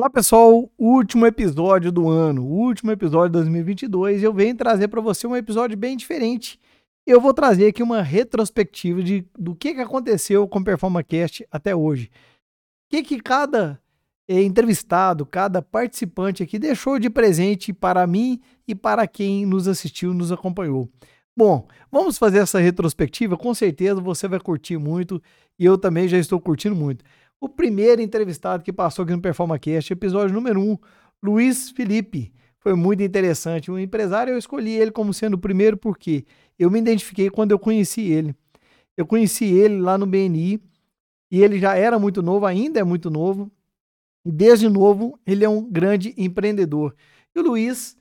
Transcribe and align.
Olá 0.00 0.08
pessoal, 0.08 0.72
último 0.78 1.26
episódio 1.26 1.92
do 1.92 2.08
ano, 2.08 2.42
último 2.42 2.90
episódio 2.90 3.28
de 3.28 3.32
2022. 3.34 4.22
Eu 4.22 4.32
venho 4.32 4.56
trazer 4.56 4.88
para 4.88 4.98
você 4.98 5.26
um 5.26 5.36
episódio 5.36 5.76
bem 5.76 5.94
diferente. 5.94 6.58
Eu 7.06 7.20
vou 7.20 7.34
trazer 7.34 7.66
aqui 7.66 7.82
uma 7.82 8.00
retrospectiva 8.00 9.02
de, 9.02 9.26
do 9.38 9.54
que, 9.54 9.74
que 9.74 9.80
aconteceu 9.82 10.48
com 10.48 10.58
o 10.58 10.64
PerformaCast 10.64 11.46
até 11.50 11.76
hoje. 11.76 12.06
O 12.06 12.10
que, 12.88 13.02
que 13.02 13.20
cada 13.20 13.78
eh, 14.26 14.42
entrevistado, 14.42 15.26
cada 15.26 15.60
participante 15.60 16.42
aqui 16.42 16.58
deixou 16.58 16.98
de 16.98 17.10
presente 17.10 17.70
para 17.70 18.06
mim 18.06 18.40
e 18.66 18.74
para 18.74 19.06
quem 19.06 19.44
nos 19.44 19.68
assistiu, 19.68 20.14
nos 20.14 20.32
acompanhou. 20.32 20.88
Bom, 21.36 21.68
vamos 21.92 22.16
fazer 22.16 22.38
essa 22.38 22.58
retrospectiva. 22.58 23.36
Com 23.36 23.52
certeza 23.52 24.00
você 24.00 24.26
vai 24.26 24.40
curtir 24.40 24.78
muito 24.78 25.22
e 25.58 25.66
eu 25.66 25.76
também 25.76 26.08
já 26.08 26.16
estou 26.16 26.40
curtindo 26.40 26.74
muito 26.74 27.04
o 27.40 27.48
primeiro 27.48 28.02
entrevistado 28.02 28.62
que 28.62 28.72
passou 28.72 29.02
aqui 29.02 29.12
no 29.12 29.22
PerformaCast, 29.22 29.92
episódio 29.92 30.34
número 30.34 30.60
1, 30.60 30.70
um, 30.70 30.78
Luiz 31.22 31.70
Felipe. 31.70 32.32
Foi 32.58 32.74
muito 32.74 33.02
interessante. 33.02 33.70
O 33.70 33.78
empresário, 33.78 34.34
eu 34.34 34.38
escolhi 34.38 34.72
ele 34.72 34.90
como 34.90 35.14
sendo 35.14 35.34
o 35.34 35.38
primeiro 35.38 35.78
porque 35.78 36.26
eu 36.58 36.70
me 36.70 36.78
identifiquei 36.78 37.30
quando 37.30 37.52
eu 37.52 37.58
conheci 37.58 38.02
ele. 38.02 38.36
Eu 38.94 39.06
conheci 39.06 39.46
ele 39.46 39.80
lá 39.80 39.96
no 39.96 40.04
BNI 40.04 40.60
e 41.30 41.42
ele 41.42 41.58
já 41.58 41.74
era 41.74 41.98
muito 41.98 42.22
novo, 42.22 42.44
ainda 42.44 42.78
é 42.78 42.84
muito 42.84 43.08
novo. 43.08 43.50
E 44.22 44.30
desde 44.30 44.68
novo, 44.68 45.18
ele 45.26 45.42
é 45.42 45.48
um 45.48 45.64
grande 45.64 46.12
empreendedor. 46.18 46.94
E 47.34 47.40
o 47.40 47.42
Luiz, 47.42 47.96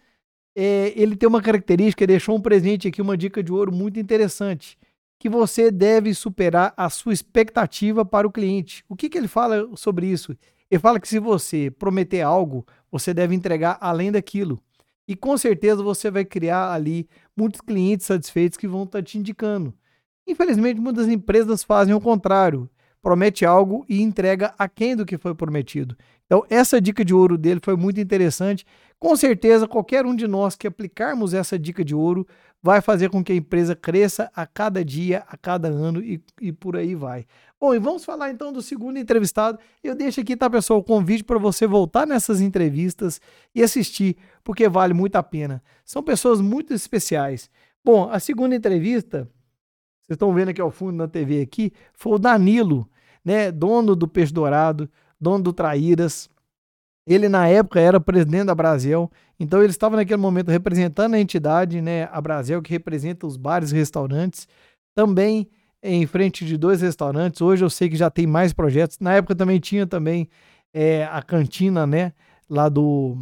é, 0.53 0.91
ele 0.97 1.15
tem 1.15 1.29
uma 1.29 1.41
característica, 1.41 2.03
ele 2.03 2.11
deixou 2.11 2.35
um 2.35 2.41
presente 2.41 2.89
aqui, 2.89 3.01
uma 3.01 3.15
dica 3.15 3.41
de 3.41 3.53
ouro 3.53 3.71
muito 3.71 3.97
interessante 3.97 4.77
que 5.19 5.27
você 5.27 5.69
deve 5.69 6.13
superar 6.13 6.73
a 6.77 6.89
sua 6.89 7.11
expectativa 7.11 8.05
para 8.05 8.25
o 8.25 8.31
cliente. 8.31 8.85
O 8.87 8.95
que, 8.95 9.09
que 9.09 9.17
ele 9.17 9.27
fala 9.27 9.69
sobre 9.75 10.07
isso? 10.07 10.35
Ele 10.71 10.79
fala 10.79 10.99
que 10.99 11.07
se 11.09 11.19
você 11.19 11.69
prometer 11.69 12.21
algo, 12.21 12.65
você 12.89 13.13
deve 13.13 13.35
entregar 13.35 13.77
além 13.81 14.11
daquilo. 14.11 14.57
E 15.05 15.15
com 15.15 15.37
certeza 15.37 15.83
você 15.83 16.09
vai 16.09 16.23
criar 16.23 16.71
ali 16.71 17.09
muitos 17.35 17.59
clientes 17.59 18.05
satisfeitos 18.05 18.57
que 18.57 18.67
vão 18.67 18.83
estar 18.83 19.03
te 19.03 19.17
indicando. 19.17 19.73
Infelizmente, 20.25 20.79
muitas 20.79 21.07
empresas 21.07 21.63
fazem 21.63 21.93
o 21.93 21.99
contrário. 21.99 22.69
Promete 23.01 23.45
algo 23.45 23.85
e 23.89 24.01
entrega 24.01 24.53
aquém 24.57 24.95
do 24.95 25.05
que 25.05 25.17
foi 25.17 25.33
prometido. 25.33 25.97
Então, 26.25 26.45
essa 26.49 26.79
dica 26.79 27.03
de 27.03 27.13
ouro 27.13 27.37
dele 27.37 27.59
foi 27.63 27.75
muito 27.75 27.99
interessante. 27.99 28.65
Com 28.99 29.15
certeza, 29.15 29.67
qualquer 29.67 30.05
um 30.05 30.15
de 30.15 30.27
nós 30.27 30.55
que 30.55 30.67
aplicarmos 30.67 31.33
essa 31.33 31.57
dica 31.57 31.83
de 31.83 31.95
ouro 31.95 32.27
vai 32.61 32.81
fazer 32.81 33.09
com 33.09 33.23
que 33.23 33.31
a 33.31 33.35
empresa 33.35 33.75
cresça 33.75 34.29
a 34.35 34.45
cada 34.45 34.83
dia, 34.83 35.23
a 35.27 35.37
cada 35.37 35.69
ano 35.69 36.01
e, 36.01 36.21
e 36.41 36.51
por 36.51 36.75
aí 36.75 36.93
vai. 36.93 37.25
Bom, 37.59 37.73
e 37.73 37.79
vamos 37.79 38.05
falar 38.05 38.31
então 38.31 38.53
do 38.53 38.61
segundo 38.61 38.97
entrevistado. 38.97 39.59
Eu 39.83 39.95
deixo 39.95 40.21
aqui, 40.21 40.35
tá, 40.35 40.49
pessoal, 40.49 40.79
o 40.79 40.83
convite 40.83 41.23
para 41.23 41.37
você 41.37 41.65
voltar 41.65 42.05
nessas 42.05 42.41
entrevistas 42.41 43.19
e 43.53 43.63
assistir, 43.63 44.17
porque 44.43 44.67
vale 44.67 44.93
muito 44.93 45.15
a 45.15 45.23
pena. 45.23 45.61
São 45.85 46.03
pessoas 46.03 46.41
muito 46.41 46.73
especiais. 46.73 47.49
Bom, 47.83 48.09
a 48.09 48.19
segunda 48.19 48.55
entrevista, 48.55 49.29
vocês 50.01 50.15
estão 50.15 50.33
vendo 50.33 50.49
aqui 50.49 50.61
ao 50.61 50.71
fundo 50.71 50.93
na 50.93 51.07
TV 51.07 51.41
aqui, 51.41 51.71
foi 51.93 52.13
o 52.13 52.19
Danilo, 52.19 52.89
né, 53.23 53.51
dono 53.51 53.95
do 53.95 54.07
Peixe 54.07 54.33
Dourado, 54.33 54.89
dono 55.19 55.43
do 55.43 55.53
Traíras, 55.53 56.29
ele, 57.07 57.27
na 57.27 57.47
época, 57.47 57.79
era 57.79 57.99
presidente 57.99 58.45
da 58.45 58.55
Brasil, 58.55 59.09
então 59.39 59.61
ele 59.61 59.71
estava 59.71 59.95
naquele 59.95 60.21
momento 60.21 60.49
representando 60.49 61.15
a 61.15 61.19
entidade, 61.19 61.81
né, 61.81 62.09
a 62.11 62.21
Brasil, 62.21 62.61
que 62.61 62.71
representa 62.71 63.25
os 63.25 63.37
bares 63.37 63.71
e 63.71 63.75
restaurantes, 63.75 64.47
também 64.95 65.47
em 65.81 66.05
frente 66.05 66.45
de 66.45 66.57
dois 66.57 66.81
restaurantes. 66.81 67.41
Hoje 67.41 67.63
eu 67.63 67.69
sei 67.69 67.89
que 67.89 67.95
já 67.95 68.09
tem 68.09 68.27
mais 68.27 68.53
projetos. 68.53 68.99
Na 68.99 69.13
época 69.13 69.35
também 69.35 69.59
tinha 69.59 69.87
também 69.87 70.27
é, 70.73 71.05
a 71.05 71.21
cantina, 71.21 71.87
né, 71.87 72.13
lá 72.49 72.69
do 72.69 73.17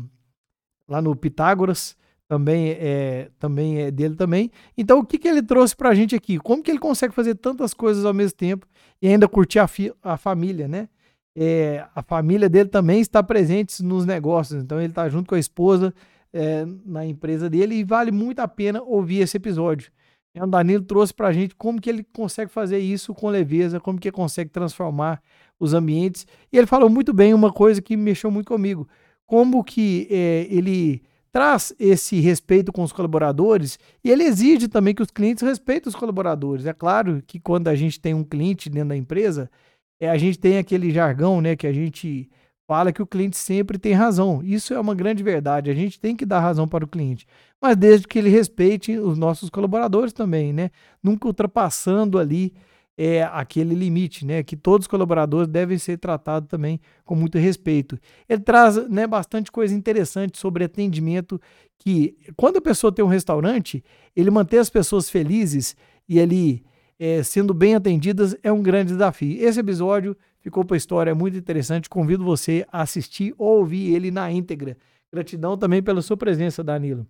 lá 0.88 1.02
no 1.02 1.16
Pitágoras, 1.16 1.98
também 2.28 2.72
é, 2.72 3.30
também 3.40 3.82
é 3.82 3.92
dele 3.92 4.16
também. 4.16 4.52
Então 4.78 5.00
o 5.00 5.06
que, 5.06 5.18
que 5.18 5.28
ele 5.28 5.42
trouxe 5.42 5.76
para 5.76 5.90
a 5.90 5.96
gente 5.96 6.16
aqui? 6.16 6.38
Como 6.40 6.64
que 6.64 6.72
ele 6.72 6.80
consegue 6.80 7.14
fazer 7.14 7.36
tantas 7.36 7.74
coisas 7.74 8.06
ao 8.06 8.14
mesmo 8.14 8.38
tempo 8.38 8.66
e 9.02 9.08
ainda 9.08 9.28
curtir 9.28 9.60
a, 9.60 9.70
a 10.04 10.18
família, 10.18 10.68
né? 10.68 10.90
É, 11.40 11.86
a 11.94 12.02
família 12.02 12.50
dele 12.50 12.68
também 12.68 13.00
está 13.00 13.22
presente 13.22 13.84
nos 13.84 14.08
negócios. 14.08 14.64
Então 14.64 14.80
ele 14.80 14.90
está 14.90 15.08
junto 15.08 15.30
com 15.30 15.36
a 15.36 15.40
esposa 15.40 15.94
é, 16.34 16.66
na 16.84 17.06
empresa 17.06 17.48
dele 17.48 17.76
e 17.76 17.84
vale 17.84 18.12
muito 18.12 18.40
a 18.40 18.48
pena 18.48 18.82
ouvir 18.82 19.20
esse 19.20 19.38
episódio. 19.38 19.92
É, 20.34 20.44
o 20.44 20.48
Danilo 20.48 20.84
trouxe 20.84 21.14
para 21.14 21.28
a 21.28 21.32
gente 21.34 21.54
como 21.54 21.80
que 21.80 21.92
ele 21.92 22.04
consegue 22.12 22.52
fazer 22.52 22.80
isso 22.80 23.14
com 23.14 23.30
leveza, 23.30 23.80
como 23.80 24.00
que 24.00 24.08
ele 24.08 24.16
consegue 24.16 24.50
transformar 24.50 25.22
os 25.60 25.76
ambientes. 25.76 26.26
E 26.52 26.58
ele 26.58 26.66
falou 26.66 26.90
muito 26.90 27.14
bem 27.14 27.36
uma 27.36 27.54
coisa 27.54 27.84
que 27.84 27.96
mexeu 27.96 28.32
muito 28.32 28.48
comigo, 28.48 28.88
como 29.24 29.64
que 29.64 30.08
é, 30.10 30.48
ele 30.50 31.04
traz 31.32 31.72
esse 31.78 32.20
respeito 32.20 32.72
com 32.72 32.82
os 32.82 32.92
colaboradores 32.92 33.78
e 34.04 34.10
ele 34.10 34.24
exige 34.24 34.68
também 34.68 34.96
que 34.96 35.04
os 35.04 35.12
clientes 35.12 35.44
respeitem 35.44 35.88
os 35.88 35.96
colaboradores. 35.96 36.66
É 36.66 36.74
claro 36.74 37.22
que 37.28 37.40
quando 37.40 37.68
a 37.68 37.76
gente 37.76 38.00
tem 38.00 38.16
um 38.16 38.24
cliente 38.24 38.72
dentro 38.72 38.90
da 38.90 38.98
empresa, 38.98 39.52
é, 40.00 40.10
a 40.10 40.18
gente 40.18 40.38
tem 40.40 40.58
aquele 40.58 40.92
jargão, 40.92 41.42
né, 41.42 41.56
que 41.56 41.68
a 41.68 41.74
gente 41.74 42.30
fala 42.68 42.92
que 42.92 43.02
o 43.02 43.08
cliente 43.08 43.38
sempre 43.38 43.78
tem 43.78 43.94
razão. 43.94 44.42
Isso 44.44 44.74
é 44.74 44.80
uma 44.80 44.94
grande 44.94 45.24
verdade. 45.24 45.72
A 45.72 45.74
gente 45.74 46.00
tem 46.00 46.16
que 46.16 46.26
dar 46.26 46.42
razão 46.42 46.68
para 46.68 46.84
o 46.84 46.88
cliente, 46.88 47.26
mas 47.62 47.78
desde 47.78 48.08
que 48.08 48.20
ele 48.20 48.30
respeite 48.30 48.98
os 48.98 49.18
nossos 49.18 49.50
colaboradores 49.50 50.12
também, 50.12 50.52
né? 50.52 50.70
Nunca 51.02 51.28
ultrapassando 51.28 52.20
ali 52.20 52.54
é, 52.98 53.24
aquele 53.24 53.74
limite, 53.74 54.26
né? 54.26 54.44
Que 54.44 54.58
todos 54.58 54.84
os 54.84 54.88
colaboradores 54.88 55.48
devem 55.48 55.78
ser 55.78 55.98
tratados 55.98 56.50
também 56.50 56.80
com 57.06 57.16
muito 57.16 57.38
respeito. 57.38 57.98
Ele 58.28 58.42
traz 58.42 58.76
né, 58.90 59.08
bastante 59.08 59.50
coisa 59.50 59.74
interessante 59.74 60.38
sobre 60.38 60.66
atendimento, 60.66 61.40
que 61.80 62.18
quando 62.36 62.58
a 62.58 62.62
pessoa 62.62 62.92
tem 62.92 63.06
um 63.06 63.08
restaurante, 63.08 63.84
ele 64.14 64.30
mantém 64.30 64.60
as 64.60 64.70
pessoas 64.70 65.10
felizes 65.10 65.76
e 66.10 66.20
ele 66.20 66.66
é, 67.00 67.22
sendo 67.24 67.54
bem 67.54 67.76
atendidas 67.76 68.36
é 68.42 68.52
um 68.52 68.62
grande 68.62 68.94
desafio. 68.94 69.38
Esse 69.40 69.60
episódio 69.60 70.18
ficou 70.40 70.66
para 70.66 70.76
a 70.76 70.78
história, 70.78 71.12
é 71.12 71.14
muito 71.14 71.38
interessante. 71.38 71.90
Convido 71.90 72.24
você 72.24 72.66
a 72.72 72.82
assistir 72.82 73.34
ou 73.38 73.60
ouvir 73.60 73.94
ele 73.94 74.12
na 74.12 74.32
íntegra. 74.32 74.78
Gratidão 75.12 75.58
também 75.58 75.82
pela 75.82 76.02
sua 76.02 76.18
presença, 76.18 76.64
Danilo. 76.64 77.06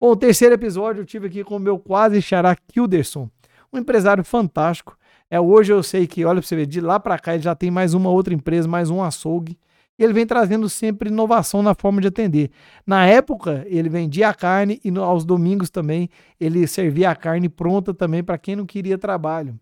Bom, 0.00 0.16
terceiro 0.16 0.54
episódio 0.54 1.02
eu 1.02 1.06
tive 1.06 1.28
aqui 1.28 1.44
com 1.44 1.56
o 1.56 1.60
meu 1.60 1.78
quase 1.78 2.20
xará 2.20 2.56
Kilderson, 2.56 3.30
um 3.72 3.78
empresário 3.78 4.24
fantástico. 4.24 4.98
É, 5.30 5.40
hoje 5.40 5.72
eu 5.72 5.82
sei 5.82 6.06
que, 6.06 6.24
olha 6.24 6.40
para 6.40 6.48
você 6.48 6.56
ver, 6.56 6.66
de 6.66 6.80
lá 6.80 6.98
para 6.98 7.18
cá 7.18 7.34
ele 7.34 7.42
já 7.42 7.54
tem 7.54 7.70
mais 7.70 7.94
uma 7.94 8.10
outra 8.10 8.34
empresa, 8.34 8.66
mais 8.66 8.90
um 8.90 9.02
açougue 9.02 9.56
ele 10.04 10.12
vem 10.12 10.26
trazendo 10.26 10.68
sempre 10.68 11.08
inovação 11.08 11.62
na 11.62 11.74
forma 11.74 12.00
de 12.00 12.08
atender. 12.08 12.50
Na 12.86 13.06
época, 13.06 13.64
ele 13.66 13.88
vendia 13.88 14.28
a 14.28 14.34
carne 14.34 14.80
e 14.84 14.96
aos 14.98 15.24
domingos 15.24 15.70
também 15.70 16.08
ele 16.40 16.66
servia 16.66 17.10
a 17.10 17.16
carne 17.16 17.48
pronta 17.48 17.92
também 17.94 18.22
para 18.22 18.38
quem 18.38 18.56
não 18.56 18.66
queria 18.66 18.98
trabalho. 18.98 19.58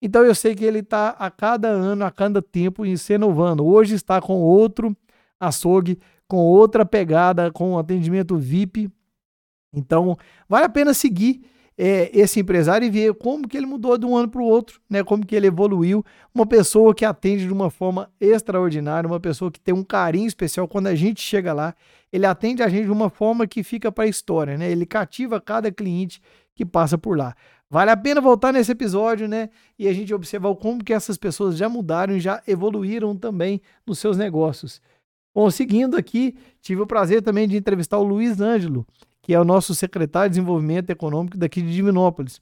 Então 0.00 0.24
eu 0.24 0.34
sei 0.34 0.54
que 0.54 0.64
ele 0.64 0.78
está 0.78 1.10
a 1.10 1.30
cada 1.30 1.68
ano, 1.68 2.04
a 2.04 2.10
cada 2.10 2.40
tempo 2.40 2.84
se 2.96 3.14
inovando. 3.14 3.66
Hoje 3.66 3.94
está 3.94 4.20
com 4.20 4.34
outro 4.34 4.96
açougue, 5.40 5.98
com 6.26 6.38
outra 6.38 6.84
pegada, 6.84 7.50
com 7.50 7.78
atendimento 7.78 8.36
VIP. 8.36 8.90
Então 9.72 10.16
vale 10.48 10.66
a 10.66 10.68
pena 10.68 10.94
seguir 10.94 11.42
é, 11.80 12.10
esse 12.12 12.40
empresário 12.40 12.84
e 12.84 12.90
ver 12.90 13.14
como 13.14 13.46
que 13.46 13.56
ele 13.56 13.64
mudou 13.64 13.96
de 13.96 14.04
um 14.04 14.16
ano 14.16 14.28
para 14.28 14.42
o 14.42 14.44
outro, 14.44 14.80
né? 14.90 15.04
Como 15.04 15.24
que 15.24 15.36
ele 15.36 15.46
evoluiu. 15.46 16.04
Uma 16.34 16.44
pessoa 16.44 16.92
que 16.92 17.04
atende 17.04 17.46
de 17.46 17.52
uma 17.52 17.70
forma 17.70 18.10
extraordinária, 18.20 19.06
uma 19.06 19.20
pessoa 19.20 19.48
que 19.48 19.60
tem 19.60 19.72
um 19.72 19.84
carinho 19.84 20.26
especial 20.26 20.66
quando 20.66 20.88
a 20.88 20.94
gente 20.96 21.20
chega 21.20 21.52
lá. 21.52 21.72
Ele 22.12 22.26
atende 22.26 22.64
a 22.64 22.68
gente 22.68 22.86
de 22.86 22.90
uma 22.90 23.08
forma 23.08 23.46
que 23.46 23.62
fica 23.62 23.92
para 23.92 24.04
a 24.04 24.08
história, 24.08 24.58
né? 24.58 24.68
Ele 24.68 24.84
cativa 24.84 25.40
cada 25.40 25.70
cliente 25.70 26.20
que 26.52 26.66
passa 26.66 26.98
por 26.98 27.16
lá. 27.16 27.36
Vale 27.70 27.92
a 27.92 27.96
pena 27.96 28.20
voltar 28.20 28.52
nesse 28.52 28.72
episódio, 28.72 29.28
né? 29.28 29.48
E 29.78 29.86
a 29.86 29.92
gente 29.92 30.12
observar 30.12 30.52
como 30.56 30.82
que 30.82 30.92
essas 30.92 31.16
pessoas 31.16 31.56
já 31.56 31.68
mudaram 31.68 32.16
e 32.16 32.20
já 32.20 32.42
evoluíram 32.48 33.14
também 33.14 33.60
nos 33.86 34.00
seus 34.00 34.16
negócios. 34.16 34.80
Bom, 35.32 35.48
seguindo 35.50 35.96
aqui, 35.96 36.34
tive 36.60 36.80
o 36.80 36.86
prazer 36.86 37.22
também 37.22 37.46
de 37.46 37.56
entrevistar 37.56 37.98
o 37.98 38.02
Luiz 38.02 38.40
Ângelo, 38.40 38.84
que 39.28 39.34
é 39.34 39.38
o 39.38 39.44
nosso 39.44 39.74
secretário 39.74 40.30
de 40.30 40.36
Desenvolvimento 40.36 40.88
Econômico 40.88 41.36
daqui 41.36 41.60
de 41.60 41.70
Divinópolis. 41.70 42.40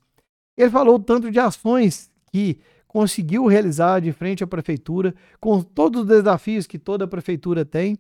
Ele 0.57 0.71
falou 0.71 1.01
tanto 1.01 1.33
de 1.33 1.41
ações 1.41 2.09
que 2.31 2.61
conseguiu 2.87 3.45
realizar 3.49 3.99
de 3.99 4.13
frente 4.13 4.45
à 4.45 4.47
prefeitura, 4.47 5.13
com 5.41 5.61
todos 5.63 6.03
os 6.03 6.07
desafios 6.07 6.65
que 6.65 6.79
toda 6.79 7.05
a 7.05 7.09
prefeitura 7.09 7.65
tem, 7.65 7.99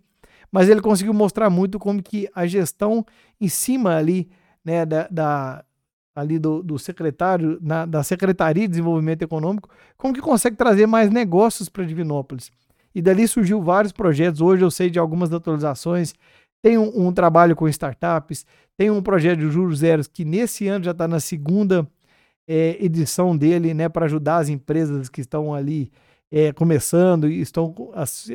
mas 0.52 0.68
ele 0.68 0.80
conseguiu 0.80 1.12
mostrar 1.12 1.50
muito 1.50 1.80
como 1.80 2.00
que 2.00 2.28
a 2.32 2.46
gestão 2.46 3.04
em 3.40 3.48
cima 3.48 3.96
ali, 3.96 4.30
né, 4.64 4.86
da, 4.86 5.08
da 5.10 5.64
ali 6.14 6.38
do, 6.38 6.62
do 6.62 6.78
secretário, 6.78 7.58
na, 7.60 7.86
da 7.86 8.04
Secretaria 8.04 8.62
de 8.62 8.68
Desenvolvimento 8.68 9.22
Econômico, 9.22 9.68
como 9.98 10.14
que 10.14 10.20
consegue 10.20 10.54
trazer 10.54 10.86
mais 10.86 11.10
negócios 11.10 11.68
para 11.68 11.84
Divinópolis. 11.84 12.52
E 12.94 13.02
dali 13.02 13.26
surgiu 13.26 13.60
vários 13.60 13.92
projetos. 13.92 14.40
Hoje 14.40 14.64
eu 14.64 14.70
sei 14.70 14.90
de 14.90 14.98
algumas 15.00 15.32
atualizações. 15.32 16.14
Tem 16.62 16.78
um, 16.78 17.08
um 17.08 17.12
trabalho 17.12 17.54
com 17.54 17.68
startups, 17.68 18.46
tem 18.76 18.90
um 18.90 19.02
projeto 19.02 19.40
de 19.40 19.50
juros 19.50 19.78
zeros 19.78 20.06
que 20.06 20.24
nesse 20.24 20.68
ano 20.68 20.84
já 20.84 20.90
está 20.90 21.08
na 21.08 21.20
segunda 21.20 21.88
é, 22.46 22.76
edição 22.80 23.36
dele, 23.36 23.74
né, 23.74 23.88
para 23.88 24.06
ajudar 24.06 24.38
as 24.38 24.48
empresas 24.48 25.08
que 25.08 25.20
estão 25.20 25.54
ali 25.54 25.90
é, 26.30 26.52
começando 26.52 27.28
e 27.28 27.40
estão 27.40 27.74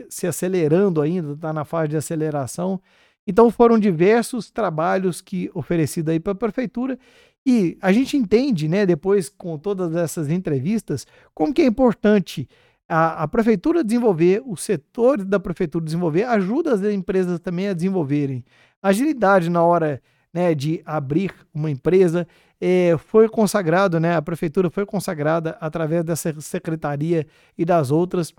se 0.10 0.28
acelerando 0.28 1.02
ainda, 1.02 1.34
está 1.34 1.54
na 1.54 1.64
fase 1.64 1.90
de 1.90 1.98
aceleração. 1.98 2.82
Então 3.26 3.52
foram 3.52 3.78
diversos 3.78 4.50
trabalhos 4.50 5.22
que 5.22 5.50
oferecidos 5.54 6.12
aí 6.12 6.20
para 6.20 6.32
a 6.32 6.36
prefeitura 6.36 6.98
e 7.46 7.78
a 7.82 7.92
gente 7.92 8.18
entende, 8.18 8.68
né, 8.68 8.86
depois 8.86 9.30
com 9.30 9.58
todas 9.58 9.96
essas 9.96 10.30
entrevistas, 10.30 11.08
como 11.34 11.54
que 11.54 11.62
é 11.62 11.66
importante 11.66 12.48
a, 12.88 13.24
a 13.24 13.28
prefeitura 13.28 13.84
desenvolver, 13.84 14.42
o 14.46 14.56
setor 14.56 15.24
da 15.24 15.40
prefeitura 15.40 15.86
desenvolver, 15.86 16.24
ajuda 16.24 16.74
as 16.74 16.82
empresas 16.84 17.40
também 17.40 17.70
a 17.70 17.74
desenvolverem. 17.74 18.44
Agilidade 18.82 19.50
na 19.50 19.64
hora 19.64 20.02
né, 20.34 20.56
de 20.56 20.82
abrir 20.86 21.34
uma 21.54 21.70
empresa 21.70 22.28
é, 22.60 22.96
foi 22.98 23.28
consagrado, 23.28 24.00
né, 24.00 24.16
a 24.16 24.22
prefeitura 24.22 24.70
foi 24.70 24.86
consagrada 24.86 25.58
através 25.60 26.04
dessa 26.04 26.40
secretaria 26.40 27.26
e 27.58 27.66
das 27.66 27.92
outras 27.92 28.34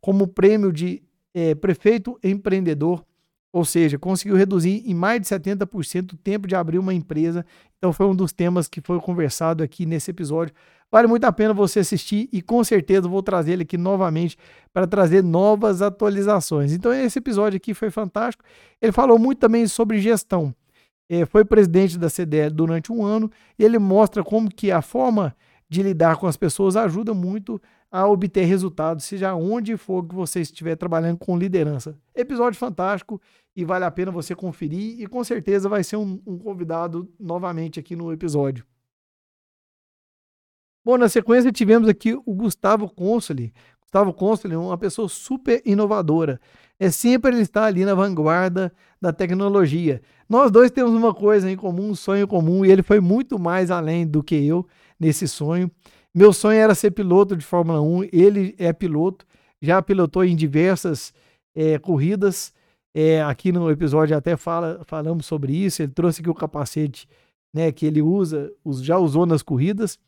como 0.00 0.26
prêmio 0.26 0.72
de 0.72 1.02
é, 1.34 1.54
prefeito 1.54 2.18
empreendedor 2.22 3.04
ou 3.56 3.64
seja, 3.64 3.98
conseguiu 3.98 4.36
reduzir 4.36 4.82
em 4.84 4.92
mais 4.92 5.18
de 5.18 5.26
70% 5.28 6.12
o 6.12 6.16
tempo 6.18 6.46
de 6.46 6.54
abrir 6.54 6.78
uma 6.78 6.92
empresa. 6.92 7.42
Então 7.78 7.90
foi 7.90 8.04
um 8.04 8.14
dos 8.14 8.30
temas 8.30 8.68
que 8.68 8.82
foi 8.82 9.00
conversado 9.00 9.64
aqui 9.64 9.86
nesse 9.86 10.10
episódio. 10.10 10.54
Vale 10.92 11.08
muito 11.08 11.24
a 11.24 11.32
pena 11.32 11.54
você 11.54 11.78
assistir 11.80 12.28
e 12.30 12.42
com 12.42 12.62
certeza 12.62 13.08
vou 13.08 13.22
trazer 13.22 13.52
ele 13.52 13.62
aqui 13.62 13.78
novamente 13.78 14.36
para 14.74 14.86
trazer 14.86 15.24
novas 15.24 15.80
atualizações. 15.80 16.74
Então 16.74 16.92
esse 16.92 17.18
episódio 17.18 17.56
aqui 17.56 17.72
foi 17.72 17.90
fantástico. 17.90 18.44
Ele 18.78 18.92
falou 18.92 19.18
muito 19.18 19.38
também 19.38 19.66
sobre 19.66 20.02
gestão. 20.02 20.54
É, 21.08 21.24
foi 21.24 21.44
presidente 21.44 21.98
da 21.98 22.08
CDL 22.08 22.52
durante 22.52 22.92
um 22.92 23.04
ano 23.04 23.30
e 23.58 23.64
ele 23.64 23.78
mostra 23.78 24.24
como 24.24 24.48
que 24.48 24.70
a 24.70 24.82
forma 24.82 25.36
de 25.68 25.82
lidar 25.82 26.16
com 26.16 26.26
as 26.26 26.36
pessoas 26.36 26.76
ajuda 26.76 27.14
muito 27.14 27.60
a 27.90 28.06
obter 28.06 28.44
resultados, 28.44 29.04
seja 29.04 29.34
onde 29.34 29.76
for 29.76 30.06
que 30.06 30.14
você 30.14 30.40
estiver 30.40 30.76
trabalhando 30.76 31.18
com 31.18 31.38
liderança. 31.38 31.96
Episódio 32.14 32.58
fantástico 32.58 33.20
e 33.54 33.64
vale 33.64 33.84
a 33.84 33.90
pena 33.90 34.10
você 34.10 34.34
conferir 34.34 35.00
e 35.00 35.06
com 35.06 35.22
certeza 35.24 35.68
vai 35.68 35.82
ser 35.82 35.96
um, 35.96 36.20
um 36.26 36.38
convidado 36.38 37.08
novamente 37.18 37.80
aqui 37.80 37.96
no 37.96 38.12
episódio. 38.12 38.66
Bom, 40.84 40.96
na 40.96 41.08
sequência 41.08 41.50
tivemos 41.50 41.88
aqui 41.88 42.14
o 42.14 42.34
Gustavo 42.34 42.88
Consoli. 42.88 43.52
Gustavo 43.80 44.12
Consoli 44.12 44.54
é 44.54 44.58
uma 44.58 44.78
pessoa 44.78 45.08
super 45.08 45.62
inovadora. 45.64 46.40
É 46.78 46.90
sempre 46.90 47.32
ele 47.32 47.42
está 47.42 47.64
ali 47.64 47.84
na 47.84 47.94
vanguarda 47.94 48.72
da 49.00 49.12
tecnologia. 49.12 50.02
Nós 50.28 50.50
dois 50.50 50.70
temos 50.70 50.92
uma 50.92 51.14
coisa 51.14 51.50
em 51.50 51.56
comum, 51.56 51.90
um 51.90 51.94
sonho 51.94 52.28
comum, 52.28 52.64
e 52.64 52.70
ele 52.70 52.82
foi 52.82 53.00
muito 53.00 53.38
mais 53.38 53.70
além 53.70 54.06
do 54.06 54.22
que 54.22 54.34
eu 54.34 54.66
nesse 54.98 55.26
sonho. 55.26 55.70
Meu 56.14 56.32
sonho 56.32 56.58
era 56.58 56.74
ser 56.74 56.90
piloto 56.90 57.36
de 57.36 57.44
Fórmula 57.44 57.80
1, 57.80 58.08
ele 58.12 58.54
é 58.58 58.72
piloto, 58.72 59.26
já 59.60 59.80
pilotou 59.80 60.24
em 60.24 60.36
diversas 60.36 61.12
é, 61.54 61.78
corridas. 61.78 62.52
É, 62.94 63.22
aqui 63.22 63.52
no 63.52 63.70
episódio 63.70 64.16
até 64.16 64.36
fala, 64.36 64.82
falamos 64.86 65.26
sobre 65.26 65.54
isso. 65.54 65.82
Ele 65.82 65.92
trouxe 65.92 66.20
aqui 66.20 66.30
o 66.30 66.34
capacete 66.34 67.06
né, 67.54 67.70
que 67.70 67.86
ele 67.86 68.02
usa, 68.02 68.52
já 68.80 68.98
usou 68.98 69.26
nas 69.26 69.42
corridas. 69.42 69.98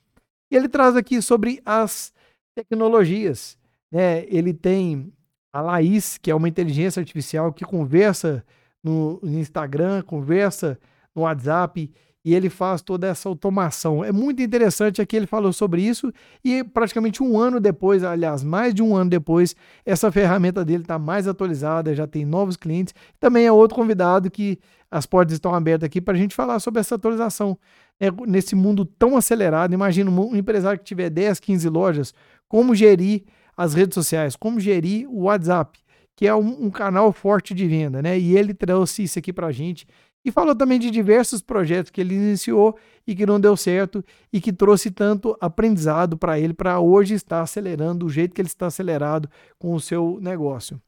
E 0.50 0.56
ele 0.56 0.69
traz 0.69 0.97
aqui 0.97 1.20
sobre 1.20 1.61
as 1.65 2.12
tecnologias. 2.55 3.59
Né? 3.93 4.25
Ele 4.29 4.53
tem 4.55 5.12
a 5.58 5.62
Laís, 5.62 6.19
que 6.19 6.31
é 6.31 6.34
uma 6.34 6.49
inteligência 6.49 7.00
artificial 7.00 7.52
que 7.52 7.64
conversa 7.64 8.44
no 8.82 9.20
Instagram, 9.22 10.02
conversa 10.02 10.78
no 11.14 11.22
WhatsApp 11.22 11.90
e 12.25 12.34
ele 12.34 12.50
faz 12.50 12.82
toda 12.82 13.06
essa 13.06 13.28
automação. 13.28 14.05
É 14.05 14.12
muito 14.12 14.43
interessante 14.43 15.00
aqui, 15.00 15.16
ele 15.16 15.26
falou 15.26 15.52
sobre 15.52 15.82
isso 15.82 16.12
e 16.44 16.62
praticamente 16.62 17.22
um 17.22 17.38
ano 17.38 17.58
depois, 17.58 18.05
aliás, 18.05 18.43
mais 18.44 18.75
de 18.75 18.82
um 18.82 18.94
ano 18.94 19.10
depois, 19.10 19.56
essa 19.84 20.12
ferramenta 20.12 20.64
dele 20.64 20.82
está 20.82 20.99
mais 20.99 21.26
atualizada, 21.26 21.94
já 21.94 22.06
tem 22.06 22.25
novos 22.25 22.56
clientes. 22.56 22.94
Também 23.19 23.46
é 23.46 23.52
outro 23.52 23.76
convidado 23.76 24.31
que 24.31 24.58
as 24.90 25.06
portas 25.06 25.34
estão 25.34 25.55
abertas 25.55 25.87
aqui 25.87 26.00
para 26.00 26.14
a 26.14 26.19
gente 26.19 26.34
falar 26.34 26.60
sobre 26.60 26.81
essa 26.81 26.94
atualização. 26.94 27.58
É, 28.00 28.10
nesse 28.26 28.55
mundo 28.55 28.84
tão 28.84 29.16
acelerado, 29.16 29.75
imagina 29.75 30.10
um 30.10 30.37
empresário 30.37 30.78
que 30.78 30.84
tiver 30.84 31.10
10, 31.10 31.40
15 31.40 31.69
lojas, 31.69 32.14
como 32.46 32.75
gerir 32.75 33.25
as 33.58 33.75
redes 33.75 33.94
sociais, 33.94 34.37
como 34.37 34.60
gerir 34.60 35.10
o 35.10 35.22
WhatsApp, 35.22 35.81
que 36.14 36.28
é 36.28 36.34
um, 36.34 36.66
um 36.66 36.70
canal 36.70 37.12
forte 37.12 37.52
de 37.52 37.66
venda, 37.66 38.00
né? 38.00 38.16
E 38.16 38.38
ele 38.38 38.55
trouxe 38.55 39.02
isso 39.02 39.19
aqui 39.19 39.32
para 39.32 39.49
a 39.49 39.52
gente 39.52 39.84
e 40.25 40.31
falou 40.31 40.55
também 40.55 40.78
de 40.78 40.90
diversos 40.93 41.43
projetos 41.43 41.90
que 41.90 42.00
ele 42.00 42.14
iniciou 42.14 42.78
e 43.05 43.16
que 43.16 43.26
não 43.26 43.40
deu 43.40 43.56
certo 43.56 44.05
e 44.32 44.40
que 44.40 44.52
trouxe 44.52 44.93
tanto 44.93 45.37
aprendizado 45.40 46.16
para 46.16 46.38
ele 46.38 46.55
para 46.55 46.78
hoje 46.78 47.14
estar 47.14 47.40
acelerando 47.40 48.06
do 48.06 48.08
jeito 48.08 48.32
que 48.32 48.40
ele 48.40 48.49
está 48.49 48.66
acelerado 48.66 49.28
com 49.58 49.75
o 49.75 49.81
seu 49.81 50.19
negócio. 50.20 50.81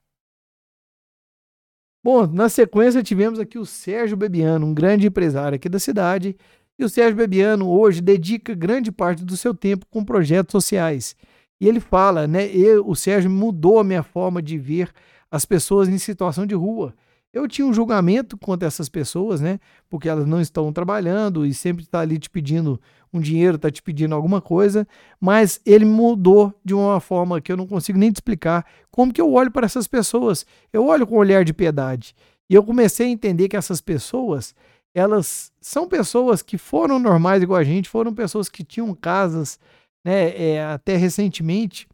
Bom, 2.04 2.26
na 2.26 2.48
sequência 2.48 3.02
tivemos 3.02 3.40
aqui 3.40 3.58
o 3.58 3.66
Sérgio 3.66 4.16
Bebiano, 4.16 4.64
um 4.64 4.72
grande 4.72 5.08
empresário 5.08 5.56
aqui 5.56 5.68
da 5.68 5.78
cidade. 5.78 6.36
E 6.78 6.84
o 6.84 6.88
Sérgio 6.88 7.16
Bebiano 7.16 7.68
hoje 7.68 8.00
dedica 8.00 8.54
grande 8.54 8.90
parte 8.90 9.24
do 9.24 9.36
seu 9.36 9.52
tempo 9.54 9.84
com 9.90 10.04
projetos 10.04 10.52
sociais. 10.52 11.14
E 11.60 11.68
ele 11.68 11.80
fala, 11.80 12.26
né? 12.26 12.46
Eu, 12.46 12.88
o 12.88 12.96
Sérgio 12.96 13.30
mudou 13.30 13.78
a 13.78 13.84
minha 13.84 14.02
forma 14.02 14.40
de 14.40 14.56
ver 14.56 14.90
as 15.30 15.44
pessoas 15.44 15.88
em 15.88 15.98
situação 15.98 16.46
de 16.46 16.54
rua. 16.54 16.94
Eu 17.32 17.46
tinha 17.46 17.66
um 17.66 17.72
julgamento 17.72 18.36
contra 18.36 18.66
essas 18.66 18.88
pessoas, 18.88 19.40
né? 19.40 19.60
Porque 19.88 20.08
elas 20.08 20.26
não 20.26 20.40
estão 20.40 20.72
trabalhando 20.72 21.46
e 21.46 21.54
sempre 21.54 21.84
está 21.84 22.00
ali 22.00 22.18
te 22.18 22.28
pedindo 22.28 22.80
um 23.12 23.20
dinheiro, 23.20 23.56
está 23.56 23.70
te 23.70 23.82
pedindo 23.82 24.14
alguma 24.14 24.40
coisa, 24.40 24.86
mas 25.20 25.60
ele 25.64 25.84
mudou 25.84 26.52
de 26.64 26.74
uma 26.74 26.98
forma 26.98 27.40
que 27.40 27.52
eu 27.52 27.56
não 27.56 27.66
consigo 27.66 27.98
nem 27.98 28.10
te 28.10 28.16
explicar 28.16 28.64
como 28.90 29.12
que 29.12 29.20
eu 29.20 29.32
olho 29.32 29.50
para 29.50 29.66
essas 29.66 29.86
pessoas. 29.86 30.44
Eu 30.72 30.86
olho 30.86 31.06
com 31.06 31.16
um 31.16 31.18
olhar 31.18 31.44
de 31.44 31.52
piedade. 31.52 32.14
E 32.48 32.54
eu 32.54 32.64
comecei 32.64 33.06
a 33.06 33.10
entender 33.10 33.48
que 33.48 33.56
essas 33.56 33.80
pessoas, 33.80 34.54
elas 34.92 35.52
são 35.60 35.86
pessoas 35.86 36.42
que 36.42 36.58
foram 36.58 36.98
normais 36.98 37.42
igual 37.42 37.60
a 37.60 37.64
gente, 37.64 37.88
foram 37.88 38.12
pessoas 38.12 38.48
que 38.48 38.64
tinham 38.64 38.92
casas, 38.92 39.58
né? 40.04 40.52
É, 40.52 40.64
até 40.64 40.96
recentemente, 40.96 41.86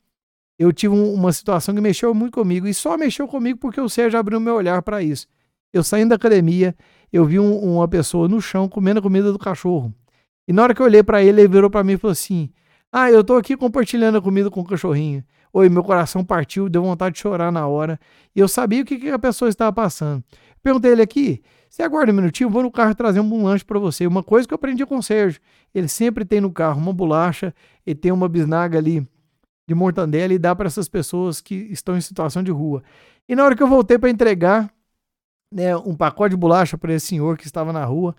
eu 0.58 0.72
tive 0.72 0.94
uma 0.94 1.32
situação 1.32 1.74
que 1.74 1.80
mexeu 1.80 2.14
muito 2.14 2.34
comigo. 2.34 2.66
E 2.66 2.74
só 2.74 2.96
mexeu 2.96 3.28
comigo 3.28 3.58
porque 3.58 3.80
o 3.80 3.88
Sérgio 3.88 4.18
abriu 4.18 4.40
meu 4.40 4.54
olhar 4.54 4.80
para 4.82 5.02
isso. 5.02 5.26
Eu 5.72 5.84
saindo 5.84 6.10
da 6.10 6.16
academia, 6.16 6.74
eu 7.12 7.24
vi 7.24 7.38
um, 7.38 7.58
uma 7.58 7.86
pessoa 7.86 8.28
no 8.28 8.40
chão 8.40 8.68
comendo 8.68 9.00
a 9.00 9.02
comida 9.02 9.32
do 9.32 9.38
cachorro. 9.38 9.92
E 10.48 10.52
na 10.52 10.62
hora 10.62 10.74
que 10.74 10.80
eu 10.80 10.86
olhei 10.86 11.02
para 11.02 11.22
ele, 11.22 11.42
ele 11.42 11.48
virou 11.48 11.68
para 11.68 11.84
mim 11.84 11.92
e 11.92 11.96
falou 11.98 12.12
assim: 12.12 12.50
Ah, 12.90 13.10
eu 13.10 13.22
tô 13.22 13.34
aqui 13.34 13.56
compartilhando 13.56 14.16
a 14.16 14.22
comida 14.22 14.50
com 14.50 14.60
o 14.60 14.64
cachorrinho. 14.64 15.22
Oi, 15.52 15.68
meu 15.68 15.82
coração 15.82 16.24
partiu, 16.24 16.68
deu 16.68 16.82
vontade 16.82 17.14
de 17.14 17.20
chorar 17.20 17.50
na 17.50 17.66
hora. 17.66 17.98
E 18.34 18.40
eu 18.40 18.48
sabia 18.48 18.82
o 18.82 18.84
que, 18.84 18.98
que 18.98 19.10
a 19.10 19.18
pessoa 19.18 19.48
estava 19.48 19.72
passando. 19.72 20.22
Perguntei 20.62 20.92
ele 20.92 21.02
aqui: 21.02 21.42
Você 21.76 21.82
aguarda 21.82 22.10
um 22.10 22.14
minutinho, 22.14 22.48
vou 22.48 22.62
no 22.62 22.70
carro 22.70 22.94
trazer 22.94 23.20
um 23.20 23.44
lanche 23.44 23.62
para 23.62 23.78
você. 23.78 24.06
Uma 24.06 24.22
coisa 24.22 24.48
que 24.48 24.54
eu 24.54 24.56
aprendi 24.56 24.86
com 24.86 24.96
o 24.96 25.02
Sérgio: 25.02 25.38
ele 25.74 25.88
sempre 25.88 26.24
tem 26.24 26.40
no 26.40 26.50
carro 26.50 26.80
uma 26.80 26.90
bolacha 26.90 27.54
e 27.86 27.94
tem 27.94 28.10
uma 28.10 28.30
bisnaga 28.30 28.78
ali 28.78 29.06
de 29.68 29.74
mortandela 29.74 30.32
e 30.32 30.38
dá 30.38 30.56
para 30.56 30.68
essas 30.68 30.88
pessoas 30.88 31.42
que 31.42 31.54
estão 31.54 31.94
em 31.94 32.00
situação 32.00 32.42
de 32.42 32.50
rua. 32.50 32.82
E 33.28 33.36
na 33.36 33.44
hora 33.44 33.54
que 33.54 33.62
eu 33.62 33.68
voltei 33.68 33.98
para 33.98 34.08
entregar 34.08 34.72
né, 35.52 35.76
um 35.76 35.94
pacote 35.94 36.30
de 36.30 36.36
bolacha 36.38 36.78
para 36.78 36.94
esse 36.94 37.08
senhor 37.08 37.36
que 37.36 37.44
estava 37.44 37.74
na 37.74 37.84
rua, 37.84 38.16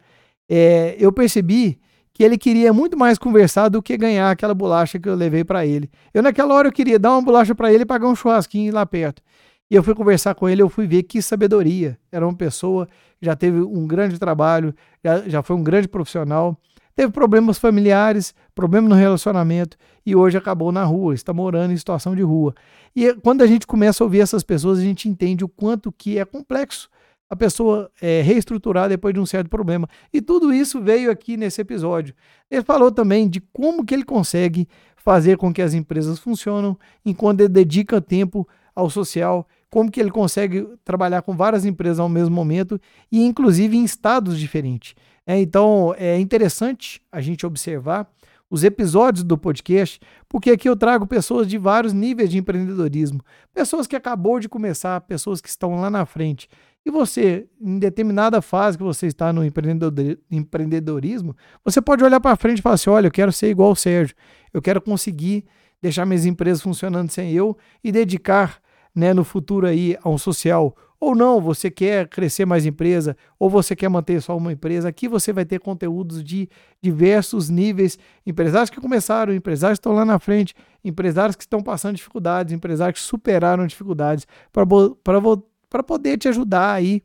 é, 0.47 0.95
eu 0.99 1.11
percebi 1.11 1.79
que 2.13 2.23
ele 2.23 2.37
queria 2.37 2.71
muito 2.71 2.95
mais 2.95 3.17
conversar 3.17 3.69
do 3.69 3.81
que 3.81 3.97
ganhar 3.97 4.29
aquela 4.29 4.53
bolacha 4.53 4.99
que 4.99 5.09
eu 5.09 5.15
levei 5.15 5.43
para 5.43 5.65
ele. 5.65 5.89
Eu 6.13 6.21
naquela 6.21 6.53
hora 6.53 6.67
eu 6.67 6.71
queria 6.71 6.99
dar 6.99 7.13
uma 7.13 7.23
bolacha 7.23 7.55
para 7.55 7.73
ele 7.73 7.81
e 7.81 7.87
pagar 7.87 8.07
um 8.07 8.15
churrasquinho 8.15 8.71
lá 8.71 8.85
perto. 8.85 9.23
E 9.69 9.75
eu 9.75 9.83
fui 9.83 9.93
conversar 9.93 10.33
com 10.35 10.47
ele, 10.47 10.61
eu 10.61 10.69
fui 10.69 10.87
ver 10.87 11.03
que 11.03 11.21
sabedoria. 11.21 11.99
Era 12.11 12.25
uma 12.25 12.35
pessoa, 12.35 12.87
já 13.21 13.35
teve 13.35 13.61
um 13.61 13.87
grande 13.87 14.19
trabalho, 14.19 14.73
já, 15.03 15.27
já 15.27 15.43
foi 15.43 15.55
um 15.55 15.63
grande 15.63 15.87
profissional, 15.87 16.57
teve 16.95 17.11
problemas 17.11 17.57
familiares, 17.57 18.33
problema 18.55 18.89
no 18.89 18.95
relacionamento 18.95 19.77
e 20.05 20.15
hoje 20.15 20.37
acabou 20.37 20.71
na 20.71 20.83
rua, 20.83 21.13
está 21.13 21.33
morando 21.33 21.73
em 21.73 21.77
situação 21.77 22.15
de 22.15 22.21
rua. 22.21 22.53
E 22.95 23.13
quando 23.15 23.41
a 23.41 23.47
gente 23.47 23.67
começa 23.67 24.03
a 24.03 24.05
ouvir 24.05 24.21
essas 24.21 24.43
pessoas, 24.43 24.79
a 24.79 24.83
gente 24.83 25.07
entende 25.07 25.43
o 25.43 25.49
quanto 25.49 25.91
que 25.91 26.17
é 26.17 26.25
complexo 26.25 26.89
a 27.29 27.35
pessoa 27.35 27.91
é, 28.01 28.21
reestruturar 28.21 28.89
depois 28.89 29.13
de 29.13 29.19
um 29.19 29.25
certo 29.25 29.49
problema. 29.49 29.87
E 30.13 30.21
tudo 30.21 30.53
isso 30.53 30.81
veio 30.81 31.11
aqui 31.11 31.35
nesse 31.35 31.61
episódio. 31.61 32.15
Ele 32.49 32.63
falou 32.63 32.91
também 32.91 33.27
de 33.27 33.41
como 33.41 33.85
que 33.85 33.93
ele 33.93 34.05
consegue 34.05 34.67
fazer 34.95 35.37
com 35.37 35.53
que 35.53 35.61
as 35.61 35.73
empresas 35.73 36.19
funcionem 36.19 36.75
enquanto 37.05 37.41
ele 37.41 37.49
dedica 37.49 38.01
tempo 38.01 38.47
ao 38.73 38.89
social, 38.89 39.47
como 39.69 39.91
que 39.91 39.99
ele 39.99 40.11
consegue 40.11 40.67
trabalhar 40.83 41.21
com 41.21 41.35
várias 41.35 41.65
empresas 41.65 41.99
ao 41.99 42.09
mesmo 42.09 42.35
momento 42.35 42.79
e 43.11 43.23
inclusive 43.23 43.75
em 43.75 43.83
estados 43.83 44.39
diferentes. 44.39 44.95
É, 45.25 45.39
então 45.39 45.93
é 45.97 46.17
interessante 46.19 47.01
a 47.11 47.19
gente 47.19 47.45
observar 47.45 48.09
os 48.49 48.63
episódios 48.63 49.23
do 49.25 49.37
podcast, 49.37 49.99
porque 50.29 50.51
aqui 50.51 50.69
eu 50.69 50.75
trago 50.75 51.05
pessoas 51.05 51.47
de 51.47 51.57
vários 51.57 51.91
níveis 51.91 52.29
de 52.29 52.37
empreendedorismo, 52.37 53.21
pessoas 53.53 53.85
que 53.85 53.95
acabou 53.95 54.39
de 54.39 54.47
começar, 54.47 55.01
pessoas 55.01 55.41
que 55.41 55.49
estão 55.49 55.75
lá 55.81 55.89
na 55.89 56.05
frente. 56.05 56.47
E 56.85 56.89
você, 56.89 57.45
em 57.59 57.77
determinada 57.77 58.41
fase 58.41 58.77
que 58.77 58.83
você 58.83 59.07
está 59.07 59.33
no 59.33 59.43
empreendedorismo, 59.43 61.35
você 61.61 61.81
pode 61.81 62.01
olhar 62.01 62.21
para 62.21 62.37
frente 62.37 62.59
e 62.59 62.61
falar 62.61 62.75
assim: 62.75 62.89
olha, 62.89 63.07
eu 63.07 63.11
quero 63.11 63.33
ser 63.33 63.49
igual 63.49 63.71
o 63.71 63.75
Sérgio, 63.75 64.15
eu 64.53 64.61
quero 64.61 64.81
conseguir 64.81 65.43
deixar 65.81 66.05
minhas 66.05 66.25
empresas 66.25 66.61
funcionando 66.61 67.11
sem 67.11 67.33
eu 67.33 67.57
e 67.83 67.91
dedicar 67.91 68.61
né, 68.97 69.13
no 69.13 69.23
futuro 69.23 69.67
aí 69.67 69.95
a 70.03 70.09
um 70.09 70.17
social. 70.17 70.75
Ou 70.99 71.15
não, 71.15 71.39
você 71.39 71.69
quer 71.69 72.07
crescer 72.07 72.43
mais 72.43 72.65
empresa, 72.65 73.15
ou 73.37 73.47
você 73.47 73.75
quer 73.75 73.87
manter 73.87 74.19
só 74.19 74.35
uma 74.35 74.51
empresa. 74.51 74.89
Aqui 74.89 75.07
você 75.07 75.31
vai 75.31 75.45
ter 75.45 75.59
conteúdos 75.59 76.23
de 76.23 76.49
diversos 76.81 77.47
níveis. 77.47 77.99
Empresários 78.25 78.71
que 78.71 78.81
começaram, 78.81 79.31
empresários 79.31 79.77
que 79.77 79.81
estão 79.81 79.93
lá 79.93 80.03
na 80.03 80.17
frente, 80.17 80.55
empresários 80.83 81.35
que 81.35 81.43
estão 81.43 81.61
passando 81.61 81.95
dificuldades, 81.95 82.51
empresários 82.51 82.99
que 82.99 83.05
superaram 83.05 83.67
dificuldades, 83.67 84.25
para 84.51 85.83
poder 85.83 86.17
te 86.17 86.27
ajudar 86.27 86.73
aí 86.73 87.03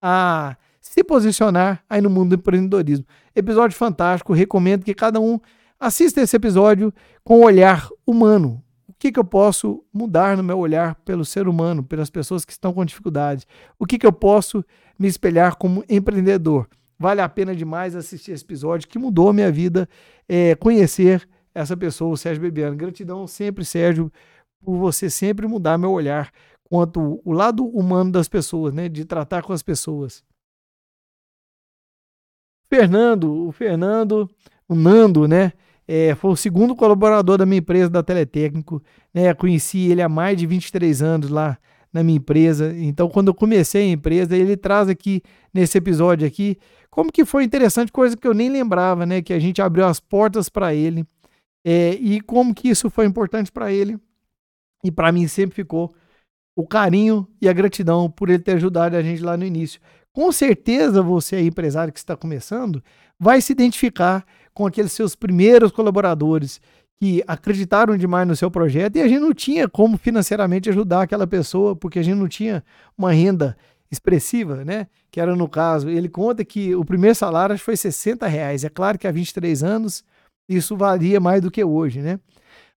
a 0.00 0.56
se 0.80 1.02
posicionar 1.02 1.82
aí 1.90 2.00
no 2.00 2.08
mundo 2.08 2.28
do 2.28 2.34
empreendedorismo. 2.36 3.04
Episódio 3.34 3.76
fantástico, 3.76 4.32
recomendo 4.32 4.84
que 4.84 4.94
cada 4.94 5.18
um 5.18 5.40
assista 5.80 6.20
esse 6.20 6.36
episódio 6.36 6.94
com 7.24 7.40
um 7.40 7.44
olhar 7.44 7.88
humano. 8.06 8.62
Que, 8.98 9.12
que 9.12 9.18
eu 9.18 9.24
posso 9.24 9.84
mudar 9.92 10.36
no 10.36 10.42
meu 10.42 10.58
olhar 10.58 10.94
pelo 11.04 11.24
ser 11.24 11.46
humano, 11.46 11.82
pelas 11.82 12.08
pessoas 12.08 12.44
que 12.44 12.52
estão 12.52 12.72
com 12.72 12.84
dificuldades? 12.84 13.46
O 13.78 13.86
que, 13.86 13.98
que 13.98 14.06
eu 14.06 14.12
posso 14.12 14.64
me 14.98 15.06
espelhar 15.06 15.56
como 15.56 15.84
empreendedor? 15.88 16.66
Vale 16.98 17.20
a 17.20 17.28
pena 17.28 17.54
demais 17.54 17.94
assistir 17.94 18.32
esse 18.32 18.42
episódio 18.42 18.88
que 18.88 18.98
mudou 18.98 19.28
a 19.28 19.32
minha 19.32 19.52
vida, 19.52 19.86
é, 20.26 20.54
conhecer 20.54 21.28
essa 21.54 21.76
pessoa, 21.76 22.14
o 22.14 22.16
Sérgio 22.16 22.42
Bebiano. 22.42 22.76
Gratidão 22.76 23.26
sempre, 23.26 23.64
Sérgio, 23.64 24.10
por 24.62 24.76
você 24.78 25.10
sempre 25.10 25.46
mudar 25.46 25.76
meu 25.76 25.90
olhar 25.90 26.32
quanto 26.64 27.20
o 27.24 27.32
lado 27.32 27.66
humano 27.66 28.10
das 28.10 28.28
pessoas, 28.28 28.72
né? 28.72 28.88
De 28.88 29.04
tratar 29.04 29.42
com 29.42 29.52
as 29.52 29.62
pessoas. 29.62 30.24
Fernando, 32.68 33.46
o 33.46 33.52
Fernando, 33.52 34.28
o 34.68 34.74
Nando, 34.74 35.28
né? 35.28 35.52
É, 35.88 36.14
foi 36.14 36.32
o 36.32 36.36
segundo 36.36 36.74
colaborador 36.74 37.38
da 37.38 37.46
minha 37.46 37.58
empresa 37.58 37.88
da 37.88 38.02
Teletécnico, 38.02 38.82
né? 39.14 39.32
Conheci 39.34 39.90
ele 39.90 40.02
há 40.02 40.08
mais 40.08 40.36
de 40.36 40.46
23 40.46 41.02
anos 41.02 41.30
lá 41.30 41.56
na 41.92 42.02
minha 42.02 42.18
empresa. 42.18 42.74
Então, 42.76 43.08
quando 43.08 43.28
eu 43.28 43.34
comecei 43.34 43.82
a 43.82 43.92
empresa, 43.92 44.36
ele 44.36 44.56
traz 44.56 44.88
aqui 44.88 45.22
nesse 45.54 45.78
episódio 45.78 46.26
aqui 46.26 46.58
como 46.90 47.12
que 47.12 47.24
foi 47.24 47.44
interessante, 47.44 47.92
coisa 47.92 48.16
que 48.16 48.26
eu 48.26 48.34
nem 48.34 48.48
lembrava, 48.48 49.06
né? 49.06 49.22
Que 49.22 49.32
a 49.32 49.38
gente 49.38 49.62
abriu 49.62 49.86
as 49.86 50.00
portas 50.00 50.48
para 50.48 50.74
ele 50.74 51.06
é, 51.64 51.94
e 51.94 52.20
como 52.20 52.54
que 52.54 52.68
isso 52.68 52.88
foi 52.88 53.06
importante 53.06 53.52
para 53.52 53.72
ele 53.72 53.98
e 54.84 54.90
para 54.90 55.10
mim 55.10 55.26
sempre 55.26 55.56
ficou 55.56 55.94
o 56.56 56.66
carinho 56.66 57.28
e 57.40 57.48
a 57.48 57.52
gratidão 57.52 58.10
por 58.10 58.30
ele 58.30 58.38
ter 58.38 58.52
ajudado 58.52 58.96
a 58.96 59.02
gente 59.02 59.22
lá 59.22 59.36
no 59.36 59.44
início. 59.44 59.80
Com 60.12 60.30
certeza 60.32 61.02
você 61.02 61.40
empresário 61.40 61.92
que 61.92 61.98
está 61.98 62.16
começando, 62.16 62.82
vai 63.18 63.40
se 63.40 63.52
identificar 63.52 64.24
com 64.56 64.64
aqueles 64.64 64.92
seus 64.92 65.14
primeiros 65.14 65.70
colaboradores 65.70 66.62
que 66.98 67.22
acreditaram 67.26 67.94
demais 67.94 68.26
no 68.26 68.34
seu 68.34 68.50
projeto 68.50 68.96
e 68.96 69.02
a 69.02 69.06
gente 69.06 69.20
não 69.20 69.34
tinha 69.34 69.68
como 69.68 69.98
financeiramente 69.98 70.70
ajudar 70.70 71.02
aquela 71.02 71.26
pessoa, 71.26 71.76
porque 71.76 71.98
a 71.98 72.02
gente 72.02 72.16
não 72.16 72.26
tinha 72.26 72.64
uma 72.96 73.12
renda 73.12 73.54
expressiva, 73.90 74.64
né? 74.64 74.86
Que 75.10 75.20
era 75.20 75.36
no 75.36 75.46
caso, 75.46 75.90
ele 75.90 76.08
conta 76.08 76.42
que 76.42 76.74
o 76.74 76.86
primeiro 76.86 77.14
salário 77.14 77.58
foi 77.58 77.76
60 77.76 78.26
reais. 78.26 78.64
É 78.64 78.70
claro 78.70 78.98
que 78.98 79.06
há 79.06 79.12
23 79.12 79.62
anos 79.62 80.02
isso 80.48 80.74
valia 80.74 81.20
mais 81.20 81.42
do 81.42 81.50
que 81.50 81.62
hoje, 81.62 82.00
né? 82.00 82.18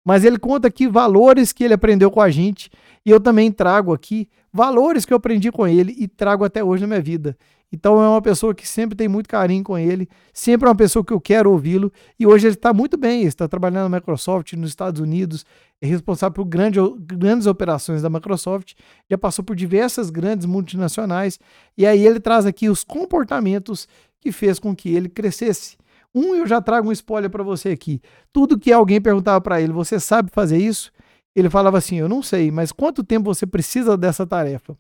Mas 0.08 0.24
ele 0.24 0.40
conta 0.40 0.70
aqui 0.70 0.88
valores 0.88 1.52
que 1.52 1.66
ele 1.66 1.74
aprendeu 1.74 2.10
com 2.10 2.22
a 2.22 2.30
gente 2.30 2.72
e 3.06 3.12
eu 3.12 3.20
também 3.20 3.52
trago 3.52 3.94
aqui 3.94 4.30
valores 4.54 5.04
que 5.04 5.12
eu 5.12 5.18
aprendi 5.18 5.52
com 5.52 5.68
ele 5.68 5.94
e 5.98 6.08
trago 6.08 6.46
até 6.46 6.64
hoje 6.64 6.84
na 6.84 6.88
minha 6.88 7.02
vida. 7.02 7.38
Então 7.74 8.02
é 8.02 8.08
uma 8.08 8.22
pessoa 8.22 8.56
que 8.56 8.66
sempre 8.66 8.96
tem 8.96 9.10
muito 9.10 9.28
carinho 9.28 9.66
com 9.66 9.78
ele, 9.78 10.08
sempre 10.32 10.66
é 10.66 10.70
uma 10.70 10.78
pessoa 10.78 11.04
que 11.04 11.12
eu 11.12 11.20
quero 11.20 11.52
ouvi-lo 11.52 11.92
e 12.18 12.26
hoje 12.26 12.48
ele 12.48 12.54
está 12.54 12.74
muito 12.74 12.96
bem, 12.96 13.20
ele 13.20 13.28
está 13.28 13.50
trabalhando 13.50 13.90
na 13.90 13.98
Microsoft 13.98 14.54
nos 14.54 14.70
Estados 14.70 15.02
Unidos, 15.02 15.46
é 15.82 15.86
responsável 15.86 16.34
por 16.36 16.46
grande, 16.46 16.80
grandes 17.02 17.46
operações 17.46 18.02
da 18.02 18.10
Microsoft, 18.10 18.76
já 19.12 19.18
passou 19.18 19.44
por 19.44 19.58
diversas 19.58 20.10
grandes 20.10 20.46
multinacionais 20.46 21.38
e 21.78 21.86
aí 21.86 22.08
ele 22.08 22.22
traz 22.22 22.46
aqui 22.46 22.70
os 22.70 22.82
comportamentos 22.82 23.90
que 24.22 24.32
fez 24.32 24.58
com 24.58 24.74
que 24.74 24.88
ele 24.88 25.10
crescesse. 25.10 25.76
Um, 26.18 26.36
eu 26.36 26.48
já 26.48 26.62
trago 26.62 26.90
um 26.90 26.92
spoiler 26.92 27.30
para 27.30 27.44
você 27.44 27.70
aqui. 27.70 28.02
Tudo 28.34 28.58
que 28.58 28.72
alguém 28.72 29.00
perguntava 29.00 29.40
para 29.42 29.62
ele, 29.62 29.72
você 29.72 30.00
sabe 30.00 30.32
fazer 30.32 30.58
isso? 30.58 30.92
ele 31.40 31.50
falava 31.52 31.78
assim: 31.78 31.98
Eu 31.98 32.10
não 32.10 32.24
sei, 32.24 32.50
mas 32.50 32.72
quanto 32.72 33.04
tempo 33.04 33.34
você 33.34 33.46
precisa 33.46 33.96
dessa 33.96 34.26
tarefa? 34.26 34.76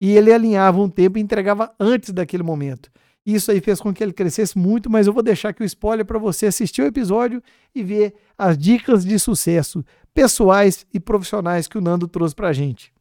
E 0.00 0.16
ele 0.16 0.32
alinhava 0.32 0.80
um 0.80 0.88
tempo 0.88 1.18
e 1.18 1.20
entregava 1.20 1.74
antes 1.78 2.10
daquele 2.10 2.42
momento. 2.42 2.90
Isso 3.24 3.50
aí 3.50 3.60
fez 3.60 3.80
com 3.80 3.92
que 3.92 4.02
ele 4.02 4.14
crescesse 4.14 4.56
muito, 4.56 4.88
mas 4.88 5.06
eu 5.06 5.12
vou 5.12 5.22
deixar 5.22 5.50
aqui 5.50 5.62
o 5.62 5.66
spoiler 5.66 6.06
para 6.06 6.18
você 6.18 6.46
assistir 6.46 6.80
o 6.80 6.86
episódio 6.86 7.42
e 7.74 7.82
ver 7.82 8.14
as 8.38 8.56
dicas 8.56 9.04
de 9.04 9.18
sucesso 9.18 9.84
pessoais 10.14 10.86
e 10.92 10.98
profissionais 10.98 11.68
que 11.68 11.76
o 11.76 11.82
Nando 11.82 12.08
trouxe 12.08 12.34
para 12.34 12.48
a 12.48 12.52
gente. 12.52 12.92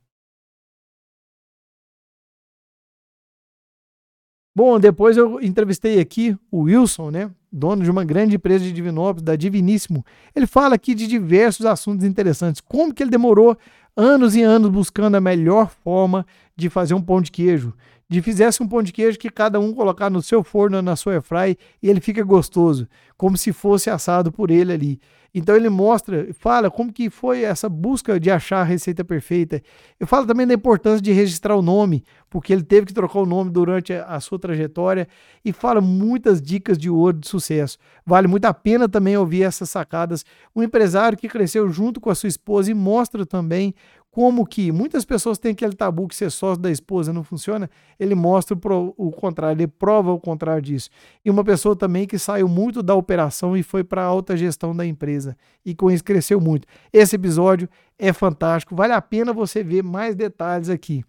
Bom, 4.54 4.78
depois 4.78 5.16
eu 5.16 5.40
entrevistei 5.42 6.02
aqui 6.02 6.38
o 6.52 6.64
Wilson, 6.64 7.12
né? 7.12 7.32
Dono 7.52 7.84
de 7.84 7.92
uma 7.92 8.04
grande 8.04 8.36
empresa 8.36 8.64
de 8.64 8.72
Divinópolis, 8.72 9.24
da 9.24 9.36
Diviníssimo, 9.36 10.06
ele 10.36 10.46
fala 10.46 10.76
aqui 10.76 10.94
de 10.94 11.08
diversos 11.08 11.66
assuntos 11.66 12.06
interessantes. 12.06 12.62
Como 12.62 12.94
que 12.94 13.04
ele 13.04 13.10
demorou 13.10 13.58
anos 13.96 14.36
e 14.36 14.42
anos 14.42 14.70
buscando 14.70 15.16
a 15.16 15.22
melhor 15.22 15.70
forma 15.84 16.26
de 16.56 16.70
fazer 16.70 16.94
um 16.94 17.02
pão 17.02 17.22
de 17.22 17.32
queijo. 17.32 17.74
De 18.10 18.24
fizesse 18.24 18.64
um 18.64 18.68
pão 18.68 18.82
de 18.82 18.92
queijo 18.92 19.20
que 19.20 19.30
cada 19.30 19.60
um 19.60 19.72
colocar 19.72 20.10
no 20.10 20.22
seu 20.22 20.44
forno, 20.44 20.82
na 20.82 20.96
sua 20.96 21.14
airfry, 21.14 21.56
e 21.82 21.88
ele 21.88 22.02
fica 22.02 22.24
gostoso, 22.24 22.88
como 23.16 23.38
se 23.38 23.54
fosse 23.54 23.88
assado 23.90 24.32
por 24.32 24.50
ele 24.50 24.74
ali. 24.74 25.00
Então 25.34 25.56
ele 25.56 25.70
mostra, 25.70 26.28
fala 26.34 26.72
como 26.72 26.92
que 26.92 27.10
foi 27.10 27.44
essa 27.44 27.70
busca 27.70 28.20
de 28.20 28.32
achar 28.32 28.62
a 28.62 28.64
receita 28.64 29.04
perfeita. 29.06 29.62
Eu 30.00 30.08
falo 30.08 30.26
também 30.26 30.48
da 30.48 30.56
importância 30.56 31.02
de 31.02 31.12
registrar 31.12 31.56
o 31.56 31.62
nome, 31.62 32.04
porque 32.30 32.52
ele 32.52 32.64
teve 32.64 32.88
que 32.88 32.94
trocar 32.94 33.20
o 33.20 33.26
nome 33.28 33.52
durante 33.52 33.94
a 33.94 34.20
sua 34.20 34.40
trajetória 34.40 35.08
e 35.46 35.54
fala 35.54 35.80
muitas 35.80 36.42
dicas 36.42 36.80
de 36.80 36.90
ouro 36.90 37.20
de 37.20 37.28
sucesso. 37.28 37.78
Vale 38.04 38.28
muito 38.28 38.46
a 38.46 38.54
pena 38.54 38.90
também 38.90 39.16
ouvir 39.18 39.44
essas 39.44 39.70
sacadas. 39.70 40.26
Um 40.56 40.64
empresário 40.64 41.18
que 41.18 41.30
cresceu 41.30 41.70
junto 41.70 42.02
com 42.02 42.10
a 42.10 42.16
sua 42.16 42.30
esposa 42.30 42.72
e 42.72 42.74
mostra 42.74 43.24
também 43.24 43.76
como 44.12 44.46
que 44.46 44.72
muitas 44.72 45.06
pessoas 45.06 45.38
têm 45.38 45.52
aquele 45.52 45.74
tabu 45.74 46.08
que 46.08 46.16
ser 46.16 46.32
sócio 46.32 46.62
da 46.62 46.72
esposa 46.72 47.14
não 47.14 47.24
funciona, 47.24 47.70
ele 48.00 48.16
mostra 48.16 48.56
o, 48.56 48.94
o 48.98 49.12
contrário, 49.12 49.62
ele 49.62 49.68
prova 49.68 50.12
o 50.12 50.20
contrário 50.20 50.62
disso. 50.62 50.90
E 51.24 51.30
uma 51.30 51.44
pessoa 51.44 51.76
também 51.76 52.08
que 52.08 52.18
saiu 52.18 52.48
muito 52.48 52.82
da 52.82 52.96
operação 52.96 53.56
e 53.56 53.62
foi 53.62 53.84
para 53.84 54.02
a 54.02 54.06
alta 54.06 54.36
gestão 54.36 54.76
da 54.76 54.86
empresa 54.86 55.38
e 55.64 55.76
com 55.76 55.92
isso 55.92 56.04
cresceu 56.04 56.42
muito. 56.42 56.68
Esse 56.92 57.16
episódio 57.16 57.70
é 57.98 58.12
fantástico, 58.12 58.76
vale 58.76 58.94
a 58.94 59.02
pena 59.02 59.32
você 59.32 59.64
ver 59.64 59.84
mais 59.84 60.16
detalhes 60.16 60.70
aqui. 60.70 61.04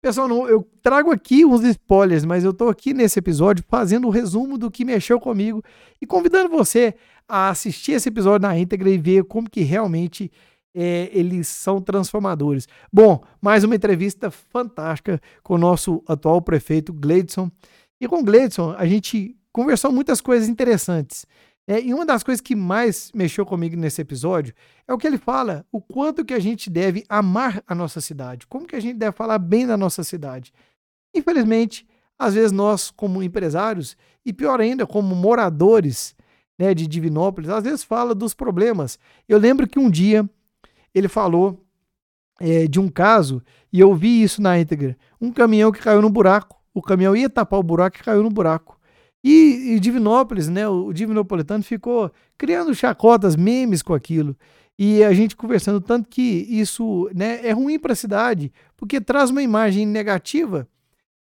Pessoal, 0.00 0.28
não, 0.28 0.46
eu 0.46 0.68
trago 0.82 1.10
aqui 1.10 1.46
uns 1.46 1.64
spoilers, 1.64 2.26
mas 2.26 2.44
eu 2.44 2.50
estou 2.50 2.68
aqui 2.68 2.92
nesse 2.92 3.18
episódio 3.18 3.64
fazendo 3.66 4.04
o 4.04 4.08
um 4.08 4.10
resumo 4.10 4.58
do 4.58 4.70
que 4.70 4.84
mexeu 4.84 5.18
comigo 5.18 5.62
e 5.98 6.06
convidando 6.06 6.50
você 6.50 6.94
a 7.26 7.48
assistir 7.48 7.92
esse 7.92 8.10
episódio 8.10 8.46
na 8.46 8.58
íntegra 8.58 8.90
e 8.90 8.98
ver 8.98 9.24
como 9.24 9.48
que 9.48 9.62
realmente 9.62 10.30
é, 10.74 11.08
eles 11.12 11.46
são 11.46 11.80
transformadores. 11.80 12.66
Bom, 12.92 13.22
mais 13.40 13.62
uma 13.62 13.76
entrevista 13.76 14.30
fantástica 14.30 15.20
com 15.42 15.54
o 15.54 15.58
nosso 15.58 16.02
atual 16.06 16.42
prefeito 16.42 16.92
Gleidson. 16.92 17.50
E 18.00 18.08
com 18.08 18.18
o 18.20 18.24
Gleidson, 18.24 18.74
a 18.76 18.84
gente 18.84 19.36
conversou 19.52 19.92
muitas 19.92 20.20
coisas 20.20 20.48
interessantes. 20.48 21.24
É, 21.66 21.80
e 21.80 21.94
uma 21.94 22.04
das 22.04 22.22
coisas 22.22 22.42
que 22.42 22.54
mais 22.54 23.10
mexeu 23.14 23.46
comigo 23.46 23.76
nesse 23.76 24.02
episódio 24.02 24.52
é 24.86 24.92
o 24.92 24.98
que 24.98 25.06
ele 25.06 25.16
fala, 25.16 25.64
o 25.72 25.80
quanto 25.80 26.24
que 26.24 26.34
a 26.34 26.38
gente 26.38 26.68
deve 26.68 27.04
amar 27.08 27.62
a 27.66 27.74
nossa 27.74 28.02
cidade, 28.02 28.46
como 28.46 28.66
que 28.66 28.76
a 28.76 28.80
gente 28.80 28.98
deve 28.98 29.16
falar 29.16 29.38
bem 29.38 29.66
da 29.66 29.76
nossa 29.76 30.04
cidade. 30.04 30.52
Infelizmente, 31.14 31.86
às 32.18 32.34
vezes 32.34 32.52
nós, 32.52 32.90
como 32.90 33.22
empresários, 33.22 33.96
e 34.26 34.32
pior 34.32 34.60
ainda, 34.60 34.86
como 34.86 35.14
moradores 35.14 36.14
né, 36.58 36.74
de 36.74 36.86
Divinópolis, 36.86 37.48
às 37.48 37.64
vezes 37.64 37.82
fala 37.82 38.14
dos 38.14 38.34
problemas. 38.34 38.98
Eu 39.26 39.38
lembro 39.38 39.66
que 39.66 39.78
um 39.78 39.90
dia 39.90 40.28
ele 40.94 41.08
falou 41.08 41.64
é, 42.40 42.66
de 42.66 42.80
um 42.80 42.88
caso, 42.88 43.42
e 43.72 43.80
eu 43.80 43.94
vi 43.94 44.22
isso 44.22 44.40
na 44.40 44.58
íntegra, 44.58 44.96
um 45.20 45.32
caminhão 45.32 45.72
que 45.72 45.80
caiu 45.80 46.00
no 46.00 46.10
buraco. 46.10 46.62
O 46.72 46.82
caminhão 46.82 47.14
ia 47.14 47.30
tapar 47.30 47.58
o 47.58 47.62
buraco 47.62 47.96
e 47.96 48.02
caiu 48.02 48.22
no 48.22 48.30
buraco. 48.30 48.78
E, 49.22 49.74
e 49.74 49.80
Divinópolis, 49.80 50.48
né, 50.48 50.68
o, 50.68 50.92
Divinopolitano 50.92 51.64
ficou 51.64 52.12
criando 52.36 52.74
chacotas, 52.74 53.36
memes 53.36 53.80
com 53.80 53.94
aquilo. 53.94 54.36
E 54.78 55.02
a 55.04 55.14
gente 55.14 55.36
conversando 55.36 55.80
tanto 55.80 56.08
que 56.08 56.46
isso 56.50 57.08
né, 57.14 57.46
é 57.46 57.52
ruim 57.52 57.78
para 57.78 57.92
a 57.92 57.96
cidade, 57.96 58.52
porque 58.76 59.00
traz 59.00 59.30
uma 59.30 59.42
imagem 59.42 59.86
negativa. 59.86 60.68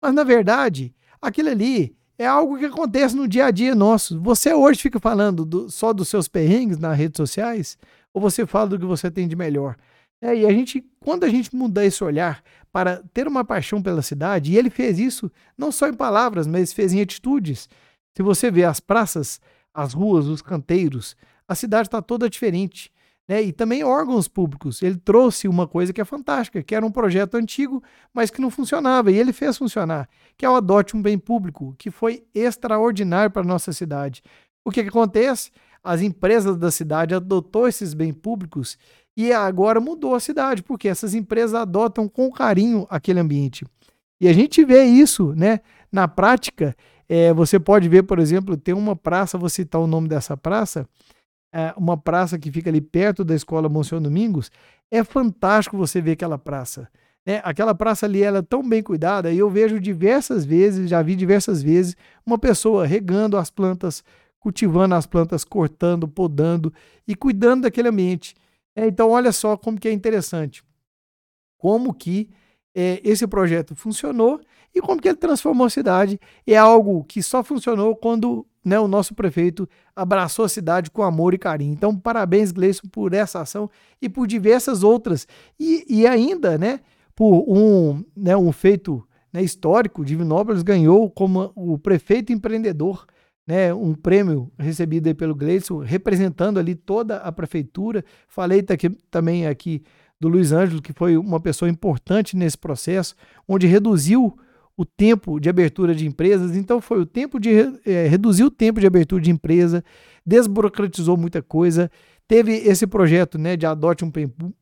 Mas 0.01 0.15
na 0.15 0.25
verdade, 0.25 0.95
aquilo 1.21 1.51
ali 1.51 1.95
é 2.17 2.27
algo 2.27 2.59
que 2.59 2.65
acontece 2.65 3.15
no 3.15 3.29
dia 3.29 3.47
a 3.47 3.51
dia 3.51 3.75
nosso. 3.75 4.21
Você 4.21 4.55
hoje 4.55 4.81
fica 4.81 5.01
falando 5.01 5.45
do, 5.45 5.69
só 5.69 5.93
dos 5.93 6.09
seus 6.09 6.29
perrengues 6.29 6.79
nas 6.79 6.97
redes 6.97 7.17
sociais, 7.17 7.77
ou 8.15 8.21
você 8.21 8.47
fala 8.47 8.71
do 8.71 8.79
que 8.79 8.85
você 8.85 9.11
tem 9.11 9.27
de 9.29 9.37
melhor? 9.37 9.77
É, 10.23 10.37
e 10.37 10.47
a 10.47 10.51
gente, 10.51 10.85
quando 11.01 11.25
a 11.25 11.29
gente 11.29 11.55
mudar 11.55 11.85
esse 11.85 12.05
olhar 12.05 12.43
para 12.71 13.03
ter 13.15 13.27
uma 13.27 13.45
paixão 13.45 13.83
pela 13.83 14.03
cidade, 14.03 14.53
e 14.53 14.57
ele 14.57 14.69
fez 14.69 14.99
isso 14.99 15.31
não 15.57 15.73
só 15.73 15.89
em 15.89 15.95
palavras, 15.95 16.47
mas 16.47 16.73
fez 16.73 16.93
em 16.93 17.01
atitudes. 17.01 17.69
Se 18.17 18.23
você 18.23 18.51
vê 18.51 18.65
as 18.65 18.81
praças, 18.81 19.41
as 19.73 19.95
ruas, 19.95 20.27
os 20.27 20.43
canteiros, 20.43 21.17
a 21.49 21.55
cidade 21.55 21.89
está 21.89 22.03
toda 22.03 22.29
diferente. 22.29 22.93
Né? 23.27 23.43
E 23.43 23.53
também 23.53 23.85
órgãos 23.85 24.29
públicos. 24.29 24.83
Ele 24.83 24.97
trouxe 24.97 25.47
uma 25.47 25.67
coisa 25.67 25.93
que 25.93 26.01
é 26.01 26.05
fantástica, 26.05 26.63
que 26.63 26.75
era 26.75 26.85
um 26.85 26.91
projeto 26.91 27.37
antigo, 27.37 27.83
mas 28.13 28.29
que 28.29 28.41
não 28.41 28.51
funcionava, 28.51 29.11
e 29.11 29.17
ele 29.17 29.33
fez 29.33 29.57
funcionar, 29.57 30.09
que 30.37 30.45
é 30.45 30.51
o 30.51 30.57
Adote 30.57 30.97
um 30.97 31.03
Bem 31.03 31.17
Público, 31.17 31.75
que 31.79 31.91
foi 31.91 32.25
extraordinário 32.35 33.31
para 33.31 33.43
a 33.43 33.45
nossa 33.45 33.73
cidade. 33.73 34.23
O 34.65 34.71
que, 34.71 34.83
que 34.83 34.89
acontece? 34.89 35.51
As 35.83 36.03
empresas 36.03 36.57
da 36.57 36.71
cidade 36.71 37.15
adotou 37.15 37.67
esses 37.67 37.95
bens 37.95 38.13
públicos 38.13 38.77
e 39.17 39.33
agora 39.33 39.81
mudou 39.81 40.15
a 40.15 40.21
cidade, 40.21 40.63
porque 40.63 40.89
essas 40.89 41.15
empresas 41.15 41.55
adotam 41.55 42.09
com 42.09 42.31
carinho 42.31 42.87
aquele 42.91 43.21
ambiente. 43.21 43.65
E 44.21 44.29
a 44.29 44.33
gente 44.33 44.65
vê 44.65 44.85
isso, 44.85 45.35
né? 45.35 45.61
Na 45.91 46.07
prática, 46.07 46.77
é, 47.09 47.33
você 47.33 47.59
pode 47.59 47.89
ver, 47.89 48.05
por 48.05 48.19
exemplo, 48.19 48.57
tem 48.57 48.75
uma 48.75 48.95
praça, 48.95 49.39
vou 49.39 49.49
citar 49.49 49.81
o 49.81 49.87
nome 49.87 50.09
dessa 50.09 50.37
praça, 50.37 50.87
é, 51.53 51.75
uma 51.77 51.97
praça 51.97 52.39
que 52.39 52.51
fica 52.51 52.71
ali 52.71 52.81
perto 52.81 53.25
da 53.25 53.35
escola 53.35 53.69
Monsenhor 53.69 54.03
Domingos. 54.03 54.51
É 54.91 55.03
fantástico 55.03 55.77
você 55.77 56.01
ver 56.01 56.13
aquela 56.13 56.39
praça. 56.39 56.89
Né? 57.27 57.41
Aquela 57.45 57.75
praça 57.75 58.07
ali 58.07 58.23
ela 58.23 58.39
é 58.39 58.43
tão 58.43 58.67
bem 58.67 58.83
cuidada 58.83 59.33
e 59.33 59.39
eu 59.39 59.51
vejo 59.51 59.81
diversas 59.81 60.45
vezes, 60.45 60.89
já 60.89 61.03
vi 61.03 61.17
diversas 61.17 61.63
vezes, 61.63 61.97
uma 62.25 62.39
pessoa 62.39 62.87
regando 62.87 63.37
as 63.37 63.51
plantas, 63.51 64.05
cultivando 64.41 64.95
as 64.95 65.07
plantas, 65.07 65.45
cortando, 65.45 66.09
podando 66.09 66.73
e 67.07 67.15
cuidando 67.15 67.63
daquele 67.63 67.89
ambiente. 67.89 68.35
É, 68.75 68.87
então, 68.87 69.11
olha 69.11 69.31
só 69.31 69.57
como 69.57 69.79
que 69.79 69.87
é 69.87 69.93
interessante. 69.93 70.65
Como 71.59 71.93
que 71.93 72.31
é, 72.75 73.01
esse 73.05 73.27
projeto 73.27 73.77
funcionou 73.77 74.41
e 74.75 74.81
como 74.81 75.01
que 75.01 75.09
ele 75.09 75.17
transformou 75.17 75.67
a 75.67 75.71
cidade. 75.71 76.19
É 76.47 76.57
algo 76.57 77.05
que 77.05 77.23
só 77.23 77.45
funcionou 77.45 77.95
quando 77.95 78.47
né, 78.65 78.79
o 78.79 78.89
nosso 78.89 79.15
prefeito 79.15 79.69
abraçou 79.95 80.45
a 80.45 80.49
cidade 80.49 80.91
com 80.91 81.03
amor 81.03 81.35
e 81.35 81.39
carinho. 81.39 81.73
Então, 81.73 81.97
parabéns, 81.97 82.53
Gleison, 82.53 82.89
por 82.91 83.13
essa 83.13 83.41
ação 83.41 83.71
e 84.01 84.09
por 84.09 84.27
diversas 84.27 84.83
outras. 84.83 85.27
E, 85.59 85.85
e 85.89 86.07
ainda, 86.07 86.57
né, 86.57 86.81
por 87.15 87.45
um, 87.49 88.05
né, 88.17 88.37
um 88.37 88.53
feito 88.53 89.07
né, 89.33 89.43
histórico, 89.43 90.05
Divinópolis 90.05 90.63
ganhou 90.63 91.11
como 91.11 91.53
o 91.55 91.79
prefeito 91.79 92.33
empreendedor 92.33 93.07
né, 93.51 93.75
um 93.75 93.95
prêmio 93.95 94.49
recebido 94.57 95.13
pelo 95.17 95.35
Gleison, 95.35 95.79
representando 95.79 96.59
ali 96.59 96.77
toda 96.77 97.17
a 97.17 97.33
prefeitura. 97.33 98.05
Falei 98.29 98.65
aqui, 98.69 98.91
também 99.11 99.49
aqui 99.49 99.83
do 100.21 100.29
Luiz 100.29 100.53
Ângelo, 100.53 100.81
que 100.81 100.93
foi 100.93 101.17
uma 101.17 101.41
pessoa 101.41 101.69
importante 101.69 102.37
nesse 102.37 102.57
processo, 102.57 103.17
onde 103.49 103.67
reduziu 103.67 104.39
o 104.77 104.85
tempo 104.85 105.41
de 105.41 105.51
abertura 105.51 105.97
de 105.97 106.07
empresas. 106.07 106.57
Então, 106.57 106.81
foi 106.81 107.01
o 107.01 107.07
tempo 107.07 107.41
de 107.41 107.51
é, 107.85 108.07
reduzir 108.07 108.45
o 108.45 108.53
tempo 108.53 108.79
de 108.79 108.87
abertura 108.87 109.21
de 109.21 109.33
empresa, 109.33 109.83
desburocratizou 110.25 111.17
muita 111.17 111.43
coisa. 111.43 111.91
Teve 112.31 112.53
esse 112.59 112.87
projeto 112.87 113.37
né, 113.37 113.57
de 113.57 113.67
adote 113.67 114.05
um 114.05 114.13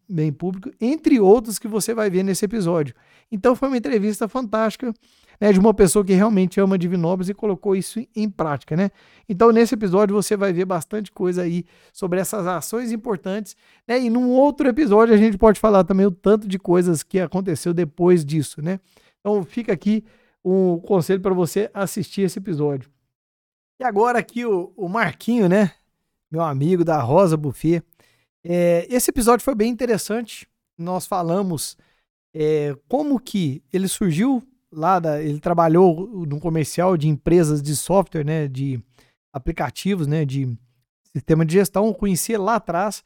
bem 0.09 0.33
público, 0.33 0.71
entre 0.81 1.21
outros 1.21 1.59
que 1.59 1.69
você 1.69 1.93
vai 1.93 2.09
ver 2.09 2.23
nesse 2.23 2.43
episódio. 2.43 2.95
Então, 3.31 3.55
foi 3.55 3.69
uma 3.69 3.77
entrevista 3.77 4.27
fantástica 4.27 4.91
né, 5.39 5.53
de 5.53 5.61
uma 5.61 5.75
pessoa 5.75 6.03
que 6.03 6.15
realmente 6.15 6.59
ama 6.59 6.79
Divinópolis 6.79 7.29
e 7.29 7.35
colocou 7.35 7.77
isso 7.77 8.03
em 8.17 8.31
prática, 8.31 8.75
né? 8.75 8.91
Então, 9.29 9.53
nesse 9.53 9.75
episódio 9.75 10.17
você 10.17 10.35
vai 10.35 10.51
ver 10.51 10.65
bastante 10.65 11.13
coisa 11.13 11.43
aí 11.43 11.67
sobre 11.93 12.19
essas 12.19 12.47
ações 12.47 12.91
importantes, 12.91 13.55
né? 13.87 14.01
E 14.01 14.09
num 14.09 14.31
outro 14.31 14.67
episódio 14.67 15.13
a 15.13 15.19
gente 15.19 15.37
pode 15.37 15.61
falar 15.61 15.85
também 15.85 16.07
o 16.07 16.11
tanto 16.11 16.49
de 16.49 16.59
coisas 16.59 17.03
que 17.03 17.21
aconteceu 17.21 17.75
depois 17.75 18.25
disso, 18.25 18.63
né? 18.63 18.81
Então, 19.21 19.43
fica 19.43 19.75
aqui 19.75 20.03
um 20.43 20.79
conselho 20.79 21.21
para 21.21 21.35
você 21.35 21.71
assistir 21.75 22.23
esse 22.23 22.39
episódio. 22.39 22.89
E 23.79 23.85
agora 23.85 24.19
aqui 24.19 24.47
o, 24.47 24.73
o 24.75 24.89
Marquinho, 24.89 25.51
né? 25.51 25.73
Meu 26.31 26.43
amigo 26.43 26.85
da 26.85 27.01
Rosa 27.01 27.37
Buffet. 27.37 27.83
É, 28.45 28.87
esse 28.91 29.11
episódio 29.11 29.45
foi 29.45 29.55
bem 29.55 29.71
interessante. 29.71 30.47
Nós 30.77 31.07
falamos 31.07 31.77
é, 32.35 32.77
como 32.87 33.19
que 33.19 33.63
ele 33.73 33.89
surgiu 33.89 34.43
lá 34.71 34.99
da, 34.99 35.23
ele 35.23 35.41
trabalhou 35.41 36.27
no 36.27 36.39
comercial 36.39 36.97
de 36.97 37.09
empresas 37.09 37.63
de 37.63 37.75
software, 37.75 38.25
né, 38.25 38.47
de 38.47 38.79
aplicativos, 39.33 40.07
né, 40.07 40.27
de 40.27 40.55
sistema 41.05 41.47
de 41.47 41.55
gestão, 41.55 41.93
conhecia 41.95 42.39
lá 42.39 42.57
atrás. 42.57 43.03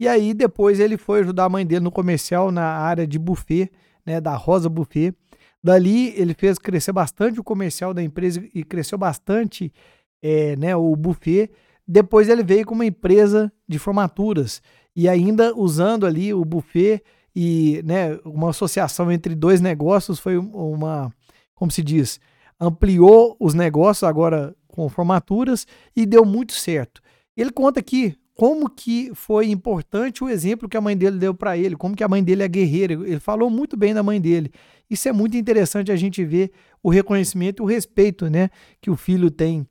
E 0.00 0.08
aí 0.08 0.34
depois 0.34 0.80
ele 0.80 0.96
foi 0.96 1.20
ajudar 1.20 1.44
a 1.44 1.48
mãe 1.48 1.64
dele 1.64 1.84
no 1.84 1.92
comercial 1.92 2.50
na 2.50 2.64
área 2.64 3.06
de 3.06 3.18
buffet, 3.18 3.70
né, 4.04 4.20
da 4.20 4.34
Rosa 4.34 4.68
Buffet. 4.68 5.14
Dali 5.62 6.08
ele 6.20 6.34
fez 6.34 6.58
crescer 6.58 6.92
bastante 6.92 7.38
o 7.38 7.44
comercial 7.44 7.94
da 7.94 8.02
empresa 8.02 8.44
e 8.52 8.64
cresceu 8.64 8.98
bastante 8.98 9.72
é, 10.20 10.56
né, 10.56 10.74
o 10.74 10.94
buffet. 10.96 11.50
Depois 11.86 12.28
ele 12.28 12.42
veio 12.42 12.64
com 12.64 12.74
uma 12.74 12.86
empresa 12.86 13.52
de 13.68 13.78
formaturas 13.78 14.62
e 14.96 15.08
ainda 15.08 15.54
usando 15.54 16.06
ali 16.06 16.32
o 16.32 16.44
buffet 16.44 17.02
e 17.34 17.82
né, 17.84 18.18
uma 18.24 18.50
associação 18.50 19.10
entre 19.10 19.34
dois 19.34 19.60
negócios 19.60 20.18
foi 20.18 20.38
uma, 20.38 21.12
como 21.54 21.70
se 21.70 21.82
diz, 21.82 22.20
ampliou 22.60 23.36
os 23.40 23.54
negócios 23.54 24.04
agora 24.04 24.54
com 24.68 24.88
formaturas 24.88 25.66
e 25.94 26.06
deu 26.06 26.24
muito 26.24 26.52
certo. 26.52 27.02
Ele 27.36 27.50
conta 27.50 27.80
aqui 27.80 28.16
como 28.34 28.68
que 28.68 29.12
foi 29.14 29.48
importante 29.48 30.22
o 30.22 30.28
exemplo 30.28 30.68
que 30.68 30.76
a 30.76 30.80
mãe 30.80 30.96
dele 30.96 31.18
deu 31.18 31.34
para 31.34 31.56
ele, 31.56 31.76
como 31.76 31.94
que 31.94 32.02
a 32.02 32.08
mãe 32.08 32.22
dele 32.22 32.42
é 32.42 32.48
guerreira. 32.48 32.94
Ele 32.94 33.20
falou 33.20 33.48
muito 33.48 33.76
bem 33.76 33.94
da 33.94 34.02
mãe 34.02 34.20
dele. 34.20 34.50
Isso 34.90 35.08
é 35.08 35.12
muito 35.12 35.36
interessante 35.36 35.92
a 35.92 35.96
gente 35.96 36.24
ver 36.24 36.50
o 36.82 36.90
reconhecimento 36.90 37.62
o 37.62 37.66
respeito, 37.66 38.28
né, 38.28 38.50
que 38.80 38.90
o 38.90 38.96
filho 38.96 39.30
tem 39.30 39.66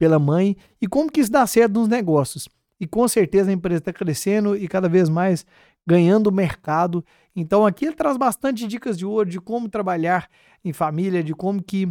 pela 0.00 0.18
mãe 0.18 0.56
e 0.80 0.86
como 0.86 1.12
que 1.12 1.20
isso 1.20 1.30
dá 1.30 1.46
certo 1.46 1.74
nos 1.74 1.86
negócios. 1.86 2.48
E 2.80 2.86
com 2.86 3.06
certeza 3.06 3.50
a 3.50 3.52
empresa 3.52 3.80
está 3.80 3.92
crescendo 3.92 4.56
e 4.56 4.66
cada 4.66 4.88
vez 4.88 5.10
mais 5.10 5.44
ganhando 5.86 6.32
mercado. 6.32 7.04
Então 7.36 7.66
aqui 7.66 7.84
ele 7.84 7.94
traz 7.94 8.16
bastante 8.16 8.66
dicas 8.66 8.96
de 8.96 9.04
ouro 9.04 9.28
de 9.28 9.38
como 9.38 9.68
trabalhar 9.68 10.26
em 10.64 10.72
família, 10.72 11.22
de 11.22 11.34
como 11.34 11.62
que 11.62 11.86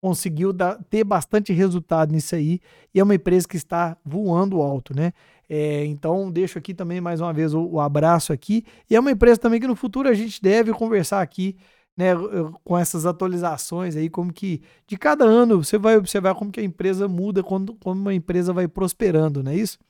conseguiu 0.00 0.52
dar, 0.52 0.78
ter 0.88 1.02
bastante 1.02 1.52
resultado 1.52 2.12
nisso 2.12 2.36
aí. 2.36 2.60
E 2.94 3.00
é 3.00 3.02
uma 3.02 3.16
empresa 3.16 3.48
que 3.48 3.56
está 3.56 3.96
voando 4.04 4.62
alto, 4.62 4.94
né? 4.94 5.12
É, 5.50 5.84
então 5.86 6.30
deixo 6.30 6.58
aqui 6.58 6.72
também 6.72 7.00
mais 7.00 7.20
uma 7.20 7.32
vez 7.32 7.54
o, 7.54 7.60
o, 7.60 7.80
abraço 7.80 8.32
aqui. 8.32 8.64
E 8.88 8.94
é 8.94 9.00
uma 9.00 9.10
empresa 9.10 9.40
também 9.40 9.58
que 9.58 9.66
no 9.66 9.74
futuro 9.74 10.08
a 10.08 10.14
gente 10.14 10.40
deve 10.40 10.72
conversar 10.72 11.20
aqui, 11.22 11.56
né, 11.98 12.12
com 12.62 12.78
essas 12.78 13.04
atualizações 13.04 13.96
aí, 13.96 14.08
como 14.08 14.32
que 14.32 14.62
de 14.86 14.96
cada 14.96 15.24
ano 15.24 15.64
você 15.64 15.76
vai 15.76 15.96
observar 15.96 16.36
como 16.36 16.52
que 16.52 16.60
a 16.60 16.62
empresa 16.62 17.08
muda 17.08 17.42
quando, 17.42 17.74
quando 17.74 17.98
uma 17.98 18.14
empresa 18.14 18.52
vai 18.52 18.68
prosperando, 18.68 19.42
não 19.42 19.50
é 19.50 19.56
isso? 19.56 19.80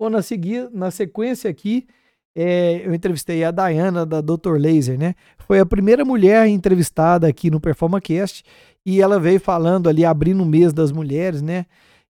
Bom, 0.00 0.08
na, 0.08 0.22
seguir, 0.22 0.70
na 0.70 0.92
sequência 0.92 1.50
aqui, 1.50 1.84
é, 2.32 2.86
eu 2.86 2.94
entrevistei 2.94 3.42
a 3.42 3.50
Dayana 3.50 4.06
da 4.06 4.20
Dr. 4.20 4.56
Laser, 4.56 4.96
né? 4.96 5.16
Foi 5.36 5.58
a 5.58 5.66
primeira 5.66 6.04
mulher 6.04 6.46
entrevistada 6.46 7.26
aqui 7.26 7.50
no 7.50 7.60
PerformaCast 7.60 8.44
e 8.86 9.02
ela 9.02 9.18
veio 9.18 9.40
falando 9.40 9.88
ali, 9.88 10.04
abrindo 10.04 10.44
o 10.44 10.46
mês 10.46 10.72
das 10.72 10.92
mulheres, 10.92 11.42
né? 11.42 11.66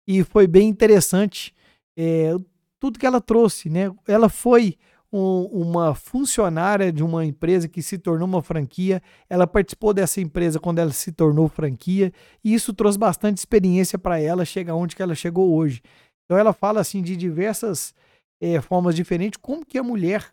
E 0.07 0.23
foi 0.23 0.45
bem 0.45 0.69
interessante 0.69 1.55
é, 1.97 2.35
tudo 2.79 2.99
que 2.99 3.05
ela 3.05 3.19
trouxe, 3.19 3.67
né? 3.67 3.91
Ela 4.07 4.29
foi 4.29 4.77
um, 5.13 5.43
uma 5.45 5.93
funcionária 5.93 6.91
de 6.91 7.03
uma 7.03 7.23
empresa 7.23 7.67
que 7.67 7.83
se 7.83 7.99
tornou 7.99 8.27
uma 8.27 8.41
franquia. 8.41 8.99
Ela 9.29 9.45
participou 9.45 9.93
dessa 9.93 10.19
empresa 10.19 10.59
quando 10.59 10.79
ela 10.79 10.91
se 10.91 11.11
tornou 11.11 11.47
franquia 11.47 12.11
e 12.43 12.51
isso 12.51 12.73
trouxe 12.73 12.97
bastante 12.97 13.37
experiência 13.37 13.99
para 13.99 14.19
ela 14.19 14.43
chegar 14.43 14.73
onde 14.73 14.95
que 14.95 15.03
ela 15.03 15.13
chegou 15.13 15.53
hoje. 15.53 15.83
Então 16.25 16.35
ela 16.35 16.51
fala 16.51 16.81
assim 16.81 17.03
de 17.03 17.15
diversas 17.15 17.93
é, 18.41 18.59
formas 18.59 18.95
diferentes 18.95 19.37
como 19.39 19.63
que 19.63 19.77
a 19.77 19.83
mulher 19.83 20.25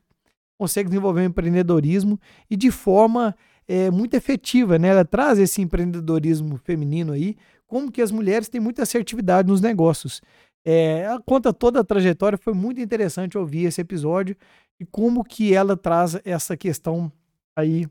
consegue 0.58 0.88
desenvolver 0.88 1.20
o 1.20 1.24
empreendedorismo 1.24 2.18
e 2.50 2.56
de 2.56 2.70
forma 2.70 3.36
é, 3.68 3.90
muito 3.90 4.14
efetiva, 4.14 4.78
né? 4.78 4.88
Ela 4.88 5.04
traz 5.04 5.38
esse 5.38 5.60
empreendedorismo 5.60 6.56
feminino 6.56 7.12
aí, 7.12 7.36
como 7.66 7.90
que 7.90 8.02
as 8.02 8.10
mulheres 8.10 8.48
têm 8.48 8.60
muita 8.60 8.82
assertividade 8.82 9.48
nos 9.48 9.60
negócios. 9.60 10.20
É, 10.64 11.00
ela 11.00 11.22
conta 11.22 11.52
toda 11.52 11.80
a 11.80 11.84
trajetória, 11.84 12.38
foi 12.38 12.52
muito 12.52 12.80
interessante 12.80 13.38
ouvir 13.38 13.64
esse 13.64 13.80
episódio 13.80 14.36
e 14.78 14.84
como 14.84 15.24
que 15.24 15.54
ela 15.54 15.76
traz 15.76 16.18
essa 16.24 16.56
questão 16.56 17.10
aí 17.56 17.86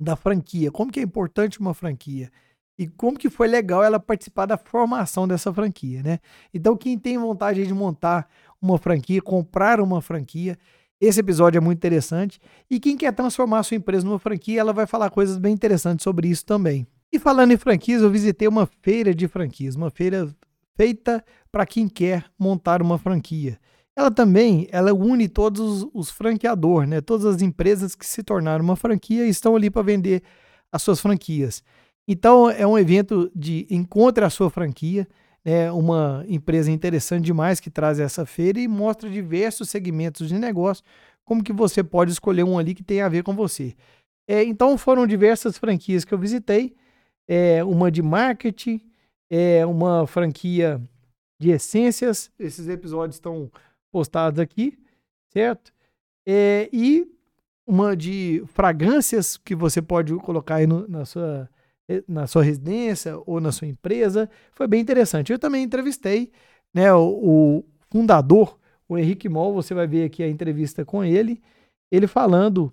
da 0.00 0.14
franquia, 0.14 0.70
como 0.70 0.92
que 0.92 1.00
é 1.00 1.02
importante 1.02 1.58
uma 1.58 1.74
franquia 1.74 2.30
e 2.78 2.86
como 2.86 3.18
que 3.18 3.28
foi 3.28 3.48
legal 3.48 3.82
ela 3.82 3.98
participar 3.98 4.46
da 4.46 4.56
formação 4.56 5.26
dessa 5.26 5.52
franquia, 5.52 6.02
né? 6.02 6.20
Então 6.54 6.76
quem 6.76 6.96
tem 6.98 7.18
vontade 7.18 7.66
de 7.66 7.74
montar 7.74 8.28
uma 8.60 8.78
franquia, 8.78 9.20
comprar 9.20 9.80
uma 9.80 10.00
franquia, 10.00 10.56
esse 11.00 11.20
episódio 11.20 11.58
é 11.58 11.60
muito 11.60 11.78
interessante. 11.78 12.40
E 12.68 12.80
quem 12.80 12.96
quer 12.96 13.12
transformar 13.12 13.62
sua 13.62 13.76
empresa 13.76 14.04
numa 14.04 14.18
franquia, 14.18 14.60
ela 14.60 14.72
vai 14.72 14.86
falar 14.86 15.10
coisas 15.10 15.38
bem 15.38 15.52
interessantes 15.52 16.02
sobre 16.02 16.28
isso 16.28 16.44
também. 16.44 16.86
E 17.12 17.18
falando 17.18 17.52
em 17.52 17.56
franquias, 17.56 18.02
eu 18.02 18.10
visitei 18.10 18.48
uma 18.48 18.66
feira 18.82 19.14
de 19.14 19.28
franquias, 19.28 19.76
uma 19.76 19.90
feira 19.90 20.28
feita 20.78 21.24
para 21.50 21.66
quem 21.66 21.88
quer 21.88 22.24
montar 22.38 22.80
uma 22.80 22.98
franquia. 22.98 23.58
Ela 23.96 24.12
também, 24.12 24.68
ela 24.70 24.94
une 24.94 25.28
todos 25.28 25.84
os, 25.92 26.08
franqueadores, 26.08 26.88
né? 26.88 27.00
Todas 27.00 27.26
as 27.26 27.42
empresas 27.42 27.96
que 27.96 28.06
se 28.06 28.22
tornaram 28.22 28.64
uma 28.64 28.76
franquia 28.76 29.26
e 29.26 29.28
estão 29.28 29.56
ali 29.56 29.68
para 29.70 29.82
vender 29.82 30.22
as 30.70 30.80
suas 30.80 31.00
franquias. 31.00 31.64
Então 32.06 32.48
é 32.48 32.64
um 32.64 32.78
evento 32.78 33.28
de 33.34 33.66
encontre 33.68 34.24
a 34.24 34.30
sua 34.30 34.48
franquia. 34.50 35.08
é 35.44 35.70
uma 35.72 36.24
empresa 36.28 36.70
interessante 36.70 37.24
demais 37.24 37.58
que 37.58 37.70
traz 37.70 37.98
essa 37.98 38.24
feira 38.24 38.60
e 38.60 38.68
mostra 38.68 39.10
diversos 39.10 39.70
segmentos 39.70 40.28
de 40.28 40.38
negócio, 40.38 40.84
como 41.24 41.42
que 41.42 41.52
você 41.52 41.82
pode 41.82 42.12
escolher 42.12 42.44
um 42.44 42.56
ali 42.58 42.74
que 42.74 42.84
tem 42.84 43.00
a 43.00 43.08
ver 43.08 43.24
com 43.24 43.34
você. 43.34 43.74
É, 44.28 44.44
então 44.44 44.78
foram 44.78 45.06
diversas 45.06 45.58
franquias 45.58 46.04
que 46.04 46.14
eu 46.14 46.18
visitei, 46.18 46.76
é, 47.26 47.64
uma 47.64 47.90
de 47.90 48.02
marketing, 48.02 48.87
é, 49.30 49.64
uma 49.66 50.06
franquia 50.06 50.80
de 51.40 51.50
essências, 51.50 52.30
esses 52.38 52.68
episódios 52.68 53.16
estão 53.16 53.50
postados 53.92 54.40
aqui, 54.40 54.78
certo? 55.32 55.72
É, 56.26 56.68
e 56.72 57.06
uma 57.66 57.94
de 57.94 58.42
fragrâncias 58.46 59.36
que 59.36 59.54
você 59.54 59.82
pode 59.82 60.14
colocar 60.16 60.56
aí 60.56 60.66
no, 60.66 60.88
na, 60.88 61.04
sua, 61.04 61.48
eh, 61.86 62.02
na 62.08 62.26
sua 62.26 62.42
residência 62.42 63.20
ou 63.26 63.40
na 63.40 63.52
sua 63.52 63.68
empresa. 63.68 64.28
Foi 64.52 64.66
bem 64.66 64.80
interessante. 64.80 65.30
Eu 65.30 65.38
também 65.38 65.62
entrevistei 65.62 66.32
né, 66.72 66.92
o, 66.94 67.08
o 67.08 67.64
fundador, 67.90 68.58
o 68.88 68.96
Henrique 68.96 69.28
Moll, 69.28 69.52
você 69.52 69.74
vai 69.74 69.86
ver 69.86 70.04
aqui 70.04 70.22
a 70.22 70.28
entrevista 70.28 70.82
com 70.82 71.04
ele, 71.04 71.42
ele 71.90 72.06
falando 72.06 72.72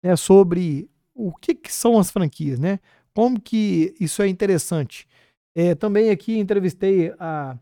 né, 0.00 0.14
sobre 0.14 0.88
o 1.12 1.32
que, 1.34 1.54
que, 1.54 1.72
são 1.72 1.98
as 1.98 2.10
franquias, 2.10 2.58
né? 2.60 2.78
Como 3.12 3.40
que 3.40 3.94
isso 3.98 4.22
é 4.22 4.28
interessante. 4.28 5.08
É, 5.58 5.74
também 5.74 6.10
aqui 6.10 6.38
entrevistei 6.38 7.14
a, 7.18 7.56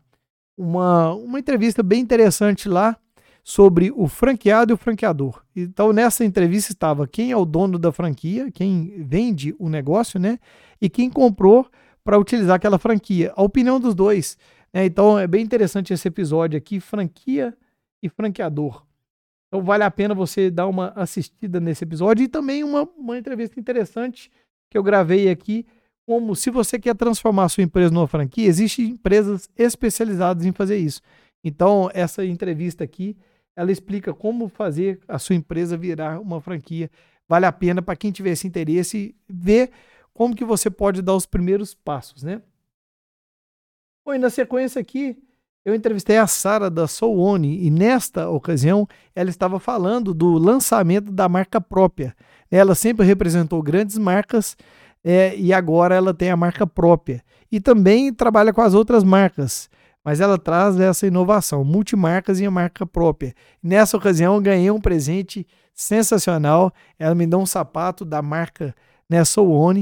uma, 0.57 1.13
uma 1.13 1.39
entrevista 1.39 1.81
bem 1.81 2.01
interessante 2.01 2.67
lá 2.67 2.97
sobre 3.41 3.89
o 3.95 4.05
franqueado 4.05 4.73
e 4.73 4.75
o 4.75 4.77
franqueador. 4.77 5.41
Então, 5.55 5.93
nessa 5.93 6.25
entrevista 6.25 6.73
estava 6.73 7.07
quem 7.07 7.31
é 7.31 7.37
o 7.37 7.45
dono 7.45 7.79
da 7.79 7.93
franquia, 7.93 8.51
quem 8.51 9.01
vende 9.01 9.55
o 9.57 9.69
negócio, 9.69 10.19
né? 10.19 10.39
E 10.81 10.89
quem 10.89 11.09
comprou 11.09 11.65
para 12.03 12.19
utilizar 12.19 12.57
aquela 12.57 12.77
franquia. 12.77 13.31
A 13.33 13.41
opinião 13.41 13.79
dos 13.79 13.95
dois. 13.95 14.37
Né? 14.73 14.85
Então, 14.85 15.17
é 15.17 15.25
bem 15.25 15.41
interessante 15.41 15.93
esse 15.93 16.05
episódio 16.05 16.57
aqui: 16.57 16.81
franquia 16.81 17.55
e 18.03 18.09
franqueador. 18.09 18.85
Então, 19.47 19.63
vale 19.63 19.85
a 19.85 19.91
pena 19.91 20.13
você 20.13 20.51
dar 20.51 20.67
uma 20.67 20.91
assistida 20.97 21.61
nesse 21.61 21.85
episódio 21.85 22.25
e 22.25 22.27
também 22.27 22.61
uma, 22.61 22.83
uma 22.97 23.17
entrevista 23.17 23.57
interessante 23.57 24.29
que 24.69 24.77
eu 24.77 24.83
gravei 24.83 25.29
aqui. 25.29 25.65
Como 26.07 26.35
se 26.35 26.49
você 26.51 26.77
quer 26.79 26.95
transformar 26.95 27.45
a 27.45 27.49
sua 27.49 27.63
empresa 27.63 27.93
numa 27.93 28.07
franquia, 28.07 28.47
existem 28.47 28.89
empresas 28.89 29.49
especializadas 29.57 30.45
em 30.45 30.51
fazer 30.51 30.77
isso. 30.77 31.01
Então, 31.43 31.89
essa 31.93 32.25
entrevista 32.25 32.83
aqui 32.83 33.17
ela 33.55 33.71
explica 33.71 34.13
como 34.13 34.49
fazer 34.49 34.99
a 35.07 35.17
sua 35.17 35.35
empresa 35.35 35.77
virar 35.77 36.19
uma 36.19 36.41
franquia. 36.41 36.91
Vale 37.27 37.45
a 37.45 37.51
pena 37.51 37.81
para 37.81 37.95
quem 37.95 38.11
tiver 38.11 38.31
esse 38.31 38.45
interesse 38.45 39.15
ver 39.27 39.71
como 40.13 40.35
que 40.35 40.43
você 40.43 40.69
pode 40.69 41.01
dar 41.01 41.15
os 41.15 41.25
primeiros 41.25 41.73
passos, 41.73 42.21
né? 42.21 42.41
Bom, 44.05 44.13
e 44.13 44.17
na 44.17 44.29
sequência 44.29 44.79
aqui, 44.79 45.17
eu 45.63 45.73
entrevistei 45.73 46.17
a 46.17 46.27
Sara 46.27 46.69
da 46.69 46.87
Soulone 46.87 47.65
e 47.65 47.71
nesta 47.71 48.29
ocasião 48.29 48.87
ela 49.15 49.29
estava 49.29 49.59
falando 49.59 50.13
do 50.13 50.33
lançamento 50.33 51.11
da 51.11 51.27
marca 51.27 51.59
própria. 51.59 52.15
Ela 52.51 52.75
sempre 52.75 53.05
representou 53.05 53.63
grandes 53.63 53.97
marcas 53.97 54.55
é, 55.05 55.37
e 55.37 55.53
agora 55.53 55.95
ela 55.95 56.13
tem 56.13 56.31
a 56.31 56.35
marca 56.35 56.67
própria. 56.67 57.23
E 57.51 57.61
também 57.61 58.11
trabalha 58.11 58.51
com 58.51 58.61
as 58.61 58.73
outras 58.73 59.03
marcas 59.03 59.69
mas 60.05 60.21
ela 60.21 60.37
traz 60.37 60.79
essa 60.79 61.07
inovação, 61.07 61.63
multimarcas 61.63 62.39
e 62.39 62.45
a 62.45 62.51
marca 62.51 62.85
própria. 62.85 63.33
Nessa 63.61 63.97
ocasião, 63.97 64.39
ganhei 64.39 64.69
um 64.69 64.79
presente 64.79 65.47
sensacional. 65.73 66.71
Ela 66.99 67.15
me 67.15 67.25
deu 67.25 67.39
um 67.39 67.45
sapato 67.45 68.05
da 68.05 68.21
marca 68.21 68.75
né, 69.09 69.23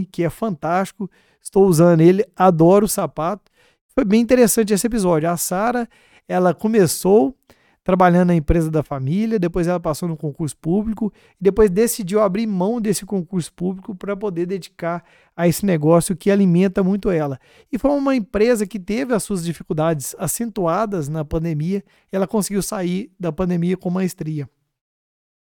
que 0.10 0.24
é 0.24 0.30
fantástico. 0.30 1.12
Estou 1.42 1.68
usando 1.68 2.00
ele, 2.00 2.26
adoro 2.38 2.86
o 2.86 2.90
sapato. 2.90 3.52
Foi 3.94 4.06
bem 4.06 4.22
interessante 4.22 4.74
esse 4.74 4.88
episódio. 4.88 5.30
A 5.30 5.36
Sara, 5.36 5.90
ela 6.26 6.54
começou 6.54 7.36
trabalhando 7.84 8.28
na 8.28 8.36
empresa 8.36 8.72
da 8.72 8.82
família, 8.82 9.38
depois 9.38 9.68
ela 9.68 9.80
passou 9.80 10.08
no 10.08 10.16
concurso 10.16 10.56
público 10.58 11.12
e 11.40 11.44
depois 11.44 11.70
decidiu 11.70 12.22
abrir 12.22 12.48
mão 12.48 12.80
desse 12.80 13.06
concurso 13.06 13.52
público 13.54 13.94
para 13.94 14.16
poder 14.16 14.46
dedicar 14.46 15.04
a 15.36 15.48
esse 15.48 15.66
negócio 15.66 16.16
que 16.16 16.32
alimenta 16.32 16.82
muito 16.82 17.12
ela. 17.12 17.38
E 17.72 17.78
foi 17.78 17.92
uma 17.92 18.16
empresa 18.16 18.66
que 18.66 18.80
teve 18.80 19.14
as 19.14 19.24
suas 19.24 19.44
dificuldades 19.44 20.16
acentuadas 20.18 21.10
na 21.10 21.26
pandemia, 21.26 21.84
ela 22.12 22.26
conseguiu 22.26 22.62
sair 22.62 23.12
da 23.20 23.32
pandemia 23.32 23.76
com 23.76 23.90
maestria. 23.90 24.50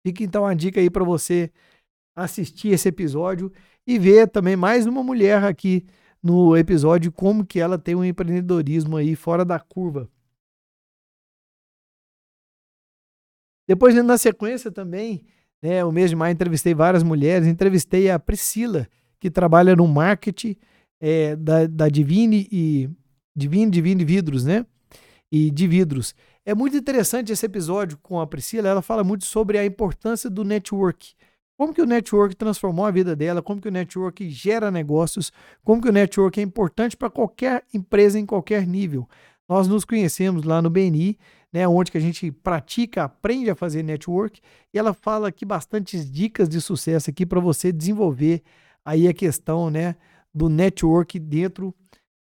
Fica 0.07 0.22
então 0.22 0.44
a 0.44 0.53
dica 0.53 0.79
aí 0.79 0.90
para 0.90 1.05
você 1.05 1.51
assistir 2.14 2.68
esse 2.68 2.88
episódio 2.88 3.51
e 3.87 3.99
ver 3.99 4.29
também 4.29 4.57
mais 4.57 4.87
uma 4.87 5.03
mulher 5.03 5.42
aqui 5.42 5.87
no 6.22 6.57
episódio 6.57 7.11
como 7.11 7.46
que 7.46 7.61
ela 7.61 7.79
tem 7.79 7.94
um 7.94 8.05
empreendedorismo 8.05 8.96
aí 8.96 9.14
fora 9.14 9.44
da 9.44 9.59
curva. 9.59 10.09
Depois, 13.66 13.94
na 13.94 14.16
sequência 14.16 14.70
também, 14.70 15.24
né, 15.62 15.85
o 15.85 15.90
mês 15.90 16.11
de 16.11 16.16
maio, 16.16 16.33
entrevistei 16.33 16.74
várias 16.74 17.02
mulheres. 17.02 17.48
Entrevistei 17.48 18.11
a 18.11 18.18
Priscila, 18.18 18.87
que 19.18 19.31
trabalha 19.31 19.74
no 19.74 19.87
marketing 19.87 20.57
é, 21.00 21.35
da, 21.37 21.66
da 21.66 21.88
Divine 21.88 22.46
e 22.50 22.88
Divine, 23.35 23.70
Divine 23.70 24.05
Vidros, 24.05 24.44
né? 24.44 24.64
E 25.31 25.50
de 25.50 25.66
vidros. 25.66 26.14
É 26.44 26.55
muito 26.55 26.76
interessante 26.76 27.33
esse 27.33 27.44
episódio 27.44 27.98
com 28.00 28.20
a 28.20 28.26
Priscila. 28.26 28.68
Ela 28.68 28.83
fala 28.83 29.02
muito 29.02 29.24
sobre 29.24 29.59
a 29.59 29.66
importância 29.66 30.31
do 30.31 30.44
network. 30.44 31.14
Como 31.59 31.74
que 31.74 31.83
o 31.83 31.87
network 31.87 32.37
transformou 32.37 32.85
a 32.85 32.90
vida 32.90 33.16
dela, 33.16 33.42
como 33.42 33.61
que 33.61 33.68
o 33.68 33.72
network 33.72 34.29
gera 34.31 34.70
negócios, 34.70 35.33
como 35.64 35.81
que 35.81 35.88
o 35.88 35.92
network 35.92 36.38
é 36.38 36.42
importante 36.42 36.96
para 36.96 37.11
qualquer 37.11 37.64
empresa 37.72 38.18
em 38.18 38.26
qualquer 38.26 38.66
nível. 38.66 39.09
Nós 39.48 39.66
nos 39.66 39.85
conhecemos 39.85 40.44
lá 40.44 40.61
no 40.61 40.68
BNI 40.68 41.18
né, 41.56 41.66
onde 41.66 41.90
que 41.90 41.96
a 41.96 42.00
gente 42.00 42.30
pratica, 42.30 43.04
aprende 43.04 43.48
a 43.48 43.54
fazer 43.54 43.82
network, 43.82 44.42
e 44.74 44.78
ela 44.78 44.92
fala 44.92 45.28
aqui 45.28 45.42
bastantes 45.42 46.10
dicas 46.10 46.50
de 46.50 46.60
sucesso 46.60 47.08
aqui 47.08 47.24
para 47.24 47.40
você 47.40 47.72
desenvolver 47.72 48.42
aí 48.84 49.08
a 49.08 49.14
questão, 49.14 49.70
né, 49.70 49.96
do 50.34 50.50
network 50.50 51.18
dentro 51.18 51.74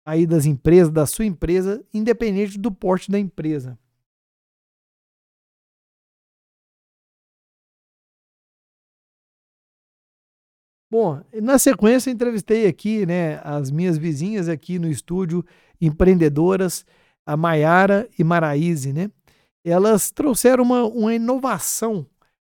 aí 0.07 0.25
das 0.25 0.47
empresas, 0.47 0.93
da 0.93 1.05
sua 1.05 1.25
empresa, 1.25 1.85
independente 1.93 2.57
do 2.57 2.71
porte 2.71 3.11
da 3.11 3.19
empresa. 3.19 3.77
Bom, 10.89 11.21
na 11.43 11.59
sequência 11.59 12.09
entrevistei 12.09 12.69
aqui, 12.69 13.05
né, 13.05 13.41
as 13.43 13.69
minhas 13.69 13.99
vizinhas 13.99 14.49
aqui 14.49 14.79
no 14.79 14.89
estúdio, 14.89 15.45
empreendedoras, 15.81 16.87
a 17.27 17.37
Maiara 17.37 18.09
e 18.17 18.23
Maraíse, 18.23 18.93
né? 18.93 19.11
Elas 19.71 20.11
trouxeram 20.11 20.63
uma, 20.63 20.85
uma 20.85 21.15
inovação 21.15 22.07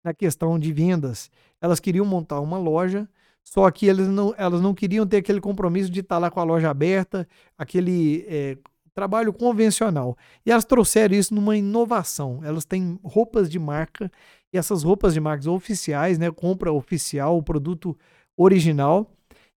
na 0.03 0.13
questão 0.13 0.57
de 0.59 0.71
vendas. 0.71 1.29
Elas 1.61 1.79
queriam 1.79 2.05
montar 2.05 2.39
uma 2.39 2.57
loja, 2.57 3.07
só 3.43 3.69
que 3.71 3.89
elas 3.89 4.07
não, 4.07 4.33
elas 4.37 4.61
não 4.61 4.73
queriam 4.73 5.05
ter 5.05 5.17
aquele 5.17 5.41
compromisso 5.41 5.89
de 5.89 6.01
estar 6.01 6.17
lá 6.17 6.29
com 6.29 6.39
a 6.39 6.43
loja 6.43 6.69
aberta, 6.69 7.27
aquele 7.57 8.25
é, 8.27 8.57
trabalho 8.93 9.33
convencional. 9.33 10.17
E 10.45 10.51
elas 10.51 10.65
trouxeram 10.65 11.15
isso 11.15 11.33
numa 11.33 11.57
inovação. 11.57 12.41
Elas 12.43 12.65
têm 12.65 12.99
roupas 13.03 13.49
de 13.49 13.57
marca, 13.57 14.11
e 14.53 14.57
essas 14.57 14.83
roupas 14.83 15.13
de 15.13 15.19
marcas 15.19 15.47
oficiais, 15.47 16.17
né, 16.17 16.29
compra 16.31 16.71
oficial, 16.71 17.37
o 17.37 17.43
produto 17.43 17.97
original, 18.37 19.11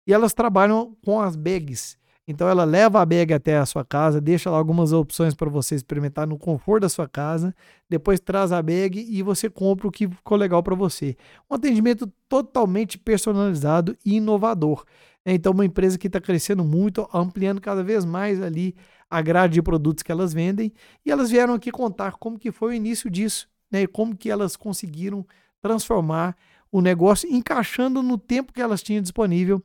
e 0.07 0.13
elas 0.13 0.33
trabalham 0.33 0.97
com 1.05 1.21
as 1.21 1.37
bags. 1.37 1.97
Então 2.27 2.49
ela 2.49 2.65
leva 2.65 3.01
a 3.01 3.07
bag 3.07 3.35
até 3.35 3.59
a 3.59 3.67
sua 3.67 3.85
casa, 3.85 4.21
deixa 4.21 4.49
lá 4.49 4.57
algumas 4.57 4.93
opções 4.93 5.35
para 5.35 5.51
você 5.51 5.75
experimentar 5.75 6.27
no 6.27 6.39
conforto 6.39 6.83
da 6.83 6.89
sua 6.89 7.09
casa, 7.09 7.55
depois 7.91 8.21
traz 8.21 8.53
a 8.53 8.63
bag 8.63 8.99
e 8.99 9.23
você 9.23 9.51
compra 9.51 9.89
o 9.89 9.91
que 9.91 10.09
ficou 10.09 10.39
legal 10.39 10.63
para 10.63 10.77
você. 10.77 11.17
Um 11.51 11.57
atendimento 11.57 12.07
totalmente 12.29 12.97
personalizado 12.97 13.97
e 14.05 14.17
inovador. 14.17 14.85
Né? 15.27 15.35
Então 15.35 15.53
uma 15.53 15.65
empresa 15.65 15.99
que 15.99 16.07
está 16.07 16.21
crescendo 16.21 16.65
muito, 16.65 17.09
ampliando 17.13 17.61
cada 17.61 17.83
vez 17.83 18.05
mais 18.05 18.41
ali 18.41 18.77
a 19.11 19.21
grade 19.21 19.55
de 19.55 19.63
produtos 19.63 20.03
que 20.03 20.13
elas 20.13 20.33
vendem 20.33 20.73
e 21.05 21.11
elas 21.11 21.31
vieram 21.31 21.55
aqui 21.55 21.71
contar 21.71 22.13
como 22.13 22.39
que 22.39 22.53
foi 22.53 22.71
o 22.71 22.75
início 22.75 23.11
disso, 23.11 23.47
né? 23.71 23.83
E 23.83 23.87
como 23.87 24.17
que 24.17 24.31
elas 24.31 24.57
conseguiram 24.57 25.27
transformar 25.61 26.35
o 26.71 26.81
negócio 26.81 27.29
encaixando 27.31 28.03
no 28.03 28.17
tempo 28.17 28.55
que 28.55 28.63
elas 28.63 28.83
tinham 28.83 29.03
disponível 29.03 29.63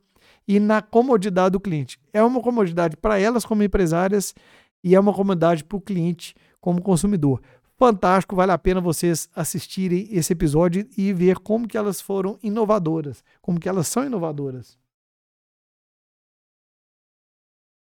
e 0.48 0.58
na 0.58 0.80
comodidade 0.80 1.52
do 1.52 1.60
cliente. 1.60 2.00
É 2.10 2.22
uma 2.22 2.40
comodidade 2.40 2.96
para 2.96 3.20
elas 3.20 3.44
como 3.44 3.62
empresárias 3.62 4.34
e 4.82 4.94
é 4.94 4.98
uma 4.98 5.12
comodidade 5.12 5.62
para 5.62 5.76
o 5.76 5.80
cliente 5.80 6.34
como 6.58 6.80
consumidor. 6.80 7.42
Fantástico, 7.76 8.34
vale 8.34 8.50
a 8.50 8.58
pena 8.58 8.80
vocês 8.80 9.28
assistirem 9.36 10.08
esse 10.10 10.32
episódio 10.32 10.88
e 10.96 11.12
ver 11.12 11.38
como 11.38 11.68
que 11.68 11.76
elas 11.76 12.00
foram 12.00 12.38
inovadoras, 12.42 13.22
como 13.42 13.60
que 13.60 13.68
elas 13.68 13.86
são 13.86 14.04
inovadoras. 14.04 14.78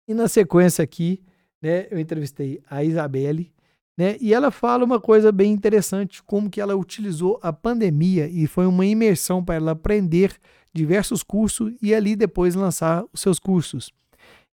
E 0.07 0.13
na 0.13 0.27
sequência 0.27 0.83
aqui, 0.83 1.23
né, 1.63 1.87
eu 1.91 1.99
entrevistei 1.99 2.61
a 2.69 2.83
Isabelle, 2.83 3.53
né, 3.97 4.17
e 4.21 4.35
ela 4.35 4.51
fala 4.51 4.85
uma 4.85 5.01
coisa 5.01 5.31
bem 5.31 5.53
interessante, 5.53 6.23
como 6.23 6.51
que 6.51 6.61
ela 6.61 6.77
utilizou 6.77 7.39
a 7.43 7.53
pandemia 7.53 8.29
e 8.29 8.47
foi 8.47 8.67
uma 8.67 8.85
imersão 8.85 9.45
para 9.45 9.55
ela 9.55 9.73
aprender 9.73 10.37
diversos 10.73 11.23
cursos 11.23 11.73
e 11.81 11.95
ali 11.95 12.17
depois 12.17 12.55
lançar 12.55 13.05
os 13.13 13.21
seus 13.21 13.39
cursos. 13.39 13.93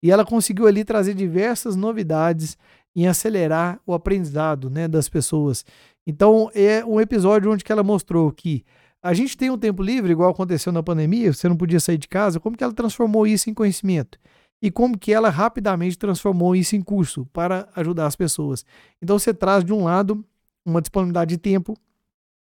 E 0.02 0.12
ela 0.12 0.26
conseguiu 0.26 0.68
ali 0.68 0.84
trazer 0.84 1.14
diversas 1.14 1.76
novidades 1.76 2.58
em 2.96 3.08
acelerar 3.08 3.80
o 3.86 3.94
aprendizado 3.94 4.70
né, 4.70 4.88
das 4.88 5.10
pessoas. 5.10 5.66
Então, 6.06 6.52
é 6.54 6.84
um 6.86 7.00
episódio 7.00 7.52
onde 7.52 7.64
ela 7.68 7.84
mostrou 7.84 8.32
que 8.32 8.64
a 9.02 9.14
gente 9.14 9.36
tem 9.36 9.50
um 9.50 9.58
tempo 9.58 9.82
livre, 9.82 10.12
igual 10.12 10.30
aconteceu 10.30 10.72
na 10.72 10.84
pandemia, 10.84 11.34
você 11.34 11.50
não 11.50 11.58
podia 11.58 11.80
sair 11.80 11.98
de 11.98 12.08
casa, 12.08 12.40
como 12.40 12.56
que 12.56 12.64
ela 12.64 12.74
transformou 12.74 13.26
isso 13.26 13.50
em 13.50 13.54
conhecimento? 13.54 14.18
E 14.62 14.72
como 14.72 14.98
que 14.98 15.12
ela 15.12 15.30
rapidamente 15.30 15.98
transformou 15.98 16.56
isso 16.56 16.76
em 16.76 16.82
curso 16.82 17.26
para 17.34 17.68
ajudar 17.76 18.06
as 18.06 18.16
pessoas. 18.16 18.66
Então, 19.02 19.20
você 19.20 19.34
traz 19.34 19.64
de 19.64 19.74
um 19.74 19.84
lado 19.84 20.24
uma 20.66 20.82
disponibilidade 20.82 21.36
de 21.36 21.38
tempo, 21.38 21.76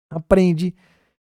aprende, 0.10 0.76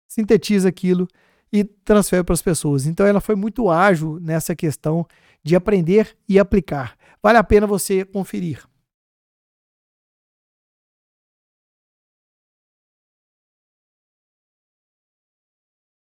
sintetiza 0.08 0.70
aquilo 0.70 1.08
e 1.54 1.64
transfere 1.64 2.24
para 2.24 2.34
as 2.34 2.42
pessoas. 2.42 2.88
Então, 2.88 3.06
ela 3.06 3.22
foi 3.22 3.36
muito 3.36 3.70
ágil 3.70 4.20
nessa 4.20 4.56
questão 4.56 5.06
de 5.44 5.56
aprender 5.56 6.18
e 6.28 6.40
aplicar. 6.40 6.98
Vale 7.22 7.38
a 7.38 7.44
pena 7.44 7.68
você 7.68 8.04
conferir. 8.04 8.68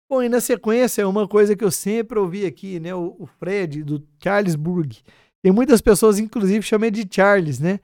Bom, 0.08 0.22
e 0.22 0.28
na 0.28 0.40
sequência, 0.40 1.08
uma 1.08 1.28
coisa 1.28 1.54
que 1.56 1.64
eu 1.64 1.70
sempre 1.70 2.18
ouvi 2.18 2.44
aqui, 2.44 2.80
né? 2.80 2.94
O, 2.94 3.26
Fred, 3.38 3.84
do 3.84 4.04
Charlesburg. 4.22 5.02
Tem 5.42 5.52
muitas 5.52 5.80
pessoas, 5.80 6.18
inclusive, 6.18 6.62
chamam 6.62 6.90
de 6.90 7.06
Charles, 7.08 7.60
né? 7.60 7.78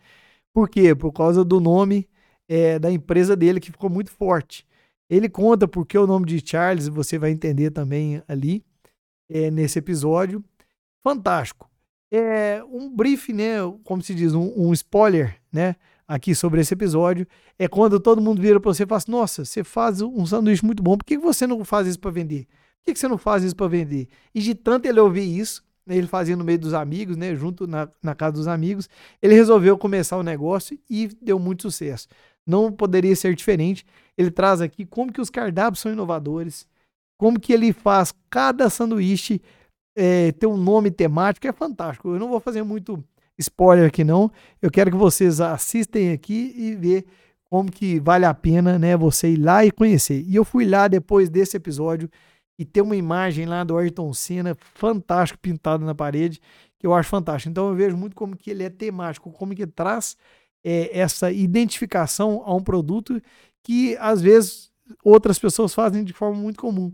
Por 0.52 0.68
quê? 0.68 0.94
Por 0.94 1.12
causa 1.12 1.44
do 1.44 1.60
nome 1.60 2.08
é, 2.48 2.78
da 2.78 2.90
empresa 2.90 3.36
dele, 3.36 3.60
que 3.60 3.70
ficou 3.70 3.90
muito 3.90 4.10
forte. 4.10 4.66
Ele 5.14 5.28
conta 5.28 5.68
porque 5.68 5.98
o 5.98 6.06
nome 6.06 6.24
de 6.24 6.42
Charles, 6.44 6.88
você 6.88 7.18
vai 7.18 7.30
entender 7.30 7.70
também 7.70 8.22
ali, 8.26 8.64
é, 9.28 9.50
nesse 9.50 9.78
episódio. 9.78 10.42
Fantástico. 11.02 11.70
É 12.10 12.62
um 12.64 12.88
brief, 12.94 13.30
né? 13.32 13.56
Como 13.84 14.02
se 14.02 14.14
diz, 14.14 14.32
um, 14.32 14.52
um 14.56 14.72
spoiler, 14.72 15.38
né? 15.52 15.76
aqui 16.06 16.34
sobre 16.34 16.60
esse 16.60 16.74
episódio 16.74 17.26
é 17.58 17.66
quando 17.68 17.98
todo 17.98 18.20
mundo 18.20 18.42
vira 18.42 18.60
para 18.60 18.72
você 18.72 18.82
e 18.82 18.86
fala 18.86 18.98
assim, 18.98 19.10
nossa, 19.12 19.44
você 19.44 19.64
faz 19.64 20.02
um 20.02 20.26
sanduíche 20.26 20.64
muito 20.64 20.82
bom, 20.82 20.96
por 20.96 21.04
que 21.04 21.16
você 21.16 21.46
não 21.46 21.64
faz 21.64 21.86
isso 21.86 21.98
para 21.98 22.10
vender? 22.10 22.46
Por 22.82 22.92
que 22.92 22.98
você 22.98 23.08
não 23.08 23.16
faz 23.16 23.42
isso 23.42 23.56
para 23.56 23.68
vender? 23.68 24.08
E 24.34 24.40
de 24.40 24.54
tanto 24.54 24.86
ele 24.86 25.00
ouvir 25.00 25.22
isso, 25.22 25.64
né, 25.86 25.96
ele 25.96 26.06
fazia 26.06 26.36
no 26.36 26.44
meio 26.44 26.58
dos 26.58 26.74
amigos, 26.74 27.16
né, 27.16 27.34
junto 27.34 27.66
na, 27.66 27.88
na 28.02 28.14
casa 28.14 28.32
dos 28.32 28.48
amigos, 28.48 28.88
ele 29.22 29.34
resolveu 29.34 29.78
começar 29.78 30.16
o 30.16 30.22
negócio 30.22 30.78
e 30.90 31.08
deu 31.20 31.38
muito 31.38 31.62
sucesso. 31.62 32.08
Não 32.46 32.72
poderia 32.72 33.14
ser 33.14 33.34
diferente. 33.34 33.84
Ele 34.16 34.30
traz 34.30 34.60
aqui 34.60 34.84
como 34.84 35.12
que 35.12 35.20
os 35.20 35.30
cardápios 35.30 35.80
são 35.80 35.92
inovadores, 35.92 36.66
como 37.18 37.38
que 37.38 37.52
ele 37.52 37.72
faz 37.72 38.14
cada 38.28 38.68
sanduíche 38.68 39.40
é, 39.96 40.32
ter 40.32 40.46
um 40.46 40.56
nome 40.56 40.90
temático, 40.90 41.46
é 41.46 41.52
fantástico. 41.52 42.10
Eu 42.10 42.18
não 42.18 42.28
vou 42.28 42.40
fazer 42.40 42.62
muito 42.62 43.02
spoiler 43.38 43.86
aqui 43.86 44.04
não. 44.04 44.30
Eu 44.60 44.70
quero 44.70 44.90
que 44.90 44.96
vocês 44.96 45.40
assistem 45.40 46.12
aqui 46.12 46.54
e 46.56 46.74
ver 46.74 47.06
como 47.44 47.70
que 47.70 48.00
vale 48.00 48.24
a 48.24 48.32
pena, 48.32 48.78
né, 48.78 48.96
você 48.96 49.32
ir 49.32 49.36
lá 49.36 49.64
e 49.64 49.70
conhecer. 49.70 50.24
E 50.26 50.34
eu 50.34 50.44
fui 50.44 50.66
lá 50.66 50.88
depois 50.88 51.28
desse 51.28 51.56
episódio 51.56 52.08
e 52.58 52.64
tem 52.64 52.82
uma 52.82 52.96
imagem 52.96 53.44
lá 53.44 53.62
do 53.62 53.76
Ayrton 53.76 54.12
Senna 54.12 54.56
fantástico 54.74 55.38
pintado 55.38 55.84
na 55.84 55.94
parede, 55.94 56.40
que 56.78 56.86
eu 56.86 56.94
acho 56.94 57.08
fantástico. 57.08 57.50
Então 57.50 57.68
eu 57.68 57.74
vejo 57.74 57.96
muito 57.96 58.16
como 58.16 58.36
que 58.36 58.50
ele 58.50 58.62
é 58.62 58.70
temático, 58.70 59.30
como 59.30 59.54
que 59.54 59.66
traz 59.66 60.16
é, 60.64 60.98
essa 60.98 61.32
identificação 61.32 62.42
a 62.44 62.54
um 62.54 62.62
produto 62.62 63.20
que 63.62 63.96
às 63.98 64.20
vezes 64.20 64.70
outras 65.04 65.38
pessoas 65.38 65.74
fazem 65.74 66.04
de 66.04 66.12
forma 66.12 66.38
muito 66.38 66.60
comum. 66.60 66.92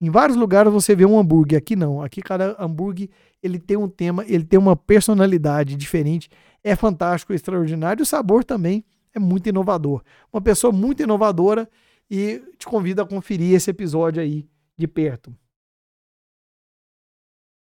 Em 0.00 0.10
vários 0.10 0.36
lugares 0.36 0.72
você 0.72 0.96
vê 0.96 1.06
um 1.06 1.18
hambúrguer, 1.18 1.58
aqui 1.58 1.76
não. 1.76 2.02
Aqui 2.02 2.20
cada 2.20 2.56
hambúrguer 2.58 3.08
ele 3.42 3.58
tem 3.58 3.76
um 3.76 3.88
tema, 3.88 4.24
ele 4.26 4.44
tem 4.44 4.58
uma 4.58 4.74
personalidade 4.74 5.76
diferente. 5.76 6.28
É 6.64 6.74
fantástico, 6.74 7.32
extraordinário. 7.32 8.02
O 8.02 8.06
sabor 8.06 8.44
também 8.44 8.84
é 9.14 9.18
muito 9.18 9.48
inovador. 9.48 10.02
Uma 10.32 10.40
pessoa 10.40 10.72
muito 10.72 11.02
inovadora 11.02 11.68
e 12.10 12.42
te 12.58 12.66
convido 12.66 13.00
a 13.00 13.06
conferir 13.06 13.54
esse 13.54 13.70
episódio 13.70 14.20
aí 14.20 14.46
de 14.76 14.88
perto. 14.88 15.34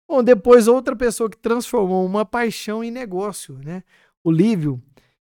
Bom, 0.07 0.23
depois 0.23 0.67
outra 0.67 0.95
pessoa 0.95 1.29
que 1.29 1.37
transformou 1.37 2.05
uma 2.05 2.23
paixão 2.23 2.83
em 2.83 2.91
negócio, 2.91 3.59
né? 3.63 3.83
O 4.23 4.31
Lívio 4.31 4.81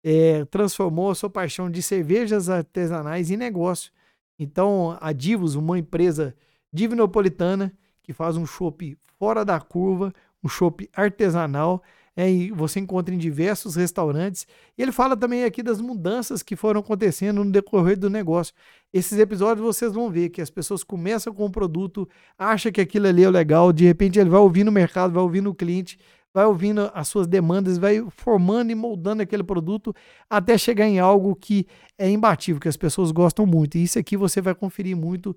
é, 0.05 0.45
transformou 0.45 1.11
a 1.11 1.15
sua 1.15 1.31
paixão 1.31 1.71
de 1.71 1.83
cervejas 1.83 2.51
artesanais 2.51 3.31
em 3.31 3.39
negócio. 3.39 3.91
Então, 4.39 4.99
a 5.01 5.13
Divos, 5.13 5.55
uma 5.55 5.79
empresa 5.79 6.37
Divinopolitana, 6.71 7.73
que 8.03 8.13
faz 8.13 8.37
um 8.37 8.45
chopp 8.45 8.99
fora 9.19 9.45
da 9.45 9.59
curva, 9.59 10.13
um 10.43 10.49
chopp 10.49 10.91
artesanal, 10.93 11.83
é, 12.17 12.31
e 12.31 12.51
você 12.51 12.79
encontra 12.79 13.15
em 13.15 13.19
diversos 13.19 13.77
restaurantes. 13.77 14.47
E 14.77 14.83
ele 14.83 14.93
fala 14.93 15.17
também 15.17 15.45
aqui 15.45 15.63
das 15.63 15.81
mudanças 15.81 16.43
que 16.43 16.55
foram 16.55 16.81
acontecendo 16.81 17.43
no 17.43 17.51
decorrer 17.51 17.99
do 17.99 18.11
negócio. 18.11 18.55
Esses 18.93 19.19
episódios 19.19 19.65
vocês 19.65 19.93
vão 19.93 20.11
ver 20.11 20.29
que 20.29 20.43
as 20.43 20.51
pessoas 20.51 20.85
começam 20.85 21.33
com 21.33 21.47
o 21.47 21.51
produto, 21.51 22.09
acham 22.39 22.71
que 22.71 22.81
aquilo 22.81 23.09
ali 23.09 23.25
é 23.25 23.31
legal, 23.31 23.73
de 23.73 23.85
repente 23.85 24.19
ele 24.19 24.31
vai 24.31 24.39
ouvindo 24.39 24.69
o 24.69 24.73
mercado, 24.73 25.13
vai 25.15 25.23
ouvindo 25.23 25.51
o 25.51 25.55
cliente, 25.55 25.99
vai 26.35 26.45
ouvindo 26.47 26.91
as 26.93 27.07
suas 27.07 27.29
demandas, 27.29 27.79
vai 27.79 28.05
formando 28.17 28.73
e 28.73 28.75
moldando 28.75 29.23
aquele 29.23 29.45
produto 29.45 29.95
até 30.29 30.59
chegar 30.59 30.87
em 30.87 30.99
algo 30.99 31.37
que 31.37 31.65
é 31.97 32.11
imbatível, 32.11 32.61
que 32.61 32.69
as 32.69 32.77
pessoas 32.77 33.13
gostam 33.13 33.47
muito. 33.47 33.79
E 33.79 33.85
isso 33.85 33.99
aqui 34.01 34.17
você 34.17 34.41
vai 34.41 34.53
conferir 34.53 34.97
muito 34.97 35.37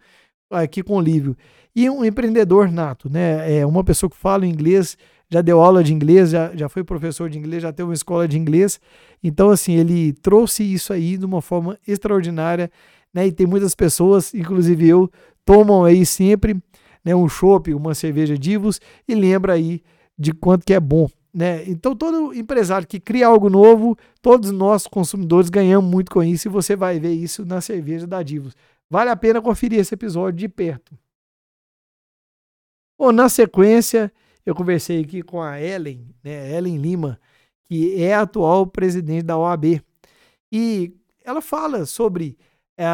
aqui 0.50 0.82
com 0.82 0.98
o 0.98 1.02
Lívio. 1.02 1.38
E 1.76 1.88
um 1.88 2.04
empreendedor 2.04 2.72
nato, 2.72 3.10
né? 3.10 3.60
É 3.60 3.66
uma 3.66 3.84
pessoa 3.84 4.10
que 4.10 4.18
fala 4.18 4.48
inglês, 4.48 4.98
já 5.30 5.42
deu 5.42 5.62
aula 5.62 5.84
de 5.84 5.94
inglês, 5.94 6.32
já, 6.32 6.56
já 6.56 6.68
foi 6.68 6.84
professor 6.84 7.30
de 7.30 7.38
inglês, 7.38 7.62
já 7.62 7.72
teve 7.72 7.88
uma 7.88 7.94
escola 7.94 8.28
de 8.28 8.40
inglês. 8.40 8.80
Então, 9.24 9.52
assim, 9.52 9.76
ele 9.76 10.14
trouxe 10.14 10.64
isso 10.64 10.92
aí 10.92 11.16
de 11.16 11.26
uma 11.26 11.44
forma 11.44 11.78
extraordinária, 11.88 12.72
né? 13.14 13.28
E 13.28 13.32
tem 13.32 13.46
muitas 13.46 13.76
pessoas, 13.76 14.34
inclusive 14.34 14.88
eu, 14.88 15.12
tomam 15.46 15.86
aí 15.86 16.04
sempre 16.08 16.58
né, 17.06 17.16
um 17.16 17.30
chopp, 17.30 17.72
uma 17.72 17.94
cerveja 17.94 18.36
Divos 18.36 18.82
e 19.08 19.14
lembra 19.14 19.54
aí 19.54 19.82
de 20.18 20.34
quanto 20.34 20.66
que 20.66 20.74
é 20.74 20.80
bom. 20.80 21.10
Né? 21.34 21.70
Então, 21.70 21.96
todo 21.96 22.34
empresário 22.34 22.88
que 22.88 23.00
cria 23.00 23.28
algo 23.28 23.50
novo, 23.50 23.98
todos 24.22 24.52
nós 24.52 24.88
consumidores 24.88 25.50
ganhamos 25.50 25.90
muito 25.90 26.12
com 26.12 26.24
isso 26.24 26.48
e 26.48 26.52
você 26.52 26.76
vai 26.76 27.00
ver 27.00 27.14
isso 27.14 27.46
na 27.46 27.62
cerveja 27.62 28.08
da 28.08 28.24
Divos. 28.24 28.56
Vale 28.90 29.10
a 29.10 29.16
pena 29.16 29.42
conferir 29.42 29.80
esse 29.80 29.94
episódio 29.94 30.40
de 30.40 30.50
perto. 30.50 30.98
Bom, 32.98 33.12
na 33.12 33.30
sequência, 33.30 34.12
eu 34.44 34.56
conversei 34.56 35.02
aqui 35.02 35.22
com 35.22 35.42
a 35.42 35.62
Ellen, 35.62 36.08
né, 36.24 36.58
Ellen 36.58 36.78
Lima, 36.78 37.20
que 37.66 38.02
é 38.02 38.16
atual 38.16 38.66
presidente 38.66 39.24
da 39.24 39.38
OAB. 39.38 39.82
E 40.52 40.96
ela 41.24 41.42
fala 41.42 41.86
sobre 41.86 42.38
é, 42.78 42.88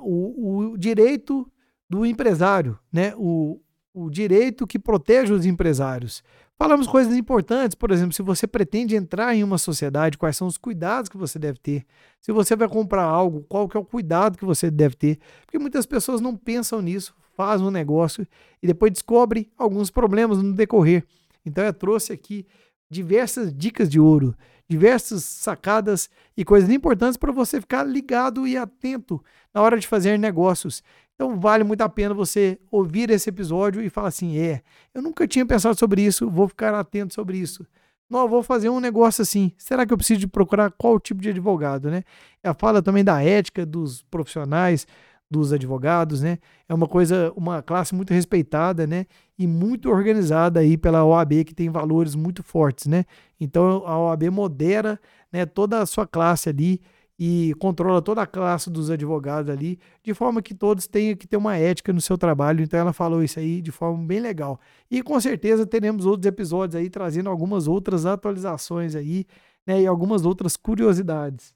o, 0.00 0.70
o, 0.70 0.78
direito 0.78 1.50
do 1.88 2.06
empresário, 2.06 2.78
né, 2.92 3.12
o, 3.16 3.60
o 3.92 4.08
direito 4.08 4.66
que 4.66 4.78
protege 4.78 5.32
os 5.32 5.44
empresários. 5.44 6.22
Falamos 6.62 6.86
coisas 6.86 7.16
importantes, 7.16 7.74
por 7.74 7.90
exemplo, 7.90 8.12
se 8.12 8.20
você 8.20 8.46
pretende 8.46 8.94
entrar 8.94 9.34
em 9.34 9.42
uma 9.42 9.56
sociedade, 9.56 10.18
quais 10.18 10.36
são 10.36 10.46
os 10.46 10.58
cuidados 10.58 11.08
que 11.08 11.16
você 11.16 11.38
deve 11.38 11.58
ter. 11.58 11.86
Se 12.20 12.32
você 12.32 12.54
vai 12.54 12.68
comprar 12.68 13.02
algo, 13.02 13.46
qual 13.48 13.66
que 13.66 13.78
é 13.78 13.80
o 13.80 13.84
cuidado 13.84 14.36
que 14.36 14.44
você 14.44 14.70
deve 14.70 14.94
ter. 14.94 15.18
Porque 15.46 15.58
muitas 15.58 15.86
pessoas 15.86 16.20
não 16.20 16.36
pensam 16.36 16.82
nisso, 16.82 17.14
fazem 17.34 17.66
um 17.66 17.70
negócio 17.70 18.26
e 18.62 18.66
depois 18.66 18.92
descobrem 18.92 19.50
alguns 19.56 19.90
problemas 19.90 20.36
no 20.42 20.52
decorrer. 20.52 21.02
Então 21.46 21.64
eu 21.64 21.72
trouxe 21.72 22.12
aqui 22.12 22.46
diversas 22.90 23.56
dicas 23.56 23.88
de 23.88 23.98
ouro, 23.98 24.36
diversas 24.68 25.24
sacadas 25.24 26.10
e 26.36 26.44
coisas 26.44 26.68
importantes 26.68 27.16
para 27.16 27.32
você 27.32 27.58
ficar 27.58 27.84
ligado 27.84 28.46
e 28.46 28.58
atento 28.58 29.24
na 29.54 29.62
hora 29.62 29.78
de 29.78 29.86
fazer 29.86 30.18
negócios. 30.18 30.82
Então 31.20 31.38
vale 31.38 31.62
muito 31.62 31.82
a 31.82 31.88
pena 31.90 32.14
você 32.14 32.58
ouvir 32.70 33.10
esse 33.10 33.28
episódio 33.28 33.82
e 33.82 33.90
falar 33.90 34.08
assim: 34.08 34.38
é, 34.38 34.62
eu 34.94 35.02
nunca 35.02 35.28
tinha 35.28 35.44
pensado 35.44 35.78
sobre 35.78 36.00
isso, 36.00 36.30
vou 36.30 36.48
ficar 36.48 36.72
atento 36.72 37.12
sobre 37.12 37.36
isso. 37.36 37.66
Não, 38.08 38.26
vou 38.26 38.42
fazer 38.42 38.70
um 38.70 38.80
negócio 38.80 39.20
assim. 39.20 39.52
Será 39.58 39.84
que 39.84 39.92
eu 39.92 39.98
preciso 39.98 40.20
de 40.20 40.26
procurar 40.26 40.70
qual 40.70 40.98
tipo 40.98 41.20
de 41.20 41.28
advogado, 41.28 41.90
né? 41.90 42.04
Ela 42.42 42.54
fala 42.54 42.80
também 42.80 43.04
da 43.04 43.22
ética 43.22 43.66
dos 43.66 44.00
profissionais, 44.04 44.86
dos 45.30 45.52
advogados, 45.52 46.22
né? 46.22 46.38
É 46.66 46.72
uma 46.72 46.88
coisa, 46.88 47.30
uma 47.36 47.60
classe 47.62 47.94
muito 47.94 48.14
respeitada, 48.14 48.86
né? 48.86 49.04
E 49.38 49.46
muito 49.46 49.90
organizada 49.90 50.60
aí 50.60 50.78
pela 50.78 51.04
OAB, 51.04 51.44
que 51.44 51.54
tem 51.54 51.68
valores 51.68 52.14
muito 52.14 52.42
fortes, 52.42 52.86
né? 52.86 53.04
Então 53.38 53.86
a 53.86 53.98
OAB 53.98 54.30
modera, 54.30 54.98
né, 55.30 55.44
toda 55.44 55.82
a 55.82 55.86
sua 55.86 56.06
classe 56.06 56.48
ali 56.48 56.80
e 57.22 57.54
controla 57.58 58.00
toda 58.00 58.22
a 58.22 58.26
classe 58.26 58.70
dos 58.70 58.90
advogados 58.90 59.50
ali, 59.50 59.78
de 60.02 60.14
forma 60.14 60.40
que 60.40 60.54
todos 60.54 60.86
tenham 60.86 61.14
que 61.14 61.28
ter 61.28 61.36
uma 61.36 61.54
ética 61.54 61.92
no 61.92 62.00
seu 62.00 62.16
trabalho. 62.16 62.62
Então 62.62 62.80
ela 62.80 62.94
falou 62.94 63.22
isso 63.22 63.38
aí 63.38 63.60
de 63.60 63.70
forma 63.70 64.02
bem 64.02 64.20
legal. 64.20 64.58
E 64.90 65.02
com 65.02 65.20
certeza 65.20 65.66
teremos 65.66 66.06
outros 66.06 66.26
episódios 66.26 66.76
aí 66.76 66.88
trazendo 66.88 67.28
algumas 67.28 67.68
outras 67.68 68.06
atualizações 68.06 68.94
aí, 68.94 69.26
né, 69.66 69.82
e 69.82 69.86
algumas 69.86 70.24
outras 70.24 70.56
curiosidades. 70.56 71.54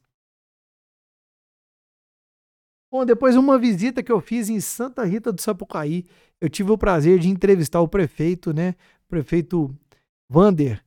Bom, 2.92 3.06
depois 3.06 3.32
de 3.32 3.40
uma 3.40 3.58
visita 3.58 4.02
que 4.02 4.12
eu 4.12 4.20
fiz 4.20 4.50
em 4.50 4.60
Santa 4.60 5.02
Rita 5.02 5.32
do 5.32 5.40
Sapucaí, 5.40 6.04
eu 6.42 6.50
tive 6.50 6.72
o 6.72 6.78
prazer 6.78 7.18
de 7.18 7.30
entrevistar 7.30 7.80
o 7.80 7.88
prefeito, 7.88 8.52
né, 8.52 8.74
prefeito 9.08 9.74
Vander, 10.28 10.83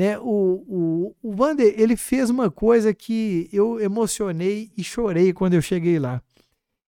Né? 0.00 0.18
O, 0.18 0.64
o, 0.66 1.16
o 1.22 1.32
Vander, 1.34 1.74
ele 1.76 1.94
fez 1.94 2.30
uma 2.30 2.50
coisa 2.50 2.94
que 2.94 3.50
eu 3.52 3.78
emocionei 3.78 4.72
e 4.74 4.82
chorei 4.82 5.30
quando 5.30 5.52
eu 5.52 5.60
cheguei 5.60 5.98
lá. 5.98 6.22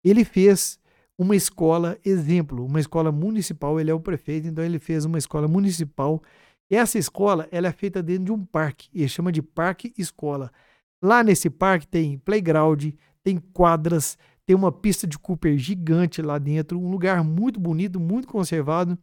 Ele 0.05 0.25
fez 0.25 0.79
uma 1.19 1.35
escola 1.35 1.99
exemplo, 2.05 2.65
uma 2.65 2.79
escola 2.79 3.11
municipal, 3.11 3.81
ele 3.81 3.91
é 3.91 3.95
o 3.95 3.99
prefeito, 3.99 4.47
então 4.47 4.63
ele 4.63 4.79
fez 4.79 5.05
uma 5.05 5.19
escola 5.19 5.49
municipal. 5.49 6.23
Essa 6.71 7.01
escola, 7.01 7.49
ela 7.51 7.67
é 7.67 7.73
feita 7.73 8.01
dentro 8.01 8.27
de 8.27 8.33
um 8.33 8.45
parque, 8.45 8.89
ele 8.95 9.09
chama 9.09 9.33
de 9.33 9.43
parque 9.43 9.93
escola. 9.99 10.49
Lá 11.03 11.25
nesse 11.25 11.51
parque 11.51 11.89
tem 11.89 12.17
playground, 12.17 12.93
tem 13.25 13.39
quadras, 13.39 14.17
tem 14.47 14.55
uma 14.55 14.71
pista 14.71 15.05
de 15.05 15.19
Cooper 15.19 15.59
gigante 15.59 16.23
lá 16.23 16.39
dentro, 16.39 16.79
um 16.79 16.89
lugar 16.89 17.25
muito 17.25 17.59
bonito, 17.59 17.99
muito 17.99 18.29
conservado. 18.29 18.97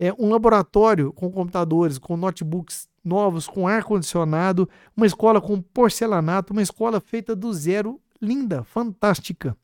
É 0.00 0.12
um 0.12 0.28
laboratório 0.28 1.12
com 1.12 1.30
computadores, 1.30 1.98
com 1.98 2.16
notebooks 2.16 2.88
novos, 3.08 3.48
com 3.48 3.66
ar 3.66 3.82
condicionado, 3.82 4.68
uma 4.96 5.06
escola 5.06 5.40
com 5.40 5.60
porcelanato, 5.60 6.52
uma 6.52 6.62
escola 6.62 7.00
feita 7.00 7.34
do 7.34 7.52
zero, 7.52 8.00
linda, 8.20 8.62
fantástica. 8.62 9.56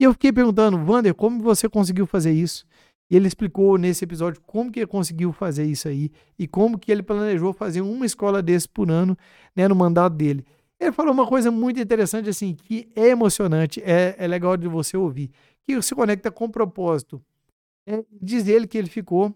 E 0.00 0.04
eu 0.04 0.12
fiquei 0.12 0.32
perguntando, 0.32 0.76
Wander, 0.76 1.14
como 1.14 1.40
você 1.42 1.68
conseguiu 1.68 2.06
fazer 2.06 2.32
isso? 2.32 2.66
E 3.08 3.16
ele 3.16 3.28
explicou 3.28 3.78
nesse 3.78 4.04
episódio 4.04 4.40
como 4.46 4.72
que 4.72 4.80
ele 4.80 4.86
conseguiu 4.86 5.32
fazer 5.32 5.64
isso 5.64 5.86
aí 5.86 6.10
e 6.38 6.48
como 6.48 6.78
que 6.78 6.90
ele 6.90 7.02
planejou 7.02 7.52
fazer 7.52 7.82
uma 7.82 8.06
escola 8.06 8.42
desse 8.42 8.68
por 8.68 8.90
ano, 8.90 9.16
né, 9.54 9.68
no 9.68 9.76
mandato 9.76 10.14
dele. 10.14 10.44
Ele 10.80 10.90
falou 10.90 11.12
uma 11.12 11.26
coisa 11.26 11.50
muito 11.50 11.78
interessante, 11.78 12.28
assim, 12.28 12.54
que 12.54 12.88
é 12.96 13.08
emocionante, 13.08 13.80
é, 13.84 14.16
é 14.18 14.26
legal 14.26 14.56
de 14.56 14.66
você 14.66 14.96
ouvir, 14.96 15.30
que 15.64 15.80
se 15.82 15.94
conecta 15.94 16.30
com 16.30 16.50
propósito. 16.50 17.22
É, 17.86 18.04
diz 18.10 18.48
ele 18.48 18.66
que 18.66 18.78
ele 18.78 18.88
ficou. 18.88 19.34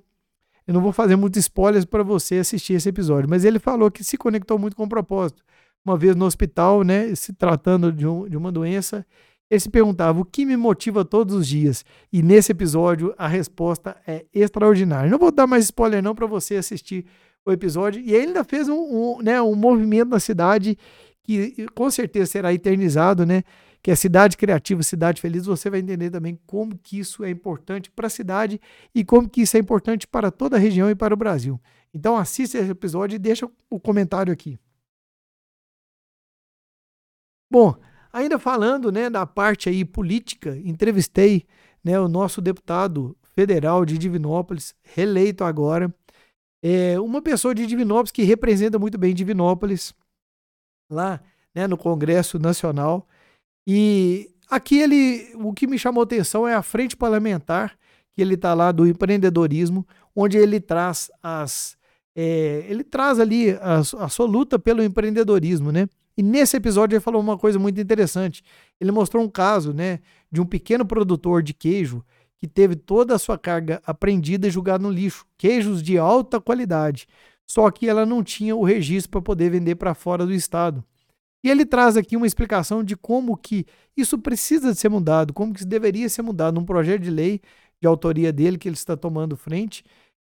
Eu 0.67 0.75
não 0.75 0.81
vou 0.81 0.93
fazer 0.93 1.17
muitos 1.17 1.41
spoilers 1.41 1.85
para 1.85 2.03
você 2.03 2.37
assistir 2.37 2.75
esse 2.75 2.89
episódio, 2.89 3.31
mas 3.31 3.45
ele 3.45 3.59
falou 3.59 3.91
que 3.91 4.03
se 4.03 4.17
conectou 4.17 4.59
muito 4.59 4.77
com 4.77 4.85
o 4.85 4.89
propósito. 4.89 5.45
Uma 5.85 5.97
vez 5.97 6.17
no 6.17 6.25
hospital, 6.25 6.83
né, 6.83 7.15
se 7.15 7.33
tratando 7.33 7.93
de, 7.93 8.07
um, 8.07 8.29
de 8.29 8.37
uma 8.37 8.51
doença, 8.51 9.07
ele 9.49 9.61
se 9.61 9.71
perguntava 9.71 10.21
o 10.21 10.25
que 10.25 10.45
me 10.45 10.57
motiva 10.57 11.05
todos 11.05 11.35
os 11.35 11.47
dias. 11.47 11.85
E 12.13 12.21
nesse 12.21 12.51
episódio 12.51 13.15
a 13.17 13.29
resposta 13.29 13.97
é 14.07 14.25
extraordinária. 14.35 15.09
Não 15.09 15.19
vou 15.19 15.31
dar 15.31 15.47
mais 15.47 15.65
spoiler 15.65 16.03
não 16.03 16.15
para 16.15 16.27
você 16.27 16.57
assistir 16.57 17.07
o 17.45 17.53
episódio. 17.53 18.03
E 18.03 18.13
ele 18.13 18.27
ainda 18.27 18.43
fez 18.43 18.69
um, 18.69 18.75
um, 18.75 19.23
né, 19.23 19.41
um 19.41 19.55
movimento 19.55 20.09
na 20.09 20.19
cidade 20.19 20.77
que 21.23 21.67
com 21.75 21.89
certeza 21.91 22.27
será 22.27 22.53
eternizado, 22.53 23.25
né? 23.25 23.43
Que 23.87 23.93
é 23.93 23.95
cidade 23.95 24.37
criativa, 24.37 24.83
cidade 24.83 25.21
feliz. 25.21 25.47
Você 25.47 25.71
vai 25.71 25.79
entender 25.79 26.11
também 26.11 26.37
como 26.45 26.77
que 26.77 26.99
isso 26.99 27.23
é 27.23 27.31
importante 27.31 27.89
para 27.89 28.09
a 28.09 28.11
cidade 28.11 28.61
e 28.93 29.05
como 29.05 29.29
que 29.31 29.43
isso 29.43 29.57
é 29.57 29.61
importante 29.61 30.09
para 30.09 30.29
toda 30.29 30.57
a 30.57 30.59
região 30.59 30.91
e 30.91 30.97
para 30.97 31.15
o 31.15 31.17
Brasil. 31.17 31.61
Então 31.95 32.17
assista 32.17 32.59
esse 32.59 32.69
episódio 32.69 33.15
e 33.15 33.19
deixa 33.21 33.49
o 33.71 33.79
comentário 33.79 34.33
aqui. 34.33 34.59
Bom, 37.49 37.77
Ainda 38.13 38.39
falando 38.39 38.91
né, 38.91 39.11
da 39.11 39.27
parte 39.27 39.69
aí 39.69 39.85
política, 39.85 40.57
entrevistei 40.65 41.47
né, 41.85 42.01
o 42.01 42.09
nosso 42.09 42.41
deputado 42.41 43.15
federal 43.35 43.85
de 43.85 43.99
Divinópolis, 43.99 44.75
reeleito 44.83 45.45
agora, 45.45 45.95
é 46.63 46.99
uma 46.99 47.21
pessoa 47.21 47.55
de 47.55 47.67
Divinópolis 47.67 48.11
que 48.11 48.23
representa 48.23 48.79
muito 48.79 48.97
bem 48.97 49.15
Divinópolis 49.15 49.95
lá 50.91 51.21
né, 51.55 51.67
no 51.67 51.77
Congresso 51.77 52.39
Nacional. 52.39 53.07
E 53.67 54.31
aqui 54.49 54.79
ele, 54.79 55.33
o 55.35 55.53
que 55.53 55.67
me 55.67 55.79
chamou 55.79 56.03
atenção 56.03 56.47
é 56.47 56.55
a 56.55 56.63
frente 56.63 56.97
parlamentar 56.97 57.77
que 58.13 58.23
ele 58.23 58.35
está 58.35 58.55
lá 58.55 58.73
do 58.73 58.87
empreendedorismo, 58.87 59.87
onde 60.15 60.39
ele 60.39 60.61
traz 60.61 61.11
as 61.23 61.77
é, 62.19 62.65
ele 62.67 62.83
traz 62.83 63.21
ali 63.21 63.51
a, 63.51 63.81
a 63.81 64.09
sua 64.09 64.27
luta 64.27 64.59
pelo 64.59 64.83
empreendedorismo, 64.83 65.71
né? 65.71 65.87
E 66.17 66.23
nesse 66.23 66.57
episódio 66.57 66.97
ele 66.97 67.03
falou 67.03 67.21
uma 67.21 67.37
coisa 67.37 67.59
muito 67.59 67.79
interessante. 67.79 68.43
Ele 68.81 68.91
mostrou 68.91 69.23
um 69.23 69.29
caso, 69.29 69.75
né, 69.75 70.01
de 70.33 70.41
um 70.41 70.47
pequeno 70.47 70.87
produtor 70.87 71.43
de 71.43 71.53
queijo 71.53 72.03
que 72.39 72.47
teve 72.47 72.75
toda 72.75 73.15
a 73.15 73.19
sua 73.19 73.37
carga 73.37 73.83
apreendida 73.87 74.49
e 74.49 74.51
jogada 74.51 74.83
no 74.83 74.91
lixo, 74.91 75.27
queijos 75.37 75.83
de 75.83 75.99
alta 75.99 76.41
qualidade. 76.41 77.07
Só 77.47 77.71
que 77.71 77.87
ela 77.87 78.07
não 78.07 78.25
tinha 78.25 78.57
o 78.57 78.65
registro 78.65 79.11
para 79.11 79.23
poder 79.23 79.51
vender 79.51 79.75
para 79.75 79.95
fora 79.95 80.25
do 80.25 80.33
estado. 80.33 80.83
E 81.47 81.49
ele 81.49 81.65
traz 81.65 81.97
aqui 81.97 82.17
uma 82.17 82.27
explicação 82.27 82.83
de 82.83 82.97
como 82.97 83.37
que 83.37 83.65
isso 83.97 84.19
precisa 84.19 84.73
de 84.73 84.81
ser 84.81 84.89
mudado, 84.89 85.33
como 85.33 85.53
que 85.53 85.61
isso 85.61 85.69
deveria 85.69 86.09
ser 86.09 86.23
mudado 86.23 86.57
num 86.57 86.67
projeto 86.67 87.03
de 87.03 87.11
lei 87.11 87.41
de 87.81 87.87
autoria 87.87 88.33
dele 88.33 88.59
que 88.59 88.69
ele 88.69 88.75
está 88.75 88.97
tomando 88.97 89.37
frente. 89.37 89.85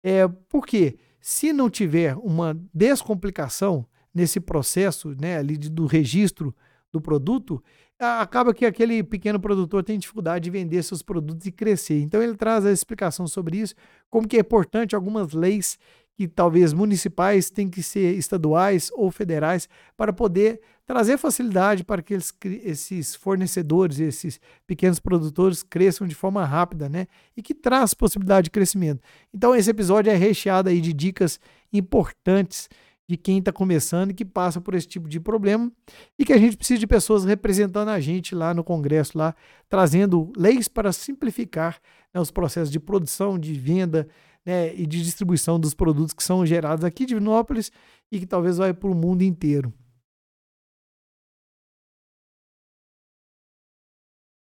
É, 0.02 0.26
porque 0.48 0.96
se 1.20 1.52
não 1.52 1.68
tiver 1.68 2.16
uma 2.16 2.58
descomplicação, 2.72 3.86
nesse 4.14 4.40
processo 4.40 5.14
né, 5.20 5.36
ali 5.36 5.58
do 5.58 5.84
registro 5.84 6.54
do 6.90 6.98
produto, 6.98 7.62
acaba 7.98 8.54
que 8.54 8.64
aquele 8.64 9.02
pequeno 9.02 9.38
produtor 9.38 9.84
tem 9.84 9.98
dificuldade 9.98 10.44
de 10.44 10.50
vender 10.50 10.82
seus 10.82 11.02
produtos 11.02 11.46
e 11.46 11.52
crescer. 11.52 12.00
Então 12.00 12.22
ele 12.22 12.34
traz 12.34 12.64
a 12.64 12.72
explicação 12.72 13.26
sobre 13.26 13.58
isso, 13.58 13.74
como 14.08 14.26
que 14.26 14.38
é 14.38 14.40
importante 14.40 14.94
algumas 14.94 15.34
leis 15.34 15.78
que 16.14 16.28
talvez 16.28 16.72
municipais 16.72 17.50
têm 17.50 17.68
que 17.68 17.82
ser 17.82 18.16
estaduais 18.16 18.90
ou 18.94 19.10
federais 19.10 19.68
para 19.94 20.10
poder 20.10 20.60
trazer 20.86 21.16
facilidade 21.16 21.84
para 21.84 22.02
que 22.02 22.14
eles, 22.14 22.32
esses 22.64 23.14
fornecedores, 23.14 24.00
esses 24.00 24.40
pequenos 24.66 24.98
produtores 24.98 25.62
cresçam 25.62 26.06
de 26.06 26.14
forma 26.14 26.44
rápida, 26.44 26.88
né? 26.88 27.06
E 27.36 27.42
que 27.42 27.54
traz 27.54 27.94
possibilidade 27.94 28.44
de 28.44 28.50
crescimento. 28.50 29.00
Então 29.32 29.54
esse 29.54 29.70
episódio 29.70 30.10
é 30.10 30.16
recheado 30.16 30.68
aí 30.68 30.80
de 30.80 30.92
dicas 30.92 31.38
importantes 31.72 32.68
de 33.08 33.16
quem 33.16 33.38
está 33.38 33.52
começando 33.52 34.10
e 34.10 34.14
que 34.14 34.24
passa 34.24 34.60
por 34.60 34.74
esse 34.74 34.86
tipo 34.86 35.08
de 35.08 35.20
problema 35.20 35.70
e 36.18 36.24
que 36.24 36.32
a 36.32 36.38
gente 36.38 36.56
precisa 36.56 36.80
de 36.80 36.86
pessoas 36.86 37.24
representando 37.24 37.88
a 37.88 38.00
gente 38.00 38.34
lá 38.34 38.54
no 38.54 38.64
Congresso, 38.64 39.18
lá 39.18 39.34
trazendo 39.68 40.32
leis 40.36 40.68
para 40.68 40.92
simplificar 40.92 41.78
né, 42.14 42.20
os 42.20 42.30
processos 42.30 42.70
de 42.70 42.80
produção, 42.80 43.38
de 43.38 43.52
venda 43.52 44.08
né, 44.46 44.74
e 44.74 44.86
de 44.86 45.02
distribuição 45.02 45.58
dos 45.58 45.74
produtos 45.74 46.14
que 46.14 46.22
são 46.22 46.46
gerados 46.46 46.84
aqui 46.84 47.04
de 47.04 47.14
Vinópolis 47.14 47.70
e 48.10 48.18
que 48.20 48.26
talvez 48.26 48.56
vai 48.56 48.72
para 48.72 48.90
o 48.90 48.94
mundo 48.94 49.22
inteiro. 49.22 49.72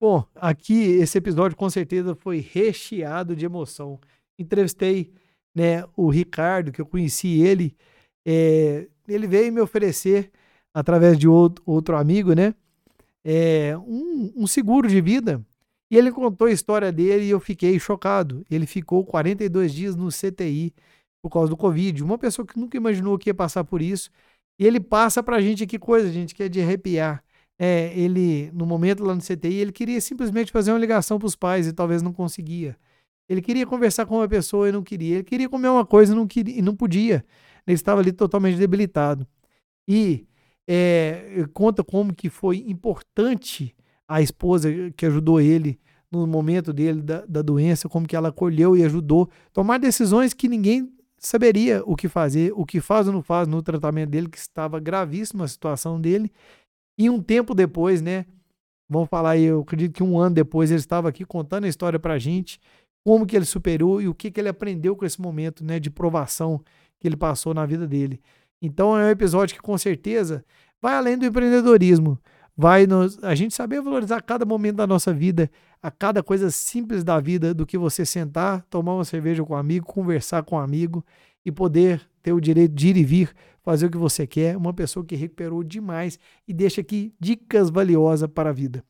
Bom, 0.00 0.26
aqui 0.34 0.82
esse 1.00 1.16
episódio 1.18 1.56
com 1.56 1.70
certeza 1.70 2.14
foi 2.14 2.38
recheado 2.38 3.34
de 3.34 3.44
emoção. 3.44 3.98
Entrevistei 4.38 5.12
né, 5.54 5.84
o 5.96 6.10
Ricardo, 6.10 6.70
que 6.70 6.80
eu 6.80 6.86
conheci 6.86 7.40
ele 7.40 7.74
é, 8.26 8.88
ele 9.06 9.28
veio 9.28 9.52
me 9.52 9.60
oferecer, 9.60 10.32
através 10.74 11.16
de 11.16 11.28
outro, 11.28 11.62
outro 11.64 11.96
amigo, 11.96 12.34
né, 12.34 12.54
é, 13.24 13.78
um, 13.78 14.32
um, 14.36 14.46
seguro 14.48 14.88
de 14.88 15.00
vida. 15.00 15.40
E 15.88 15.96
ele 15.96 16.10
contou 16.10 16.48
a 16.48 16.52
história 16.52 16.90
dele 16.90 17.26
e 17.26 17.30
eu 17.30 17.38
fiquei 17.38 17.78
chocado. 17.78 18.44
Ele 18.50 18.66
ficou 18.66 19.04
42 19.04 19.72
dias 19.72 19.94
no 19.94 20.08
CTI 20.08 20.74
por 21.22 21.30
causa 21.30 21.48
do 21.48 21.56
Covid. 21.56 22.02
Uma 22.02 22.18
pessoa 22.18 22.44
que 22.44 22.58
nunca 22.58 22.76
imaginou 22.76 23.16
que 23.16 23.30
ia 23.30 23.34
passar 23.34 23.62
por 23.62 23.80
isso. 23.80 24.10
E 24.58 24.66
ele 24.66 24.80
passa 24.80 25.22
pra 25.22 25.40
gente 25.40 25.64
que 25.64 25.78
coisa, 25.78 26.10
gente, 26.10 26.34
que 26.34 26.42
é 26.42 26.48
de 26.48 26.60
arrepiar. 26.60 27.22
É, 27.58 27.98
ele, 27.98 28.50
no 28.52 28.66
momento 28.66 29.02
lá 29.02 29.14
no 29.14 29.20
CTI, 29.20 29.54
ele 29.54 29.72
queria 29.72 30.00
simplesmente 30.00 30.52
fazer 30.52 30.72
uma 30.72 30.78
ligação 30.78 31.18
para 31.18 31.26
os 31.26 31.34
pais 31.34 31.66
e 31.66 31.72
talvez 31.72 32.02
não 32.02 32.12
conseguia. 32.12 32.76
Ele 33.28 33.42
queria 33.42 33.66
conversar 33.66 34.06
com 34.06 34.16
uma 34.16 34.28
pessoa 34.28 34.68
e 34.68 34.72
não 34.72 34.82
queria. 34.82 35.16
Ele 35.16 35.24
queria 35.24 35.48
comer 35.48 35.68
uma 35.68 35.84
coisa 35.84 36.12
e 36.12 36.16
não, 36.16 36.26
queria, 36.26 36.58
e 36.58 36.62
não 36.62 36.76
podia. 36.76 37.24
Ele 37.66 37.74
estava 37.74 38.00
ali 38.00 38.12
totalmente 38.12 38.56
debilitado. 38.56 39.26
E 39.88 40.26
é, 40.68 41.44
conta 41.52 41.82
como 41.82 42.14
que 42.14 42.28
foi 42.28 42.64
importante 42.68 43.74
a 44.08 44.20
esposa 44.20 44.70
que 44.96 45.06
ajudou 45.06 45.40
ele 45.40 45.78
no 46.10 46.26
momento 46.26 46.72
dele 46.72 47.02
da, 47.02 47.24
da 47.26 47.42
doença, 47.42 47.88
como 47.88 48.06
que 48.06 48.14
ela 48.14 48.28
acolheu 48.28 48.76
e 48.76 48.84
ajudou 48.84 49.28
tomar 49.52 49.78
decisões 49.78 50.32
que 50.32 50.48
ninguém 50.48 50.92
saberia 51.18 51.82
o 51.84 51.96
que 51.96 52.08
fazer, 52.08 52.52
o 52.54 52.64
que 52.64 52.80
faz 52.80 53.06
ou 53.06 53.12
não 53.12 53.22
faz 53.22 53.48
no 53.48 53.62
tratamento 53.62 54.10
dele, 54.10 54.28
que 54.28 54.38
estava 54.38 54.78
gravíssima 54.78 55.44
a 55.44 55.48
situação 55.48 56.00
dele. 56.00 56.30
E 56.98 57.10
um 57.10 57.20
tempo 57.20 57.54
depois, 57.54 58.00
né? 58.00 58.26
Vamos 58.88 59.08
falar 59.08 59.30
aí, 59.30 59.44
eu 59.44 59.60
acredito 59.60 59.92
que 59.92 60.02
um 60.02 60.18
ano 60.18 60.34
depois 60.34 60.70
ele 60.70 60.78
estava 60.78 61.08
aqui 61.08 61.24
contando 61.24 61.64
a 61.64 61.68
história 61.68 61.98
pra 61.98 62.18
gente, 62.18 62.60
como 63.04 63.26
que 63.26 63.36
ele 63.36 63.44
superou 63.44 64.00
e 64.00 64.08
o 64.08 64.14
que 64.14 64.30
que 64.30 64.40
ele 64.40 64.48
aprendeu 64.48 64.94
com 64.96 65.04
esse 65.04 65.20
momento, 65.20 65.64
né, 65.64 65.80
de 65.80 65.90
provação 65.90 66.60
que 67.00 67.06
ele 67.06 67.16
passou 67.16 67.52
na 67.52 67.66
vida 67.66 67.86
dele. 67.86 68.20
Então 68.62 68.98
é 68.98 69.06
um 69.06 69.10
episódio 69.10 69.54
que 69.54 69.62
com 69.62 69.76
certeza 69.76 70.44
vai 70.80 70.94
além 70.94 71.18
do 71.18 71.26
empreendedorismo, 71.26 72.18
vai 72.56 72.86
nos, 72.86 73.22
a 73.22 73.34
gente 73.34 73.54
saber 73.54 73.80
valorizar 73.82 74.22
cada 74.22 74.44
momento 74.44 74.76
da 74.76 74.86
nossa 74.86 75.12
vida, 75.12 75.50
a 75.82 75.90
cada 75.90 76.22
coisa 76.22 76.50
simples 76.50 77.04
da 77.04 77.20
vida, 77.20 77.52
do 77.52 77.66
que 77.66 77.76
você 77.76 78.06
sentar, 78.06 78.62
tomar 78.70 78.94
uma 78.94 79.04
cerveja 79.04 79.44
com 79.44 79.54
um 79.54 79.56
amigo, 79.56 79.86
conversar 79.86 80.42
com 80.42 80.56
um 80.56 80.58
amigo 80.58 81.04
e 81.44 81.52
poder 81.52 82.00
ter 82.22 82.32
o 82.32 82.40
direito 82.40 82.74
de 82.74 82.88
ir 82.88 82.96
e 82.96 83.04
vir, 83.04 83.34
fazer 83.66 83.86
o 83.86 83.90
que 83.90 83.98
você 83.98 84.28
quer, 84.28 84.56
uma 84.56 84.72
pessoa 84.72 85.04
que 85.04 85.16
recuperou 85.16 85.64
demais 85.64 86.20
e 86.46 86.52
deixa 86.52 86.80
aqui 86.80 87.12
dicas 87.18 87.68
valiosas 87.68 88.30
para 88.30 88.50
a 88.50 88.52
vida. 88.52 88.84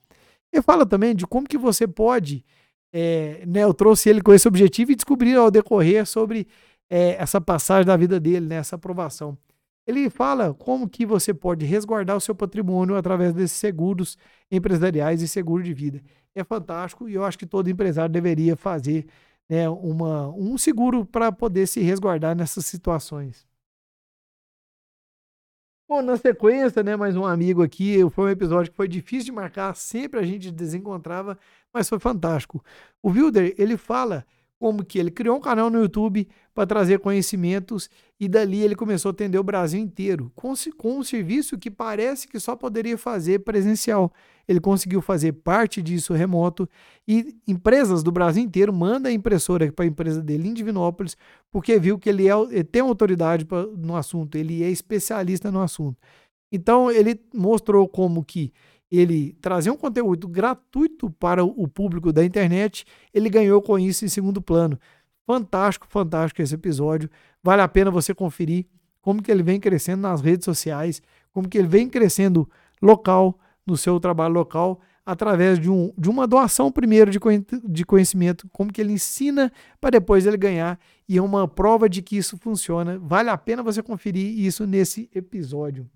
Ele 0.52 0.60
fala 0.60 0.84
também 0.84 1.16
de 1.16 1.26
como 1.26 1.48
que 1.48 1.56
você 1.56 1.88
pode, 1.88 2.44
é, 2.92 3.42
né, 3.46 3.64
eu 3.64 3.72
trouxe 3.72 4.10
ele 4.10 4.20
com 4.20 4.34
esse 4.34 4.46
objetivo 4.46 4.92
e 4.92 4.94
descobrir 4.94 5.34
ao 5.34 5.50
decorrer 5.50 6.04
sobre 6.04 6.46
é, 6.90 7.14
essa 7.14 7.40
passagem 7.40 7.86
da 7.86 7.96
vida 7.96 8.20
dele, 8.20 8.46
né, 8.46 8.56
essa 8.56 8.76
aprovação. 8.76 9.38
Ele 9.86 10.10
fala 10.10 10.52
como 10.52 10.86
que 10.86 11.06
você 11.06 11.32
pode 11.32 11.64
resguardar 11.64 12.14
o 12.14 12.20
seu 12.20 12.34
patrimônio 12.34 12.96
através 12.96 13.32
desses 13.32 13.56
seguros 13.56 14.18
empresariais 14.50 15.22
e 15.22 15.28
seguro 15.28 15.62
de 15.62 15.72
vida. 15.72 16.02
É 16.34 16.44
fantástico 16.44 17.08
e 17.08 17.14
eu 17.14 17.24
acho 17.24 17.38
que 17.38 17.46
todo 17.46 17.70
empresário 17.70 18.12
deveria 18.12 18.54
fazer 18.54 19.06
né, 19.48 19.66
uma, 19.70 20.28
um 20.28 20.58
seguro 20.58 21.06
para 21.06 21.32
poder 21.32 21.66
se 21.66 21.80
resguardar 21.80 22.36
nessas 22.36 22.66
situações. 22.66 23.46
Bom, 25.88 26.02
na 26.02 26.16
sequência, 26.16 26.82
né, 26.82 26.96
mais 26.96 27.16
um 27.16 27.24
amigo 27.24 27.62
aqui, 27.62 27.98
foi 28.10 28.24
um 28.24 28.32
episódio 28.32 28.72
que 28.72 28.76
foi 28.76 28.88
difícil 28.88 29.26
de 29.26 29.32
marcar, 29.32 29.72
sempre 29.76 30.18
a 30.18 30.24
gente 30.24 30.50
desencontrava, 30.50 31.38
mas 31.72 31.88
foi 31.88 32.00
fantástico. 32.00 32.64
O 33.00 33.10
Wilder, 33.10 33.54
ele 33.56 33.76
fala 33.76 34.26
como 34.58 34.84
que 34.84 34.98
ele 34.98 35.10
criou 35.10 35.36
um 35.36 35.40
canal 35.40 35.68
no 35.68 35.80
YouTube 35.80 36.26
para 36.54 36.66
trazer 36.66 36.98
conhecimentos 36.98 37.90
e 38.18 38.26
dali 38.26 38.62
ele 38.62 38.74
começou 38.74 39.10
a 39.10 39.12
atender 39.12 39.38
o 39.38 39.44
Brasil 39.44 39.78
inteiro 39.78 40.32
com, 40.34 40.54
com 40.76 40.98
um 40.98 41.02
serviço 41.02 41.58
que 41.58 41.70
parece 41.70 42.26
que 42.26 42.40
só 42.40 42.56
poderia 42.56 42.96
fazer 42.96 43.40
presencial. 43.40 44.10
Ele 44.48 44.60
conseguiu 44.60 45.02
fazer 45.02 45.32
parte 45.32 45.82
disso 45.82 46.14
remoto 46.14 46.68
e 47.06 47.36
empresas 47.46 48.02
do 48.02 48.10
Brasil 48.10 48.42
inteiro 48.42 48.72
mandam 48.72 49.10
a 49.10 49.14
impressora 49.14 49.70
para 49.70 49.84
a 49.84 49.88
empresa 49.88 50.22
dele 50.22 50.48
em 50.48 50.54
Divinópolis 50.54 51.16
porque 51.52 51.78
viu 51.78 51.98
que 51.98 52.08
ele, 52.08 52.28
é, 52.28 52.32
ele 52.50 52.64
tem 52.64 52.80
autoridade 52.80 53.44
pra, 53.44 53.66
no 53.66 53.94
assunto, 53.94 54.36
ele 54.36 54.62
é 54.62 54.70
especialista 54.70 55.52
no 55.52 55.60
assunto. 55.60 55.98
Então 56.50 56.90
ele 56.90 57.20
mostrou 57.34 57.86
como 57.86 58.24
que 58.24 58.52
ele 58.90 59.36
trazer 59.40 59.70
um 59.70 59.76
conteúdo 59.76 60.28
gratuito 60.28 61.10
para 61.10 61.44
o 61.44 61.66
público 61.66 62.12
da 62.12 62.24
internet, 62.24 62.84
ele 63.12 63.28
ganhou 63.28 63.60
com 63.60 63.78
isso 63.78 64.04
em 64.04 64.08
segundo 64.08 64.40
plano. 64.40 64.78
Fantástico, 65.26 65.86
fantástico 65.88 66.40
esse 66.40 66.54
episódio. 66.54 67.10
Vale 67.42 67.62
a 67.62 67.68
pena 67.68 67.90
você 67.90 68.14
conferir 68.14 68.66
como 69.00 69.22
que 69.22 69.30
ele 69.30 69.42
vem 69.42 69.58
crescendo 69.58 70.02
nas 70.02 70.20
redes 70.20 70.44
sociais, 70.44 71.02
como 71.32 71.48
que 71.48 71.58
ele 71.58 71.68
vem 71.68 71.88
crescendo 71.88 72.48
local, 72.80 73.38
no 73.66 73.76
seu 73.76 73.98
trabalho 73.98 74.32
local, 74.32 74.80
através 75.04 75.58
de, 75.58 75.70
um, 75.70 75.92
de 75.98 76.08
uma 76.08 76.26
doação 76.26 76.70
primeiro 76.70 77.10
de, 77.10 77.18
de 77.64 77.84
conhecimento, 77.84 78.48
como 78.52 78.72
que 78.72 78.80
ele 78.80 78.92
ensina 78.92 79.52
para 79.80 79.90
depois 79.90 80.26
ele 80.26 80.36
ganhar, 80.36 80.78
e 81.08 81.16
é 81.16 81.22
uma 81.22 81.46
prova 81.46 81.88
de 81.88 82.02
que 82.02 82.16
isso 82.16 82.36
funciona. 82.38 82.98
Vale 82.98 83.30
a 83.30 83.36
pena 83.36 83.62
você 83.62 83.82
conferir 83.82 84.38
isso 84.38 84.66
nesse 84.66 85.08
episódio. 85.14 85.88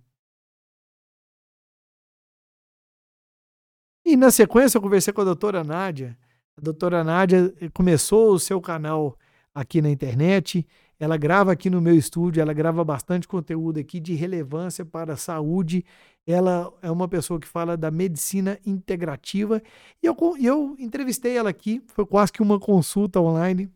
E 4.10 4.16
na 4.16 4.32
sequência 4.32 4.76
eu 4.76 4.82
conversei 4.82 5.12
com 5.12 5.20
a 5.20 5.24
doutora 5.24 5.62
Nádia. 5.62 6.18
A 6.58 6.60
doutora 6.60 7.04
Nádia 7.04 7.54
eh, 7.60 7.68
começou 7.68 8.32
o 8.32 8.40
seu 8.40 8.60
canal 8.60 9.16
aqui 9.54 9.80
na 9.80 9.88
internet. 9.88 10.66
Ela 10.98 11.16
grava 11.16 11.52
aqui 11.52 11.70
no 11.70 11.80
meu 11.80 11.94
estúdio, 11.94 12.40
ela 12.40 12.52
grava 12.52 12.82
bastante 12.82 13.28
conteúdo 13.28 13.78
aqui 13.78 14.00
de 14.00 14.14
relevância 14.14 14.84
para 14.84 15.12
a 15.12 15.16
saúde. 15.16 15.84
Ela 16.26 16.72
é 16.82 16.90
uma 16.90 17.06
pessoa 17.06 17.38
que 17.38 17.46
fala 17.46 17.76
da 17.76 17.88
medicina 17.88 18.58
integrativa. 18.66 19.62
E 20.02 20.06
eu, 20.06 20.16
eu 20.42 20.74
entrevistei 20.80 21.36
ela 21.36 21.50
aqui, 21.50 21.80
foi 21.86 22.04
quase 22.04 22.32
que 22.32 22.42
uma 22.42 22.58
consulta 22.58 23.20
online 23.20 23.70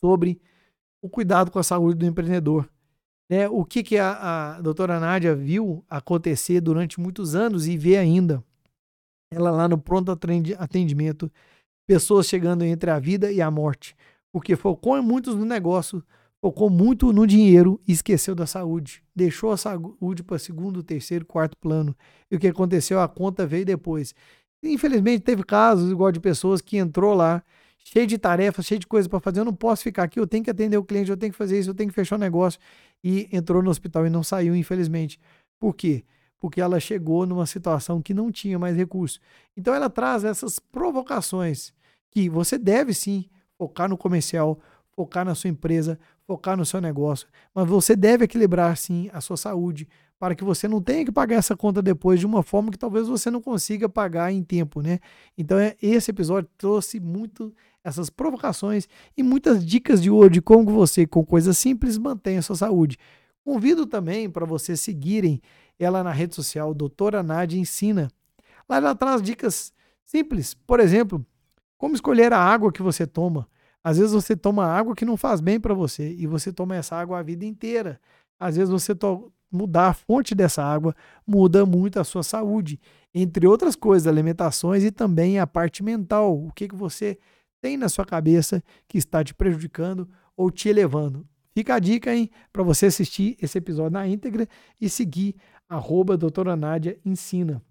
sobre 0.00 0.40
o 1.02 1.08
cuidado 1.08 1.50
com 1.50 1.58
a 1.58 1.64
saúde 1.64 1.98
do 1.98 2.06
empreendedor. 2.06 2.70
Né? 3.28 3.48
O 3.48 3.64
que, 3.64 3.82
que 3.82 3.98
a, 3.98 4.54
a 4.54 4.60
doutora 4.60 5.00
Nádia 5.00 5.34
viu 5.34 5.84
acontecer 5.90 6.60
durante 6.60 7.00
muitos 7.00 7.34
anos 7.34 7.66
e 7.66 7.76
vê 7.76 7.96
ainda 7.96 8.40
ela 9.32 9.50
lá 9.50 9.68
no 9.68 9.78
pronto 9.78 10.10
atendimento, 10.10 11.30
pessoas 11.86 12.26
chegando 12.26 12.64
entre 12.64 12.90
a 12.90 12.98
vida 12.98 13.32
e 13.32 13.40
a 13.40 13.50
morte, 13.50 13.96
porque 14.32 14.56
focou 14.56 15.02
muito 15.02 15.34
no 15.34 15.44
negócio, 15.44 16.02
focou 16.40 16.68
muito 16.68 17.12
no 17.12 17.26
dinheiro 17.26 17.80
e 17.86 17.92
esqueceu 17.92 18.34
da 18.34 18.46
saúde. 18.46 19.02
Deixou 19.14 19.52
a 19.52 19.56
saúde 19.56 20.22
para 20.22 20.38
segundo, 20.38 20.82
terceiro, 20.82 21.24
quarto 21.24 21.56
plano. 21.56 21.94
E 22.30 22.36
o 22.36 22.38
que 22.38 22.48
aconteceu? 22.48 23.00
A 23.00 23.08
conta 23.08 23.46
veio 23.46 23.64
depois. 23.64 24.14
Infelizmente, 24.62 25.22
teve 25.22 25.42
casos 25.44 25.90
igual 25.90 26.10
de 26.12 26.20
pessoas 26.20 26.60
que 26.60 26.76
entrou 26.76 27.14
lá, 27.14 27.42
cheio 27.84 28.06
de 28.06 28.16
tarefas, 28.18 28.66
cheio 28.66 28.78
de 28.78 28.86
coisas 28.86 29.08
para 29.08 29.20
fazer. 29.20 29.40
Eu 29.40 29.44
não 29.44 29.54
posso 29.54 29.82
ficar 29.82 30.04
aqui, 30.04 30.18
eu 30.18 30.26
tenho 30.26 30.44
que 30.44 30.50
atender 30.50 30.76
o 30.76 30.84
cliente, 30.84 31.10
eu 31.10 31.16
tenho 31.16 31.32
que 31.32 31.38
fazer 31.38 31.58
isso, 31.58 31.70
eu 31.70 31.74
tenho 31.74 31.88
que 31.88 31.94
fechar 31.94 32.16
o 32.16 32.18
negócio. 32.18 32.60
E 33.02 33.28
entrou 33.32 33.62
no 33.62 33.70
hospital 33.70 34.06
e 34.06 34.10
não 34.10 34.22
saiu, 34.22 34.54
infelizmente. 34.54 35.18
Por 35.60 35.74
quê? 35.74 36.04
Porque 36.42 36.60
ela 36.60 36.80
chegou 36.80 37.24
numa 37.24 37.46
situação 37.46 38.02
que 38.02 38.12
não 38.12 38.32
tinha 38.32 38.58
mais 38.58 38.76
recurso. 38.76 39.20
Então 39.56 39.72
ela 39.72 39.88
traz 39.88 40.24
essas 40.24 40.58
provocações 40.58 41.72
que 42.10 42.28
você 42.28 42.58
deve 42.58 42.92
sim 42.92 43.26
focar 43.56 43.88
no 43.88 43.96
comercial, 43.96 44.58
focar 44.90 45.24
na 45.24 45.36
sua 45.36 45.50
empresa, 45.50 46.00
focar 46.26 46.56
no 46.56 46.66
seu 46.66 46.80
negócio, 46.80 47.28
mas 47.54 47.68
você 47.68 47.94
deve 47.94 48.24
equilibrar 48.24 48.76
sim 48.76 49.08
a 49.12 49.20
sua 49.20 49.36
saúde 49.36 49.88
para 50.18 50.34
que 50.34 50.42
você 50.42 50.66
não 50.66 50.82
tenha 50.82 51.04
que 51.04 51.12
pagar 51.12 51.36
essa 51.36 51.56
conta 51.56 51.80
depois 51.80 52.18
de 52.18 52.26
uma 52.26 52.42
forma 52.42 52.72
que 52.72 52.78
talvez 52.78 53.06
você 53.06 53.30
não 53.30 53.40
consiga 53.40 53.88
pagar 53.88 54.32
em 54.32 54.42
tempo, 54.42 54.82
né? 54.82 54.98
Então 55.38 55.56
é, 55.56 55.76
esse 55.80 56.10
episódio 56.10 56.50
trouxe 56.58 56.98
muito 56.98 57.54
essas 57.84 58.10
provocações 58.10 58.88
e 59.16 59.22
muitas 59.22 59.64
dicas 59.64 60.02
de 60.02 60.10
de 60.28 60.42
como 60.42 60.72
você 60.72 61.06
com 61.06 61.24
coisas 61.24 61.56
simples 61.56 61.96
mantém 61.96 62.38
a 62.38 62.42
sua 62.42 62.56
saúde. 62.56 62.98
Convido 63.44 63.86
também 63.86 64.28
para 64.28 64.44
vocês 64.44 64.80
seguirem 64.80 65.40
ela 65.84 66.02
na 66.02 66.10
rede 66.10 66.34
social, 66.34 66.72
doutora 66.74 67.22
Nádia 67.22 67.58
Ensina. 67.58 68.10
Lá 68.68 68.76
ela 68.76 68.94
traz 68.94 69.20
dicas 69.20 69.72
simples. 70.04 70.54
Por 70.54 70.80
exemplo, 70.80 71.24
como 71.76 71.94
escolher 71.94 72.32
a 72.32 72.38
água 72.38 72.72
que 72.72 72.82
você 72.82 73.06
toma. 73.06 73.48
Às 73.82 73.98
vezes 73.98 74.12
você 74.12 74.36
toma 74.36 74.64
água 74.64 74.94
que 74.94 75.04
não 75.04 75.16
faz 75.16 75.40
bem 75.40 75.58
para 75.58 75.74
você 75.74 76.14
e 76.14 76.26
você 76.26 76.52
toma 76.52 76.76
essa 76.76 76.94
água 76.94 77.18
a 77.18 77.22
vida 77.22 77.44
inteira. 77.44 78.00
Às 78.38 78.56
vezes 78.56 78.70
você 78.70 78.92
mudar 79.50 79.88
a 79.88 79.94
fonte 79.94 80.34
dessa 80.34 80.62
água 80.62 80.94
muda 81.26 81.66
muito 81.66 81.98
a 81.98 82.04
sua 82.04 82.22
saúde, 82.22 82.80
entre 83.12 83.46
outras 83.46 83.76
coisas, 83.76 84.06
alimentações 84.06 84.84
e 84.84 84.90
também 84.90 85.38
a 85.38 85.46
parte 85.46 85.82
mental. 85.82 86.36
O 86.36 86.52
que, 86.52 86.68
que 86.68 86.74
você 86.74 87.18
tem 87.62 87.76
na 87.76 87.88
sua 87.88 88.04
cabeça 88.04 88.62
que 88.88 88.98
está 88.98 89.22
te 89.22 89.32
prejudicando 89.32 90.08
ou 90.36 90.50
te 90.50 90.68
elevando. 90.68 91.24
Fica 91.54 91.74
a 91.74 91.78
dica, 91.78 92.12
hein, 92.12 92.28
para 92.52 92.62
você 92.62 92.86
assistir 92.86 93.36
esse 93.40 93.56
episódio 93.56 93.92
na 93.92 94.08
íntegra 94.08 94.48
e 94.80 94.88
seguir 94.88 95.36
arroba 95.72 96.16
doutora 96.16 96.54
Nádia 96.54 96.98
ensina. 97.04 97.62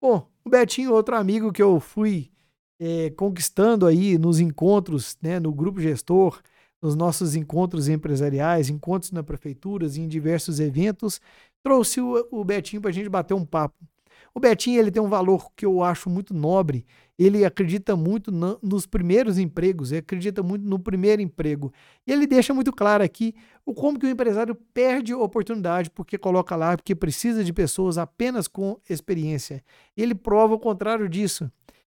Bom, 0.00 0.28
o 0.44 0.48
Betinho, 0.48 0.92
outro 0.92 1.16
amigo 1.16 1.52
que 1.52 1.60
eu 1.62 1.80
fui 1.80 2.30
é, 2.78 3.10
conquistando 3.10 3.84
aí 3.84 4.16
nos 4.16 4.38
encontros, 4.38 5.18
né, 5.20 5.40
no 5.40 5.52
grupo 5.52 5.80
gestor, 5.80 6.40
nos 6.80 6.94
nossos 6.94 7.34
encontros 7.34 7.88
empresariais, 7.88 8.70
encontros 8.70 9.10
na 9.10 9.24
prefeituras 9.24 9.96
e 9.96 10.00
em 10.00 10.08
diversos 10.08 10.60
eventos, 10.60 11.20
trouxe 11.64 12.00
o, 12.00 12.28
o 12.30 12.44
Betinho 12.44 12.80
para 12.80 12.90
a 12.90 12.94
gente 12.94 13.08
bater 13.08 13.34
um 13.34 13.44
papo. 13.44 13.76
O 14.34 14.40
Betinho 14.40 14.78
ele 14.78 14.90
tem 14.90 15.02
um 15.02 15.08
valor 15.08 15.50
que 15.56 15.66
eu 15.66 15.82
acho 15.82 16.08
muito 16.08 16.34
nobre. 16.34 16.86
Ele 17.18 17.44
acredita 17.44 17.96
muito 17.96 18.30
no, 18.30 18.58
nos 18.62 18.86
primeiros 18.86 19.38
empregos, 19.38 19.90
ele 19.90 20.00
acredita 20.00 20.42
muito 20.42 20.64
no 20.64 20.78
primeiro 20.78 21.20
emprego. 21.20 21.72
E 22.06 22.12
ele 22.12 22.26
deixa 22.26 22.54
muito 22.54 22.72
claro 22.72 23.02
aqui 23.02 23.34
o 23.66 23.74
como 23.74 23.98
que 23.98 24.06
o 24.06 24.08
empresário 24.08 24.54
perde 24.72 25.12
oportunidade 25.12 25.90
porque 25.90 26.16
coloca 26.16 26.54
lá 26.54 26.76
porque 26.76 26.94
precisa 26.94 27.42
de 27.42 27.52
pessoas 27.52 27.98
apenas 27.98 28.46
com 28.46 28.78
experiência. 28.88 29.64
Ele 29.96 30.14
prova 30.14 30.54
o 30.54 30.58
contrário 30.58 31.08
disso. 31.08 31.50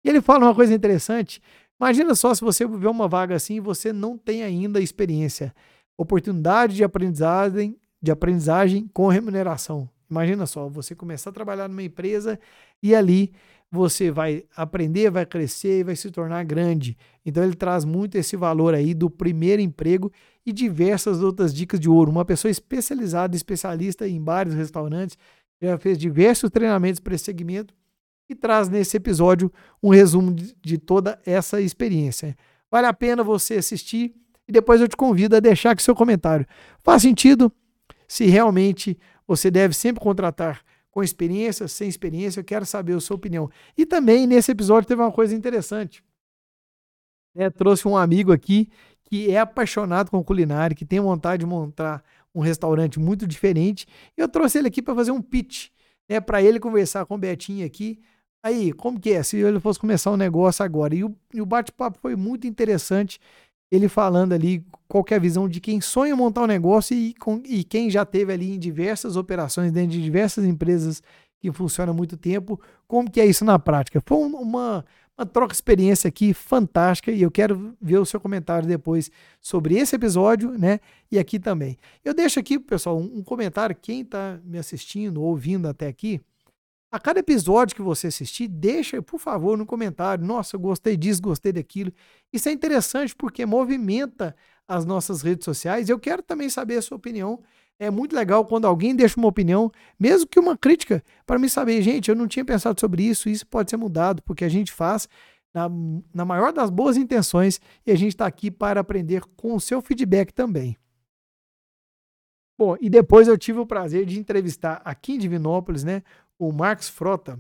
E 0.04 0.10
ele 0.10 0.22
fala 0.22 0.46
uma 0.46 0.56
coisa 0.56 0.74
interessante. 0.74 1.42
Imagina 1.80 2.16
só 2.16 2.34
se 2.34 2.42
você 2.42 2.66
vê 2.66 2.88
uma 2.88 3.08
vaga 3.08 3.36
assim 3.36 3.56
e 3.56 3.60
você 3.60 3.92
não 3.92 4.18
tem 4.18 4.44
ainda 4.44 4.80
experiência. 4.80 5.54
Oportunidade 5.98 6.76
de 6.76 6.84
aprendizagem, 6.84 7.78
de 8.02 8.12
aprendizagem 8.12 8.90
com 8.94 9.08
remuneração. 9.08 9.90
Imagina 10.10 10.46
só, 10.46 10.68
você 10.68 10.96
começar 10.96 11.30
a 11.30 11.34
trabalhar 11.34 11.68
numa 11.68 11.84
empresa 11.84 12.40
e 12.82 12.96
ali 12.96 13.32
você 13.72 14.10
vai 14.10 14.44
aprender, 14.56 15.12
vai 15.12 15.26
crescer 15.26 15.80
e 15.80 15.84
vai 15.84 15.96
se 15.96 16.10
tornar 16.10 16.44
grande. 16.44 16.98
Então 17.24 17.44
ele 17.44 17.56
traz 17.56 17.86
muito 17.86 18.16
esse 18.16 18.36
valor 18.36 18.74
aí 18.74 18.94
do 18.94 19.10
primeiro 19.10 19.62
emprego 19.62 20.12
e 20.46 20.52
diversas 20.52 21.22
outras 21.22 21.54
dicas 21.54 21.80
de 21.80 21.88
ouro. 21.88 22.12
Uma 22.12 22.26
pessoa 22.26 22.50
especializada, 22.50 23.36
especialista 23.36 24.08
em 24.08 24.20
bares, 24.20 24.56
restaurantes, 24.56 25.18
já 25.62 25.78
fez 25.78 25.98
diversos 25.98 26.50
treinamentos 26.50 27.00
para 27.00 27.14
esse 27.14 27.26
segmento 27.26 27.76
e 28.28 28.34
traz 28.34 28.70
nesse 28.70 28.98
episódio 28.98 29.52
um 29.84 29.90
resumo 29.90 30.34
de 30.34 30.78
toda 30.78 31.20
essa 31.26 31.62
experiência. 31.62 32.36
Vale 32.72 32.88
a 32.88 32.94
pena 32.94 33.24
você 33.24 33.56
assistir 33.56 34.16
e 34.48 34.52
depois 34.52 34.82
eu 34.82 34.88
te 34.88 34.98
convido 34.98 35.36
a 35.36 35.40
deixar 35.40 35.72
aqui 35.72 35.84
seu 35.84 35.96
comentário. 35.96 36.46
Faz 36.84 37.02
sentido? 37.02 37.52
Se 38.08 38.26
realmente 38.26 38.98
você 39.30 39.52
deve 39.52 39.76
sempre 39.76 40.02
contratar 40.02 40.64
com 40.90 41.04
experiência, 41.04 41.68
sem 41.68 41.88
experiência. 41.88 42.40
Eu 42.40 42.44
quero 42.44 42.66
saber 42.66 42.96
a 42.96 43.00
sua 43.00 43.16
opinião. 43.16 43.48
E 43.78 43.86
também 43.86 44.26
nesse 44.26 44.52
episódio 44.52 44.88
teve 44.88 45.00
uma 45.00 45.12
coisa 45.12 45.36
interessante. 45.36 46.04
É, 47.36 47.48
trouxe 47.48 47.88
um 47.88 47.96
amigo 47.96 48.32
aqui 48.32 48.68
que 49.04 49.30
é 49.30 49.38
apaixonado 49.38 50.10
com 50.10 50.24
culinária, 50.24 50.76
que 50.76 50.84
tem 50.84 51.00
vontade 51.00 51.42
de 51.42 51.46
montar 51.46 52.04
um 52.34 52.42
restaurante 52.42 53.00
muito 53.00 53.28
diferente. 53.28 53.86
E 54.18 54.22
eu 54.22 54.28
trouxe 54.28 54.58
ele 54.58 54.68
aqui 54.68 54.82
para 54.82 54.96
fazer 54.96 55.12
um 55.12 55.22
pitch, 55.22 55.68
né, 56.10 56.20
para 56.20 56.42
ele 56.42 56.60
conversar 56.60 57.06
com 57.06 57.14
o 57.14 57.18
Betinho 57.20 57.64
aqui. 57.64 58.00
Aí, 58.42 58.74
como 58.74 59.00
que 59.00 59.12
é? 59.12 59.22
Se 59.22 59.38
ele 59.38 59.60
fosse 59.60 59.80
começar 59.80 60.10
um 60.10 60.18
negócio 60.18 60.66
agora. 60.66 60.96
E 60.96 61.04
o, 61.04 61.16
e 61.32 61.40
o 61.40 61.46
bate-papo 61.46 62.00
foi 62.00 62.16
muito 62.16 62.48
interessante. 62.48 63.20
Ele 63.72 63.88
falando 63.88 64.34
ali 64.34 64.66
qual 64.88 65.06
é 65.10 65.16
a 65.16 65.20
visão 65.20 65.48
de 65.48 65.60
quem 65.60 65.80
sonha 65.80 66.16
montar 66.16 66.44
um 66.44 66.48
negócio 66.48 66.96
e, 66.96 67.14
com, 67.14 67.42
e 67.46 67.64
quem 67.64 67.90
já 67.90 68.04
teve 68.06 68.34
ali 68.34 68.56
em 68.56 68.60
diversas 68.60 69.16
operações 69.16 69.72
dentro 69.72 69.92
de 69.92 70.02
diversas 70.02 70.46
empresas 70.46 71.04
que 71.40 71.52
funcionam 71.52 71.94
há 71.94 71.96
muito 71.96 72.18
tempo, 72.18 72.60
como 72.88 73.10
que 73.10 73.22
é 73.22 73.26
isso 73.26 73.46
na 73.46 73.58
prática. 73.58 74.02
Foi 74.06 74.18
uma, 74.18 74.84
uma 75.18 75.26
troca 75.26 75.50
de 75.50 75.56
experiência 75.56 76.08
aqui 76.08 76.34
fantástica 76.34 77.12
e 77.12 77.22
eu 77.22 77.32
quero 77.32 77.76
ver 77.82 77.98
o 77.98 78.06
seu 78.06 78.20
comentário 78.20 78.68
depois 78.68 79.12
sobre 79.40 79.78
esse 79.78 79.96
episódio, 79.96 80.58
né? 80.58 80.80
E 81.12 81.18
aqui 81.18 81.40
também. 81.40 81.78
Eu 82.04 82.14
deixo 82.14 82.40
aqui, 82.40 82.60
pessoal, 82.60 82.98
um, 82.98 83.20
um 83.20 83.24
comentário, 83.24 83.76
quem 83.80 84.02
está 84.02 84.40
me 84.44 84.58
assistindo, 84.58 85.22
ouvindo 85.22 85.68
até 85.68 85.88
aqui, 85.88 86.20
a 86.92 87.00
cada 87.00 87.20
episódio 87.20 87.76
que 87.76 87.82
você 87.82 88.08
assistir, 88.08 88.48
deixa, 88.48 89.02
por 89.02 89.20
favor, 89.20 89.58
no 89.58 89.66
comentário. 89.66 90.26
Nossa, 90.26 90.56
eu 90.56 90.60
gostei 90.60 90.98
disso, 90.98 91.22
gostei 91.22 91.52
daquilo. 91.52 91.94
Isso 92.34 92.50
é 92.50 92.52
interessante 92.52 93.16
porque 93.16 93.46
movimenta 93.46 94.36
as 94.68 94.86
nossas 94.86 95.22
redes 95.22 95.46
sociais. 95.46 95.90
Eu 95.90 96.00
quero 96.00 96.24
também 96.24 96.50
saber 96.50 96.78
a 96.78 96.82
sua 96.82 96.98
opinião. 96.98 97.42
É 97.80 97.90
muito 97.90 98.16
legal 98.16 98.44
quando 98.44 98.66
alguém 98.66 98.96
deixa 98.96 99.20
uma 99.20 99.30
opinião, 99.30 99.72
mesmo 99.98 100.28
que 100.28 100.40
uma 100.40 100.58
crítica, 100.58 101.02
para 101.26 101.40
me 101.40 101.50
saber, 101.50 101.82
gente, 101.82 102.10
eu 102.10 102.16
não 102.16 102.28
tinha 102.28 102.44
pensado 102.44 102.78
sobre 102.80 103.04
isso, 103.04 103.30
isso 103.30 103.48
pode 103.48 103.70
ser 103.70 103.78
mudado, 103.78 104.22
porque 104.24 104.44
a 104.44 104.50
gente 104.50 104.72
faz 104.72 105.08
na, 105.54 105.70
na 106.14 106.26
maior 106.26 106.52
das 106.52 106.70
boas 106.70 106.98
intenções 106.98 107.62
e 107.86 107.92
a 107.92 107.96
gente 107.96 108.10
está 108.10 108.26
aqui 108.26 108.52
para 108.52 108.82
aprender 108.82 109.24
com 109.38 109.56
o 109.56 109.62
seu 109.62 109.82
feedback 109.82 110.34
também. 110.34 110.78
Bom, 112.58 112.76
e 112.82 112.90
depois 112.90 113.30
eu 113.30 113.38
tive 113.38 113.60
o 113.60 113.66
prazer 113.66 114.06
de 114.06 114.20
entrevistar 114.20 114.82
aqui 114.84 115.14
em 115.14 115.18
Divinópolis, 115.18 115.86
né, 115.86 116.04
o 116.40 116.52
Marcos 116.54 116.88
Frota, 116.88 117.40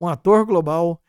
um 0.00 0.08
ator 0.08 0.44
global, 0.46 1.00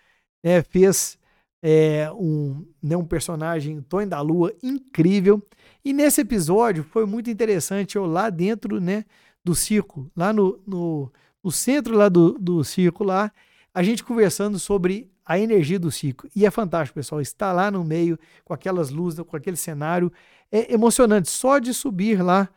né, 0.44 0.62
fez 0.62 1.18
é, 1.64 2.12
um, 2.12 2.64
né, 2.84 2.96
um 2.96 3.06
personagem, 3.06 3.82
Tony 3.82 4.06
da 4.06 4.22
Lua, 4.22 4.54
incrível. 4.62 5.42
E 5.84 5.94
nesse 5.94 6.22
episódio 6.22 6.84
foi 6.84 7.06
muito 7.06 7.30
interessante 7.30 7.96
eu 7.96 8.06
lá 8.06 8.30
dentro 8.30 8.80
né, 8.80 9.06
do 9.44 9.56
circo, 9.56 10.12
lá 10.16 10.32
no, 10.32 10.62
no, 10.68 11.12
no 11.44 11.52
centro 11.52 11.96
lá 11.96 12.10
do, 12.10 12.34
do 12.34 12.64
circo, 12.64 13.04
lá, 13.04 13.32
a 13.74 13.82
gente 13.82 14.04
conversando 14.04 14.60
sobre 14.60 15.10
a 15.26 15.40
energia 15.40 15.80
do 15.80 15.90
circo. 15.90 16.28
E 16.36 16.46
é 16.46 16.52
fantástico, 16.52 16.96
pessoal, 16.96 17.20
estar 17.20 17.52
lá 17.52 17.72
no 17.72 17.84
meio, 17.84 18.20
com 18.44 18.54
aquelas 18.54 18.92
luzes, 18.92 19.20
com 19.26 19.36
aquele 19.36 19.58
cenário, 19.58 20.12
é 20.52 20.72
emocionante. 20.72 21.30
Só 21.30 21.58
de 21.58 21.74
subir 21.74 22.22
lá, 22.22 22.48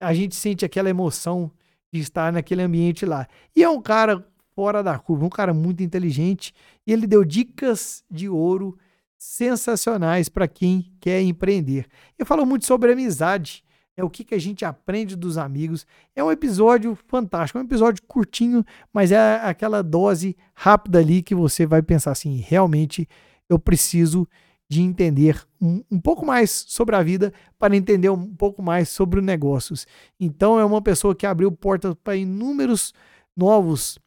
a 0.00 0.12
gente 0.12 0.34
sente 0.34 0.64
aquela 0.64 0.90
emoção 0.90 1.50
de 1.92 2.00
estar 2.00 2.32
naquele 2.32 2.62
ambiente 2.62 3.06
lá. 3.06 3.26
E 3.54 3.62
é 3.62 3.68
um 3.68 3.80
cara 3.80 4.26
fora 4.54 4.82
da 4.82 4.98
curva, 4.98 5.24
um 5.24 5.30
cara 5.30 5.54
muito 5.54 5.82
inteligente, 5.82 6.52
e 6.86 6.92
ele 6.92 7.06
deu 7.06 7.24
dicas 7.24 8.02
de 8.10 8.28
ouro 8.28 8.76
sensacionais 9.16 10.28
para 10.28 10.48
quem 10.48 10.92
quer 11.00 11.22
empreender. 11.22 11.86
Eu 12.18 12.26
falo 12.26 12.44
muito 12.44 12.66
sobre 12.66 12.92
amizade, 12.92 13.64
é 13.96 14.04
o 14.04 14.08
que, 14.08 14.22
que 14.22 14.34
a 14.34 14.38
gente 14.38 14.64
aprende 14.64 15.16
dos 15.16 15.36
amigos. 15.36 15.84
É 16.14 16.22
um 16.22 16.30
episódio 16.30 16.96
fantástico, 17.08 17.58
é 17.58 17.62
um 17.62 17.64
episódio 17.64 18.02
curtinho, 18.06 18.64
mas 18.92 19.10
é 19.10 19.40
aquela 19.42 19.82
dose 19.82 20.36
rápida 20.54 21.00
ali 21.00 21.20
que 21.20 21.34
você 21.34 21.66
vai 21.66 21.82
pensar 21.82 22.12
assim: 22.12 22.36
realmente 22.36 23.08
eu 23.48 23.58
preciso 23.58 24.28
de 24.70 24.82
entender 24.82 25.42
um, 25.60 25.82
um 25.90 26.00
pouco 26.00 26.26
mais 26.26 26.50
sobre 26.50 26.94
a 26.94 27.02
vida 27.02 27.32
para 27.58 27.76
entender 27.76 28.10
um 28.10 28.34
pouco 28.34 28.62
mais 28.62 28.88
sobre 28.88 29.20
negócios. 29.20 29.86
Então 30.20 30.58
é 30.58 30.64
uma 30.64 30.82
pessoa 30.82 31.14
que 31.14 31.26
abriu 31.26 31.50
portas 31.50 31.94
para 32.02 32.16
inúmeros 32.16 32.92
novos 33.36 33.98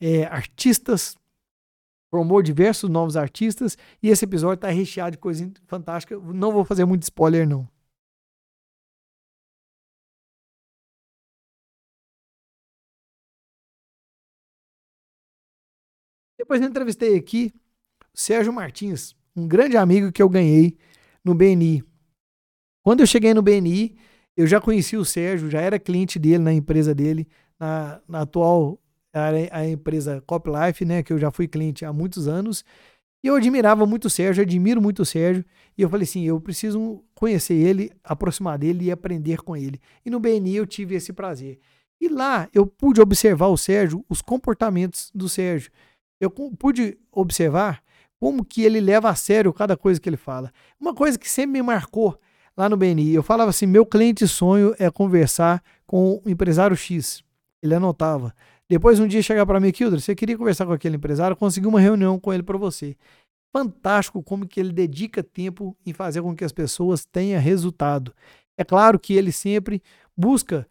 é, 0.00 0.24
artistas 0.24 1.16
formou 2.12 2.42
diversos 2.42 2.90
novos 2.90 3.16
artistas 3.16 3.78
e 4.02 4.10
esse 4.10 4.24
episódio 4.26 4.56
está 4.56 4.68
recheado 4.68 5.12
de 5.12 5.18
coisa 5.18 5.50
fantástica. 5.66 6.14
Não 6.18 6.52
vou 6.52 6.62
fazer 6.62 6.84
muito 6.84 7.04
spoiler, 7.04 7.48
não. 7.48 7.66
Depois 16.38 16.60
eu 16.60 16.68
entrevistei 16.68 17.16
aqui 17.16 17.50
Sérgio 18.12 18.52
Martins, 18.52 19.16
um 19.36 19.46
grande 19.46 19.76
amigo 19.76 20.12
que 20.12 20.22
eu 20.22 20.28
ganhei 20.28 20.76
no 21.24 21.34
BNI. 21.34 21.82
Quando 22.82 23.00
eu 23.00 23.06
cheguei 23.06 23.32
no 23.32 23.42
BNI, 23.42 23.96
eu 24.36 24.46
já 24.46 24.60
conheci 24.60 24.96
o 24.96 25.04
Sérgio, 25.04 25.50
já 25.50 25.60
era 25.60 25.78
cliente 25.78 26.18
dele 26.18 26.38
na 26.38 26.52
empresa 26.52 26.94
dele, 26.94 27.28
na, 27.58 28.00
na 28.08 28.20
atual 28.22 28.78
a, 29.12 29.58
a 29.58 29.68
empresa 29.68 30.22
CopLife, 30.26 30.84
né, 30.84 31.02
que 31.02 31.12
eu 31.12 31.18
já 31.18 31.30
fui 31.30 31.46
cliente 31.46 31.84
há 31.84 31.92
muitos 31.92 32.26
anos. 32.26 32.64
E 33.24 33.28
eu 33.28 33.36
admirava 33.36 33.86
muito 33.86 34.06
o 34.06 34.10
Sérgio, 34.10 34.42
admiro 34.42 34.82
muito 34.82 35.02
o 35.02 35.06
Sérgio. 35.06 35.44
E 35.78 35.82
eu 35.82 35.88
falei 35.88 36.04
assim: 36.04 36.24
eu 36.24 36.40
preciso 36.40 37.04
conhecer 37.14 37.54
ele, 37.54 37.92
aproximar 38.02 38.58
dele 38.58 38.86
e 38.86 38.90
aprender 38.90 39.42
com 39.42 39.56
ele. 39.56 39.80
E 40.04 40.10
no 40.10 40.18
BNI 40.18 40.56
eu 40.56 40.66
tive 40.66 40.96
esse 40.96 41.12
prazer. 41.12 41.60
E 42.00 42.08
lá 42.08 42.48
eu 42.52 42.66
pude 42.66 43.00
observar 43.00 43.46
o 43.46 43.56
Sérgio, 43.56 44.04
os 44.08 44.20
comportamentos 44.20 45.10
do 45.14 45.28
Sérgio. 45.28 45.70
Eu 46.20 46.30
pude 46.30 46.98
observar 47.12 47.81
como 48.22 48.44
que 48.44 48.62
ele 48.62 48.78
leva 48.78 49.10
a 49.10 49.16
sério 49.16 49.52
cada 49.52 49.76
coisa 49.76 50.00
que 50.00 50.08
ele 50.08 50.16
fala. 50.16 50.52
Uma 50.80 50.94
coisa 50.94 51.18
que 51.18 51.28
sempre 51.28 51.54
me 51.54 51.60
marcou 51.60 52.16
lá 52.56 52.68
no 52.68 52.76
BNI, 52.76 53.14
eu 53.14 53.22
falava 53.22 53.50
assim: 53.50 53.66
meu 53.66 53.84
cliente 53.84 54.28
sonho 54.28 54.76
é 54.78 54.88
conversar 54.92 55.60
com 55.84 56.22
o 56.24 56.30
empresário 56.30 56.76
X. 56.76 57.24
Ele 57.60 57.74
anotava. 57.74 58.32
Depois 58.70 59.00
um 59.00 59.08
dia 59.08 59.20
chegar 59.24 59.44
para 59.44 59.58
mim, 59.58 59.72
Kilder, 59.72 59.98
você 60.00 60.14
queria 60.14 60.38
conversar 60.38 60.66
com 60.66 60.72
aquele 60.72 60.94
empresário, 60.94 61.34
consegui 61.34 61.66
uma 61.66 61.80
reunião 61.80 62.16
com 62.16 62.32
ele 62.32 62.44
para 62.44 62.56
você. 62.56 62.96
Fantástico 63.52 64.22
como 64.22 64.46
que 64.46 64.60
ele 64.60 64.70
dedica 64.70 65.20
tempo 65.20 65.76
em 65.84 65.92
fazer 65.92 66.22
com 66.22 66.32
que 66.32 66.44
as 66.44 66.52
pessoas 66.52 67.04
tenham 67.04 67.40
resultado. 67.40 68.14
É 68.56 68.62
claro 68.62 69.00
que 69.00 69.14
ele 69.14 69.32
sempre 69.32 69.82
busca 70.16 70.64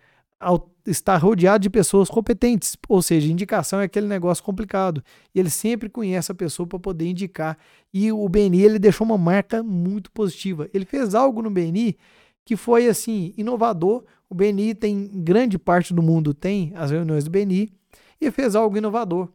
estar 0.86 1.17
rodeado 1.17 1.61
de 1.61 1.69
pessoas 1.69 2.09
competentes, 2.09 2.75
ou 2.88 3.01
seja, 3.01 3.32
indicação 3.32 3.79
é 3.79 3.86
aquele 3.86 4.07
negócio 4.07 4.43
complicado. 4.43 5.03
E 5.34 5.39
ele 5.39 5.49
sempre 5.49 5.89
conhece 5.89 6.32
a 6.32 6.36
pessoa 6.36 6.67
para 6.67 6.79
poder 6.79 7.07
indicar. 7.07 7.57
E 7.93 8.11
o 8.11 8.27
BNI 8.27 8.63
ele 8.63 8.79
deixou 8.79 9.05
uma 9.05 9.17
marca 9.17 9.61
muito 9.61 10.11
positiva. 10.11 10.69
Ele 10.73 10.86
fez 10.86 11.13
algo 11.13 11.41
no 11.41 11.49
BNI 11.49 11.97
que 12.45 12.55
foi 12.55 12.88
assim 12.88 13.34
inovador. 13.38 14.03
O 14.29 14.36
BNI 14.36 14.73
tem 14.75 15.09
grande 15.23 15.57
parte 15.57 15.93
do 15.93 16.01
mundo 16.01 16.34
tem 16.34 16.73
as 16.75 16.91
reuniões 16.91 17.23
do 17.23 17.32
BNI 17.32 17.71
e 18.19 18.32
fez 18.32 18.55
algo 18.55 18.77
inovador. 18.77 19.29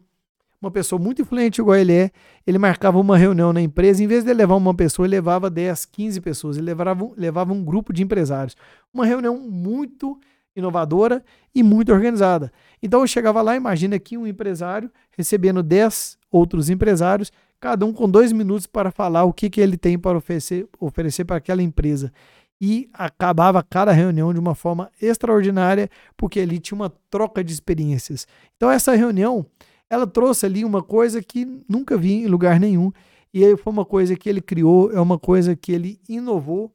Uma 0.60 0.70
pessoa 0.70 1.00
muito 1.00 1.20
influente 1.20 1.60
igual 1.60 1.76
ele 1.76 1.92
é, 1.92 2.10
ele 2.46 2.58
marcava 2.58 2.98
uma 2.98 3.16
reunião 3.16 3.52
na 3.52 3.60
empresa, 3.60 4.02
em 4.02 4.06
vez 4.06 4.24
de 4.24 4.32
levar 4.32 4.56
uma 4.56 4.74
pessoa, 4.74 5.06
ele 5.06 5.16
levava 5.16 5.50
10, 5.50 5.84
15 5.84 6.20
pessoas, 6.20 6.56
ele 6.56 6.66
levava, 6.66 7.10
levava 7.16 7.52
um 7.52 7.62
grupo 7.62 7.92
de 7.92 8.02
empresários. 8.02 8.56
Uma 8.92 9.04
reunião 9.04 9.38
muito 9.38 10.18
inovadora 10.56 11.22
e 11.54 11.62
muito 11.62 11.92
organizada. 11.92 12.50
Então 12.82 13.00
eu 13.00 13.06
chegava 13.06 13.42
lá, 13.42 13.54
imagina 13.54 13.96
aqui 13.96 14.16
um 14.16 14.26
empresário 14.26 14.90
recebendo 15.16 15.62
10 15.62 16.18
outros 16.30 16.70
empresários, 16.70 17.30
cada 17.60 17.84
um 17.84 17.92
com 17.92 18.08
dois 18.08 18.32
minutos 18.32 18.66
para 18.66 18.90
falar 18.90 19.24
o 19.24 19.32
que, 19.32 19.50
que 19.50 19.60
ele 19.60 19.76
tem 19.76 19.98
para 19.98 20.18
oferecer, 20.18 20.66
oferecer 20.80 21.24
para 21.24 21.36
aquela 21.36 21.62
empresa 21.62 22.12
e 22.60 22.88
acabava 22.92 23.62
cada 23.62 23.92
reunião 23.92 24.32
de 24.32 24.40
uma 24.40 24.54
forma 24.54 24.90
extraordinária, 25.00 25.90
porque 26.16 26.40
ali 26.40 26.58
tinha 26.58 26.76
uma 26.76 26.90
troca 27.10 27.44
de 27.44 27.52
experiências. 27.52 28.26
Então 28.56 28.70
essa 28.70 28.94
reunião, 28.94 29.44
ela 29.90 30.06
trouxe 30.06 30.46
ali 30.46 30.64
uma 30.64 30.82
coisa 30.82 31.22
que 31.22 31.46
nunca 31.68 31.96
vi 31.98 32.14
em 32.14 32.26
lugar 32.26 32.58
nenhum, 32.58 32.90
e 33.32 33.56
foi 33.58 33.72
uma 33.72 33.84
coisa 33.84 34.16
que 34.16 34.28
ele 34.28 34.40
criou, 34.40 34.90
é 34.90 35.00
uma 35.00 35.18
coisa 35.18 35.54
que 35.54 35.70
ele 35.70 36.00
inovou, 36.08 36.72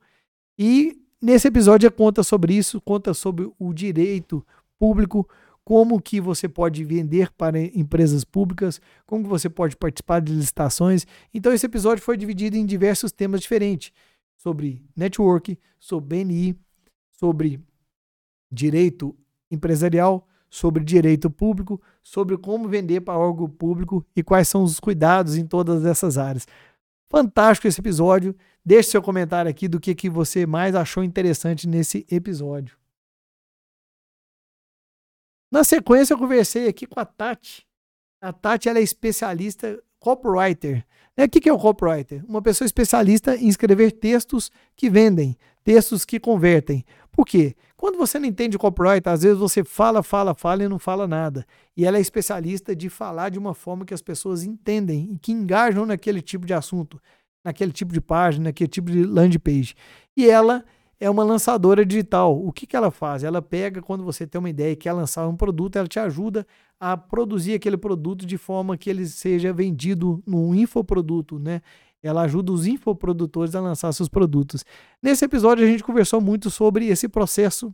e 0.57 1.00
nesse 1.21 1.47
episódio 1.47 1.91
conta 1.91 2.23
sobre 2.23 2.53
isso, 2.53 2.81
conta 2.81 3.13
sobre 3.13 3.51
o 3.59 3.73
direito 3.73 4.45
público, 4.79 5.27
como 5.63 6.01
que 6.01 6.19
você 6.19 6.49
pode 6.49 6.83
vender 6.83 7.31
para 7.31 7.59
empresas 7.59 8.23
públicas, 8.23 8.81
como 9.05 9.23
que 9.23 9.29
você 9.29 9.49
pode 9.49 9.75
participar 9.77 10.19
de 10.19 10.33
licitações. 10.33 11.05
Então 11.33 11.53
esse 11.53 11.65
episódio 11.65 12.03
foi 12.03 12.17
dividido 12.17 12.57
em 12.57 12.65
diversos 12.65 13.11
temas 13.11 13.41
diferentes 13.41 13.91
sobre 14.37 14.83
network, 14.95 15.57
sobre 15.79 16.23
BNI, 16.23 16.55
sobre 17.11 17.61
direito 18.51 19.15
empresarial, 19.51 20.27
sobre 20.49 20.83
direito 20.83 21.29
público, 21.29 21.81
sobre 22.03 22.37
como 22.37 22.67
vender 22.67 23.01
para 23.01 23.17
órgão 23.17 23.47
público 23.47 24.05
e 24.15 24.23
quais 24.23 24.47
são 24.47 24.63
os 24.63 24.79
cuidados 24.79 25.37
em 25.37 25.45
todas 25.45 25.85
essas 25.85 26.17
áreas. 26.17 26.47
Fantástico 27.09 27.67
esse 27.67 27.79
episódio. 27.79 28.35
Deixe 28.63 28.91
seu 28.91 29.01
comentário 29.01 29.49
aqui 29.49 29.67
do 29.67 29.79
que, 29.79 29.95
que 29.95 30.09
você 30.09 30.45
mais 30.45 30.75
achou 30.75 31.03
interessante 31.03 31.67
nesse 31.67 32.05
episódio. 32.09 32.77
Na 35.51 35.63
sequência, 35.63 36.13
eu 36.13 36.17
conversei 36.17 36.67
aqui 36.67 36.85
com 36.85 36.99
a 36.99 37.05
Tati. 37.05 37.67
A 38.21 38.31
Tati 38.31 38.69
ela 38.69 38.79
é 38.79 38.83
especialista 38.83 39.81
copywriter. 39.99 40.85
O 41.17 41.27
que 41.27 41.49
é 41.49 41.53
o 41.53 41.59
copywriter? 41.59 42.23
Uma 42.25 42.41
pessoa 42.41 42.65
especialista 42.65 43.35
em 43.35 43.47
escrever 43.47 43.91
textos 43.91 44.49
que 44.75 44.89
vendem, 44.89 45.35
textos 45.63 46.05
que 46.05 46.19
convertem. 46.19 46.85
Por 47.11 47.25
quê? 47.25 47.55
Quando 47.75 47.97
você 47.97 48.17
não 48.17 48.27
entende 48.27 48.57
copywriter, 48.57 49.11
às 49.11 49.23
vezes 49.23 49.37
você 49.37 49.63
fala, 49.63 50.01
fala, 50.01 50.33
fala 50.33 50.63
e 50.63 50.69
não 50.69 50.79
fala 50.79 51.07
nada. 51.07 51.45
E 51.75 51.85
ela 51.85 51.97
é 51.97 52.01
especialista 52.01 52.75
de 52.75 52.89
falar 52.89 53.29
de 53.29 53.39
uma 53.39 53.53
forma 53.53 53.85
que 53.85 53.93
as 53.93 54.01
pessoas 54.01 54.43
entendem 54.43 55.09
e 55.11 55.17
que 55.17 55.31
engajam 55.31 55.85
naquele 55.85 56.21
tipo 56.21 56.45
de 56.45 56.53
assunto. 56.53 57.01
Naquele 57.43 57.71
tipo 57.71 57.93
de 57.93 58.01
página, 58.01 58.45
naquele 58.45 58.69
tipo 58.69 58.91
de 58.91 59.03
landing 59.03 59.39
page. 59.39 59.75
E 60.15 60.29
ela 60.29 60.63
é 60.99 61.09
uma 61.09 61.23
lançadora 61.23 61.83
digital. 61.83 62.39
O 62.39 62.51
que, 62.51 62.67
que 62.67 62.75
ela 62.75 62.91
faz? 62.91 63.23
Ela 63.23 63.41
pega, 63.41 63.81
quando 63.81 64.03
você 64.03 64.27
tem 64.27 64.37
uma 64.37 64.49
ideia 64.49 64.73
e 64.73 64.75
quer 64.75 64.93
lançar 64.93 65.27
um 65.27 65.35
produto, 65.35 65.75
ela 65.75 65.87
te 65.87 65.99
ajuda 65.99 66.45
a 66.79 66.95
produzir 66.95 67.55
aquele 67.55 67.77
produto 67.77 68.25
de 68.25 68.37
forma 68.37 68.77
que 68.77 68.89
ele 68.89 69.07
seja 69.07 69.51
vendido 69.51 70.21
num 70.25 70.53
infoproduto, 70.53 71.39
né? 71.39 71.61
Ela 72.03 72.21
ajuda 72.21 72.51
os 72.51 72.65
infoprodutores 72.65 73.55
a 73.55 73.61
lançar 73.61 73.91
seus 73.93 74.09
produtos. 74.09 74.63
Nesse 75.01 75.25
episódio, 75.25 75.65
a 75.65 75.67
gente 75.67 75.83
conversou 75.83 76.21
muito 76.21 76.49
sobre 76.49 76.87
esse 76.87 77.07
processo 77.07 77.73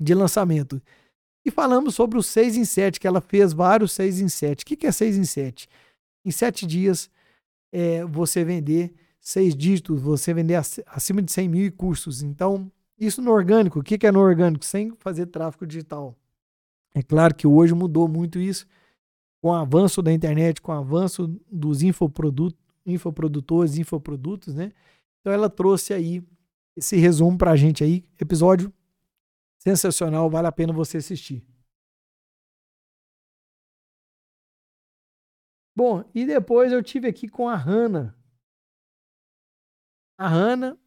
de 0.00 0.14
lançamento. 0.14 0.80
E 1.46 1.50
falamos 1.50 1.94
sobre 1.94 2.18
o 2.18 2.22
6 2.22 2.56
em 2.56 2.64
7, 2.64 2.98
que 2.98 3.06
ela 3.06 3.20
fez 3.20 3.52
vários 3.52 3.92
6 3.92 4.20
em 4.20 4.28
7. 4.28 4.62
O 4.62 4.66
que 4.66 4.86
é 4.86 4.92
6 4.92 5.18
em 5.18 5.24
7? 5.24 5.68
Em 6.24 6.30
7 6.30 6.66
dias, 6.66 7.10
é, 7.74 8.04
você 8.04 8.44
vender 8.44 8.94
seis 9.20 9.52
dígitos, 9.52 10.00
você 10.00 10.32
vender 10.32 10.54
acima 10.86 11.20
de 11.20 11.32
100 11.32 11.48
mil 11.48 11.72
cursos. 11.72 12.22
Então, 12.22 12.70
isso 12.96 13.20
no 13.20 13.32
orgânico. 13.32 13.80
O 13.80 13.82
que 13.82 14.06
é 14.06 14.12
no 14.12 14.20
orgânico? 14.20 14.64
Sem 14.64 14.92
fazer 15.00 15.26
tráfego 15.26 15.66
digital. 15.66 16.16
É 16.94 17.02
claro 17.02 17.34
que 17.34 17.48
hoje 17.48 17.74
mudou 17.74 18.06
muito 18.06 18.38
isso 18.38 18.64
com 19.42 19.48
o 19.48 19.52
avanço 19.52 20.00
da 20.00 20.12
internet, 20.12 20.62
com 20.62 20.70
o 20.70 20.76
avanço 20.76 21.26
dos 21.50 21.82
infoprodutos, 21.82 22.58
infoprodutores, 22.86 23.76
infoprodutos, 23.76 24.54
né? 24.54 24.70
Então 25.20 25.32
ela 25.32 25.50
trouxe 25.50 25.92
aí 25.92 26.22
esse 26.76 26.96
resumo 26.96 27.36
para 27.36 27.50
a 27.50 27.56
gente 27.56 27.82
aí, 27.82 28.04
episódio 28.20 28.72
sensacional, 29.58 30.30
vale 30.30 30.46
a 30.46 30.52
pena 30.52 30.72
você 30.72 30.98
assistir. 30.98 31.42
Bom, 35.76 36.04
e 36.14 36.24
depois 36.24 36.72
eu 36.72 36.82
tive 36.82 37.08
aqui 37.08 37.28
com 37.28 37.48
a 37.48 37.56
Hanna. 37.56 38.14
A 40.16 40.28
Hanna 40.28 40.78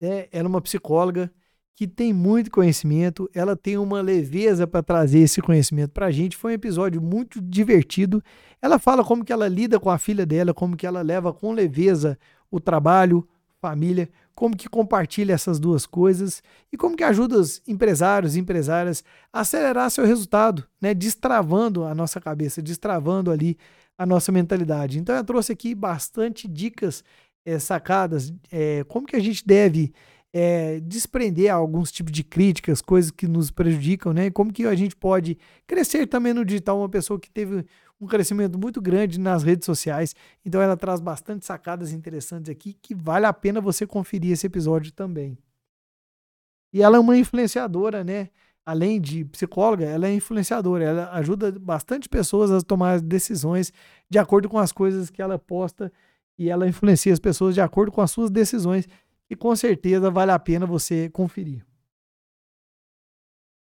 é, 0.00 0.28
ela 0.32 0.46
é 0.46 0.48
uma 0.48 0.62
psicóloga 0.62 1.30
que 1.76 1.86
tem 1.86 2.12
muito 2.12 2.50
conhecimento, 2.50 3.28
ela 3.34 3.56
tem 3.56 3.78
uma 3.78 4.00
leveza 4.00 4.66
para 4.66 4.82
trazer 4.82 5.20
esse 5.20 5.40
conhecimento 5.40 5.92
para 5.92 6.06
a 6.06 6.10
gente. 6.10 6.36
Foi 6.36 6.52
um 6.52 6.54
episódio 6.54 7.00
muito 7.00 7.40
divertido. 7.40 8.22
Ela 8.60 8.78
fala 8.78 9.04
como 9.04 9.24
que 9.24 9.32
ela 9.32 9.48
lida 9.48 9.80
com 9.80 9.88
a 9.88 9.98
filha 9.98 10.26
dela, 10.26 10.52
como 10.52 10.76
que 10.76 10.86
ela 10.86 11.00
leva 11.00 11.32
com 11.32 11.52
leveza 11.52 12.18
o 12.50 12.60
trabalho, 12.60 13.26
família, 13.60 14.10
como 14.34 14.56
que 14.56 14.68
compartilha 14.68 15.34
essas 15.34 15.58
duas 15.58 15.86
coisas 15.86 16.42
e 16.72 16.76
como 16.76 16.96
que 16.96 17.04
ajuda 17.04 17.38
os 17.38 17.62
empresários 17.68 18.36
e 18.36 18.40
empresárias 18.40 19.04
a 19.32 19.40
acelerar 19.40 19.90
seu 19.90 20.04
resultado, 20.04 20.66
né? 20.80 20.94
destravando 20.94 21.84
a 21.84 21.94
nossa 21.94 22.20
cabeça, 22.20 22.62
destravando 22.62 23.30
ali 23.30 23.58
a 24.00 24.06
nossa 24.06 24.32
mentalidade. 24.32 24.98
Então 24.98 25.14
eu 25.14 25.22
trouxe 25.22 25.52
aqui 25.52 25.74
bastante 25.74 26.48
dicas 26.48 27.04
é, 27.44 27.58
sacadas, 27.58 28.32
é, 28.50 28.82
como 28.84 29.06
que 29.06 29.14
a 29.14 29.20
gente 29.20 29.46
deve 29.46 29.92
é, 30.32 30.80
desprender 30.80 31.52
alguns 31.52 31.92
tipos 31.92 32.10
de 32.10 32.24
críticas, 32.24 32.80
coisas 32.80 33.10
que 33.10 33.28
nos 33.28 33.50
prejudicam, 33.50 34.14
né? 34.14 34.26
E 34.26 34.30
como 34.30 34.50
que 34.50 34.64
a 34.64 34.74
gente 34.74 34.96
pode 34.96 35.36
crescer 35.66 36.06
também 36.06 36.32
no 36.32 36.46
digital, 36.46 36.78
uma 36.78 36.88
pessoa 36.88 37.20
que 37.20 37.30
teve 37.30 37.66
um 38.00 38.06
crescimento 38.06 38.58
muito 38.58 38.80
grande 38.80 39.20
nas 39.20 39.42
redes 39.42 39.66
sociais. 39.66 40.14
Então 40.46 40.62
ela 40.62 40.78
traz 40.78 40.98
bastante 40.98 41.44
sacadas 41.44 41.92
interessantes 41.92 42.48
aqui 42.48 42.72
que 42.80 42.94
vale 42.94 43.26
a 43.26 43.34
pena 43.34 43.60
você 43.60 43.86
conferir 43.86 44.32
esse 44.32 44.46
episódio 44.46 44.92
também. 44.92 45.36
E 46.72 46.80
ela 46.80 46.96
é 46.96 47.00
uma 47.00 47.18
influenciadora, 47.18 48.02
né? 48.02 48.30
Além 48.64 49.00
de 49.00 49.24
psicóloga, 49.24 49.84
ela 49.84 50.06
é 50.06 50.14
influenciadora. 50.14 50.84
Ela 50.84 51.12
ajuda 51.12 51.50
bastante 51.52 52.08
pessoas 52.08 52.50
a 52.50 52.60
tomar 52.60 53.00
decisões 53.00 53.72
de 54.08 54.18
acordo 54.18 54.48
com 54.48 54.58
as 54.58 54.70
coisas 54.70 55.10
que 55.10 55.22
ela 55.22 55.38
posta 55.38 55.92
e 56.38 56.48
ela 56.48 56.68
influencia 56.68 57.12
as 57.12 57.18
pessoas 57.18 57.54
de 57.54 57.60
acordo 57.60 57.92
com 57.92 58.00
as 58.00 58.10
suas 58.10 58.30
decisões 58.30 58.88
e 59.28 59.36
com 59.36 59.54
certeza 59.54 60.10
vale 60.10 60.32
a 60.32 60.38
pena 60.38 60.66
você 60.66 61.08
conferir. 61.10 61.64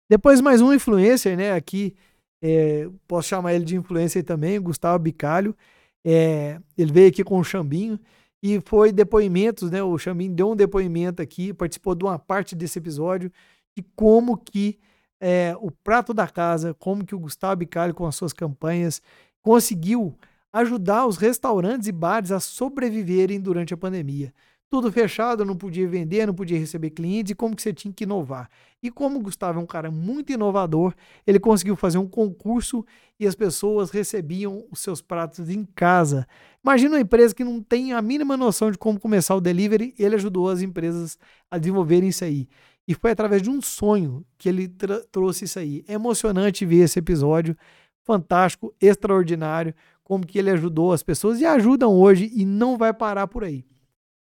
Depois 0.09 0.40
mais 0.40 0.61
um 0.61 0.72
influencer, 0.72 1.36
né? 1.36 1.53
Aqui 1.53 1.95
é, 2.42 2.88
posso 3.09 3.28
chamar 3.28 3.55
ele 3.55 3.64
de 3.64 3.74
influencer 3.74 4.22
também, 4.22 4.61
Gustavo 4.61 4.99
Bicalho. 4.99 5.57
É, 6.05 6.61
ele 6.76 6.92
veio 6.92 7.09
aqui 7.09 7.24
com 7.24 7.38
o 7.38 7.45
Chambinho 7.45 7.99
e 8.42 8.61
foi 8.61 8.92
depoimentos, 8.92 9.70
né? 9.70 9.82
O 9.82 9.97
Chambinho 9.97 10.34
deu 10.34 10.51
um 10.51 10.57
depoimento 10.57 11.22
aqui, 11.22 11.55
participou 11.55 11.95
de 11.95 12.05
uma 12.05 12.18
parte 12.18 12.55
desse 12.55 12.78
episódio 12.78 13.32
de 13.76 13.82
como 13.94 14.36
que 14.36 14.78
é, 15.20 15.54
o 15.60 15.70
prato 15.70 16.12
da 16.12 16.28
casa, 16.28 16.74
como 16.74 17.04
que 17.04 17.14
o 17.14 17.18
Gustavo 17.18 17.56
Bicalho 17.56 17.94
com 17.94 18.06
as 18.06 18.14
suas 18.14 18.32
campanhas 18.32 19.00
conseguiu 19.42 20.16
ajudar 20.52 21.06
os 21.06 21.16
restaurantes 21.16 21.88
e 21.88 21.92
bares 21.92 22.30
a 22.30 22.40
sobreviverem 22.40 23.40
durante 23.40 23.74
a 23.74 23.76
pandemia 23.76 24.32
tudo 24.74 24.90
fechado, 24.90 25.44
não 25.44 25.56
podia 25.56 25.86
vender, 25.86 26.26
não 26.26 26.34
podia 26.34 26.58
receber 26.58 26.90
clientes, 26.90 27.30
e 27.30 27.34
como 27.34 27.54
que 27.54 27.62
você 27.62 27.72
tinha 27.72 27.94
que 27.94 28.02
inovar. 28.02 28.50
E 28.82 28.90
como 28.90 29.20
o 29.20 29.22
Gustavo 29.22 29.60
é 29.60 29.62
um 29.62 29.66
cara 29.66 29.88
muito 29.88 30.32
inovador, 30.32 30.92
ele 31.24 31.38
conseguiu 31.38 31.76
fazer 31.76 31.98
um 31.98 32.08
concurso 32.08 32.84
e 33.18 33.24
as 33.24 33.36
pessoas 33.36 33.90
recebiam 33.90 34.64
os 34.72 34.80
seus 34.80 35.00
pratos 35.00 35.48
em 35.48 35.64
casa. 35.76 36.26
Imagina 36.60 36.96
uma 36.96 37.00
empresa 37.00 37.32
que 37.32 37.44
não 37.44 37.62
tem 37.62 37.92
a 37.92 38.02
mínima 38.02 38.36
noção 38.36 38.68
de 38.68 38.76
como 38.76 38.98
começar 38.98 39.36
o 39.36 39.40
delivery, 39.40 39.94
ele 39.96 40.16
ajudou 40.16 40.50
as 40.50 40.60
empresas 40.60 41.16
a 41.48 41.56
desenvolverem 41.56 42.08
isso 42.08 42.24
aí. 42.24 42.48
E 42.87 42.95
foi 42.95 43.11
através 43.11 43.41
de 43.41 43.49
um 43.51 43.62
sonho 43.62 44.24
que 44.37 44.49
ele 44.49 44.68
trouxe 45.11 45.47
isso 45.47 45.59
aí. 45.59 45.85
É 45.89 45.95
emocionante 45.95 46.66
ver 46.66 46.80
esse 46.80 46.99
episódio, 46.99 47.57
fantástico, 48.03 48.74
extraordinário, 48.80 49.74
como 50.03 50.26
que 50.26 50.39
ele 50.39 50.51
ajudou 50.51 50.93
as 50.93 51.03
pessoas 51.03 51.41
e 51.41 51.47
ajudam 51.47 51.93
hoje 51.93 52.30
e 52.35 52.45
não 52.45 52.76
vai 52.76 52.93
parar 52.93 53.26
por 53.26 53.43
aí. 53.43 53.64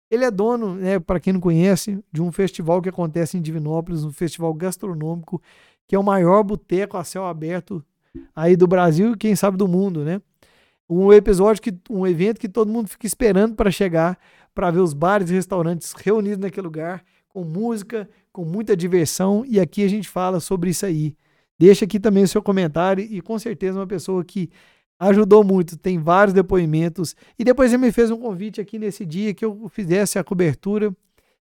Ele 0.09 0.23
é 0.23 0.31
dono, 0.31 0.75
né, 0.75 0.99
para 0.99 1.19
quem 1.19 1.33
não 1.33 1.41
conhece, 1.41 2.01
de 2.11 2.21
um 2.21 2.31
festival 2.31 2.81
que 2.81 2.89
acontece 2.89 3.37
em 3.37 3.41
Divinópolis, 3.41 4.03
um 4.03 4.11
festival 4.11 4.53
gastronômico, 4.53 5.41
que 5.87 5.95
é 5.95 5.99
o 5.99 6.03
maior 6.03 6.43
boteco 6.43 6.97
a 6.97 7.03
céu 7.03 7.25
aberto 7.25 7.83
aí 8.35 8.55
do 8.55 8.67
Brasil 8.67 9.13
e 9.13 9.17
quem 9.17 9.35
sabe 9.35 9.57
do 9.57 9.67
mundo, 9.67 10.05
né? 10.05 10.21
Um 10.87 11.11
episódio 11.11 11.61
que 11.61 11.73
um 11.89 12.05
evento 12.05 12.39
que 12.39 12.47
todo 12.47 12.71
mundo 12.71 12.87
fica 12.87 13.07
esperando 13.07 13.55
para 13.55 13.71
chegar, 13.71 14.17
para 14.53 14.69
ver 14.69 14.79
os 14.79 14.93
bares 14.93 15.29
e 15.29 15.33
restaurantes 15.33 15.93
reunidos 15.93 16.37
naquele 16.37 16.65
lugar, 16.65 17.03
com 17.33 17.43
música, 17.43 18.07
com 18.31 18.45
muita 18.45 18.77
diversão, 18.77 19.43
e 19.45 19.59
aqui 19.59 19.83
a 19.83 19.87
gente 19.87 20.07
fala 20.07 20.39
sobre 20.39 20.69
isso 20.69 20.85
aí. 20.85 21.15
Deixa 21.59 21.85
aqui 21.85 21.99
também 21.99 22.23
o 22.23 22.27
seu 22.27 22.41
comentário 22.41 23.03
e 23.03 23.21
com 23.21 23.37
certeza 23.39 23.79
uma 23.79 23.87
pessoa 23.87 24.23
que 24.23 24.49
ajudou 24.99 25.43
muito, 25.43 25.77
tem 25.77 25.97
vários 25.99 26.33
depoimentos. 26.33 27.15
E 27.37 27.43
depois 27.43 27.73
ele 27.73 27.81
me 27.81 27.91
fez 27.91 28.11
um 28.11 28.19
convite 28.19 28.61
aqui 28.61 28.79
nesse 28.79 29.05
dia 29.05 29.33
que 29.33 29.43
eu 29.43 29.67
fizesse 29.69 30.17
a 30.17 30.23
cobertura 30.23 30.95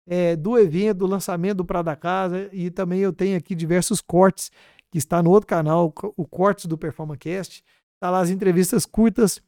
é, 0.07 0.35
do 0.35 0.57
evento, 0.57 0.99
do 0.99 1.07
lançamento 1.07 1.57
do 1.57 1.65
Prada 1.65 1.95
Casa. 1.95 2.49
E 2.51 2.69
também 2.69 2.99
eu 2.99 3.13
tenho 3.13 3.37
aqui 3.37 3.53
diversos 3.53 4.01
cortes 4.01 4.51
que 4.91 4.97
está 4.97 5.21
no 5.21 5.29
outro 5.29 5.47
canal, 5.47 5.93
o 6.15 6.25
Cortes 6.25 6.65
do 6.65 6.77
PerformaCast. 6.77 7.63
Está 7.95 8.09
lá 8.09 8.19
as 8.19 8.29
entrevistas 8.29 8.85
curtas 8.85 9.41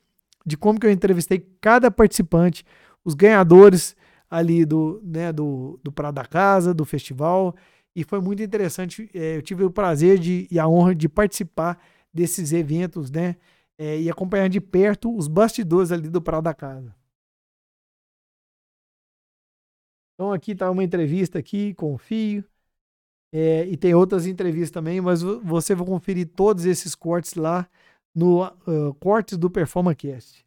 de 0.45 0.57
como 0.57 0.79
que 0.79 0.85
eu 0.85 0.91
entrevistei 0.91 1.45
cada 1.59 1.91
participante, 1.91 2.65
os 3.03 3.13
ganhadores 3.13 3.95
ali 4.29 4.65
do, 4.65 5.01
né, 5.03 5.31
do, 5.31 5.79
do 5.83 5.91
Prada 5.91 6.25
Casa, 6.25 6.73
do 6.73 6.85
festival. 6.85 7.55
E 7.95 8.03
foi 8.03 8.19
muito 8.21 8.43
interessante. 8.43 9.09
É, 9.13 9.37
eu 9.37 9.41
tive 9.41 9.63
o 9.63 9.71
prazer 9.71 10.19
de, 10.19 10.47
e 10.51 10.59
a 10.59 10.67
honra 10.67 10.93
de 10.93 11.09
participar 11.09 11.81
desses 12.13 12.51
eventos, 12.51 13.09
né? 13.11 13.35
é, 13.77 13.99
e 13.99 14.09
acompanhar 14.09 14.49
de 14.49 14.59
perto 14.59 15.15
os 15.15 15.27
bastidores 15.27 15.91
ali 15.91 16.09
do 16.09 16.21
Prado 16.21 16.43
da 16.43 16.53
Casa. 16.53 16.95
Então 20.13 20.33
aqui 20.33 20.51
está 20.51 20.69
uma 20.71 20.83
entrevista 20.83 21.37
aqui 21.37 21.73
com 21.75 21.93
o. 21.93 21.99
É, 23.31 23.65
e 23.65 23.77
tem 23.77 23.93
outras 23.93 24.25
entrevistas 24.25 24.71
também, 24.71 24.99
mas 24.99 25.21
você 25.21 25.75
vai 25.75 25.85
conferir 25.85 26.27
todos 26.29 26.65
esses 26.65 26.95
cortes 26.95 27.35
lá 27.35 27.69
no 28.15 28.45
uh, 28.45 28.93
Cortes 28.99 29.37
do 29.37 29.49
PerformaCast. 29.49 30.46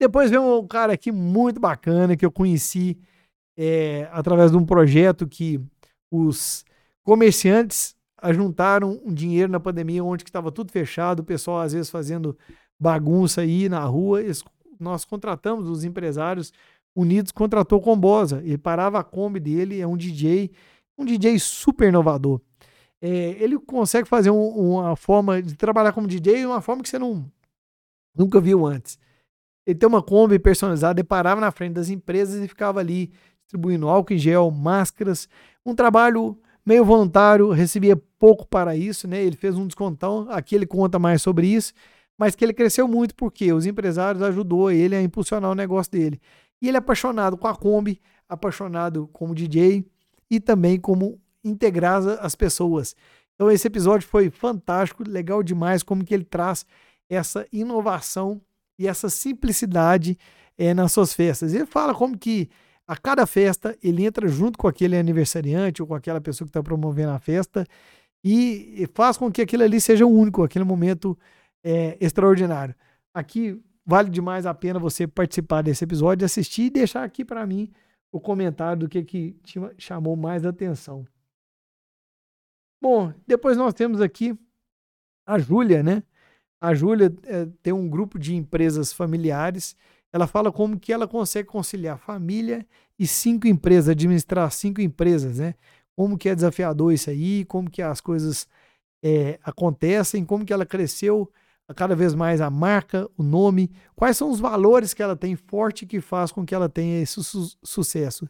Depois 0.00 0.30
vem 0.30 0.38
um 0.38 0.66
cara 0.66 0.94
aqui 0.94 1.12
muito 1.12 1.60
bacana 1.60 2.16
que 2.16 2.24
eu 2.24 2.32
conheci 2.32 2.98
é, 3.54 4.08
através 4.12 4.50
de 4.50 4.56
um 4.56 4.64
projeto 4.64 5.28
que 5.28 5.60
os 6.10 6.64
comerciantes 7.04 7.94
juntaram 8.32 8.98
um 9.04 9.12
dinheiro 9.12 9.52
na 9.52 9.60
pandemia 9.60 10.02
onde 10.02 10.22
estava 10.22 10.50
tudo 10.50 10.72
fechado, 10.72 11.20
o 11.20 11.24
pessoal 11.24 11.60
às 11.60 11.74
vezes 11.74 11.90
fazendo 11.90 12.34
bagunça 12.80 13.42
aí 13.42 13.68
na 13.68 13.84
rua. 13.84 14.22
Eles, 14.22 14.42
nós 14.78 15.04
contratamos 15.04 15.68
os 15.68 15.84
empresários 15.84 16.50
unidos, 16.96 17.30
contratou 17.30 17.78
o 17.78 17.82
Combosa. 17.82 18.40
Ele 18.42 18.56
parava 18.56 18.98
a 18.98 19.04
Kombi 19.04 19.38
dele, 19.38 19.82
é 19.82 19.86
um 19.86 19.98
DJ, 19.98 20.50
um 20.96 21.04
DJ 21.04 21.38
super 21.38 21.88
inovador. 21.88 22.40
É, 23.02 23.36
ele 23.38 23.58
consegue 23.58 24.08
fazer 24.08 24.30
um, 24.30 24.48
uma 24.48 24.96
forma 24.96 25.42
de 25.42 25.54
trabalhar 25.56 25.92
como 25.92 26.06
DJ, 26.06 26.46
uma 26.46 26.62
forma 26.62 26.82
que 26.82 26.88
você 26.88 26.98
não, 26.98 27.30
nunca 28.16 28.40
viu 28.40 28.64
antes. 28.64 28.98
Ele 29.70 29.78
tem 29.78 29.88
uma 29.88 30.02
Kombi 30.02 30.38
personalizada, 30.38 31.00
ele 31.00 31.06
parava 31.06 31.40
na 31.40 31.50
frente 31.50 31.74
das 31.74 31.88
empresas 31.88 32.42
e 32.42 32.48
ficava 32.48 32.80
ali 32.80 33.12
distribuindo 33.42 33.88
álcool 33.88 34.14
em 34.14 34.18
gel, 34.18 34.50
máscaras, 34.50 35.28
um 35.64 35.74
trabalho 35.74 36.36
meio 36.64 36.84
voluntário, 36.84 37.50
recebia 37.50 37.96
pouco 38.18 38.46
para 38.46 38.76
isso, 38.76 39.08
né? 39.08 39.22
Ele 39.22 39.36
fez 39.36 39.56
um 39.56 39.66
descontão, 39.66 40.26
aqui 40.30 40.54
ele 40.54 40.66
conta 40.66 40.98
mais 40.98 41.22
sobre 41.22 41.46
isso, 41.46 41.72
mas 42.18 42.34
que 42.34 42.44
ele 42.44 42.52
cresceu 42.52 42.86
muito 42.86 43.14
porque 43.14 43.52
os 43.52 43.66
empresários 43.66 44.22
ajudou 44.22 44.70
ele 44.70 44.94
a 44.94 45.02
impulsionar 45.02 45.50
o 45.50 45.54
negócio 45.54 45.90
dele. 45.90 46.20
E 46.60 46.68
ele 46.68 46.76
é 46.76 46.78
apaixonado 46.78 47.36
com 47.36 47.48
a 47.48 47.56
Kombi, 47.56 48.00
apaixonado 48.28 49.08
como 49.12 49.34
DJ 49.34 49.84
e 50.30 50.38
também 50.38 50.78
como 50.78 51.18
integrar 51.42 52.02
as 52.20 52.34
pessoas. 52.34 52.94
Então 53.34 53.50
esse 53.50 53.66
episódio 53.66 54.06
foi 54.06 54.30
fantástico, 54.30 55.02
legal 55.08 55.42
demais 55.42 55.82
como 55.82 56.04
que 56.04 56.12
ele 56.12 56.24
traz 56.24 56.66
essa 57.08 57.46
inovação 57.52 58.40
e 58.80 58.88
essa 58.88 59.10
simplicidade 59.10 60.16
é, 60.56 60.72
nas 60.72 60.90
suas 60.90 61.12
festas. 61.12 61.52
Ele 61.52 61.66
fala 61.66 61.94
como 61.94 62.16
que 62.16 62.48
a 62.86 62.96
cada 62.96 63.26
festa 63.26 63.76
ele 63.82 64.06
entra 64.06 64.26
junto 64.26 64.58
com 64.58 64.66
aquele 64.66 64.96
aniversariante 64.96 65.82
ou 65.82 65.86
com 65.86 65.94
aquela 65.94 66.18
pessoa 66.18 66.46
que 66.46 66.50
está 66.50 66.62
promovendo 66.62 67.12
a 67.12 67.18
festa 67.18 67.66
e 68.24 68.88
faz 68.94 69.18
com 69.18 69.30
que 69.30 69.42
aquilo 69.42 69.64
ali 69.64 69.78
seja 69.78 70.06
único, 70.06 70.42
aquele 70.42 70.64
momento 70.64 71.16
é, 71.62 71.98
extraordinário. 72.00 72.74
Aqui 73.12 73.62
vale 73.84 74.08
demais 74.08 74.46
a 74.46 74.54
pena 74.54 74.78
você 74.78 75.06
participar 75.06 75.60
desse 75.60 75.84
episódio, 75.84 76.24
assistir 76.24 76.62
e 76.62 76.70
deixar 76.70 77.04
aqui 77.04 77.22
para 77.22 77.46
mim 77.46 77.70
o 78.10 78.18
comentário 78.18 78.80
do 78.80 78.88
que, 78.88 79.04
que 79.04 79.32
te 79.44 79.60
chamou 79.76 80.16
mais 80.16 80.46
atenção. 80.46 81.06
Bom, 82.82 83.12
depois 83.26 83.58
nós 83.58 83.74
temos 83.74 84.00
aqui 84.00 84.34
a 85.26 85.38
Júlia, 85.38 85.82
né? 85.82 86.02
A 86.60 86.74
Júlia 86.74 87.12
é, 87.24 87.46
tem 87.62 87.72
um 87.72 87.88
grupo 87.88 88.18
de 88.18 88.34
empresas 88.34 88.92
familiares. 88.92 89.74
Ela 90.12 90.26
fala 90.26 90.52
como 90.52 90.78
que 90.78 90.92
ela 90.92 91.08
consegue 91.08 91.48
conciliar 91.48 91.98
família 91.98 92.66
e 92.98 93.06
cinco 93.06 93.46
empresas, 93.46 93.88
administrar 93.88 94.50
cinco 94.50 94.80
empresas, 94.80 95.38
né? 95.38 95.54
Como 95.96 96.18
que 96.18 96.28
é 96.28 96.34
desafiador 96.34 96.92
isso 96.92 97.10
aí, 97.10 97.44
como 97.44 97.70
que 97.70 97.80
as 97.80 98.00
coisas 98.00 98.46
é, 99.02 99.38
acontecem, 99.42 100.24
como 100.24 100.44
que 100.44 100.52
ela 100.52 100.66
cresceu 100.66 101.30
cada 101.74 101.94
vez 101.94 102.14
mais 102.14 102.40
a 102.40 102.50
marca, 102.50 103.08
o 103.16 103.22
nome, 103.22 103.70
quais 103.94 104.16
são 104.16 104.30
os 104.30 104.40
valores 104.40 104.92
que 104.92 105.02
ela 105.02 105.16
tem 105.16 105.36
forte 105.36 105.86
que 105.86 106.00
faz 106.00 106.32
com 106.32 106.44
que 106.44 106.54
ela 106.54 106.68
tenha 106.68 107.00
esse 107.00 107.22
su 107.22 107.56
sucesso. 107.62 108.28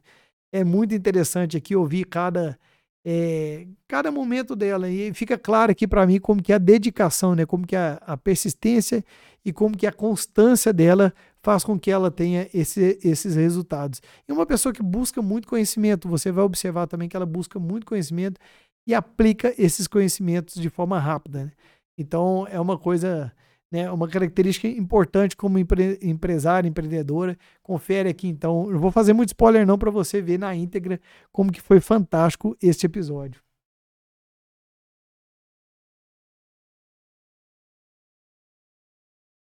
É 0.52 0.62
muito 0.62 0.94
interessante 0.94 1.56
aqui 1.56 1.74
ouvir 1.74 2.04
cada 2.04 2.58
é, 3.04 3.66
cada 3.88 4.10
momento 4.10 4.54
dela 4.54 4.88
e 4.88 5.12
fica 5.14 5.38
claro 5.38 5.72
aqui 5.72 5.86
para 5.86 6.06
mim 6.06 6.20
como 6.20 6.42
que 6.42 6.52
a 6.52 6.58
dedicação, 6.58 7.34
né, 7.34 7.46
como 7.46 7.66
que 7.66 7.74
a, 7.74 7.94
a, 8.06 8.16
persistência 8.16 9.04
e 9.44 9.52
como 9.52 9.76
que 9.76 9.86
a 9.86 9.92
constância 9.92 10.72
dela 10.72 11.12
faz 11.42 11.64
com 11.64 11.78
que 11.78 11.90
ela 11.90 12.10
tenha 12.10 12.48
esse, 12.52 12.98
esses 13.02 13.34
resultados. 13.36 14.02
E 14.28 14.32
uma 14.32 14.44
pessoa 14.44 14.72
que 14.72 14.82
busca 14.82 15.22
muito 15.22 15.48
conhecimento, 15.48 16.08
você 16.08 16.30
vai 16.30 16.44
observar 16.44 16.86
também 16.86 17.08
que 17.08 17.16
ela 17.16 17.24
busca 17.24 17.58
muito 17.58 17.86
conhecimento 17.86 18.38
e 18.86 18.94
aplica 18.94 19.54
esses 19.56 19.86
conhecimentos 19.86 20.60
de 20.60 20.68
forma 20.68 20.98
rápida. 20.98 21.44
Né? 21.44 21.52
Então 21.98 22.46
é 22.50 22.60
uma 22.60 22.78
coisa, 22.78 23.32
né, 23.70 23.90
uma 23.90 24.08
característica 24.08 24.66
importante 24.66 25.36
como 25.36 25.58
empre 25.58 25.98
empresária, 26.02 26.68
empreendedora. 26.68 27.38
Confere 27.62 28.08
aqui 28.08 28.28
então. 28.28 28.66
Não 28.70 28.78
vou 28.80 28.90
fazer 28.90 29.12
muito 29.12 29.28
spoiler 29.30 29.66
não 29.66 29.78
para 29.78 29.90
você 29.90 30.20
ver 30.20 30.38
na 30.38 30.54
íntegra 30.54 31.00
como 31.32 31.52
que 31.52 31.60
foi 31.60 31.80
fantástico 31.80 32.56
este 32.60 32.86
episódio. 32.86 33.42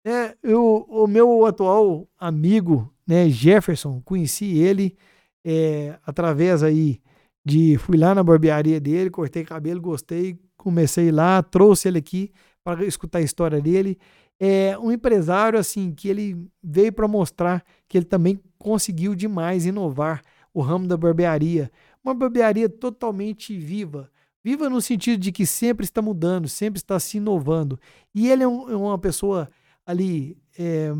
É, 0.05 0.38
eu, 0.41 0.86
o 0.88 1.05
meu 1.05 1.45
atual 1.45 2.07
amigo, 2.17 2.93
né, 3.05 3.30
Jefferson, 3.30 4.01
conheci 4.05 4.57
ele 4.57 4.97
é, 5.43 5.99
através 6.05 6.63
aí 6.63 7.01
de 7.45 7.78
fui 7.78 7.97
lá 7.97 8.15
na 8.15 8.23
barbearia 8.23 8.80
dele, 8.80 9.09
cortei 9.09 9.43
cabelo, 9.43 9.82
gostei, 9.82 10.39
comecei 10.55 11.11
lá, 11.11 11.43
trouxe 11.43 11.88
ele 11.89 11.97
aqui 11.99 12.32
para 12.68 12.84
escutar 12.84 13.20
a 13.20 13.22
história 13.22 13.61
dele. 13.61 13.97
É 14.38 14.78
um 14.78 14.91
empresário 14.91 15.57
assim 15.57 15.93
que 15.93 16.09
ele 16.09 16.36
veio 16.61 16.91
para 16.91 17.07
mostrar 17.07 17.63
que 17.88 17.97
ele 17.97 18.03
também 18.03 18.38
conseguiu 18.59 19.15
demais 19.15 19.65
inovar 19.65 20.22
o 20.53 20.59
ramo 20.59 20.86
da 20.86 20.97
barbearia. 20.97 21.72
Uma 22.03 22.13
barbearia 22.13 22.68
totalmente 22.68 23.57
viva. 23.57 24.11
Viva 24.43 24.70
no 24.70 24.82
sentido 24.82 25.18
de 25.18 25.32
que 25.32 25.45
sempre 25.45 25.86
está 25.86 26.01
mudando, 26.01 26.49
sempre 26.49 26.78
está 26.78 26.99
se 26.99 27.18
inovando. 27.18 27.80
E 28.13 28.30
ele 28.30 28.43
é, 28.43 28.47
um, 28.47 28.70
é 28.70 28.76
uma 28.76 28.97
pessoa 28.97 29.49
ali, 29.86 30.38
é, 30.59 30.91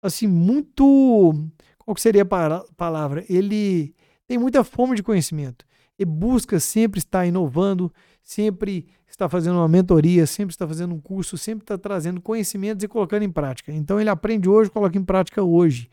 assim, 0.00 0.28
muito. 0.28 1.34
Qual 1.78 1.96
seria 1.96 2.22
a 2.22 2.64
palavra? 2.76 3.24
Ele 3.28 3.92
tem 4.28 4.38
muita 4.38 4.62
fome 4.62 4.94
de 4.94 5.02
conhecimento. 5.02 5.64
Ele 5.98 6.08
busca 6.08 6.60
sempre 6.60 6.98
estar 6.98 7.26
inovando, 7.26 7.92
sempre 8.22 8.86
está 9.06 9.28
fazendo 9.28 9.56
uma 9.56 9.68
mentoria, 9.68 10.26
sempre 10.26 10.52
está 10.52 10.66
fazendo 10.66 10.94
um 10.94 11.00
curso, 11.00 11.36
sempre 11.36 11.64
está 11.64 11.76
trazendo 11.76 12.20
conhecimentos 12.20 12.82
e 12.82 12.88
colocando 12.88 13.22
em 13.22 13.30
prática. 13.30 13.72
Então 13.72 14.00
ele 14.00 14.10
aprende 14.10 14.48
hoje, 14.48 14.70
coloca 14.70 14.96
em 14.96 15.04
prática 15.04 15.42
hoje. 15.42 15.90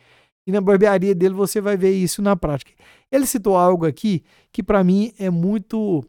E 0.48 0.52
na 0.52 0.62
barbearia 0.62 1.14
dele 1.14 1.34
você 1.34 1.60
vai 1.60 1.78
ver 1.78 1.92
isso 1.92 2.22
na 2.22 2.36
prática. 2.36 2.72
Ele 3.12 3.26
citou 3.26 3.58
algo 3.58 3.86
aqui 3.86 4.24
que 4.52 4.64
para 4.64 4.84
mim 4.84 5.14
é 5.20 5.30
muito 5.30 6.04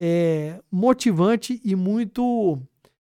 é, 0.00 0.60
motivante 0.70 1.60
e 1.64 1.74
muito 1.74 2.58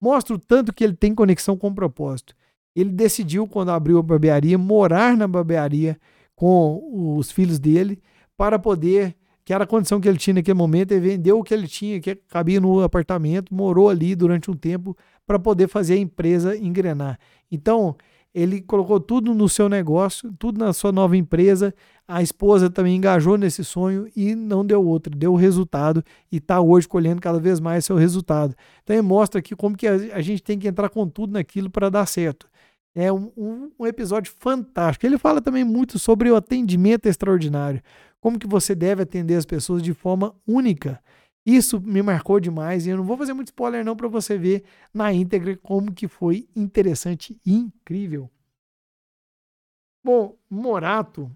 mostra 0.02 0.36
o 0.36 0.40
tanto 0.40 0.74
que 0.74 0.84
ele 0.84 0.96
tem 0.96 1.14
conexão 1.14 1.58
com 1.58 1.68
o 1.68 1.76
propósito. 1.76 2.36
Ele 2.76 2.90
decidiu, 2.90 3.48
quando 3.48 3.70
abriu 3.70 3.98
a 3.98 4.04
barbearia, 4.04 4.58
morar 4.58 5.18
na 5.18 5.28
barbearia 5.28 6.00
com 6.36 7.18
os 7.18 7.32
filhos 7.32 7.60
dele 7.60 8.02
para 8.38 8.58
poder 8.58 9.16
que 9.50 9.54
era 9.54 9.64
a 9.64 9.68
condição 9.68 10.00
que 10.00 10.08
ele 10.08 10.20
tinha 10.20 10.36
naquele 10.36 10.56
momento, 10.56 10.92
ele 10.92 11.02
vendeu 11.02 11.40
o 11.40 11.44
que 11.44 11.52
ele 11.52 11.68
tinha, 11.68 12.00
que 12.00 12.14
cabia 12.14 12.62
no 12.62 12.84
apartamento, 12.84 13.52
morou 13.52 13.90
ali 13.90 14.14
durante 14.14 14.52
um 14.52 14.54
tempo 14.54 14.96
para 15.26 15.40
poder 15.40 15.68
fazer 15.68 15.96
a 15.96 15.98
empresa 15.98 16.56
engrenar. 16.56 17.18
Então, 17.52 17.96
ele 18.32 18.62
colocou 18.62 19.00
tudo 19.00 19.34
no 19.34 19.50
seu 19.50 19.68
negócio, 19.68 20.32
tudo 20.38 20.60
na 20.60 20.72
sua 20.72 20.92
nova 20.92 21.18
empresa. 21.18 21.74
A 22.08 22.22
esposa 22.22 22.70
também 22.70 22.96
engajou 22.96 23.40
nesse 23.40 23.66
sonho 23.66 24.08
e 24.16 24.36
não 24.36 24.64
deu 24.64 24.86
outro, 24.86 25.16
deu 25.16 25.34
resultado 25.34 26.04
e 26.32 26.38
está 26.38 26.62
hoje 26.62 26.88
colhendo 26.88 27.20
cada 27.20 27.40
vez 27.40 27.60
mais 27.60 27.86
seu 27.86 27.96
resultado. 27.96 28.54
Então 28.84 28.96
ele 28.96 29.02
mostra 29.02 29.40
aqui 29.40 29.56
como 29.56 29.76
que 29.76 29.88
a, 29.88 30.22
gente 30.22 30.44
tem 30.44 30.60
que 30.60 30.68
entrar 30.68 30.90
com 30.90 31.08
tudo 31.08 31.34
naquilo 31.34 31.72
para 31.72 31.90
dar 31.90 32.06
certo. 32.06 32.48
É 32.94 33.12
um, 33.12 33.32
um, 33.36 33.72
um, 33.80 33.88
episódio 33.88 34.32
fantástico. 34.40 35.08
Ele 35.08 35.18
fala 35.18 35.42
também 35.42 35.64
muito 35.64 35.98
sobre 35.98 36.30
o 36.30 36.36
atendimento 36.36 37.08
extraordinário 37.08 37.82
como 38.22 38.40
que 38.40 38.48
você 38.48 38.76
deve 38.76 39.04
atender 39.04 39.36
as 39.36 39.46
pessoas 39.46 39.82
de 39.82 39.94
forma 39.94 40.36
única. 40.48 41.02
Isso 41.46 41.80
me 41.80 42.02
marcou 42.02 42.40
demais 42.40 42.86
e 42.86 42.90
eu 42.90 42.98
não 42.98 43.04
vou 43.04 43.18
fazer 43.18 43.34
muito 43.34 43.48
spoiler 43.48 43.84
não 43.84 43.96
para 43.96 44.08
você 44.08 44.38
ver 44.38 44.64
na 44.94 45.12
íntegra 45.14 45.56
como 45.58 45.94
que 45.94 46.08
foi 46.08 46.48
interessante 46.56 47.40
e 47.46 47.54
incrível. 47.54 48.30
Bom, 50.04 50.38
Morato, 50.50 51.32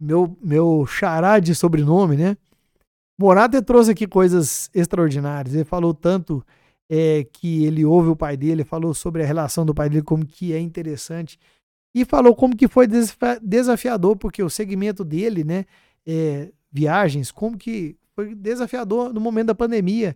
meu 0.00 0.36
meu 0.42 0.86
xará 0.86 1.38
de 1.38 1.54
sobrenome, 1.54 2.16
né? 2.16 2.36
Morato 3.18 3.60
trouxe 3.62 3.92
aqui 3.92 4.06
coisas 4.06 4.70
extraordinárias. 4.74 5.54
Ele 5.54 5.64
falou 5.64 5.94
tanto 5.94 6.44
é, 6.88 7.24
que 7.24 7.64
ele 7.64 7.84
ouve 7.84 8.10
o 8.10 8.16
pai 8.16 8.36
dele, 8.36 8.64
falou 8.64 8.92
sobre 8.92 9.22
a 9.22 9.26
relação 9.26 9.64
do 9.64 9.74
pai 9.74 9.88
dele, 9.88 10.02
como 10.02 10.26
que 10.26 10.52
é 10.52 10.60
interessante 10.60 11.38
e 11.96 12.04
falou 12.04 12.36
como 12.36 12.54
que 12.54 12.68
foi 12.68 12.86
desafiador, 13.40 14.16
porque 14.16 14.42
o 14.42 14.50
segmento 14.50 15.02
dele, 15.02 15.42
né, 15.42 15.64
é, 16.06 16.52
viagens, 16.70 17.32
como 17.32 17.56
que 17.56 17.96
foi 18.14 18.34
desafiador 18.34 19.14
no 19.14 19.20
momento 19.20 19.46
da 19.46 19.54
pandemia. 19.54 20.14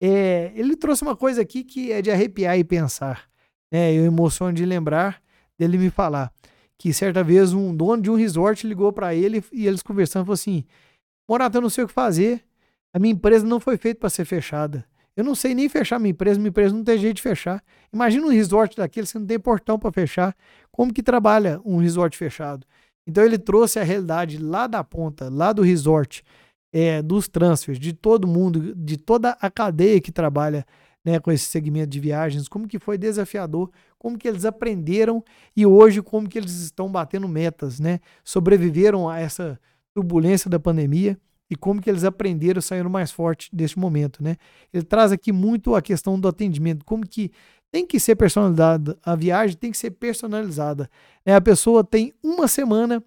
É, 0.00 0.50
ele 0.54 0.74
trouxe 0.74 1.02
uma 1.02 1.14
coisa 1.14 1.42
aqui 1.42 1.62
que 1.64 1.92
é 1.92 2.00
de 2.00 2.10
arrepiar 2.10 2.58
e 2.58 2.64
pensar. 2.64 3.28
Né? 3.70 3.92
Eu 3.92 4.06
emociono 4.06 4.54
de 4.54 4.64
lembrar 4.64 5.20
dele 5.58 5.76
me 5.76 5.90
falar 5.90 6.32
que 6.78 6.94
certa 6.94 7.22
vez 7.22 7.52
um 7.52 7.76
dono 7.76 8.00
de 8.00 8.10
um 8.10 8.14
resort 8.14 8.66
ligou 8.66 8.90
para 8.90 9.14
ele 9.14 9.44
e 9.52 9.66
eles 9.66 9.82
conversando 9.82 10.24
falou 10.24 10.32
assim: 10.32 10.64
Morato, 11.28 11.58
eu 11.58 11.60
não 11.60 11.68
sei 11.68 11.84
o 11.84 11.88
que 11.88 11.92
fazer. 11.92 12.42
A 12.90 12.98
minha 12.98 13.12
empresa 13.12 13.44
não 13.44 13.60
foi 13.60 13.76
feita 13.76 14.00
para 14.00 14.08
ser 14.08 14.24
fechada. 14.24 14.82
Eu 15.18 15.24
não 15.24 15.34
sei 15.34 15.52
nem 15.52 15.68
fechar 15.68 15.98
minha 15.98 16.12
empresa, 16.12 16.38
minha 16.38 16.48
empresa 16.48 16.72
não 16.72 16.84
tem 16.84 16.96
jeito 16.96 17.16
de 17.16 17.22
fechar. 17.22 17.60
Imagina 17.92 18.24
um 18.24 18.30
resort 18.30 18.76
daquele, 18.76 19.04
você 19.04 19.18
não 19.18 19.26
tem 19.26 19.36
portão 19.36 19.76
para 19.76 19.90
fechar. 19.90 20.32
Como 20.70 20.94
que 20.94 21.02
trabalha 21.02 21.60
um 21.64 21.78
resort 21.78 22.16
fechado? 22.16 22.64
Então 23.04 23.24
ele 23.24 23.36
trouxe 23.36 23.80
a 23.80 23.82
realidade 23.82 24.38
lá 24.38 24.68
da 24.68 24.84
ponta, 24.84 25.28
lá 25.28 25.52
do 25.52 25.60
resort, 25.60 26.22
é, 26.72 27.02
dos 27.02 27.26
transfers, 27.26 27.80
de 27.80 27.92
todo 27.92 28.28
mundo, 28.28 28.72
de 28.76 28.96
toda 28.96 29.36
a 29.40 29.50
cadeia 29.50 30.00
que 30.00 30.12
trabalha 30.12 30.64
né, 31.04 31.18
com 31.18 31.32
esse 31.32 31.46
segmento 31.46 31.88
de 31.88 31.98
viagens, 31.98 32.46
como 32.46 32.68
que 32.68 32.78
foi 32.78 32.96
desafiador, 32.96 33.72
como 33.98 34.16
que 34.16 34.28
eles 34.28 34.44
aprenderam 34.44 35.24
e 35.56 35.66
hoje 35.66 36.00
como 36.00 36.28
que 36.28 36.38
eles 36.38 36.60
estão 36.60 36.88
batendo 36.88 37.26
metas, 37.26 37.80
né? 37.80 37.98
Sobreviveram 38.22 39.08
a 39.08 39.18
essa 39.18 39.58
turbulência 39.92 40.48
da 40.48 40.60
pandemia 40.60 41.18
e 41.50 41.56
como 41.56 41.80
que 41.80 41.88
eles 41.88 42.04
aprenderam 42.04 42.60
sair 42.60 42.86
mais 42.88 43.10
forte 43.10 43.48
deste 43.54 43.78
momento, 43.78 44.22
né? 44.22 44.36
Ele 44.72 44.84
traz 44.84 45.12
aqui 45.12 45.32
muito 45.32 45.74
a 45.74 45.82
questão 45.82 46.18
do 46.18 46.28
atendimento, 46.28 46.84
como 46.84 47.06
que 47.06 47.30
tem 47.70 47.86
que 47.86 48.00
ser 48.00 48.16
personalizada, 48.16 48.98
a 49.04 49.14
viagem 49.14 49.56
tem 49.56 49.70
que 49.70 49.78
ser 49.78 49.90
personalizada. 49.90 50.90
Né? 51.24 51.34
A 51.34 51.40
pessoa 51.40 51.84
tem 51.84 52.12
uma 52.22 52.48
semana 52.48 53.02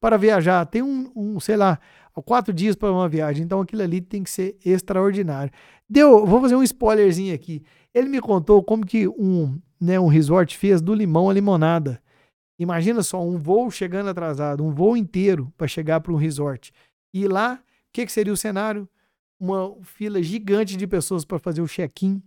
para 0.00 0.16
viajar, 0.16 0.64
tem 0.66 0.82
um, 0.82 1.10
um 1.14 1.40
sei 1.40 1.56
lá, 1.56 1.78
quatro 2.24 2.52
dias 2.52 2.76
para 2.76 2.92
uma 2.92 3.08
viagem, 3.08 3.44
então 3.44 3.60
aquilo 3.60 3.82
ali 3.82 4.00
tem 4.00 4.22
que 4.22 4.30
ser 4.30 4.56
extraordinário. 4.64 5.52
Deu, 5.88 6.24
vou 6.26 6.40
fazer 6.40 6.54
um 6.54 6.62
spoilerzinho 6.62 7.34
aqui. 7.34 7.62
Ele 7.94 8.08
me 8.08 8.20
contou 8.20 8.62
como 8.62 8.86
que 8.86 9.08
um, 9.08 9.58
né, 9.80 9.98
um 9.98 10.06
resort 10.06 10.56
fez 10.56 10.80
do 10.80 10.94
limão 10.94 11.30
à 11.30 11.32
limonada. 11.32 12.00
Imagina 12.58 13.02
só, 13.02 13.24
um 13.24 13.38
voo 13.38 13.70
chegando 13.70 14.10
atrasado, 14.10 14.64
um 14.64 14.70
voo 14.70 14.96
inteiro 14.96 15.52
para 15.56 15.66
chegar 15.66 16.00
para 16.00 16.12
um 16.12 16.16
resort. 16.16 16.72
E 17.14 17.26
lá, 17.26 17.60
o 17.88 17.92
que, 17.92 18.06
que 18.06 18.12
seria 18.12 18.32
o 18.32 18.36
cenário? 18.36 18.88
Uma 19.38 19.76
fila 19.82 20.22
gigante 20.22 20.76
de 20.76 20.86
pessoas 20.86 21.24
para 21.24 21.38
fazer 21.38 21.62
o 21.62 21.68
check-in. 21.68 22.22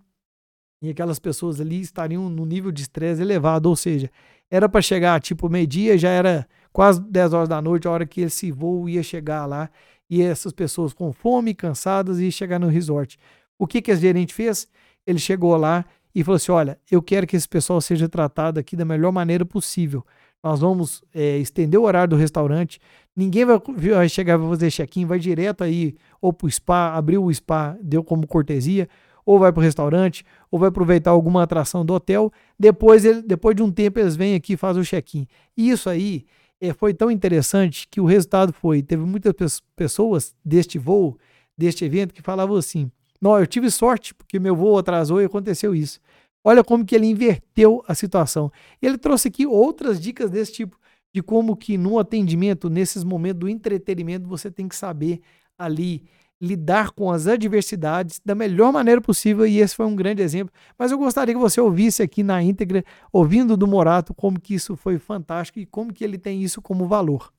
E 0.82 0.90
aquelas 0.90 1.20
pessoas 1.20 1.62
ali 1.62 1.80
estariam 1.80 2.30
no 2.30 2.46
nível 2.46 2.72
de 2.72 2.82
estresse 2.82 3.22
elevado, 3.22 3.68
ou 3.68 3.76
seja, 3.76 4.10
era 4.50 4.68
para 4.68 4.82
chegar 4.82 5.22
tipo 5.22 5.48
meio-dia, 5.48 5.98
já 5.98 6.10
era 6.10 6.48
quase 6.74 7.00
10 7.02 7.34
horas 7.34 7.50
da 7.50 7.62
noite, 7.62 7.88
a 7.88 7.92
hora 7.92 8.06
que 8.06 8.22
esse 8.22 8.52
voo 8.52 8.90
ia 8.90 9.04
chegar 9.04 9.46
lá. 9.46 9.70
E 10.10 10.22
essas 10.22 10.52
pessoas 10.52 10.94
com 10.94 11.14
fome, 11.14 11.54
cansadas, 11.54 12.20
e 12.20 12.32
chegar 12.32 12.60
no 12.60 12.68
resort. 12.68 13.18
O 13.58 13.68
que, 13.68 13.82
que 13.82 13.92
a 13.92 13.96
gerente 13.96 14.34
fez? 14.34 14.68
Ele 15.06 15.20
chegou 15.20 15.56
lá 15.56 15.86
e 16.14 16.24
falou 16.24 16.36
assim: 16.36 16.52
Olha, 16.52 16.80
eu 16.90 17.02
quero 17.02 17.28
que 17.28 17.36
esse 17.36 17.48
pessoal 17.48 17.80
seja 17.80 18.10
tratado 18.10 18.60
aqui 18.60 18.76
da 18.76 18.84
melhor 18.84 19.12
maneira 19.12 19.46
possível. 19.46 20.06
Nós 20.44 20.60
vamos 20.60 21.04
é, 21.14 21.38
estender 21.38 21.80
o 21.80 21.84
horário 21.84 22.10
do 22.10 22.16
restaurante. 22.16 22.80
Ninguém 23.16 23.46
vai, 23.46 23.60
vai 23.60 24.10
chegar 24.10 24.40
para 24.40 24.48
fazer 24.48 24.72
check-in, 24.72 25.06
vai 25.06 25.20
direto 25.20 25.64
aí, 25.64 25.96
ou 26.20 26.34
para 26.34 26.48
o 26.48 26.52
spa, 26.52 26.96
abriu 26.96 27.24
o 27.24 27.34
spa, 27.34 27.78
deu 27.82 28.04
como 28.04 28.26
cortesia, 28.26 28.90
ou 29.26 29.38
vai 29.38 29.52
para 29.52 29.60
o 29.60 29.64
restaurante, 29.64 30.26
ou 30.50 30.60
vai 30.60 30.70
aproveitar 30.70 31.12
alguma 31.12 31.44
atração 31.44 31.86
do 31.86 31.94
hotel. 31.94 32.32
Depois, 32.60 33.06
ele, 33.06 33.22
depois 33.22 33.56
de 33.56 33.62
um 33.62 33.72
tempo, 33.72 34.00
eles 34.00 34.16
vêm 34.16 34.34
aqui 34.34 34.54
e 34.54 34.58
fazem 34.58 34.82
o 34.82 34.86
check-in. 34.86 35.28
Isso 35.56 35.90
aí 35.90 36.26
é, 36.60 36.74
foi 36.74 36.94
tão 36.94 37.12
interessante 37.12 37.88
que 37.90 38.02
o 38.02 38.06
resultado 38.06 38.54
foi: 38.54 38.82
teve 38.82 39.04
muitas 39.04 39.62
pessoas 39.76 40.36
deste 40.44 40.80
voo, 40.80 41.18
deste 41.58 41.86
evento, 41.86 42.14
que 42.14 42.22
falavam 42.22 42.56
assim: 42.56 42.90
Não, 43.20 43.38
eu 43.38 43.46
tive 43.46 43.70
sorte, 43.70 44.14
porque 44.14 44.40
meu 44.40 44.56
voo 44.56 44.78
atrasou 44.78 45.22
e 45.22 45.26
aconteceu 45.26 45.76
isso. 45.76 46.00
Olha 46.44 46.64
como 46.64 46.86
que 46.86 46.96
ele 46.96 47.06
inverteu 47.06 47.84
a 47.88 47.94
situação. 47.94 48.52
Ele 48.82 48.98
trouxe 48.98 49.28
aqui 49.28 49.46
outras 49.46 50.00
dicas 50.00 50.30
desse 50.30 50.54
tipo, 50.54 50.78
de 51.14 51.22
como 51.22 51.56
que 51.56 51.78
no 51.78 52.00
atendimento, 52.00 52.70
nesses 52.70 53.04
momentos 53.04 53.40
do 53.42 53.50
entretenimento, 53.50 54.28
você 54.28 54.50
tem 54.50 54.68
que 54.68 54.76
saber 54.76 55.22
ali 55.58 56.04
lidar 56.42 56.90
com 56.92 57.12
as 57.12 57.28
adversidades 57.28 58.20
da 58.26 58.34
melhor 58.34 58.74
maneira 58.74 59.00
possível 59.00 59.46
e 59.46 59.60
esse 59.60 59.76
foi 59.76 59.86
um 59.86 59.96
grande 59.96 60.24
exemplo. 60.24 60.52
Mas 60.78 60.92
eu 60.92 60.98
gostaria 60.98 61.36
que 61.36 61.40
você 61.40 61.62
ouvisse 61.62 62.02
aqui 62.02 62.24
na 62.24 62.42
íntegra, 62.42 62.84
ouvindo 63.14 63.56
do 63.56 63.68
Morato, 63.68 64.12
como 64.14 64.40
que 64.40 64.56
isso 64.56 64.76
foi 64.76 64.98
fantástico 64.98 65.60
e 65.60 65.68
como 65.68 65.94
que 65.94 66.04
ele 66.04 66.18
tem 66.18 66.42
isso 66.42 66.60
como 66.60 66.88
valor. 66.88 67.32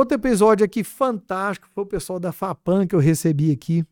Outro 0.00 0.14
episódio 0.14 0.64
aqui 0.64 0.82
fantástico 0.82 1.68
foi 1.74 1.84
o 1.84 1.86
pessoal 1.86 2.18
da 2.18 2.32
FAPAM 2.32 2.86
que 2.86 2.94
eu 2.94 2.98
recebi 2.98 3.52
aqui. 3.52 3.84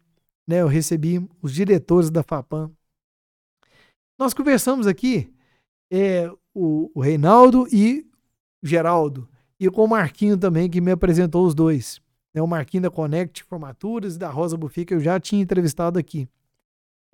Né? 0.49 0.63
Eu 0.63 0.67
recebi 0.67 1.21
os 1.43 1.53
diretores 1.53 2.09
da 2.09 2.23
FAPAM. 2.23 2.73
Nós 4.19 4.33
conversamos 4.33 4.87
aqui, 4.87 5.31
é, 5.93 6.33
o, 6.55 6.91
o 6.95 7.01
Reinaldo 7.03 7.69
e 7.71 8.07
o 8.65 8.67
Geraldo. 8.67 9.29
E 9.61 9.71
com 9.71 9.85
o 9.85 9.89
Marquinho 9.89 10.39
também, 10.39 10.71
que 10.71 10.81
me 10.81 10.93
apresentou 10.93 11.45
os 11.45 11.55
dois. 11.55 12.01
Né? 12.35 12.41
O 12.41 12.47
Marquinho 12.47 12.85
da 12.85 12.91
Connect 12.91 13.45
Formaturas 13.45 14.17
e 14.17 14.19
da 14.19 14.31
Rosa 14.31 14.57
Buffet, 14.57 14.87
que 14.87 14.95
eu 14.95 15.01
já 15.01 15.21
tinha 15.21 15.43
entrevistado 15.43 15.99
aqui. 15.99 16.27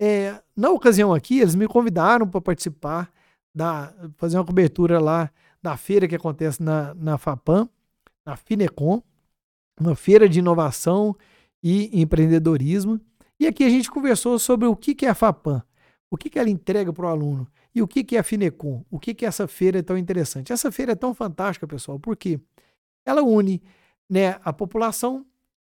É, 0.01 0.41
na 0.55 0.69
ocasião 0.69 1.13
aqui, 1.13 1.41
eles 1.41 1.53
me 1.53 1.67
convidaram 1.67 2.25
para 2.25 2.39
participar, 2.39 3.11
da, 3.53 3.93
fazer 4.15 4.37
uma 4.37 4.45
cobertura 4.45 5.01
lá 5.01 5.29
da 5.61 5.75
feira 5.75 6.07
que 6.07 6.15
acontece 6.15 6.63
na, 6.63 6.93
na 6.93 7.17
FAPAM 7.17 7.69
na 8.25 8.35
Finecom, 8.35 9.01
uma 9.79 9.95
feira 9.95 10.27
de 10.27 10.39
inovação 10.39 11.15
e 11.61 12.01
empreendedorismo. 12.01 12.99
E 13.39 13.45
aqui 13.45 13.63
a 13.63 13.69
gente 13.69 13.91
conversou 13.91 14.39
sobre 14.39 14.67
o 14.67 14.75
que 14.75 15.05
é 15.05 15.09
a 15.09 15.15
FAPAM, 15.15 15.63
o 16.09 16.17
que 16.17 16.37
ela 16.39 16.49
entrega 16.49 16.91
para 16.91 17.05
o 17.05 17.09
aluno 17.09 17.47
e 17.73 17.81
o 17.81 17.87
que 17.87 18.15
é 18.15 18.19
a 18.19 18.23
Finecom, 18.23 18.85
o 18.89 18.97
que 18.97 19.25
essa 19.25 19.47
feira 19.47 19.79
é 19.79 19.81
tão 19.81 19.97
interessante. 19.97 20.53
Essa 20.53 20.71
feira 20.71 20.93
é 20.93 20.95
tão 20.95 21.13
fantástica, 21.13 21.67
pessoal, 21.67 21.99
porque 21.99 22.39
ela 23.05 23.21
une 23.21 23.61
né, 24.09 24.39
a 24.43 24.53
população, 24.53 25.25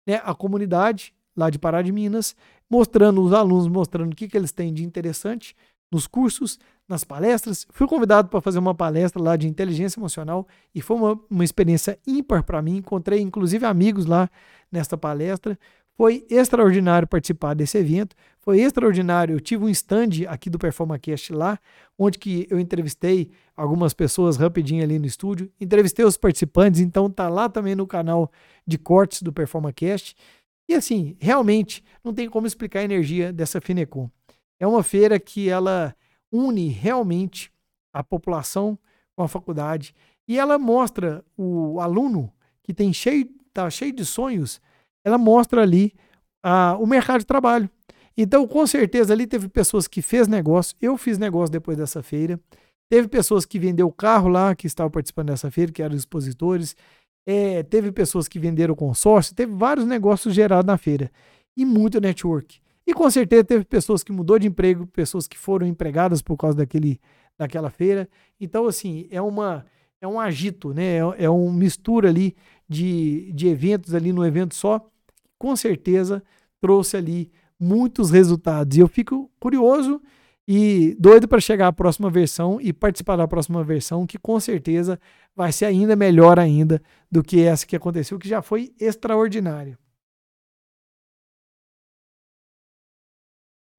né, 0.06 0.20
a 0.24 0.34
comunidade 0.34 1.14
lá 1.36 1.50
de 1.50 1.60
Pará 1.60 1.82
de 1.82 1.92
Minas, 1.92 2.36
mostrando 2.70 3.22
os 3.22 3.34
alunos, 3.34 3.68
mostrando 3.68 4.14
o 4.14 4.16
que, 4.16 4.28
que 4.28 4.36
eles 4.36 4.52
têm 4.52 4.74
de 4.74 4.84
interessante 4.84 5.56
nos 5.92 6.08
cursos, 6.08 6.58
nas 6.88 7.04
palestras. 7.04 7.68
Fui 7.72 7.88
convidado 7.88 8.30
para 8.30 8.42
fazer 8.42 8.60
uma 8.60 8.76
palestra 8.76 9.22
lá 9.22 9.36
de 9.36 9.48
inteligência 9.48 10.00
emocional 10.00 10.48
e 10.74 10.82
foi 10.82 10.98
uma, 10.98 11.20
uma 11.30 11.44
experiência 11.44 12.00
ímpar 12.06 12.44
para 12.44 12.62
mim. 12.62 12.78
Encontrei 12.78 13.20
inclusive 13.20 13.66
amigos 13.66 14.06
lá 14.06 14.30
nesta 14.72 14.98
palestra. 14.98 15.58
Foi 15.98 16.26
extraordinário 16.30 17.08
participar 17.08 17.54
desse 17.54 17.78
evento. 17.78 18.16
Foi 18.40 18.60
extraordinário. 18.60 19.36
Eu 19.36 19.40
tive 19.40 19.66
um 19.66 19.70
stand 19.70 20.26
aqui 20.28 20.50
do 20.50 20.58
PerformaCast 20.58 21.32
lá, 21.32 21.60
onde 21.98 22.18
que 22.18 22.48
eu 22.50 22.60
entrevistei 22.60 23.30
algumas 23.56 23.94
pessoas 23.94 24.36
rapidinho 24.38 24.84
ali 24.84 24.98
no 24.98 25.06
estúdio. 25.06 25.52
Entrevistei 25.60 26.04
os 26.04 26.18
participantes, 26.18 26.80
então 26.80 27.10
tá 27.10 27.30
lá 27.30 27.48
também 27.48 27.76
no 27.76 27.86
canal 27.86 28.32
de 28.66 28.78
cortes 28.78 29.22
do 29.22 29.32
PerformaCast. 29.32 30.16
E 30.68 30.74
assim, 30.74 31.16
realmente 31.20 31.84
não 32.04 32.14
tem 32.14 32.30
como 32.30 32.48
explicar 32.48 32.80
a 32.80 32.84
energia 32.84 33.32
dessa 33.32 33.62
Finecom. 33.62 34.10
É 34.62 34.68
uma 34.68 34.84
feira 34.84 35.20
que 35.20 35.50
ela 35.50 35.96
une 36.32 36.68
realmente 36.68 37.52
a 37.92 38.04
população 38.04 38.78
com 39.16 39.24
a 39.24 39.28
faculdade 39.28 39.94
e 40.28 40.38
ela 40.38 40.60
mostra 40.60 41.26
o 41.36 41.80
aluno 41.80 42.32
que 42.62 42.72
tem 42.72 42.94
cheio, 42.94 43.28
tá 43.52 43.68
cheio 43.72 43.92
de 43.92 44.06
sonhos, 44.06 44.62
ela 45.04 45.18
mostra 45.18 45.64
ali 45.64 45.94
a, 46.44 46.78
o 46.80 46.86
mercado 46.86 47.22
de 47.22 47.26
trabalho. 47.26 47.68
Então, 48.16 48.48
com 48.48 48.68
certeza, 48.68 49.14
ali 49.14 49.26
teve 49.26 49.50
pessoas 49.50 49.88
que 49.88 50.00
fez 50.02 50.28
negócio. 50.28 50.76
Eu 50.80 50.96
fiz 50.96 51.18
negócio 51.18 51.52
depois 51.52 51.76
dessa 51.76 52.04
feira. 52.04 52.40
Teve 52.88 53.08
pessoas 53.08 53.46
que 53.46 53.58
vendeu 53.58 53.92
carro 53.92 54.28
lá, 54.28 54.54
que 54.54 54.68
estavam 54.68 54.92
participando 54.92 55.28
dessa 55.28 55.50
feira, 55.50 55.72
que 55.72 55.82
eram 55.82 55.96
expositores. 55.96 56.76
É, 57.26 57.64
teve 57.64 57.92
pessoas 57.92 58.28
que 58.28 58.38
venderam 58.38 58.76
consórcio. 58.76 59.34
Teve 59.34 59.54
vários 59.54 59.88
negócios 59.88 60.36
gerados 60.36 60.68
na 60.68 60.78
feira. 60.78 61.10
E 61.58 61.66
muito 61.66 62.00
network. 62.00 62.62
E 62.92 62.94
com 62.94 63.10
certeza 63.10 63.46
teve 63.46 63.64
pessoas 63.64 64.04
que 64.04 64.12
mudou 64.12 64.38
de 64.38 64.48
emprego, 64.48 64.86
pessoas 64.86 65.26
que 65.26 65.38
foram 65.38 65.66
empregadas 65.66 66.22
por 66.22 66.36
causa 66.36 66.58
daquele, 66.58 67.00
daquela 67.38 67.70
feira. 67.70 68.06
Então, 68.38 68.68
assim, 68.68 69.08
é 69.10 69.22
uma 69.22 69.66
é 70.02 70.06
um 70.06 70.20
agito, 70.20 70.74
né? 70.74 70.98
É, 70.98 71.24
é 71.24 71.30
um 71.30 71.50
mistura 71.54 72.10
ali 72.10 72.36
de, 72.68 73.32
de 73.32 73.48
eventos 73.48 73.96
ali 73.96 74.12
no 74.12 74.26
evento 74.26 74.54
só. 74.54 74.86
Com 75.38 75.56
certeza 75.56 76.22
trouxe 76.60 76.98
ali 76.98 77.32
muitos 77.58 78.12
resultados. 78.12 78.76
E 78.76 78.82
eu 78.82 78.90
fico 78.90 79.32
curioso 79.40 80.02
e 80.46 80.94
doido 81.00 81.30
para 81.30 81.40
chegar 81.40 81.68
à 81.68 81.72
próxima 81.72 82.10
versão 82.10 82.60
e 82.60 82.74
participar 82.74 83.16
da 83.16 83.26
próxima 83.26 83.64
versão, 83.64 84.06
que 84.06 84.18
com 84.18 84.38
certeza 84.38 85.00
vai 85.34 85.54
ser 85.54 85.64
ainda 85.64 85.96
melhor 85.96 86.38
ainda 86.38 86.82
do 87.10 87.24
que 87.24 87.40
essa 87.42 87.66
que 87.66 87.78
aconteceu, 87.78 88.20
que 88.20 88.28
já 88.28 88.42
foi 88.42 88.74
extraordinária. 88.78 89.80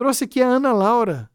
Trouxe 0.03 0.25
aqui 0.25 0.43
a 0.43 0.49
Ana 0.49 0.73
Laura. 0.73 1.31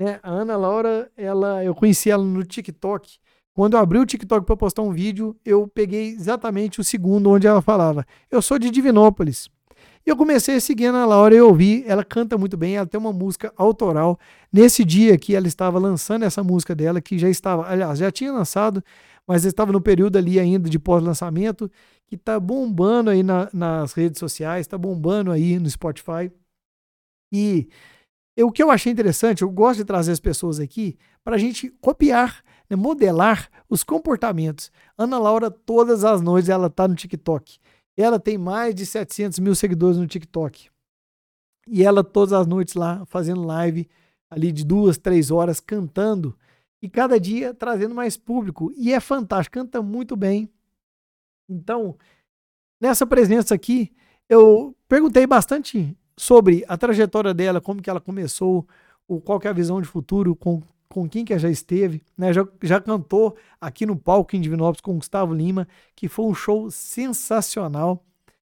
Né? 0.00 0.18
A 0.22 0.30
Ana 0.30 0.56
Laura, 0.56 1.12
ela, 1.14 1.62
eu 1.62 1.74
conheci 1.74 2.10
ela 2.10 2.24
no 2.24 2.42
TikTok. 2.42 3.18
Quando 3.54 3.74
eu 3.74 3.80
abri 3.80 3.98
o 3.98 4.06
TikTok 4.06 4.46
para 4.46 4.56
postar 4.56 4.80
um 4.80 4.90
vídeo, 4.90 5.36
eu 5.44 5.68
peguei 5.68 6.08
exatamente 6.08 6.80
o 6.80 6.84
segundo 6.84 7.28
onde 7.28 7.46
ela 7.46 7.60
falava: 7.60 8.06
Eu 8.30 8.40
sou 8.40 8.58
de 8.58 8.70
Divinópolis. 8.70 9.50
E 10.06 10.08
eu 10.08 10.16
comecei 10.16 10.56
a 10.56 10.60
seguir 10.62 10.86
a 10.86 10.88
Ana 10.88 11.04
Laura 11.04 11.34
e 11.34 11.40
ouvi. 11.42 11.84
Ela 11.86 12.02
canta 12.02 12.38
muito 12.38 12.56
bem, 12.56 12.76
ela 12.76 12.86
tem 12.86 12.98
uma 12.98 13.12
música 13.12 13.52
autoral. 13.58 14.18
Nesse 14.50 14.86
dia 14.86 15.18
que 15.18 15.36
ela 15.36 15.46
estava 15.46 15.78
lançando 15.78 16.22
essa 16.22 16.42
música 16.42 16.74
dela, 16.74 17.02
que 17.02 17.18
já 17.18 17.28
estava, 17.28 17.68
aliás, 17.70 17.98
já 17.98 18.10
tinha 18.10 18.32
lançado, 18.32 18.82
mas 19.26 19.44
estava 19.44 19.70
no 19.70 19.82
período 19.82 20.16
ali 20.16 20.40
ainda 20.40 20.70
de 20.70 20.78
pós-lançamento, 20.78 21.70
que 22.06 22.14
está 22.14 22.40
bombando 22.40 23.10
aí 23.10 23.22
na, 23.22 23.50
nas 23.52 23.92
redes 23.92 24.18
sociais, 24.18 24.62
está 24.62 24.78
bombando 24.78 25.30
aí 25.30 25.58
no 25.58 25.68
Spotify. 25.68 26.32
E 27.30 27.68
o 28.44 28.52
que 28.52 28.62
eu 28.62 28.70
achei 28.70 28.92
interessante, 28.92 29.42
eu 29.42 29.50
gosto 29.50 29.78
de 29.78 29.84
trazer 29.84 30.12
as 30.12 30.20
pessoas 30.20 30.60
aqui 30.60 30.96
para 31.24 31.34
a 31.34 31.38
gente 31.38 31.70
copiar, 31.80 32.42
né, 32.70 32.76
modelar 32.76 33.48
os 33.68 33.82
comportamentos. 33.82 34.70
Ana 34.96 35.18
Laura, 35.18 35.50
todas 35.50 36.04
as 36.04 36.20
noites, 36.20 36.48
ela 36.48 36.68
está 36.68 36.86
no 36.86 36.94
TikTok. 36.94 37.58
Ela 37.96 38.20
tem 38.20 38.38
mais 38.38 38.74
de 38.74 38.86
700 38.86 39.40
mil 39.40 39.54
seguidores 39.54 39.98
no 39.98 40.06
TikTok. 40.06 40.70
E 41.66 41.84
ela, 41.84 42.04
todas 42.04 42.32
as 42.32 42.46
noites 42.46 42.74
lá, 42.74 43.04
fazendo 43.06 43.42
live 43.44 43.88
ali 44.30 44.52
de 44.52 44.64
duas, 44.64 44.96
três 44.96 45.30
horas, 45.30 45.58
cantando. 45.58 46.36
E 46.80 46.88
cada 46.88 47.18
dia 47.18 47.52
trazendo 47.52 47.94
mais 47.94 48.16
público. 48.16 48.72
E 48.76 48.92
é 48.92 49.00
fantástico, 49.00 49.54
canta 49.54 49.82
muito 49.82 50.14
bem. 50.14 50.48
Então, 51.48 51.96
nessa 52.80 53.06
presença 53.06 53.54
aqui, 53.54 53.92
eu 54.28 54.76
perguntei 54.86 55.26
bastante 55.26 55.96
sobre 56.18 56.64
a 56.68 56.76
trajetória 56.76 57.32
dela, 57.32 57.60
como 57.60 57.80
que 57.80 57.88
ela 57.88 58.00
começou, 58.00 58.66
o, 59.06 59.20
qual 59.20 59.40
é 59.44 59.48
a 59.48 59.52
visão 59.52 59.80
de 59.80 59.86
futuro, 59.86 60.34
com, 60.34 60.62
com 60.88 61.08
quem 61.08 61.24
que 61.24 61.32
ela 61.32 61.40
já 61.40 61.48
esteve, 61.48 62.02
né? 62.16 62.32
Já, 62.32 62.46
já 62.62 62.80
cantou 62.80 63.36
aqui 63.60 63.86
no 63.86 63.96
palco 63.96 64.34
em 64.34 64.40
Divinópolis 64.40 64.80
com 64.80 64.96
Gustavo 64.96 65.32
Lima, 65.32 65.66
que 65.94 66.08
foi 66.08 66.26
um 66.26 66.34
show 66.34 66.70
sensacional. 66.70 68.04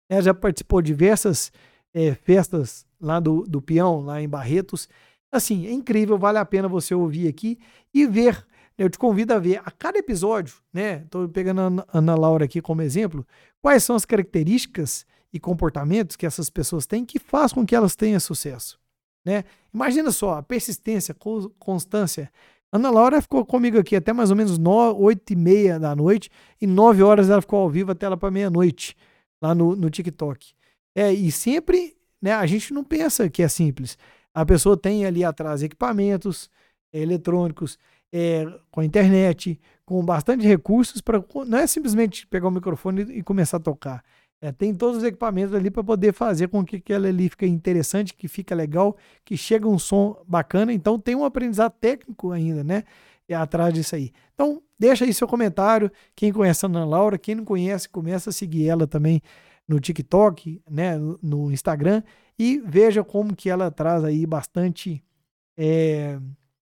Ela 0.09 0.23
já 0.23 0.35
participou 0.35 0.81
de 0.81 0.89
diversas 0.89 1.53
é, 1.93 2.15
festas 2.15 2.87
lá 3.01 3.21
do, 3.21 3.43
do 3.43 3.61
peão, 3.61 4.01
lá 4.01 4.21
em 4.21 4.29
Barretos. 4.29 4.89
Assim, 5.31 5.67
é 5.67 5.73
incrível, 5.73 6.19
vale 6.19 6.39
a 6.39 6.45
pena 6.45 6.69
você 6.69 6.95
ouvir 6.95 7.29
aqui 7.29 7.59
e 7.93 8.07
ver. 8.07 8.47
Eu 8.79 8.89
te 8.89 8.99
convido 8.99 9.35
a 9.35 9.39
ver 9.39 9.61
a 9.65 9.71
cada 9.71 9.99
episódio, 9.99 10.57
né? 10.73 11.03
Estou 11.05 11.29
pegando 11.29 11.61
a 11.61 11.99
Ana 11.99 12.15
Laura 12.15 12.47
aqui 12.47 12.63
como 12.63 12.81
exemplo. 12.81 13.27
Quais 13.61 13.85
são 13.85 13.95
as 13.95 14.05
características 14.05 15.05
e 15.33 15.39
comportamentos 15.39 16.17
que 16.17 16.27
essas 16.27 16.49
pessoas 16.49 16.87
têm 16.87 17.05
que 17.05 17.19
faz 17.19 17.53
com 17.53 17.67
que 17.67 17.75
elas 17.75 17.95
tenham 17.95 18.19
sucesso, 18.21 18.79
né? 19.25 19.45
Imagina 19.73 20.11
só, 20.11 20.41
persistência, 20.43 21.15
constância. 21.59 22.31
Ana 22.73 22.91
Laura 22.91 23.23
ficou 23.23 23.45
comigo 23.45 23.79
aqui 23.79 23.97
até 23.97 24.13
mais 24.13 24.31
ou 24.31 24.37
menos 24.37 24.59
8 24.59 25.33
e 25.33 25.37
meia 25.37 25.79
da 25.79 25.95
noite 25.97 26.31
e 26.61 26.67
9 26.67 27.03
horas 27.03 27.31
ela 27.31 27.41
ficou 27.41 27.61
ao 27.61 27.71
vivo 27.71 27.93
até 27.93 28.09
lá 28.09 28.17
para 28.17 28.31
meia-noite 28.31 28.97
lá 29.41 29.55
no, 29.55 29.75
no 29.75 29.89
TikTok. 29.89 30.53
É, 30.95 31.13
e 31.13 31.31
sempre, 31.31 31.97
né, 32.21 32.33
a 32.33 32.45
gente 32.47 32.73
não 32.75 32.85
pensa 32.85 33.29
que 33.31 33.43
é 33.43 33.49
simples. 33.49 33.97
A 34.35 34.45
pessoa 34.45 34.77
tem 34.77 35.07
ali 35.07 35.25
atrás 35.25 35.63
equipamentos 35.63 36.51
é, 36.93 37.01
eletrônicos, 37.01 37.79
é, 38.13 38.45
com 38.71 38.81
a 38.81 38.85
internet, 38.85 39.61
com 39.85 40.03
bastante 40.05 40.47
recursos 40.47 41.01
para 41.01 41.23
não 41.47 41.59
é 41.59 41.67
simplesmente 41.67 42.27
pegar 42.27 42.49
o 42.49 42.51
microfone 42.51 43.03
e 43.03 43.23
começar 43.23 43.59
a 43.59 43.61
tocar. 43.61 44.03
É, 44.41 44.53
tem 44.53 44.73
todos 44.73 44.99
os 44.99 45.05
equipamentos 45.05 45.53
ali 45.55 45.71
para 45.71 45.83
poder 45.83 46.13
fazer 46.13 46.49
com 46.49 46.65
que 46.65 46.77
aquilo 46.77 47.07
ali 47.07 47.29
fique 47.29 47.47
interessante, 47.47 48.15
que 48.15 48.29
fica 48.29 48.55
legal, 48.55 48.97
que 49.25 49.37
chega 49.37 49.67
um 49.67 49.79
som 49.79 50.17
bacana. 50.27 50.73
Então 50.73 50.99
tem 50.99 51.15
um 51.17 51.25
aprendizado 51.25 51.73
técnico 51.81 52.31
ainda, 52.31 52.63
né? 52.63 52.85
É 53.29 53.35
atrás 53.35 53.75
disso 53.75 53.95
aí. 53.95 54.13
Então, 54.35 54.63
deixa 54.79 55.05
aí 55.05 55.13
seu 55.13 55.29
comentário. 55.29 55.91
Quem 56.15 56.33
conhece 56.33 56.65
a 56.65 56.69
Ana 56.69 56.85
Laura, 56.85 57.19
quem 57.19 57.35
não 57.35 57.45
conhece, 57.45 57.89
começa 57.89 58.31
a 58.31 58.33
seguir 58.33 58.69
ela 58.69 58.87
também 58.87 59.21
no 59.67 59.79
TikTok, 59.79 60.63
né, 60.71 60.97
no 61.23 61.53
Instagram 61.53 62.03
e 62.39 62.59
veja 62.65 63.05
como 63.05 63.37
que 63.37 63.51
ela 63.51 63.71
traz 63.71 64.03
aí 64.03 64.25
bastante 64.25 65.05
é, 65.59 66.19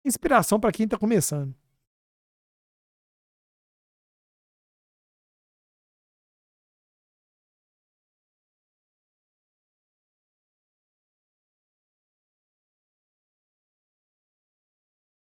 inspiração 0.05 0.61
para 0.61 0.71
quem 0.71 0.85
está 0.85 0.97
começando. 0.97 1.55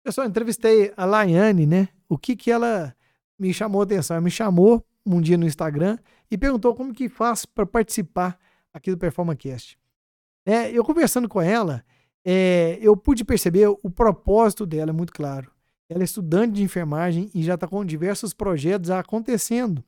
Pessoal, 0.09 0.25
entrevistei 0.25 0.91
a 0.97 1.05
Laiane, 1.05 1.67
né? 1.67 1.89
O 2.09 2.17
que 2.17 2.35
que 2.35 2.49
ela 2.49 2.95
me 3.37 3.53
chamou 3.53 3.81
a 3.81 3.83
atenção? 3.83 4.15
Ela 4.15 4.23
me 4.23 4.31
chamou 4.31 4.83
um 5.05 5.21
dia 5.21 5.37
no 5.37 5.45
Instagram 5.45 5.99
e 6.31 6.35
perguntou 6.35 6.73
como 6.73 6.95
que 6.95 7.07
faz 7.07 7.45
para 7.45 7.63
participar 7.63 8.35
aqui 8.73 8.89
do 8.89 8.97
PerformaCast. 8.97 9.77
É, 10.47 10.71
eu 10.71 10.83
conversando 10.83 11.29
com 11.29 11.39
ela, 11.39 11.85
é, 12.25 12.79
eu 12.81 12.97
pude 12.97 13.23
perceber 13.23 13.67
o 13.67 13.91
propósito 13.91 14.65
dela 14.65 14.89
é 14.89 14.91
muito 14.91 15.13
claro. 15.13 15.51
Ela 15.87 16.01
é 16.01 16.05
estudante 16.05 16.53
de 16.53 16.63
enfermagem 16.63 17.29
e 17.31 17.43
já 17.43 17.53
está 17.53 17.67
com 17.67 17.85
diversos 17.85 18.33
projetos 18.33 18.89
acontecendo. 18.89 19.83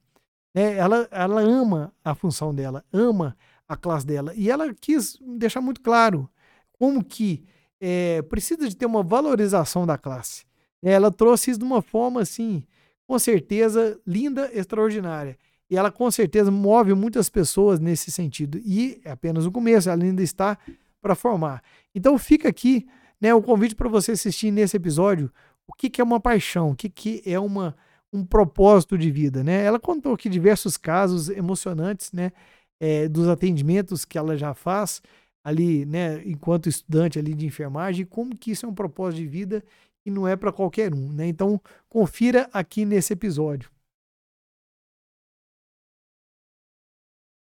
É, 0.53 0.77
ela, 0.77 1.07
ela 1.09 1.41
ama 1.41 1.91
a 2.05 2.13
função 2.13 2.53
dela, 2.53 2.85
ama 2.93 3.35
a 3.67 3.75
classe 3.75 4.05
dela. 4.05 4.35
E 4.35 4.51
ela 4.51 4.71
quis 4.71 5.17
deixar 5.19 5.61
muito 5.61 5.81
claro 5.81 6.29
como 6.77 7.03
que 7.03 7.43
é, 7.81 8.21
precisa 8.21 8.69
de 8.69 8.75
ter 8.75 8.85
uma 8.85 9.01
valorização 9.01 9.87
da 9.87 9.97
classe. 9.97 10.45
Ela 10.83 11.11
trouxe 11.11 11.49
isso 11.49 11.59
de 11.59 11.65
uma 11.65 11.81
forma 11.81 12.21
assim, 12.21 12.63
com 13.07 13.17
certeza 13.17 13.99
linda, 14.05 14.49
extraordinária. 14.53 15.37
E 15.69 15.75
ela 15.75 15.91
com 15.91 16.09
certeza 16.11 16.51
move 16.51 16.93
muitas 16.93 17.29
pessoas 17.29 17.79
nesse 17.79 18.11
sentido. 18.11 18.59
E 18.63 19.01
é 19.03 19.11
apenas 19.11 19.45
o 19.45 19.51
começo, 19.51 19.89
ela 19.89 20.03
ainda 20.03 20.21
está 20.21 20.57
para 21.01 21.15
formar. 21.15 21.63
Então 21.95 22.17
fica 22.17 22.49
aqui 22.49 22.87
né, 23.19 23.33
o 23.33 23.41
convite 23.41 23.75
para 23.75 23.89
você 23.89 24.11
assistir 24.11 24.51
nesse 24.51 24.77
episódio 24.77 25.31
o 25.67 25.73
que, 25.73 25.89
que 25.89 26.01
é 26.01 26.03
uma 26.03 26.19
paixão, 26.19 26.71
o 26.71 26.75
que, 26.75 26.89
que 26.89 27.21
é 27.25 27.39
uma, 27.39 27.75
um 28.11 28.25
propósito 28.25 28.97
de 28.97 29.09
vida. 29.09 29.43
Né? 29.43 29.63
Ela 29.63 29.79
contou 29.79 30.13
aqui 30.13 30.27
diversos 30.27 30.77
casos 30.77 31.29
emocionantes 31.29 32.11
né, 32.11 32.31
é, 32.79 33.07
dos 33.07 33.27
atendimentos 33.27 34.03
que 34.03 34.17
ela 34.17 34.37
já 34.37 34.53
faz 34.53 35.01
ali, 35.43 35.85
né, 35.85 36.21
enquanto 36.25 36.69
estudante 36.69 37.17
ali 37.17 37.33
de 37.33 37.45
enfermagem, 37.45 38.05
como 38.05 38.37
que 38.37 38.51
isso 38.51 38.65
é 38.65 38.69
um 38.69 38.73
propósito 38.73 39.21
de 39.21 39.27
vida 39.27 39.63
e 40.05 40.11
não 40.11 40.27
é 40.27 40.35
para 40.35 40.51
qualquer 40.51 40.93
um. 40.93 41.11
Né? 41.11 41.27
Então 41.27 41.59
confira 41.89 42.49
aqui 42.53 42.85
nesse 42.85 43.13
episódio. 43.13 43.69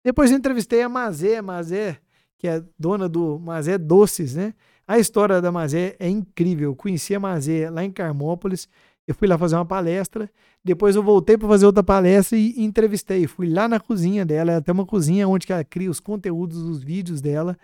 Depois 0.04 0.30
entrevistei 0.30 0.82
a 0.82 0.88
Mazé, 0.88 1.42
Mazé, 1.42 1.98
que 2.38 2.46
é 2.46 2.62
dona 2.78 3.08
do 3.08 3.40
Mazé 3.40 3.76
Doces, 3.76 4.36
né? 4.36 4.54
A 4.86 5.00
história 5.00 5.42
da 5.42 5.50
Mazé 5.50 5.96
é 5.98 6.08
incrível. 6.08 6.76
Conheci 6.76 7.12
a 7.12 7.18
Mazé 7.18 7.68
lá 7.68 7.82
em 7.84 7.90
Carmópolis. 7.90 8.68
Eu 9.04 9.16
fui 9.16 9.26
lá 9.26 9.36
fazer 9.36 9.56
uma 9.56 9.64
palestra. 9.66 10.30
Depois 10.64 10.94
eu 10.94 11.02
voltei 11.02 11.36
para 11.36 11.48
fazer 11.48 11.66
outra 11.66 11.82
palestra 11.82 12.38
e 12.38 12.54
entrevistei. 12.62 13.26
Fui 13.26 13.48
lá 13.48 13.66
na 13.66 13.80
cozinha 13.80 14.24
dela. 14.24 14.52
Ela 14.52 14.62
tem 14.62 14.72
uma 14.72 14.86
cozinha 14.86 15.26
onde 15.26 15.50
ela 15.50 15.64
cria 15.64 15.90
os 15.90 15.98
conteúdos 15.98 16.62
dos 16.62 16.84
vídeos 16.84 17.20
dela. 17.20 17.58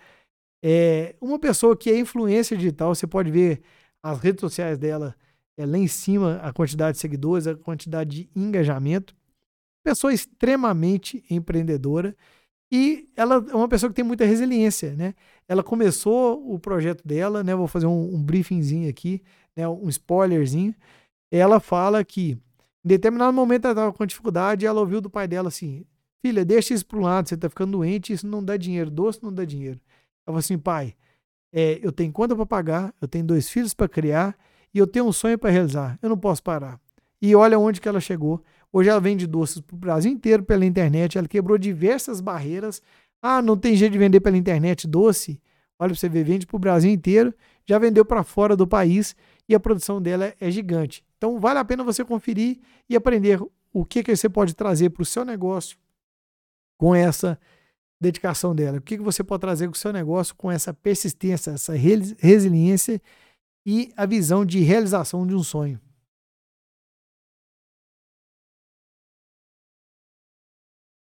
É 0.63 1.17
uma 1.21 1.39
pessoa 1.39 1.77
que 1.77 1.91
é 1.91 1.99
influência 1.99 2.57
digital. 2.57 2.95
Você 2.95 3.07
pode 3.07 3.31
ver 3.31 3.63
as 4.03 4.21
redes 4.21 4.41
sociais 4.41 4.79
dela 4.79 5.15
é 5.57 5.67
lá 5.67 5.77
em 5.77 5.89
cima 5.89 6.37
a 6.43 6.53
quantidade 6.53 6.97
de 6.97 7.01
seguidores, 7.01 7.47
a 7.47 7.55
quantidade 7.55 8.11
de 8.23 8.31
engajamento 8.35 9.15
pessoa 9.83 10.13
extremamente 10.13 11.25
empreendedora 11.29 12.17
e 12.71 13.09
ela 13.15 13.45
é 13.51 13.55
uma 13.55 13.69
pessoa 13.69 13.91
que 13.91 13.97
tem 13.97 14.05
muita 14.05 14.25
resiliência, 14.25 14.95
né? 14.95 15.15
Ela 15.47 15.63
começou 15.63 16.55
o 16.55 16.59
projeto 16.59 17.07
dela, 17.07 17.45
né? 17.45 17.55
Vou 17.55 17.67
fazer 17.67 17.87
um, 17.87 18.15
um 18.15 18.23
briefingzinho 18.23 18.89
aqui, 18.89 19.23
né? 19.55 19.69
Um 19.69 19.89
spoilerzinho. 19.91 20.75
Ela 21.31 21.61
fala 21.61 22.03
que 22.03 22.33
em 22.85 22.89
determinado 22.89 23.33
momento 23.33 23.67
ela 23.67 23.73
estava 23.73 23.93
com 23.93 24.07
dificuldade 24.07 24.65
e 24.65 24.67
ela 24.67 24.81
ouviu 24.81 25.03
do 25.03 25.11
pai 25.11 25.29
dela 25.29 25.49
assim: 25.49 25.85
Filha, 26.25 26.45
deixa 26.45 26.73
isso 26.73 26.87
para 26.87 26.99
um 26.99 27.03
lado, 27.03 27.29
você 27.29 27.35
está 27.35 27.49
ficando 27.49 27.73
doente, 27.73 28.13
isso 28.13 28.27
não 28.27 28.43
dá 28.43 28.57
dinheiro, 28.57 28.91
doce 28.91 29.23
não 29.23 29.33
dá 29.33 29.45
dinheiro. 29.45 29.79
Ela 30.27 30.33
falou 30.33 30.39
assim: 30.39 30.59
Pai, 30.59 30.95
é, 31.53 31.79
eu 31.83 31.93
tenho 31.93 32.13
conta 32.13 32.35
para 32.35 32.47
pagar, 32.47 32.95
eu 33.01 33.07
tenho 33.07 33.25
dois 33.25 33.49
filhos 33.49 33.75
para 33.75 33.89
criar 33.89 34.37
e 34.73 34.79
eu 34.79 34.87
tenho 34.87 35.07
um 35.07 35.13
sonho 35.13 35.39
para 35.39 35.51
realizar, 35.51 35.99
eu 36.01 36.09
não 36.09 36.17
posso 36.17 36.43
parar. 36.43 36.81
E 37.21 37.37
olha 37.37 37.59
onde 37.59 37.81
que 37.81 37.89
ela 37.89 38.01
chegou. 38.01 38.43
Hoje 38.73 38.89
ela 38.89 39.01
vende 39.01 39.27
doces 39.27 39.61
para 39.61 39.75
o 39.75 39.79
Brasil 39.79 40.11
inteiro 40.11 40.43
pela 40.43 40.65
internet. 40.65 41.17
Ela 41.17 41.29
quebrou 41.29 41.57
diversas 41.57 42.21
barreiras. 42.21 42.83
Ah, 43.21 43.41
não 43.41 43.57
tem 43.57 43.77
jeito 43.77 43.93
de 43.93 43.99
vender 43.99 44.21
pela 44.21 44.37
internet 44.37 44.89
doce? 44.89 45.41
Olha 45.79 45.91
para 45.91 45.99
você 45.99 46.09
ver, 46.09 46.25
vende 46.25 46.47
para 46.47 46.57
o 46.57 46.59
Brasil 46.59 46.91
inteiro. 46.91 47.33
Já 47.65 47.79
vendeu 47.79 48.05
para 48.05 48.25
fora 48.25 48.57
do 48.57 48.67
país 48.67 49.15
e 49.49 49.55
a 49.55 49.61
produção 49.61 50.03
dela 50.03 50.35
é 50.41 50.51
gigante. 50.51 51.05
Então 51.17 51.39
vale 51.39 51.61
a 51.61 51.65
pena 51.65 51.85
você 51.85 52.05
conferir 52.05 52.59
e 52.89 52.97
aprender 52.97 53.41
o 53.73 53.85
que, 53.85 54.03
que 54.03 54.17
você 54.17 54.29
pode 54.29 54.55
trazer 54.55 54.91
para 54.91 55.03
o 55.03 55.07
seu 55.07 55.25
negócio 55.25 55.79
com 56.77 56.95
essa 56.95 57.39
dedicação 58.03 58.55
dela. 58.55 58.79
O 58.79 58.83
que, 58.83 58.97
que 58.97 59.03
você 59.03 59.23
pode 59.23 59.41
trazer 59.41 59.69
para 59.69 59.77
o 59.77 59.79
seu 59.79 59.93
negócio 59.93 60.35
com 60.35 60.51
essa 60.51 60.75
persistência, 60.75 61.53
essa 61.53 61.73
resiliência 61.75 63.01
e 63.65 63.93
a 63.97 64.05
visão 64.05 64.45
de 64.45 64.61
realização 64.61 65.27
de 65.27 65.35
um 65.35 65.43
sonho. 65.43 65.81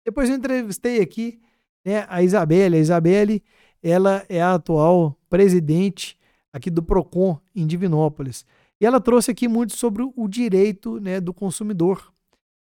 Depois 0.06 0.30
eu 0.30 0.36
entrevistei 0.36 1.02
aqui 1.02 1.42
né, 1.84 2.06
a 2.08 2.24
Isabelle. 2.24 2.78
A 2.78 2.80
Isabelle 2.80 3.44
ela 3.84 4.26
é 4.30 4.42
a 4.42 4.54
atual 4.54 5.20
presidente 5.30 6.18
aqui 6.54 6.70
do 6.70 6.82
PROCON 6.82 7.40
em 7.54 7.68
Divinópolis. 7.68 8.46
E 8.80 8.86
ela 8.86 9.02
trouxe 9.02 9.32
aqui 9.32 9.48
muito 9.48 9.76
sobre 9.76 10.04
o 10.16 10.28
direito 10.28 11.00
né, 11.00 11.20
do 11.20 11.34
consumidor. 11.34 12.15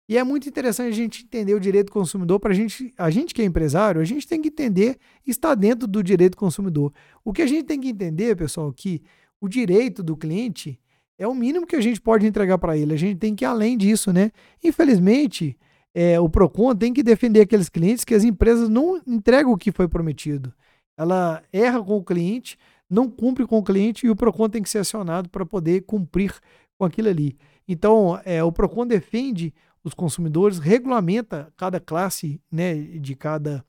E 0.09 0.17
é 0.17 0.25
muito 0.25 0.49
interessante 0.49 0.89
a 0.89 0.97
gente 0.97 1.25
entender 1.25 1.55
o 1.55 1.61
direito 1.61 1.89
do 1.89 1.93
consumidor 1.93 2.41
para 2.41 2.53
a 2.53 2.55
gente, 2.55 2.95
a 2.97 3.11
gente 3.11 3.35
que 3.35 3.43
é 3.43 3.45
empresário, 3.45 4.01
a 4.01 4.05
gente 4.05 4.27
tem 4.27 4.41
que 4.41 4.49
entender 4.49 4.97
está 5.27 5.55
dentro 5.55 5.87
do 5.87 6.03
direito 6.03 6.33
do 6.33 6.39
consumidor. 6.39 6.93
O 7.23 7.33
que 7.33 7.43
a 7.43 7.47
gente 7.47 7.65
tem 7.65 7.79
que 7.79 7.89
entender, 7.89 8.35
pessoal, 8.35 8.73
que 8.73 9.03
o 9.39 9.47
direito 9.47 10.03
do 10.03 10.17
cliente 10.17 10.81
é 11.19 11.29
o 11.29 11.35
mínimo 11.35 11.67
que 11.67 11.77
a 11.77 11.81
gente 11.81 12.01
pode 12.01 12.27
entregar 12.27 12.57
para 12.57 12.77
ele. 12.77 12.95
A 12.95 12.97
gente 12.97 13.19
tem 13.19 13.35
que 13.35 13.45
ir 13.45 13.47
além 13.47 13.77
disso, 13.77 14.11
né? 14.11 14.31
Infelizmente, 14.65 15.59
é, 15.95 16.19
o 16.19 16.29
PROCON 16.29 16.75
tem 16.75 16.95
que 16.95 17.03
defender 17.03 17.43
aqueles 17.43 17.69
clientes 17.69 18.05
que 18.05 18.15
as 18.15 18.25
empresas 18.25 18.69
não 18.69 19.03
entregam 19.07 19.53
o 19.53 19.59
que 19.59 19.71
foi 19.71 19.89
prometido. 19.89 20.55
Ela 20.97 21.43
erra 21.53 21.83
com 21.83 21.99
o 21.99 22.05
cliente, 22.05 22.57
não 22.89 23.11
cumpre 23.11 23.47
com 23.47 23.59
o 23.59 23.63
cliente 23.63 24.07
e 24.07 24.11
o 24.11 24.17
PROCON 24.17 24.49
tem 24.49 24.63
que 24.63 24.71
ser 24.71 24.79
acionado 24.79 25.29
para 25.29 25.45
poder 25.45 25.83
cumprir 25.83 26.33
com 26.79 26.85
aquilo 26.85 27.09
ali. 27.09 27.37
Então, 27.67 28.19
é, 28.25 28.43
o 28.43 28.51
PROCON 28.51 28.87
defende 28.87 29.53
os 29.83 29.95
consumidores, 29.95 30.59
regulamenta 30.59 31.53
cada 31.57 31.81
classe 31.81 32.41
né, 32.51 32.75
de 32.75 33.15
cada 33.15 33.65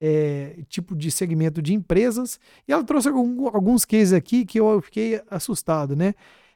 é, 0.00 0.58
tipo 0.68 0.94
de 0.96 1.10
segmento 1.10 1.62
de 1.62 1.74
empresas. 1.74 2.38
E 2.66 2.72
ela 2.72 2.84
trouxe 2.84 3.08
alguns 3.08 3.84
cases 3.84 4.12
aqui 4.12 4.44
que 4.44 4.58
eu 4.58 4.80
fiquei 4.80 5.22
assustado. 5.30 5.94
Né? 5.94 6.14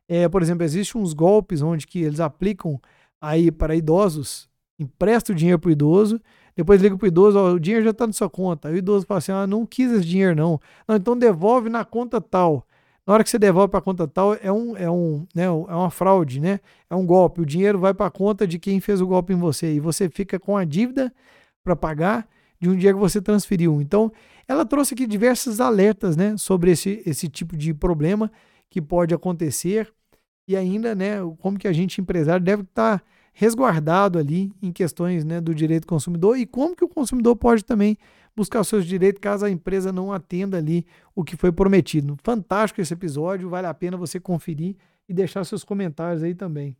É, 0.08 0.28
por 0.28 0.42
exemplo, 0.42 0.64
existem 0.64 1.00
uns 1.00 1.12
golpes 1.12 1.62
onde 1.62 1.86
que 1.86 2.00
eles 2.00 2.20
aplicam 2.20 2.80
aí 3.20 3.50
para 3.50 3.76
idosos 3.76 4.48
empresta 4.78 5.32
o 5.32 5.34
dinheiro 5.34 5.58
para 5.58 5.68
o 5.68 5.72
idoso, 5.72 6.20
Depois 6.56 6.80
liga 6.80 6.96
pro 6.96 7.06
idoso, 7.06 7.38
ó, 7.38 7.52
o 7.52 7.60
dinheiro 7.60 7.84
já 7.84 7.92
tá 7.92 8.06
na 8.06 8.12
sua 8.12 8.28
conta. 8.28 8.68
Aí 8.68 8.74
o 8.74 8.78
idoso 8.78 9.06
fala 9.06 9.18
assim: 9.18 9.32
ah, 9.32 9.46
não 9.46 9.64
quis 9.66 9.92
esse 9.92 10.04
dinheiro, 10.04 10.34
não. 10.34 10.60
Não, 10.86 10.96
então 10.96 11.16
devolve 11.16 11.68
na 11.68 11.84
conta 11.84 12.20
tal. 12.20 12.66
Na 13.08 13.14
hora 13.14 13.24
que 13.24 13.30
você 13.30 13.38
devolve 13.38 13.70
para 13.70 13.78
a 13.78 13.82
conta 13.82 14.06
tal, 14.06 14.34
é, 14.34 14.52
um, 14.52 14.76
é, 14.76 14.90
um, 14.90 15.26
né, 15.34 15.44
é 15.44 15.50
uma 15.50 15.88
fraude, 15.90 16.38
né? 16.38 16.60
É 16.90 16.94
um 16.94 17.06
golpe. 17.06 17.40
O 17.40 17.46
dinheiro 17.46 17.78
vai 17.78 17.94
para 17.94 18.04
a 18.04 18.10
conta 18.10 18.46
de 18.46 18.58
quem 18.58 18.80
fez 18.80 19.00
o 19.00 19.06
golpe 19.06 19.32
em 19.32 19.36
você. 19.36 19.72
E 19.72 19.80
você 19.80 20.10
fica 20.10 20.38
com 20.38 20.58
a 20.58 20.62
dívida 20.62 21.10
para 21.64 21.74
pagar 21.74 22.28
de 22.60 22.68
um 22.68 22.76
dia 22.76 22.92
que 22.92 22.98
você 22.98 23.22
transferiu. 23.22 23.80
Então, 23.80 24.12
ela 24.46 24.62
trouxe 24.62 24.92
aqui 24.92 25.06
diversos 25.06 25.58
alertas 25.58 26.18
né, 26.18 26.36
sobre 26.36 26.70
esse, 26.70 27.02
esse 27.06 27.30
tipo 27.30 27.56
de 27.56 27.72
problema 27.72 28.30
que 28.68 28.82
pode 28.82 29.14
acontecer 29.14 29.90
e 30.46 30.54
ainda 30.54 30.94
né, 30.94 31.14
como 31.38 31.58
que 31.58 31.66
a 31.66 31.72
gente, 31.72 32.02
empresário, 32.02 32.44
deve 32.44 32.60
estar 32.60 33.02
resguardado 33.32 34.18
ali 34.18 34.52
em 34.60 34.70
questões 34.70 35.24
né, 35.24 35.40
do 35.40 35.54
direito 35.54 35.84
do 35.84 35.88
consumidor 35.88 36.36
e 36.38 36.44
como 36.44 36.76
que 36.76 36.84
o 36.84 36.88
consumidor 36.88 37.36
pode 37.36 37.64
também 37.64 37.96
buscar 38.38 38.60
os 38.60 38.68
seus 38.68 38.86
direitos 38.86 39.20
caso 39.20 39.44
a 39.44 39.50
empresa 39.50 39.92
não 39.92 40.12
atenda 40.12 40.56
ali 40.56 40.86
o 41.14 41.24
que 41.24 41.36
foi 41.36 41.50
prometido. 41.50 42.16
Fantástico 42.22 42.80
esse 42.80 42.94
episódio, 42.94 43.48
vale 43.48 43.66
a 43.66 43.74
pena 43.74 43.96
você 43.96 44.20
conferir 44.20 44.76
e 45.08 45.12
deixar 45.12 45.42
seus 45.44 45.64
comentários 45.64 46.22
aí 46.22 46.34
também. 46.34 46.76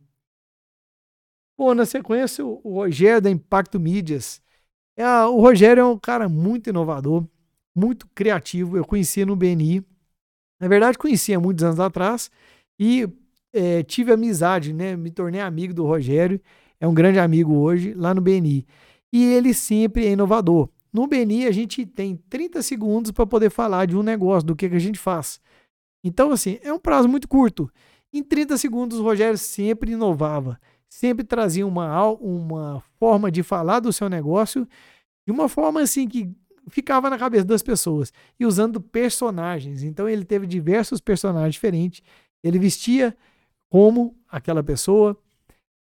Bom, 1.57 1.73
na 1.73 1.85
sequência, 1.85 2.45
o 2.45 2.75
Rogério 2.75 3.21
da 3.21 3.29
Impacto 3.29 3.77
Mídias. 3.77 4.41
É, 4.95 5.05
o 5.25 5.41
Rogério 5.41 5.81
é 5.81 5.85
um 5.85 5.99
cara 5.99 6.29
muito 6.29 6.69
inovador, 6.69 7.27
muito 7.75 8.07
criativo. 8.15 8.77
Eu 8.77 8.85
conheci 8.85 9.25
no 9.25 9.35
BNI. 9.35 9.83
Na 10.61 10.69
verdade, 10.69 10.97
conheci 10.97 11.33
há 11.33 11.39
muitos 11.39 11.63
anos 11.63 11.79
atrás 11.79 12.31
e 12.79 13.09
é, 13.51 13.83
tive 13.83 14.13
amizade, 14.13 14.71
né? 14.71 14.95
Me 14.95 15.11
tornei 15.11 15.41
amigo 15.41 15.73
do 15.73 15.85
Rogério. 15.85 16.39
É 16.79 16.87
um 16.87 16.93
grande 16.93 17.19
amigo 17.19 17.53
hoje 17.55 17.93
lá 17.93 18.13
no 18.13 18.21
BNI. 18.21 18.65
E 19.11 19.25
ele 19.33 19.53
sempre 19.53 20.05
é 20.05 20.11
inovador. 20.11 20.69
No 20.91 21.07
BNI, 21.07 21.45
a 21.45 21.51
gente 21.51 21.85
tem 21.85 22.15
30 22.29 22.61
segundos 22.63 23.11
para 23.11 23.25
poder 23.25 23.49
falar 23.49 23.85
de 23.85 23.95
um 23.95 24.03
negócio, 24.03 24.47
do 24.47 24.55
que, 24.55 24.69
que 24.69 24.75
a 24.75 24.79
gente 24.79 24.97
faz. 24.97 25.39
Então, 26.03 26.31
assim, 26.31 26.57
é 26.63 26.73
um 26.73 26.79
prazo 26.79 27.07
muito 27.07 27.27
curto. 27.27 27.71
Em 28.11 28.23
30 28.23 28.57
segundos, 28.57 28.99
o 28.99 29.03
Rogério 29.03 29.37
sempre 29.37 29.91
inovava, 29.91 30.59
sempre 30.89 31.23
trazia 31.23 31.65
uma, 31.65 32.11
uma 32.13 32.83
forma 32.99 33.31
de 33.31 33.43
falar 33.43 33.79
do 33.79 33.93
seu 33.93 34.09
negócio 34.09 34.67
de 35.27 35.31
uma 35.31 35.47
forma 35.47 35.81
assim 35.81 36.07
que 36.07 36.33
ficava 36.69 37.07
na 37.09 37.19
cabeça 37.19 37.45
das 37.45 37.61
pessoas 37.61 38.11
e 38.39 38.45
usando 38.45 38.81
personagens. 38.81 39.83
Então, 39.83 40.09
ele 40.09 40.25
teve 40.25 40.47
diversos 40.47 40.99
personagens 40.99 41.53
diferentes. 41.53 42.01
Ele 42.43 42.57
vestia 42.57 43.15
como 43.69 44.17
aquela 44.27 44.63
pessoa. 44.63 45.15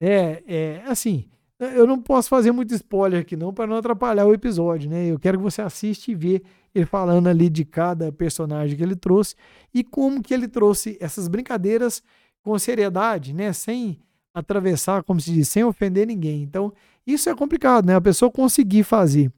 É, 0.01 0.43
é 0.47 0.83
assim, 0.87 1.29
eu 1.59 1.87
não 1.87 2.01
posso 2.01 2.29
fazer 2.29 2.53
muito 2.53 2.75
spoiler 2.75 3.21
aqui 3.21 3.37
não 3.37 3.53
para 3.53 3.67
não 3.67 3.77
atrapalhar 3.77 4.27
o 4.27 4.35
episódio, 4.35 4.91
né? 4.91 5.07
Eu 5.07 5.19
quero 5.19 5.39
que 5.39 5.45
você 5.45 5.63
assista 5.63 6.11
e 6.11 6.15
vê 6.15 6.43
ele 6.75 6.85
falando 6.85 7.29
ali 7.29 7.49
de 7.49 7.65
cada 7.65 8.13
personagem 8.13 8.77
que 8.77 8.83
ele 8.83 8.97
trouxe 8.97 9.35
e 9.73 9.83
como 9.83 10.23
que 10.23 10.35
ele 10.35 10.49
trouxe 10.49 10.99
essas 11.01 11.29
brincadeiras 11.29 12.03
com 12.43 12.59
seriedade, 12.59 13.33
né? 13.33 13.53
Sem 13.53 13.99
atravessar, 14.35 15.03
como 15.03 15.19
se 15.21 15.33
diz, 15.33 15.49
sem 15.49 15.65
ofender 15.65 16.07
ninguém. 16.07 16.43
Então, 16.43 16.73
isso 17.07 17.31
é 17.31 17.35
complicado, 17.35 17.87
né? 17.87 17.95
A 17.95 18.01
pessoa 18.01 18.31
conseguir 18.31 18.83
fazer 18.83 19.33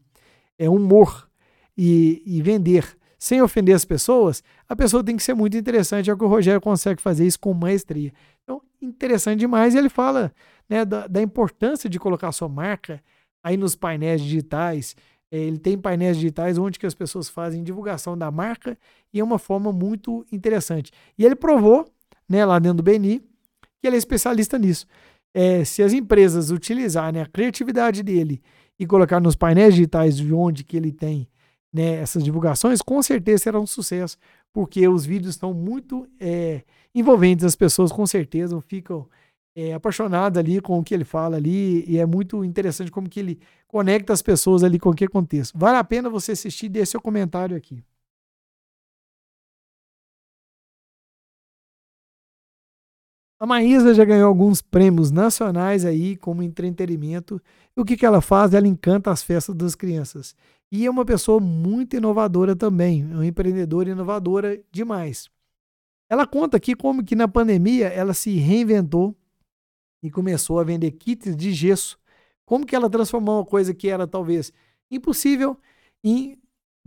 é 0.58 0.68
humor 0.68 1.28
e, 1.76 2.20
e 2.26 2.42
vender 2.42 2.98
sem 3.18 3.42
ofender 3.42 3.74
as 3.74 3.84
pessoas, 3.84 4.44
a 4.68 4.76
pessoa 4.76 5.02
tem 5.02 5.16
que 5.16 5.22
ser 5.22 5.34
muito 5.34 5.56
interessante. 5.56 6.08
É 6.08 6.12
o 6.12 6.16
que 6.16 6.24
o 6.24 6.28
Rogério 6.28 6.60
consegue 6.60 7.02
fazer 7.02 7.26
isso 7.26 7.40
com 7.40 7.52
maestria. 7.52 8.12
Então, 8.44 8.62
interessante 8.80 9.40
demais. 9.40 9.74
E 9.74 9.78
ele 9.78 9.88
fala 9.88 10.32
né, 10.68 10.84
da, 10.84 11.06
da, 11.06 11.22
importância 11.22 11.88
de 11.88 11.98
colocar 11.98 12.30
sua 12.32 12.48
marca 12.48 13.02
aí 13.42 13.56
nos 13.56 13.74
painéis 13.74 14.20
digitais. 14.20 14.96
É, 15.30 15.38
ele 15.38 15.58
tem 15.58 15.78
painéis 15.78 16.16
digitais 16.16 16.58
onde 16.58 16.78
que 16.78 16.86
as 16.86 16.94
pessoas 16.94 17.28
fazem 17.28 17.62
divulgação 17.62 18.16
da 18.16 18.30
marca 18.30 18.78
e 19.12 19.20
é 19.20 19.24
uma 19.24 19.38
forma 19.38 19.72
muito 19.72 20.26
interessante. 20.30 20.92
E 21.16 21.24
ele 21.24 21.34
provou, 21.34 21.86
né, 22.28 22.44
lá 22.44 22.58
dentro 22.58 22.78
do 22.78 22.82
BNI, 22.82 23.20
que 23.80 23.86
ele 23.86 23.96
é 23.96 23.98
especialista 23.98 24.58
nisso. 24.58 24.86
É, 25.34 25.64
se 25.64 25.82
as 25.82 25.92
empresas 25.92 26.50
utilizarem 26.50 27.20
a 27.20 27.26
criatividade 27.26 28.02
dele 28.02 28.42
e 28.78 28.86
colocar 28.86 29.20
nos 29.20 29.36
painéis 29.36 29.74
digitais 29.74 30.16
de 30.16 30.32
onde 30.32 30.64
que 30.64 30.76
ele 30.76 30.92
tem 30.92 31.28
né, 31.72 31.96
essas 31.96 32.24
divulgações, 32.24 32.80
com 32.80 33.00
certeza 33.02 33.44
será 33.44 33.60
um 33.60 33.66
sucesso, 33.66 34.16
porque 34.52 34.88
os 34.88 35.04
vídeos 35.04 35.34
estão 35.34 35.52
muito 35.52 36.08
é, 36.18 36.62
envolventes, 36.94 37.44
as 37.44 37.54
pessoas 37.54 37.92
com 37.92 38.06
certeza 38.06 38.60
ficam 38.62 39.06
é, 39.58 39.72
apaixonado 39.74 40.38
ali 40.38 40.60
com 40.60 40.78
o 40.78 40.84
que 40.84 40.94
ele 40.94 41.04
fala 41.04 41.36
ali 41.36 41.84
e 41.90 41.98
é 41.98 42.06
muito 42.06 42.44
interessante 42.44 42.92
como 42.92 43.08
que 43.08 43.18
ele 43.18 43.40
conecta 43.66 44.12
as 44.12 44.22
pessoas 44.22 44.62
ali 44.62 44.78
com 44.78 44.90
o 44.90 44.94
que 44.94 45.08
contexto. 45.08 45.58
Vale 45.58 45.78
a 45.78 45.82
pena 45.82 46.08
você 46.08 46.30
assistir 46.30 46.68
deixe 46.68 46.92
seu 46.92 47.00
comentário 47.00 47.56
aqui. 47.56 47.82
A 53.40 53.46
Maísa 53.46 53.94
já 53.94 54.04
ganhou 54.04 54.28
alguns 54.28 54.62
prêmios 54.62 55.10
nacionais 55.10 55.84
aí 55.84 56.16
como 56.16 56.42
entretenimento. 56.42 57.40
E 57.76 57.80
o 57.80 57.84
que, 57.84 57.96
que 57.96 58.06
ela 58.06 58.20
faz? 58.20 58.54
Ela 58.54 58.66
encanta 58.68 59.10
as 59.10 59.22
festas 59.24 59.56
das 59.56 59.74
crianças. 59.74 60.36
E 60.70 60.86
é 60.86 60.90
uma 60.90 61.04
pessoa 61.04 61.40
muito 61.40 61.96
inovadora 61.96 62.54
também, 62.54 63.04
uma 63.04 63.26
empreendedora 63.26 63.90
inovadora 63.90 64.60
demais. 64.70 65.28
Ela 66.08 66.26
conta 66.26 66.56
aqui 66.56 66.76
como 66.76 67.04
que 67.04 67.16
na 67.16 67.26
pandemia 67.26 67.88
ela 67.88 68.14
se 68.14 68.36
reinventou 68.36 69.16
e 70.02 70.10
começou 70.10 70.58
a 70.58 70.64
vender 70.64 70.90
kits 70.92 71.36
de 71.36 71.52
gesso. 71.52 71.98
Como 72.44 72.64
que 72.64 72.74
ela 72.74 72.88
transformou 72.88 73.38
uma 73.38 73.44
coisa 73.44 73.74
que 73.74 73.88
era 73.88 74.06
talvez 74.06 74.52
impossível 74.90 75.56
em 76.02 76.38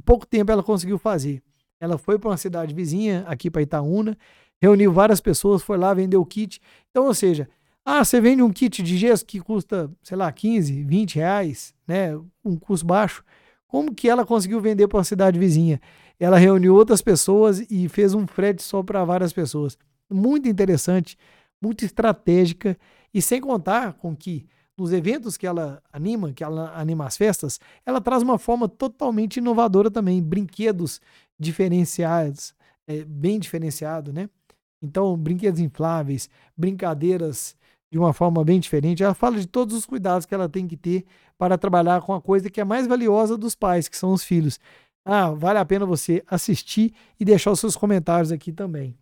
pouco 0.06 0.26
tempo 0.26 0.52
ela 0.52 0.64
conseguiu 0.64 0.98
fazer. 0.98 1.44
Ela 1.80 1.98
foi 1.98 2.18
para 2.18 2.30
uma 2.30 2.38
cidade 2.38 2.74
vizinha, 2.74 3.24
aqui 3.28 3.50
para 3.50 3.62
Itaúna, 3.62 4.18
reuniu 4.62 4.92
várias 4.92 5.20
pessoas, 5.20 5.64
foi 5.64 5.78
lá 5.78 5.94
vender 5.94 6.18
o 6.18 6.26
kit. 6.26 6.62
Então, 6.90 7.06
ou 7.06 7.14
seja, 7.14 7.50
ah, 7.84 8.06
você 8.06 8.22
vende 8.22 8.44
um 8.44 8.52
kit 8.52 8.84
de 8.84 8.98
gesso 8.98 9.26
que 9.26 9.40
custa, 9.40 9.90
sei 10.04 10.16
lá, 10.16 10.32
15, 10.32 10.84
20 10.84 11.16
reais, 11.16 11.74
né? 11.88 12.16
Um 12.46 12.56
custo 12.56 12.86
baixo. 12.86 13.24
Como 13.68 13.94
que 13.96 14.08
ela 14.08 14.26
conseguiu 14.26 14.62
vender 14.62 14.88
para 14.88 14.98
uma 14.98 15.04
cidade 15.04 15.40
vizinha? 15.40 15.82
Ela 16.20 16.38
reuniu 16.38 16.76
outras 16.76 17.02
pessoas 17.02 17.66
e 17.72 17.90
fez 17.90 18.14
um 18.14 18.28
frete 18.28 18.62
só 18.62 18.84
para 18.84 19.04
várias 19.04 19.34
pessoas. 19.34 19.76
Muito 20.08 20.48
interessante, 20.48 21.18
muito 21.60 21.84
estratégica 21.84 22.78
e 23.14 23.22
sem 23.22 23.42
contar 23.42 23.94
com 23.94 24.16
que 24.16 24.46
nos 24.78 24.92
eventos 24.92 25.38
que 25.38 25.46
ela 25.46 25.82
anima, 25.92 26.34
que 26.34 26.44
ela 26.44 26.74
anima 26.76 27.06
as 27.06 27.18
festas, 27.18 27.60
ela 27.86 28.02
traz 28.02 28.24
uma 28.24 28.38
forma 28.38 28.68
totalmente 28.68 29.38
inovadora 29.38 29.92
também, 29.92 30.22
brinquedos 30.22 31.00
diferenciados, 31.40 32.54
é, 32.88 33.04
bem 33.04 33.40
diferenciado, 33.40 34.12
né? 34.12 34.30
Então, 34.82 35.16
brinquedos 35.16 35.60
infláveis, 35.60 36.30
brincadeiras 36.58 37.56
de 37.92 38.00
uma 38.00 38.14
forma 38.14 38.44
bem 38.44 38.60
diferente. 38.60 39.04
Ela 39.04 39.14
fala 39.14 39.40
de 39.40 39.46
todos 39.46 39.76
os 39.76 39.86
cuidados 39.86 40.26
que 40.26 40.34
ela 40.34 40.50
tem 40.50 40.68
que 40.68 40.78
ter 40.78 41.06
para 41.38 41.58
trabalhar 41.58 42.02
com 42.02 42.14
a 42.14 42.22
coisa 42.22 42.50
que 42.50 42.62
é 42.62 42.64
mais 42.64 42.88
valiosa 42.88 43.38
dos 43.38 43.54
pais, 43.54 43.88
que 43.88 43.98
são 43.98 44.14
os 44.14 44.24
filhos. 44.24 44.60
Ah, 45.06 45.32
vale 45.32 45.60
a 45.60 45.66
pena 45.66 45.86
você 45.86 46.24
assistir 46.28 46.94
e 47.20 47.26
deixar 47.26 47.52
os 47.52 47.60
seus 47.60 47.76
comentários 47.76 48.32
aqui 48.32 48.52
também. 48.52 48.98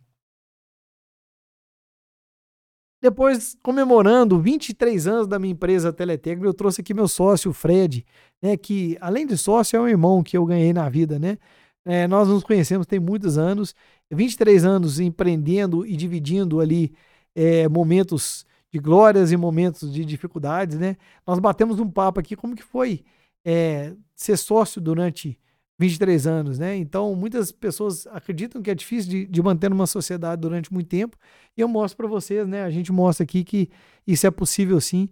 Depois, 3.01 3.55
comemorando 3.63 4.39
23 4.39 5.07
anos 5.07 5.27
da 5.27 5.39
minha 5.39 5.53
empresa 5.53 5.93
Teletecno, 5.93 6.45
eu 6.45 6.53
trouxe 6.53 6.81
aqui 6.81 6.93
meu 6.93 7.07
sócio, 7.07 7.53
Fred, 7.53 8.05
né, 8.41 8.57
que 8.57 8.97
além 8.99 9.25
de 9.25 9.37
sócio 9.37 9.77
é 9.77 9.79
um 9.79 9.87
irmão 9.87 10.21
que 10.21 10.37
eu 10.37 10.45
ganhei 10.45 10.73
na 10.73 10.89
vida, 10.89 11.17
né? 11.17 11.37
É, 11.85 12.07
nós 12.07 12.27
nos 12.27 12.43
conhecemos 12.43 12.85
tem 12.85 12.99
muitos 12.99 13.37
anos, 13.37 13.73
23 14.11 14.65
anos 14.65 14.99
empreendendo 14.99 15.85
e 15.85 15.95
dividindo 15.95 16.59
ali 16.59 16.93
é, 17.33 17.69
momentos 17.69 18.45
de 18.71 18.79
glórias 18.79 19.31
e 19.31 19.37
momentos 19.37 19.91
de 19.91 20.03
dificuldades, 20.03 20.77
né? 20.77 20.97
Nós 21.25 21.39
batemos 21.39 21.79
um 21.79 21.89
papo 21.89 22.19
aqui 22.19 22.35
como 22.35 22.55
que 22.55 22.63
foi 22.63 23.03
é, 23.45 23.93
ser 24.13 24.37
sócio 24.37 24.81
durante 24.81 25.39
23 25.79 26.27
anos, 26.27 26.59
né? 26.59 26.75
Então, 26.75 27.15
muitas 27.15 27.53
pessoas 27.53 28.05
acreditam 28.07 28.61
que 28.61 28.69
é 28.69 28.75
difícil 28.75 29.09
de, 29.09 29.25
de 29.25 29.41
manter 29.41 29.71
uma 29.71 29.87
sociedade 29.87 30.41
durante 30.41 30.71
muito 30.73 30.89
tempo. 30.89 31.17
E 31.57 31.61
eu 31.61 31.69
mostro 31.69 31.95
para 31.95 32.07
vocês, 32.07 32.45
né? 32.45 32.63
A 32.63 32.69
gente 32.69 32.91
mostra 32.91 33.23
aqui 33.23 33.45
que 33.45 33.69
isso 34.05 34.27
é 34.27 34.31
possível 34.31 34.79
sim. 34.81 35.07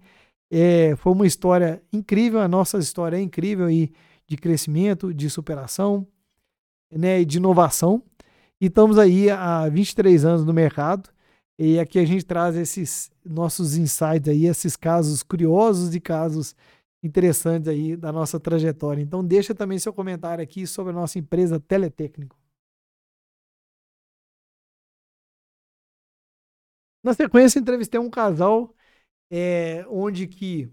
É, 0.52 0.94
foi 0.98 1.14
uma 1.14 1.26
história 1.26 1.82
incrível, 1.92 2.42
a 2.42 2.50
nossa 2.50 2.78
história 2.80 3.16
é 3.16 3.22
incrível 3.22 3.68
aí 3.68 3.92
de 4.28 4.36
crescimento, 4.36 5.14
de 5.14 5.30
superação, 5.30 6.06
né? 6.92 7.22
E 7.22 7.26
de 7.26 7.38
inovação. 7.38 8.04
E 8.60 8.66
estamos 8.66 8.98
aí 8.98 9.30
há 9.30 9.70
23 9.70 10.26
anos 10.26 10.44
no 10.44 10.54
mercado. 10.54 11.10
E 11.58 11.80
aqui 11.80 11.98
a 11.98 12.06
gente 12.06 12.26
traz 12.26 12.58
esses 12.58 13.10
nossos 13.26 13.78
insights 13.78 14.28
aí, 14.28 14.46
esses 14.46 14.76
casos 14.76 15.24
curiosos 15.24 15.96
e 15.96 16.00
casos 16.02 16.54
interessantes 17.08 17.68
aí 17.68 17.96
da 17.96 18.12
nossa 18.12 18.40
trajetória. 18.40 19.02
Então 19.02 19.26
deixa 19.26 19.56
também 19.56 19.80
seu 19.80 19.94
comentário 19.94 20.44
aqui 20.44 20.68
sobre 20.68 20.92
a 20.92 20.96
nossa 20.96 21.18
empresa 21.20 21.60
Teletécnico. 21.60 22.38
Na 27.04 27.14
sequência, 27.14 27.60
entrevistei 27.60 28.00
um 28.00 28.10
casal 28.10 28.74
é, 29.32 29.86
onde 29.90 30.28
que 30.28 30.70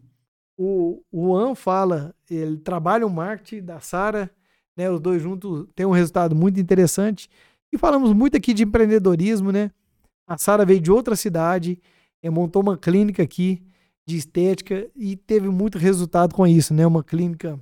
O, 0.59 1.02
o 1.11 1.36
An 1.36 1.55
fala, 1.56 2.15
ele 2.31 2.59
trabalha 2.59 3.06
o 3.06 3.11
marketing 3.11 3.65
da 3.65 3.81
Sara, 3.81 4.31
né? 4.77 4.90
Os 4.90 5.01
dois 5.01 5.20
juntos 5.23 5.66
têm 5.74 5.86
um 5.86 5.93
resultado 5.93 6.35
muito 6.36 6.61
interessante. 6.61 7.28
E 7.73 7.78
falamos 7.78 8.12
muito 8.12 8.36
aqui 8.36 8.55
de 8.55 8.65
empreendedorismo, 8.65 9.51
né? 9.52 9.73
A 10.28 10.39
Sara 10.39 10.65
veio 10.65 10.81
de 10.81 10.93
outra 10.93 11.16
cidade, 11.16 11.81
eh, 12.23 12.31
montou 12.31 12.62
uma 12.62 12.78
clínica 12.78 13.23
aqui 13.23 13.62
de 14.06 14.16
estética 14.16 14.90
e 14.94 15.16
teve 15.16 15.48
muito 15.48 15.78
resultado 15.78 16.35
com 16.35 16.47
isso, 16.47 16.74
né? 16.74 16.86
Uma 16.86 17.02
clínica 17.02 17.59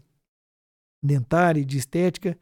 dentária 1.02 1.64
de 1.64 1.78
estética. 1.78 2.36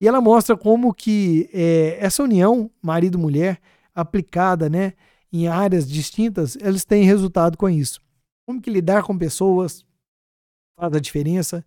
E 0.00 0.08
ela 0.08 0.20
mostra 0.20 0.56
como 0.56 0.94
que 0.94 1.48
é, 1.52 1.98
essa 2.00 2.22
união 2.22 2.70
marido-mulher 2.82 3.60
aplicada, 3.94 4.70
né, 4.70 4.94
em 5.32 5.46
áreas 5.46 5.88
distintas, 5.88 6.56
eles 6.56 6.84
têm 6.84 7.04
resultado 7.04 7.56
com 7.56 7.68
isso. 7.68 8.00
Como 8.46 8.60
que 8.60 8.70
lidar 8.70 9.02
com 9.02 9.16
pessoas 9.16 9.84
faz 10.78 10.94
a 10.94 11.00
diferença, 11.00 11.64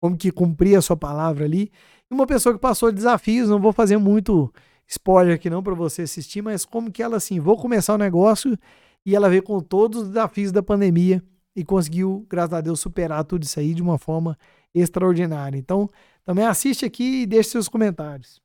como 0.00 0.16
que 0.16 0.30
cumprir 0.30 0.76
a 0.76 0.82
sua 0.82 0.96
palavra 0.96 1.44
ali. 1.44 1.72
E 2.10 2.14
uma 2.14 2.26
pessoa 2.26 2.54
que 2.54 2.60
passou 2.60 2.92
desafios, 2.92 3.48
não 3.48 3.60
vou 3.60 3.72
fazer 3.72 3.96
muito 3.98 4.52
spoiler 4.86 5.34
aqui 5.34 5.50
não 5.50 5.62
para 5.62 5.74
você 5.74 6.02
assistir, 6.02 6.42
mas 6.42 6.64
como 6.64 6.92
que 6.92 7.02
ela 7.02 7.16
assim, 7.16 7.40
vou 7.40 7.56
começar 7.56 7.94
o 7.94 7.98
negócio 7.98 8.56
e 9.04 9.14
ela 9.14 9.28
veio 9.28 9.42
com 9.42 9.60
todos 9.60 10.02
os 10.02 10.08
desafios 10.08 10.52
da 10.52 10.62
pandemia 10.62 11.22
e 11.56 11.64
conseguiu, 11.64 12.26
graças 12.28 12.54
a 12.54 12.60
Deus, 12.60 12.80
superar 12.80 13.24
tudo 13.24 13.44
isso 13.44 13.60
aí 13.60 13.74
de 13.74 13.82
uma 13.82 13.98
forma 13.98 14.36
extraordinária. 14.74 15.56
Então, 15.56 15.88
também 16.24 16.44
assiste 16.46 16.84
aqui 16.84 17.22
e 17.22 17.26
deixe 17.26 17.50
seus 17.50 17.68
comentários. 17.68 18.42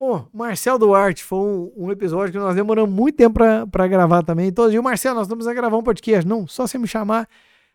Bom, 0.00 0.28
Marcel 0.32 0.78
Duarte 0.78 1.24
foi 1.24 1.38
um, 1.38 1.72
um, 1.76 1.90
episódio 1.90 2.32
que 2.32 2.38
nós 2.38 2.54
demoramos 2.54 2.94
muito 2.94 3.16
tempo 3.16 3.40
para 3.68 3.88
gravar 3.88 4.22
também. 4.22 4.52
Todo 4.52 4.70
dia, 4.70 4.80
Marcel, 4.80 5.12
nós 5.12 5.26
vamos 5.26 5.44
gravar 5.46 5.76
um 5.76 5.82
podcast. 5.82 6.26
Não, 6.26 6.46
só 6.46 6.68
você 6.68 6.78
me 6.78 6.86
chamar, 6.86 7.28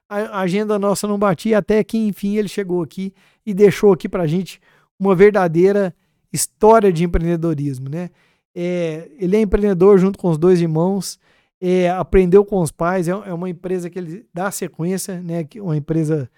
a, 0.07 0.19
a 0.19 0.39
agenda 0.39 0.79
nossa 0.79 1.05
não 1.05 1.19
batia, 1.19 1.57
até 1.57 1.83
que 1.83 1.97
enfim 1.97 2.37
ele 2.37 2.47
chegou 2.47 2.81
aqui 2.81 3.13
e 3.45 3.53
deixou 3.53 3.91
aqui 3.91 4.07
para 4.07 4.25
gente 4.25 4.61
uma 4.97 5.13
verdadeira 5.13 5.93
história 6.33 6.91
de 6.91 7.03
empreendedorismo, 7.03 7.87
né? 7.87 8.09
É, 8.55 9.09
ele 9.17 9.37
é 9.37 9.41
empreendedor 9.41 9.97
junto 9.97 10.17
com 10.17 10.29
os 10.29 10.37
dois 10.37 10.59
irmãos, 10.59 11.19
é, 11.61 11.89
aprendeu 11.89 12.43
com 12.43 12.59
os 12.59 12.71
pais, 12.71 13.07
é, 13.07 13.11
é, 13.11 13.33
uma 13.33 13.49
empresa 13.49 13.89
que 13.89 13.97
ele 13.97 14.25
dá 14.33 14.51
sequência, 14.51 15.21
né? 15.21 15.47
Uma 15.57 15.77
empresa 15.77 16.29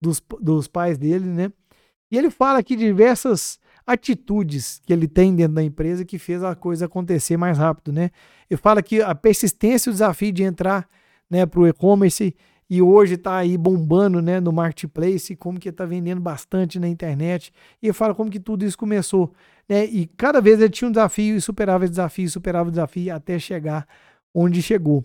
dos, 0.00 0.20
dos 0.40 0.68
pais 0.68 0.98
dele, 0.98 1.26
né? 1.26 1.52
E 2.10 2.18
ele 2.18 2.30
fala 2.30 2.58
aqui 2.58 2.76
diversas 2.76 3.58
atitudes 3.86 4.80
que 4.84 4.92
ele 4.92 5.06
tem 5.06 5.34
dentro 5.34 5.54
da 5.54 5.62
empresa 5.62 6.04
que 6.04 6.18
fez 6.18 6.42
a 6.42 6.54
coisa 6.54 6.86
acontecer 6.86 7.36
mais 7.36 7.56
rápido, 7.56 7.92
né? 7.92 8.10
Ele 8.50 8.58
fala 8.58 8.82
que 8.82 9.00
a 9.00 9.14
persistência 9.14 9.88
e 9.88 9.90
o 9.90 9.92
desafio 9.92 10.32
de 10.32 10.42
entrar 10.42 10.88
né, 11.30 11.46
para 11.46 11.60
o 11.60 11.66
e-commerce 11.66 12.34
e 12.68 12.80
hoje 12.80 13.14
está 13.14 13.36
aí 13.36 13.58
bombando 13.58 14.22
né, 14.22 14.40
no 14.40 14.52
marketplace, 14.52 15.36
como 15.36 15.60
que 15.60 15.68
está 15.68 15.84
vendendo 15.84 16.20
bastante 16.20 16.78
na 16.78 16.88
internet. 16.88 17.52
E 17.82 17.92
fala 17.92 18.14
como 18.14 18.30
que 18.30 18.40
tudo 18.40 18.64
isso 18.64 18.78
começou. 18.78 19.32
Né? 19.68 19.84
E 19.84 20.06
cada 20.16 20.40
vez 20.40 20.60
ele 20.60 20.70
tinha 20.70 20.88
um 20.88 20.92
desafio 20.92 21.36
e 21.36 21.40
superava 21.40 21.84
esse 21.84 21.92
desafio, 21.92 22.28
superava 22.30 22.68
o 22.68 22.72
desafio 22.72 23.14
até 23.14 23.38
chegar 23.38 23.86
onde 24.34 24.62
chegou. 24.62 25.04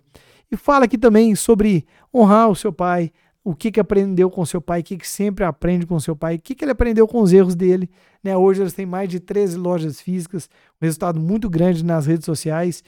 E 0.51 0.57
fala 0.57 0.85
aqui 0.85 0.97
também 0.97 1.35
sobre 1.35 1.85
honrar 2.13 2.49
o 2.49 2.55
seu 2.55 2.73
pai, 2.73 3.11
o 3.43 3.53
que, 3.53 3.71
que 3.71 3.79
aprendeu 3.79 4.29
com 4.29 4.45
seu 4.45 4.61
pai, 4.61 4.81
o 4.81 4.83
que, 4.83 4.97
que 4.97 5.07
sempre 5.07 5.43
aprende 5.43 5.85
com 5.85 5.99
seu 5.99 6.15
pai, 6.15 6.35
o 6.35 6.39
que, 6.39 6.55
que 6.55 6.63
ele 6.63 6.71
aprendeu 6.71 7.07
com 7.07 7.21
os 7.21 7.31
erros 7.31 7.55
dele. 7.55 7.89
Né? 8.23 8.35
Hoje 8.35 8.61
eles 8.61 8.73
têm 8.73 8.85
mais 8.85 9.09
de 9.09 9.19
13 9.19 9.57
lojas 9.57 10.01
físicas, 10.01 10.49
um 10.81 10.85
resultado 10.85 11.19
muito 11.19 11.49
grande 11.49 11.83
nas 11.83 12.05
redes 12.05 12.25
sociais. 12.25 12.83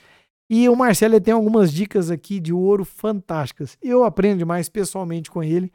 E 0.53 0.67
o 0.67 0.75
Marcelo 0.75 1.17
tem 1.21 1.33
algumas 1.33 1.71
dicas 1.71 2.11
aqui 2.11 2.37
de 2.37 2.51
ouro 2.51 2.83
fantásticas. 2.83 3.77
Eu 3.81 4.03
aprendo 4.03 4.45
mais 4.45 4.67
pessoalmente 4.67 5.31
com 5.31 5.41
ele. 5.41 5.71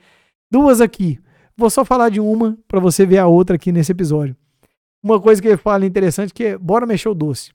Duas 0.51 0.83
aqui. 0.83 1.19
Vou 1.57 1.71
só 1.71 1.83
falar 1.83 2.11
de 2.11 2.21
uma 2.21 2.59
para 2.69 2.79
você 2.79 3.07
ver 3.07 3.17
a 3.17 3.27
outra 3.27 3.57
aqui 3.57 3.73
nesse 3.73 3.93
episódio. 3.93 4.37
Uma 5.03 5.19
coisa 5.19 5.41
que 5.41 5.49
ele 5.49 5.57
fala 5.57 5.87
interessante 5.87 6.35
que 6.35 6.45
é 6.45 6.59
bora 6.59 6.85
mexer 6.85 7.09
o 7.09 7.15
doce. 7.15 7.53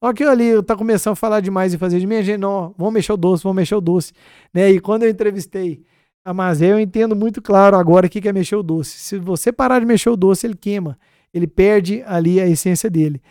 Olha 0.00 0.12
que 0.12 0.24
ali 0.24 0.60
tá 0.64 0.74
começando 0.74 1.12
a 1.12 1.16
falar 1.16 1.38
demais 1.38 1.72
e 1.72 1.78
fazer 1.78 2.00
de 2.00 2.06
minha 2.06 2.20
gente, 2.20 2.40
não, 2.40 2.74
vamos 2.76 2.94
mexer 2.94 3.12
o 3.12 3.16
doce, 3.16 3.44
vamos 3.44 3.56
mexer 3.56 3.76
o 3.76 3.80
doce. 3.80 4.12
Né? 4.52 4.72
E 4.72 4.80
quando 4.80 5.04
eu 5.04 5.08
entrevistei 5.08 5.84
a 6.24 6.34
Mazé, 6.34 6.72
eu 6.72 6.80
entendo 6.80 7.14
muito 7.14 7.40
claro 7.40 7.76
agora 7.76 8.08
o 8.08 8.10
que 8.10 8.28
é 8.28 8.32
mexer 8.32 8.56
o 8.56 8.62
doce. 8.64 8.98
Se 8.98 9.18
você 9.20 9.52
parar 9.52 9.78
de 9.78 9.86
mexer 9.86 10.10
o 10.10 10.16
doce, 10.16 10.48
ele 10.48 10.56
queima. 10.56 10.98
Ele 11.32 11.46
perde 11.46 12.02
ali 12.04 12.40
a 12.40 12.48
essência 12.48 12.90
dele. 12.90 13.22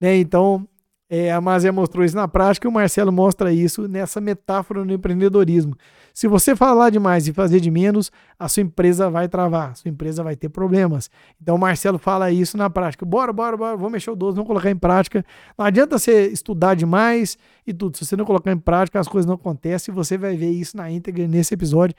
Né? 0.00 0.16
Então, 0.16 0.68
é, 1.14 1.32
a 1.32 1.40
Mazé 1.40 1.70
mostrou 1.70 2.04
isso 2.04 2.16
na 2.16 2.26
prática 2.26 2.66
e 2.66 2.68
o 2.68 2.72
Marcelo 2.72 3.12
mostra 3.12 3.52
isso 3.52 3.86
nessa 3.86 4.20
metáfora 4.20 4.84
no 4.84 4.92
empreendedorismo. 4.92 5.76
Se 6.12 6.26
você 6.26 6.56
falar 6.56 6.90
demais 6.90 7.28
e 7.28 7.32
fazer 7.32 7.60
de 7.60 7.70
menos, 7.70 8.10
a 8.36 8.48
sua 8.48 8.62
empresa 8.62 9.08
vai 9.08 9.28
travar, 9.28 9.70
a 9.70 9.74
sua 9.74 9.88
empresa 9.88 10.24
vai 10.24 10.34
ter 10.34 10.48
problemas. 10.48 11.08
Então 11.40 11.54
o 11.54 11.58
Marcelo 11.58 11.98
fala 11.98 12.32
isso 12.32 12.56
na 12.56 12.68
prática. 12.68 13.06
Bora, 13.06 13.32
bora, 13.32 13.56
bora, 13.56 13.76
vamos 13.76 13.92
mexer 13.92 14.10
o 14.10 14.16
doce, 14.16 14.34
vamos 14.34 14.48
colocar 14.48 14.70
em 14.70 14.76
prática. 14.76 15.24
Não 15.56 15.64
adianta 15.64 15.98
você 15.98 16.26
estudar 16.26 16.74
demais 16.74 17.38
e 17.64 17.72
tudo. 17.72 17.96
Se 17.96 18.04
você 18.04 18.16
não 18.16 18.24
colocar 18.24 18.50
em 18.50 18.58
prática, 18.58 18.98
as 18.98 19.06
coisas 19.06 19.26
não 19.26 19.34
acontecem 19.34 19.92
e 19.92 19.94
você 19.94 20.18
vai 20.18 20.36
ver 20.36 20.50
isso 20.50 20.76
na 20.76 20.90
íntegra 20.90 21.28
nesse 21.28 21.54
episódio. 21.54 21.94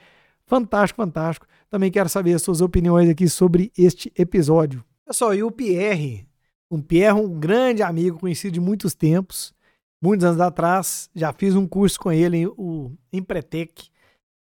Fantástico, 0.46 1.00
fantástico. 1.02 1.46
Também 1.70 1.90
quero 1.90 2.08
saber 2.08 2.34
as 2.34 2.42
suas 2.42 2.60
opiniões 2.60 3.08
aqui 3.08 3.28
sobre 3.28 3.72
este 3.78 4.12
episódio. 4.14 4.84
Pessoal, 5.06 5.34
e 5.34 5.42
o 5.42 5.50
Pierre? 5.50 6.35
O 6.70 6.82
Pierre, 6.82 7.18
um 7.18 7.38
grande 7.38 7.82
amigo, 7.82 8.18
conhecido 8.18 8.54
de 8.54 8.60
muitos 8.60 8.94
tempos, 8.94 9.54
muitos 10.02 10.24
anos 10.24 10.40
atrás. 10.40 11.08
Já 11.14 11.32
fiz 11.32 11.54
um 11.54 11.66
curso 11.66 11.98
com 12.00 12.10
ele, 12.10 12.46
o 12.46 12.92
Empretec. 13.12 13.88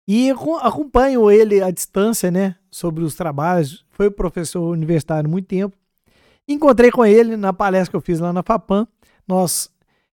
E 0.07 0.31
acompanho 0.61 1.31
ele 1.31 1.63
à 1.63 1.71
distância, 1.71 2.31
né? 2.31 2.57
Sobre 2.71 3.05
os 3.05 3.15
trabalhos. 3.15 3.85
Foi 3.91 4.11
professor 4.11 4.71
universitário 4.71 5.29
há 5.29 5.31
muito 5.31 5.47
tempo. 5.47 5.77
Encontrei 6.47 6.91
com 6.91 7.05
ele 7.05 7.37
na 7.37 7.53
palestra 7.53 7.91
que 7.91 7.97
eu 7.97 8.01
fiz 8.01 8.19
lá 8.19 8.33
na 8.33 8.43
FAPAM. 8.43 8.87
Nós 9.27 9.71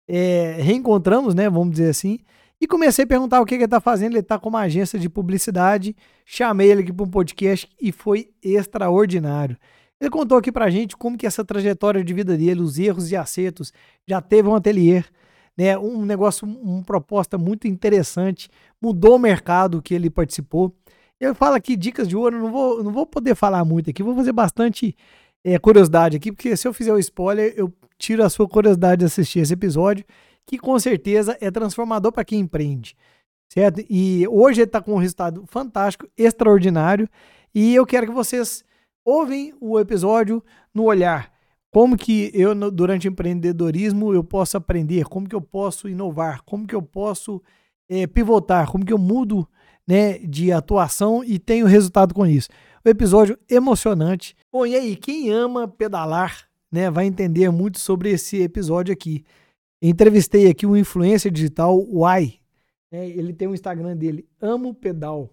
é, 0.08 0.58
reencontramos, 0.60 1.36
né? 1.36 1.50
Vamos 1.50 1.72
dizer 1.72 1.90
assim. 1.90 2.20
E 2.62 2.68
comecei 2.68 3.04
a 3.04 3.08
perguntar 3.08 3.42
o 3.42 3.46
que, 3.46 3.56
ele 3.56 3.66
está 3.66 3.82
fazendo. 3.82 4.14
Ele 4.14 4.20
está 4.20 4.40
com 4.40 4.50
uma 4.50 4.62
agência 4.62 4.98
de 4.98 5.10
publicidade. 5.10 5.96
Chamei 6.26 6.72
ele 6.72 6.82
aqui 6.82 6.94
para 6.94 7.06
um 7.06 7.10
podcast 7.10 7.70
e 7.80 7.92
foi 7.92 8.30
extraordinário. 8.42 9.58
Ele 10.04 10.10
contou 10.10 10.38
aqui 10.38 10.52
para 10.52 10.66
a 10.66 10.70
gente 10.70 10.98
como 10.98 11.18
que 11.18 11.26
essa 11.26 11.46
trajetória 11.46 12.04
de 12.04 12.14
vida 12.14 12.36
dele, 12.36 12.60
os 12.62 12.78
erros 12.78 13.10
e 13.10 13.16
acertos, 13.16 13.72
já 14.06 14.20
teve 14.20 14.50
um 14.50 14.54
ateliê, 14.54 15.02
né? 15.58 15.78
Um 15.78 16.04
negócio, 16.04 16.46
uma 16.46 16.84
proposta 16.84 17.38
muito 17.38 17.70
interessante, 17.70 18.50
mudou 18.82 19.16
o 19.16 19.20
mercado 19.20 19.82
que 19.82 19.94
ele 19.94 20.10
participou. 20.10 20.76
Ele 21.22 21.34
fala 21.34 21.56
aqui 21.56 21.78
dicas 21.78 22.06
de 22.06 22.18
ouro, 22.18 22.38
não 22.38 22.52
vou, 22.52 22.84
não 22.84 22.92
vou 22.92 23.06
poder 23.06 23.34
falar 23.34 23.64
muito 23.64 23.90
aqui, 23.90 24.04
vou 24.04 24.14
fazer 24.14 24.34
bastante 24.34 24.94
é, 25.42 25.58
curiosidade 25.58 26.18
aqui, 26.18 26.34
porque 26.34 26.58
se 26.58 26.68
eu 26.68 26.74
fizer 26.74 26.92
o 26.92 27.00
spoiler, 27.00 27.54
eu 27.56 27.74
tiro 27.98 28.26
a 28.26 28.30
sua 28.30 28.46
curiosidade 28.46 29.00
de 29.00 29.06
assistir 29.06 29.40
esse 29.40 29.54
episódio 29.54 30.04
que 30.46 30.58
com 30.58 30.78
certeza 30.80 31.38
é 31.40 31.50
transformador 31.50 32.12
para 32.12 32.26
quem 32.26 32.42
empreende, 32.42 32.94
certo? 33.50 33.82
E 33.90 34.28
hoje 34.28 34.60
ele 34.60 34.68
está 34.68 34.82
com 34.82 34.96
um 34.96 34.98
resultado 34.98 35.46
fantástico, 35.48 36.10
extraordinário, 36.18 37.08
e 37.56 37.74
eu 37.74 37.86
quero 37.86 38.08
que 38.08 38.14
vocês 38.14 38.66
ouvem 39.06 39.54
o 39.60 39.80
episódio 39.80 40.44
no 40.74 40.84
olhar. 40.84 41.32
Como 41.72 41.98
que 41.98 42.32
eu, 42.34 42.54
durante 42.72 43.08
o 43.08 43.12
empreendedorismo, 43.12 44.14
eu 44.14 44.24
posso 44.24 44.58
aprender, 44.58 45.06
como 45.06 45.28
que 45.28 45.36
eu 45.36 45.42
posso 45.42 45.90
inovar, 45.90 46.44
como 46.44 46.68
que 46.68 46.76
eu 46.76 46.82
posso 46.82 47.42
é, 47.90 48.06
pivotar, 48.06 48.70
como 48.70 48.86
que 48.86 48.94
eu 48.94 48.98
mudo 48.98 49.48
né, 49.88 50.20
de 50.20 50.52
atuação 50.52 51.24
e 51.24 51.40
tenho 51.40 51.66
resultado 51.66 52.14
com 52.14 52.28
isso. 52.28 52.50
O 52.86 52.90
episódio 52.90 53.38
emocionante. 53.50 54.36
Bom, 54.52 54.66
e 54.66 54.76
aí, 54.76 54.96
quem 54.96 55.32
ama 55.32 55.68
pedalar, 55.68 56.48
né, 56.72 56.92
vai 56.92 57.06
entender 57.06 57.50
muito 57.50 57.80
sobre 57.80 58.12
esse 58.12 58.42
episódio 58.42 58.94
aqui. 58.94 59.24
Entrevistei 59.82 60.48
aqui 60.48 60.66
um 60.66 60.78
influencer 60.78 61.32
digital, 61.32 61.78
o 61.90 62.06
Ai. 62.06 62.36
Né? 62.92 63.10
Ele 63.10 63.34
tem 63.34 63.48
um 63.48 63.54
Instagram 63.54 63.98
dele, 63.98 64.28
Amo 64.40 64.76
Pedal. 64.76 65.30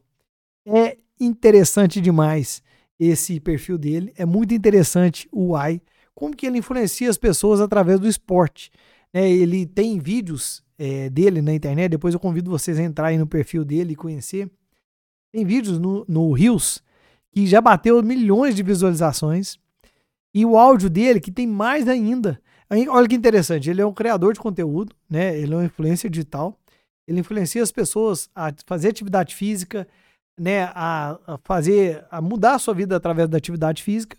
É 0.67 0.97
interessante 1.21 2.01
demais 2.01 2.63
esse 3.01 3.41
perfil 3.41 3.79
dele. 3.79 4.13
É 4.17 4.27
muito 4.27 4.55
interessante 4.55 5.29
o 5.33 5.57
Ai. 5.57 5.81
Como 6.15 6.37
que 6.37 6.47
ele 6.47 6.59
influencia 6.59 7.09
as 7.09 7.17
pessoas 7.17 7.61
através 7.61 7.99
do 7.99 8.07
esporte. 8.07 8.71
Né? 9.13 9.29
Ele 9.29 9.65
tem 9.65 9.99
vídeos 9.99 10.63
é, 10.79 11.09
dele 11.09 11.41
na 11.41 11.55
internet. 11.55 11.91
Depois 11.91 12.13
eu 12.13 12.21
convido 12.21 12.51
vocês 12.51 12.79
a 12.79 12.83
entrarem 12.83 13.19
no 13.19 13.27
perfil 13.27 13.65
dele 13.65 13.95
e 13.95 13.97
conhecer. 13.97 14.51
Tem 15.33 15.45
vídeos 15.45 15.79
no, 15.79 16.05
no 16.07 16.31
Rios 16.33 16.83
que 17.33 17.47
já 17.47 17.61
bateu 17.61 18.03
milhões 18.03 18.55
de 18.55 18.63
visualizações. 18.63 19.57
E 20.35 20.45
o 20.45 20.59
áudio 20.59 20.91
dele, 20.91 21.21
que 21.21 21.33
tem 21.33 21.47
mais 21.47 21.89
ainda, 21.89 22.41
Olha 22.89 23.09
que 23.09 23.17
interessante, 23.17 23.69
ele 23.69 23.81
é 23.81 23.87
um 23.87 23.93
criador 23.93 24.33
de 24.33 24.39
conteúdo, 24.39 24.95
né? 25.09 25.37
Ele 25.37 25.53
é 25.53 25.57
um 25.57 25.65
influencer 25.65 26.09
digital. 26.09 26.57
Ele 27.07 27.19
influencia 27.19 27.61
as 27.61 27.73
pessoas 27.73 28.31
a 28.33 28.53
fazer 28.65 28.89
atividade 28.89 29.35
física, 29.35 29.89
né? 30.41 30.65
A, 30.75 31.19
a 31.27 31.39
fazer, 31.45 32.03
a 32.11 32.23
mudar 32.23 32.55
a 32.55 32.59
sua 32.59 32.73
vida 32.73 32.97
através 32.97 33.29
da 33.29 33.37
atividade 33.37 33.83
física. 33.83 34.17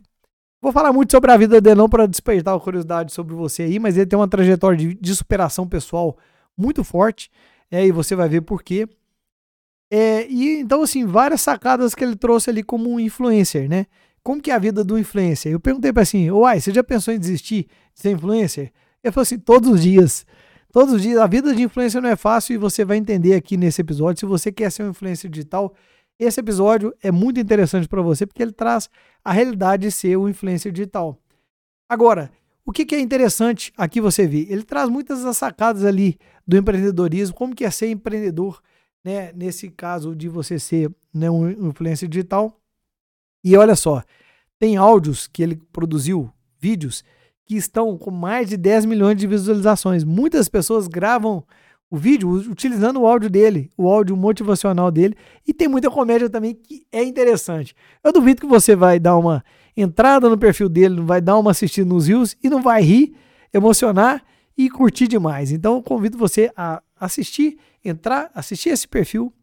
Vou 0.62 0.72
falar 0.72 0.94
muito 0.94 1.12
sobre 1.12 1.32
a 1.32 1.38
vida 1.38 1.60
dele, 1.60 1.76
não 1.76 1.90
para 1.90 2.06
despertar 2.06 2.56
a 2.56 2.60
curiosidade 2.60 3.12
sobre 3.12 3.34
você 3.34 3.64
aí, 3.64 3.80
mas 3.80 3.98
ele 3.98 4.06
tem 4.06 4.20
uma 4.20 4.28
trajetória 4.28 4.78
de, 4.78 4.94
de 4.94 5.16
superação 5.16 5.68
pessoal 5.68 6.16
muito 6.56 6.84
forte, 6.84 7.32
é, 7.72 7.88
e 7.88 7.92
você 7.92 8.16
vai 8.16 8.30
ver 8.30 8.42
por 8.42 8.62
quê. 8.62 8.88
É, 9.90 10.28
e 10.30 10.60
então, 10.60 10.84
assim, 10.84 11.08
várias 11.08 11.42
sacadas 11.42 11.96
que 11.96 12.04
ele 12.04 12.16
trouxe 12.16 12.52
ali 12.52 12.62
como 12.62 12.92
um 12.92 13.00
influencer, 13.00 13.68
né? 13.68 13.88
Como 14.24 14.40
que 14.40 14.52
é 14.52 14.54
a 14.54 14.60
vida 14.60 14.84
do 14.84 15.00
influencer? 15.00 15.52
Eu 15.52 15.60
perguntei 15.60 15.92
para 15.92 16.04
assim, 16.04 16.30
uai, 16.30 16.60
você 16.60 16.72
já 16.72 16.84
pensou 16.84 17.12
em 17.12 17.18
desistir 17.20 17.64
de 17.96 18.02
ser 18.02 18.12
influencer? 18.12 18.72
Ele 19.04 19.12
falou 19.12 19.24
assim, 19.24 19.40
todos 19.40 19.68
os 19.72 19.82
dias. 19.82 20.24
Todos 20.72 20.94
os 20.94 21.02
dias. 21.02 21.18
A 21.18 21.26
vida 21.26 21.56
de 21.56 21.64
influencer 21.64 22.00
não 22.00 22.10
é 22.10 22.16
fácil 22.16 22.54
e 22.54 22.58
você 22.58 22.86
vai 22.86 22.98
entender 22.98 23.34
aqui 23.34 23.58
nesse 23.58 23.82
episódio. 23.82 24.20
Se 24.20 24.26
você 24.28 24.52
quer 24.52 24.72
ser 24.72 24.84
um 24.84 24.92
influencer 24.92 25.30
digital, 25.30 25.74
esse 26.24 26.40
episódio 26.40 26.94
é 27.02 27.12
muito 27.12 27.40
interessante 27.40 27.88
para 27.88 28.02
você 28.02 28.28
porque 28.28 28.44
ele 28.44 28.52
traz 28.52 28.90
a 29.24 29.32
realidade 29.32 29.88
de 29.88 29.92
ser 29.92 30.18
um 30.18 30.30
influencer 30.30 30.72
digital. 30.72 31.18
Agora, 31.90 32.32
o 32.64 32.72
que, 32.72 32.86
que, 32.86 32.94
é 32.94 33.00
interessante 33.00 33.74
aqui 33.76 34.00
você 34.00 34.28
ver? 34.28 34.46
Ele 34.52 34.64
traz 34.64 34.88
muitas 34.88 35.24
das 35.24 35.38
sacadas 35.38 35.84
ali 35.84 36.20
do 36.46 36.56
empreendedorismo, 36.56 37.36
como 37.36 37.56
que 37.56 37.66
é 37.66 37.72
ser 37.72 37.90
empreendedor, 37.90 38.62
né? 39.04 39.34
Nesse 39.34 39.70
caso 39.70 40.16
de 40.16 40.30
você 40.30 40.60
ser 40.60 40.94
né, 41.12 41.30
um 41.30 41.50
influencer 41.70 42.08
digital. 42.08 42.56
E 43.44 43.58
olha 43.58 43.76
só, 43.76 44.04
tem 44.60 44.78
áudios 44.78 45.28
que 45.28 45.42
ele 45.42 45.56
produziu, 45.74 46.32
vídeos, 46.60 47.04
que 47.46 47.56
estão 47.56 47.98
com 47.98 48.12
mais 48.12 48.48
de 48.48 48.58
10 48.58 48.86
milhões 48.86 49.18
de 49.18 49.26
visualizações. 49.26 50.04
Muitas 50.04 50.48
pessoas 50.48 50.88
gravam 50.88 51.44
o 51.92 51.98
vídeo 51.98 52.30
utilizando 52.30 53.02
o 53.02 53.06
áudio 53.06 53.30
dele, 53.30 53.70
o 53.78 53.90
áudio 53.90 54.16
motivacional 54.16 54.90
dele, 54.90 55.14
e 55.46 55.54
tem 55.54 55.68
muita 55.68 55.92
comédia 55.92 56.30
também 56.30 56.56
que 56.56 56.86
é 56.90 57.04
interessante. 57.04 57.76
Eu 58.02 58.14
duvido 58.14 58.40
que 58.40 58.48
você 58.48 58.78
vai 58.78 58.98
dar 58.98 59.18
uma 59.18 59.44
entrada 59.76 60.30
no 60.30 60.38
perfil 60.38 60.70
dele, 60.70 61.02
vai 61.02 61.20
dar 61.20 61.38
uma 61.38 61.52
assistida 61.52 61.88
nos 61.88 62.08
rios 62.08 62.38
e 62.42 62.50
não 62.50 62.62
vai 62.62 62.82
rir, 62.82 63.14
emocionar 63.54 64.24
e 64.58 64.70
curtir 64.70 65.06
demais. 65.06 65.52
Então 65.52 65.84
convido 65.84 66.18
você 66.18 66.50
a 66.56 66.82
assistir, 66.98 67.58
entrar, 67.84 68.32
assistir 68.34 68.70
esse 68.70 68.88
perfil, 68.88 69.34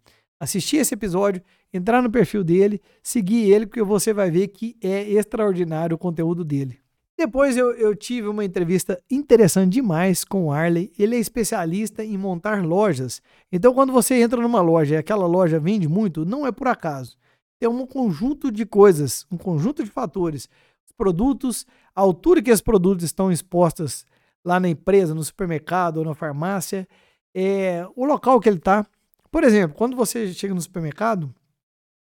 assistir 0.41 0.79
esse 0.79 0.95
episódio, 0.95 1.43
entrar 1.71 2.01
no 2.01 2.11
perfil 2.11 2.43
dele, 2.43 2.81
seguir 3.03 3.51
ele, 3.53 3.67
porque 3.67 3.83
você 3.83 4.15
vai 4.15 4.31
ver 4.31 4.49
que 4.49 4.75
é 4.83 5.03
extraordinário 5.11 5.97
o 5.97 5.99
conteúdo 5.99 6.43
dele. 6.43 6.79
Depois 7.19 7.57
eu, 7.57 7.73
eu, 7.73 7.97
tive 7.97 8.29
uma 8.29 8.45
entrevista 8.45 9.03
interessante 9.11 9.73
demais 9.73 10.23
com 10.23 10.47
o 10.47 10.53
Arley. 10.53 10.93
Ele 10.97 11.17
é 11.17 11.19
especialista 11.19 12.05
em 12.05 12.17
montar 12.17 12.65
lojas. 12.65 13.21
Então, 13.51 13.75
quando 13.75 13.93
você 13.93 14.15
entra 14.23 14.41
numa 14.41 14.61
loja 14.61 14.95
e 14.95 14.99
aquela 14.99 15.27
loja 15.27 15.59
vende 15.59 15.89
muito, 15.89 16.25
não 16.25 16.47
é 16.47 16.53
por 16.53 16.69
acaso. 16.69 17.19
Tem 17.59 17.69
um 17.69 17.85
conjunto 17.85 18.53
de 18.53 18.65
coisas, 18.65 19.27
um 19.33 19.37
conjunto 19.37 19.83
de 19.83 19.91
fatores. 19.91 20.49
Os 20.87 20.93
produtos, 20.93 21.67
a 21.93 22.01
altura 22.01 22.41
que 22.41 22.51
esses 22.51 22.63
produtos 22.63 23.05
estão 23.05 23.33
expostos 23.33 24.07
lá 24.45 24.61
na 24.61 24.69
empresa, 24.69 25.13
no 25.13 25.25
supermercado 25.25 25.97
ou 25.97 26.05
na 26.05 26.15
farmácia, 26.15 26.87
é, 27.35 27.85
o 27.97 28.05
local 28.05 28.39
que 28.39 28.49
ele 28.49 28.59
está. 28.59 28.87
Por 29.29 29.43
exemplo, 29.43 29.77
quando 29.77 29.97
você 29.97 30.33
chega 30.33 30.55
no 30.55 30.61
supermercado, 30.61 31.35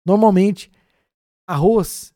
normalmente 0.06 0.72
arroz, 1.46 2.14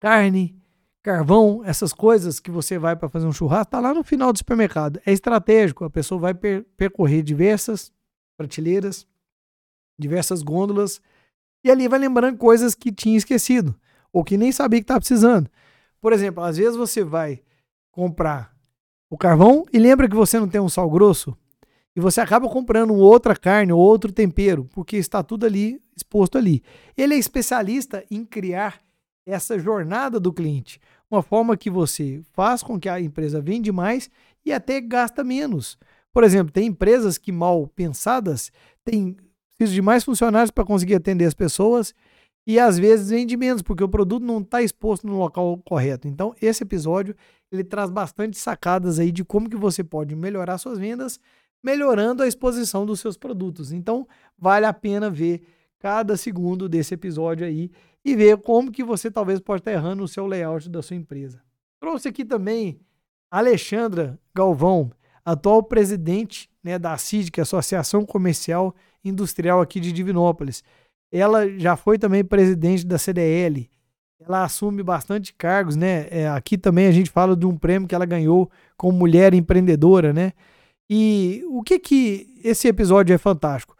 carne, 0.00 0.60
carvão, 1.04 1.60
essas 1.66 1.92
coisas 1.92 2.40
que 2.40 2.50
você 2.50 2.78
vai 2.78 2.96
para 2.96 3.10
fazer 3.10 3.26
um 3.26 3.32
churrasco, 3.32 3.72
tá 3.72 3.78
lá 3.78 3.92
no 3.92 4.02
final 4.02 4.32
do 4.32 4.38
supermercado. 4.38 4.98
É 5.04 5.12
estratégico, 5.12 5.84
a 5.84 5.90
pessoa 5.90 6.18
vai 6.18 6.32
per 6.32 6.64
percorrer 6.78 7.22
diversas 7.22 7.92
prateleiras, 8.38 9.06
diversas 9.98 10.42
gôndolas, 10.42 11.02
e 11.62 11.70
ali 11.70 11.86
vai 11.88 11.98
lembrando 11.98 12.38
coisas 12.38 12.74
que 12.74 12.90
tinha 12.90 13.18
esquecido, 13.18 13.78
ou 14.10 14.24
que 14.24 14.38
nem 14.38 14.50
sabia 14.50 14.80
que 14.80 14.84
estava 14.84 14.98
precisando. 14.98 15.50
Por 16.00 16.14
exemplo, 16.14 16.42
às 16.42 16.56
vezes 16.56 16.74
você 16.74 17.04
vai 17.04 17.42
comprar 17.92 18.54
o 19.10 19.18
carvão 19.18 19.66
e 19.70 19.78
lembra 19.78 20.08
que 20.08 20.16
você 20.16 20.40
não 20.40 20.48
tem 20.48 20.60
um 20.60 20.70
sal 20.70 20.88
grosso, 20.88 21.36
e 21.94 22.00
você 22.00 22.22
acaba 22.22 22.48
comprando 22.48 22.94
outra 22.94 23.36
carne 23.36 23.74
ou 23.74 23.78
outro 23.78 24.10
tempero, 24.10 24.64
porque 24.72 24.96
está 24.96 25.22
tudo 25.22 25.44
ali 25.44 25.82
exposto 25.94 26.38
ali. 26.38 26.62
Ele 26.96 27.14
é 27.14 27.18
especialista 27.18 28.02
em 28.10 28.24
criar 28.24 28.80
essa 29.26 29.58
jornada 29.58 30.18
do 30.18 30.32
cliente 30.32 30.80
uma 31.14 31.22
forma 31.22 31.56
que 31.56 31.70
você 31.70 32.22
faz 32.32 32.62
com 32.62 32.78
que 32.78 32.88
a 32.88 33.00
empresa 33.00 33.40
vende 33.40 33.70
mais 33.72 34.10
e 34.44 34.52
até 34.52 34.80
gasta 34.80 35.24
menos. 35.24 35.78
Por 36.12 36.22
exemplo, 36.22 36.52
tem 36.52 36.66
empresas 36.66 37.18
que 37.18 37.32
mal 37.32 37.66
pensadas 37.68 38.52
têm 38.84 39.16
preciso 39.56 39.74
de 39.74 39.82
mais 39.82 40.04
funcionários 40.04 40.50
para 40.50 40.64
conseguir 40.64 40.94
atender 40.94 41.24
as 41.24 41.34
pessoas 41.34 41.94
e 42.46 42.58
às 42.58 42.78
vezes 42.78 43.10
vende 43.10 43.36
menos 43.36 43.62
porque 43.62 43.82
o 43.82 43.88
produto 43.88 44.22
não 44.22 44.40
está 44.40 44.62
exposto 44.62 45.06
no 45.06 45.16
local 45.16 45.58
correto. 45.64 46.06
Então, 46.06 46.34
esse 46.40 46.62
episódio 46.62 47.14
ele 47.50 47.64
traz 47.64 47.90
bastante 47.90 48.38
sacadas 48.38 48.98
aí 48.98 49.10
de 49.10 49.24
como 49.24 49.48
que 49.48 49.56
você 49.56 49.82
pode 49.82 50.14
melhorar 50.14 50.58
suas 50.58 50.78
vendas, 50.78 51.18
melhorando 51.62 52.22
a 52.22 52.28
exposição 52.28 52.84
dos 52.84 53.00
seus 53.00 53.16
produtos. 53.16 53.72
Então, 53.72 54.06
vale 54.38 54.66
a 54.66 54.72
pena 54.72 55.08
ver 55.08 55.42
cada 55.78 56.16
segundo 56.16 56.68
desse 56.68 56.94
episódio 56.94 57.46
aí 57.46 57.70
e 58.04 58.14
ver 58.14 58.36
como 58.38 58.70
que 58.70 58.84
você 58.84 59.10
talvez 59.10 59.40
pode 59.40 59.60
estar 59.60 59.72
errando 59.72 60.02
no 60.02 60.08
seu 60.08 60.26
layout 60.26 60.68
da 60.68 60.82
sua 60.82 60.96
empresa. 60.96 61.42
Trouxe 61.80 62.08
aqui 62.08 62.24
também 62.24 62.78
Alexandra 63.30 64.18
Galvão, 64.34 64.90
atual 65.24 65.62
presidente 65.62 66.50
né, 66.62 66.78
da 66.78 66.96
CID, 66.96 67.30
que 67.30 67.40
é 67.40 67.42
a 67.42 67.44
Associação 67.44 68.04
Comercial 68.04 68.74
Industrial 69.04 69.60
aqui 69.60 69.80
de 69.80 69.92
Divinópolis. 69.92 70.62
Ela 71.12 71.48
já 71.58 71.76
foi 71.76 71.98
também 71.98 72.24
presidente 72.24 72.86
da 72.86 72.98
CDL. 72.98 73.70
Ela 74.20 74.44
assume 74.44 74.82
bastante 74.82 75.34
cargos, 75.34 75.76
né? 75.76 76.06
É, 76.10 76.28
aqui 76.28 76.56
também 76.56 76.86
a 76.86 76.92
gente 76.92 77.10
fala 77.10 77.36
de 77.36 77.44
um 77.44 77.56
prêmio 77.56 77.86
que 77.86 77.94
ela 77.94 78.06
ganhou 78.06 78.50
como 78.76 78.96
mulher 78.96 79.34
empreendedora, 79.34 80.12
né? 80.12 80.32
E 80.88 81.42
o 81.48 81.62
que 81.62 81.78
que 81.78 82.40
esse 82.42 82.68
episódio 82.68 83.14
é 83.14 83.18
fantástico? 83.18 83.76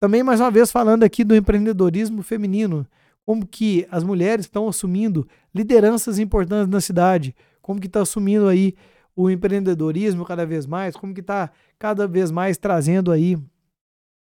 Também 0.00 0.22
mais 0.22 0.40
uma 0.40 0.50
vez 0.50 0.70
falando 0.70 1.04
aqui 1.04 1.24
do 1.24 1.34
empreendedorismo 1.34 2.22
feminino 2.22 2.86
como 3.24 3.46
que 3.46 3.86
as 3.90 4.04
mulheres 4.04 4.44
estão 4.44 4.68
assumindo 4.68 5.26
lideranças 5.54 6.18
importantes 6.18 6.68
na 6.68 6.80
cidade, 6.80 7.34
como 7.62 7.80
que 7.80 7.86
está 7.86 8.02
assumindo 8.02 8.48
aí 8.48 8.74
o 9.16 9.30
empreendedorismo 9.30 10.24
cada 10.24 10.44
vez 10.44 10.66
mais, 10.66 10.96
como 10.96 11.14
que 11.14 11.20
está 11.20 11.50
cada 11.78 12.06
vez 12.06 12.30
mais 12.30 12.58
trazendo 12.58 13.10
aí 13.10 13.38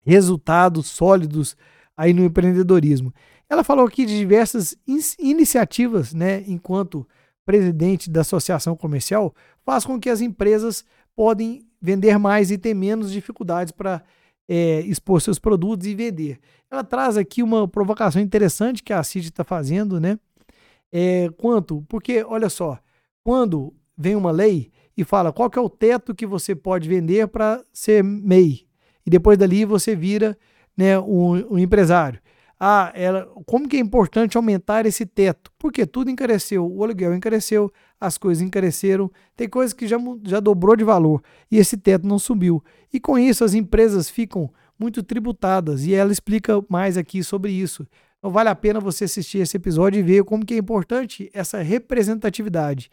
resultados 0.05 0.87
sólidos 0.87 1.55
aí 1.95 2.13
no 2.13 2.23
empreendedorismo. 2.23 3.13
Ela 3.49 3.63
falou 3.63 3.85
aqui 3.85 4.05
de 4.05 4.17
diversas 4.17 4.75
in 4.87 4.99
iniciativas, 5.19 6.13
né, 6.13 6.43
enquanto 6.47 7.07
presidente 7.45 8.09
da 8.09 8.21
associação 8.21 8.75
comercial, 8.75 9.33
faz 9.65 9.85
com 9.85 9.99
que 9.99 10.09
as 10.09 10.21
empresas 10.21 10.85
podem 11.15 11.67
vender 11.81 12.17
mais 12.17 12.51
e 12.51 12.57
ter 12.57 12.73
menos 12.73 13.11
dificuldades 13.11 13.71
para 13.71 14.01
é, 14.47 14.81
expor 14.81 15.21
seus 15.21 15.39
produtos 15.39 15.87
e 15.87 15.95
vender. 15.95 16.39
Ela 16.69 16.83
traz 16.83 17.17
aqui 17.17 17.41
uma 17.43 17.67
provocação 17.67 18.21
interessante 18.21 18.83
que 18.83 18.93
a 18.93 19.03
CID 19.03 19.27
está 19.27 19.43
fazendo, 19.43 19.99
né? 19.99 20.19
É, 20.91 21.29
quanto? 21.37 21.83
Porque, 21.87 22.23
olha 22.23 22.49
só, 22.49 22.77
quando 23.23 23.73
vem 23.97 24.15
uma 24.15 24.31
lei 24.31 24.71
e 24.95 25.03
fala 25.03 25.33
qual 25.33 25.49
que 25.49 25.57
é 25.57 25.61
o 25.61 25.69
teto 25.69 26.13
que 26.13 26.25
você 26.25 26.55
pode 26.55 26.87
vender 26.87 27.27
para 27.27 27.63
ser 27.71 28.03
MEI, 28.03 28.67
e 29.05 29.09
depois 29.09 29.37
dali 29.37 29.65
você 29.65 29.95
vira 29.95 30.37
né, 30.77 30.99
um, 30.99 31.53
um 31.53 31.59
empresário. 31.59 32.19
Ah, 32.65 32.93
ela, 32.95 33.25
como 33.45 33.67
que 33.67 33.75
é 33.75 33.79
importante 33.81 34.37
aumentar 34.37 34.85
esse 34.85 35.05
teto? 35.05 35.51
Porque 35.59 35.85
tudo 35.85 36.09
encareceu, 36.09 36.65
o 36.65 36.81
aluguel 36.81 37.13
encareceu, 37.13 37.69
as 37.99 38.17
coisas 38.17 38.41
encareceram, 38.41 39.11
tem 39.35 39.49
coisas 39.49 39.73
que 39.73 39.85
já, 39.85 39.97
já 40.23 40.39
dobrou 40.39 40.73
de 40.73 40.85
valor 40.85 41.21
e 41.51 41.57
esse 41.57 41.75
teto 41.75 42.07
não 42.07 42.17
subiu. 42.17 42.63
E 42.93 43.01
com 43.01 43.19
isso 43.19 43.43
as 43.43 43.53
empresas 43.53 44.09
ficam 44.09 44.49
muito 44.79 45.03
tributadas 45.03 45.85
e 45.85 45.93
ela 45.93 46.09
explica 46.09 46.63
mais 46.69 46.95
aqui 46.95 47.21
sobre 47.21 47.51
isso. 47.51 47.85
Então 48.17 48.31
vale 48.31 48.47
a 48.47 48.55
pena 48.55 48.79
você 48.79 49.03
assistir 49.03 49.39
esse 49.39 49.57
episódio 49.57 49.99
e 49.99 50.01
ver 50.01 50.23
como 50.23 50.45
que 50.45 50.53
é 50.53 50.57
importante 50.57 51.29
essa 51.33 51.61
representatividade. 51.61 52.89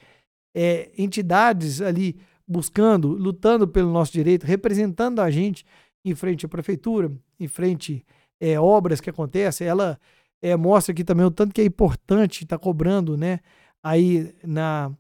É, 0.53 0.91
entidades 0.99 1.81
ali 1.81 2.17
buscando, 2.45 3.11
lutando 3.11 3.69
pelo 3.69 3.93
nosso 3.93 4.11
direito, 4.11 4.43
representando 4.43 5.21
a 5.21 5.31
gente 5.31 5.65
em 6.05 6.13
frente 6.17 6.45
à 6.45 6.49
prefeitura, 6.49 7.13
em 7.39 7.47
frente 7.47 8.05
é, 8.41 8.59
obras 8.59 9.01
que 9.01 9.11
acontecem, 9.11 9.67
ela 9.67 10.01
é, 10.41 10.57
mostra 10.57 10.93
aqui 10.93 11.05
também 11.05 11.27
o 11.27 11.31
tanto 11.31 11.55
que 11.55 11.61
é 11.61 11.65
importante 11.65 12.45
estar 12.45 12.59
tá 12.59 12.63
cobrando, 12.63 13.17
né, 13.17 13.41
aí 13.83 14.35
na, 14.43 14.91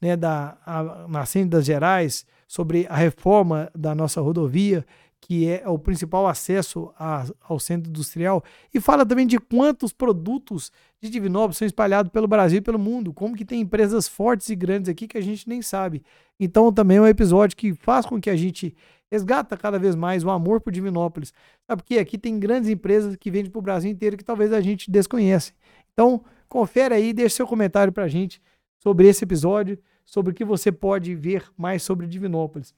né, 0.00 0.16
da, 0.16 0.56
a, 0.64 1.06
na 1.08 1.24
das 1.46 1.64
Gerais, 1.64 2.24
sobre 2.46 2.86
a 2.88 2.96
reforma 2.96 3.70
da 3.76 3.94
nossa 3.94 4.20
rodovia, 4.20 4.84
que 5.20 5.46
é 5.48 5.68
o 5.68 5.78
principal 5.78 6.26
acesso 6.26 6.90
a, 6.98 7.26
ao 7.42 7.58
centro 7.60 7.90
industrial, 7.90 8.42
e 8.72 8.80
fala 8.80 9.04
também 9.04 9.26
de 9.26 9.38
quantos 9.38 9.92
produtos 9.92 10.72
de 11.00 11.10
Divinópolis 11.10 11.58
são 11.58 11.66
espalhados 11.66 12.10
pelo 12.10 12.26
Brasil 12.26 12.58
e 12.58 12.62
pelo 12.62 12.78
mundo, 12.78 13.12
como 13.12 13.36
que 13.36 13.44
tem 13.44 13.60
empresas 13.60 14.08
fortes 14.08 14.48
e 14.48 14.56
grandes 14.56 14.88
aqui 14.88 15.06
que 15.06 15.18
a 15.18 15.20
gente 15.20 15.48
nem 15.48 15.60
sabe. 15.60 16.02
Então 16.40 16.72
também 16.72 16.96
é 16.96 17.00
um 17.00 17.06
episódio 17.06 17.56
que 17.56 17.74
faz 17.74 18.06
com 18.06 18.20
que 18.20 18.30
a 18.30 18.36
gente 18.36 18.74
resgata 19.10 19.56
cada 19.56 19.78
vez 19.78 19.94
mais 19.94 20.24
o 20.24 20.30
amor 20.30 20.60
por 20.60 20.72
Divinópolis. 20.72 21.32
Sabe 21.66 21.82
porque 21.82 21.98
aqui 21.98 22.18
tem 22.18 22.38
grandes 22.38 22.68
empresas 22.70 23.16
que 23.16 23.30
vendem 23.30 23.50
para 23.50 23.58
o 23.58 23.62
Brasil 23.62 23.90
inteiro 23.90 24.16
que 24.16 24.24
talvez 24.24 24.52
a 24.52 24.60
gente 24.60 24.90
desconhece. 24.90 25.52
Então, 25.92 26.22
confere 26.48 26.94
aí, 26.94 27.12
deixe 27.12 27.36
seu 27.36 27.46
comentário 27.46 27.92
para 27.92 28.04
a 28.04 28.08
gente 28.08 28.40
sobre 28.78 29.08
esse 29.08 29.24
episódio, 29.24 29.78
sobre 30.04 30.32
o 30.32 30.34
que 30.34 30.44
você 30.44 30.70
pode 30.70 31.14
ver 31.14 31.44
mais 31.56 31.82
sobre 31.82 32.06
Divinópolis. 32.06 32.74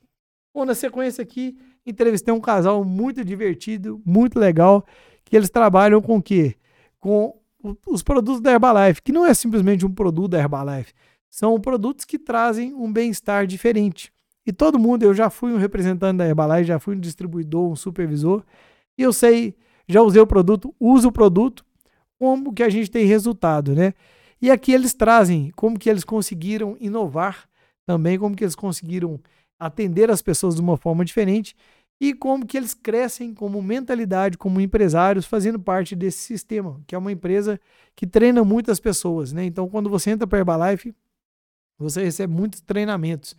Bom, 0.52 0.64
na 0.64 0.74
sequência 0.74 1.22
aqui, 1.22 1.56
entrevistei 1.86 2.34
um 2.34 2.40
casal 2.40 2.84
muito 2.84 3.24
divertido, 3.24 4.00
muito 4.04 4.38
legal, 4.38 4.84
que 5.24 5.36
eles 5.36 5.48
trabalham 5.48 6.02
com 6.02 6.16
o 6.16 6.22
quê? 6.22 6.56
Com 6.98 7.38
os 7.86 8.02
produtos 8.02 8.40
da 8.40 8.52
Herbalife, 8.52 9.02
que 9.02 9.12
não 9.12 9.24
é 9.24 9.34
simplesmente 9.34 9.86
um 9.86 9.92
produto 9.92 10.32
da 10.32 10.38
Herbalife, 10.38 10.92
são 11.28 11.60
produtos 11.60 12.04
que 12.04 12.18
trazem 12.18 12.74
um 12.74 12.92
bem-estar 12.92 13.46
diferente. 13.46 14.12
E 14.46 14.52
todo 14.52 14.78
mundo, 14.78 15.02
eu 15.02 15.14
já 15.14 15.28
fui 15.30 15.52
um 15.52 15.58
representante 15.58 16.18
da 16.18 16.26
Herbalife, 16.26 16.64
já 16.64 16.78
fui 16.78 16.96
um 16.96 17.00
distribuidor, 17.00 17.70
um 17.70 17.76
supervisor, 17.76 18.42
e 18.98 19.02
eu 19.02 19.12
sei, 19.12 19.54
já 19.88 20.02
usei 20.02 20.20
o 20.20 20.26
produto, 20.26 20.74
uso 20.78 21.08
o 21.08 21.12
produto, 21.12 21.64
como 22.18 22.52
que 22.52 22.62
a 22.62 22.68
gente 22.68 22.90
tem 22.90 23.06
resultado, 23.06 23.74
né? 23.74 23.94
E 24.40 24.50
aqui 24.50 24.72
eles 24.72 24.94
trazem 24.94 25.50
como 25.56 25.78
que 25.78 25.88
eles 25.88 26.04
conseguiram 26.04 26.76
inovar 26.80 27.48
também, 27.86 28.18
como 28.18 28.34
que 28.34 28.44
eles 28.44 28.54
conseguiram 28.54 29.20
atender 29.58 30.10
as 30.10 30.22
pessoas 30.22 30.54
de 30.54 30.60
uma 30.60 30.76
forma 30.76 31.04
diferente 31.04 31.54
e 32.00 32.14
como 32.14 32.46
que 32.46 32.56
eles 32.56 32.72
crescem 32.72 33.34
como 33.34 33.60
mentalidade, 33.62 34.38
como 34.38 34.60
empresários, 34.60 35.26
fazendo 35.26 35.60
parte 35.60 35.94
desse 35.94 36.18
sistema, 36.18 36.80
que 36.86 36.94
é 36.94 36.98
uma 36.98 37.12
empresa 37.12 37.60
que 37.94 38.06
treina 38.06 38.42
muitas 38.42 38.80
pessoas, 38.80 39.32
né? 39.32 39.44
Então, 39.44 39.68
quando 39.68 39.90
você 39.90 40.10
entra 40.10 40.26
para 40.26 40.38
a 40.38 40.40
Herbalife, 40.40 40.94
você 41.78 42.02
recebe 42.02 42.32
muitos 42.32 42.62
treinamentos. 42.62 43.36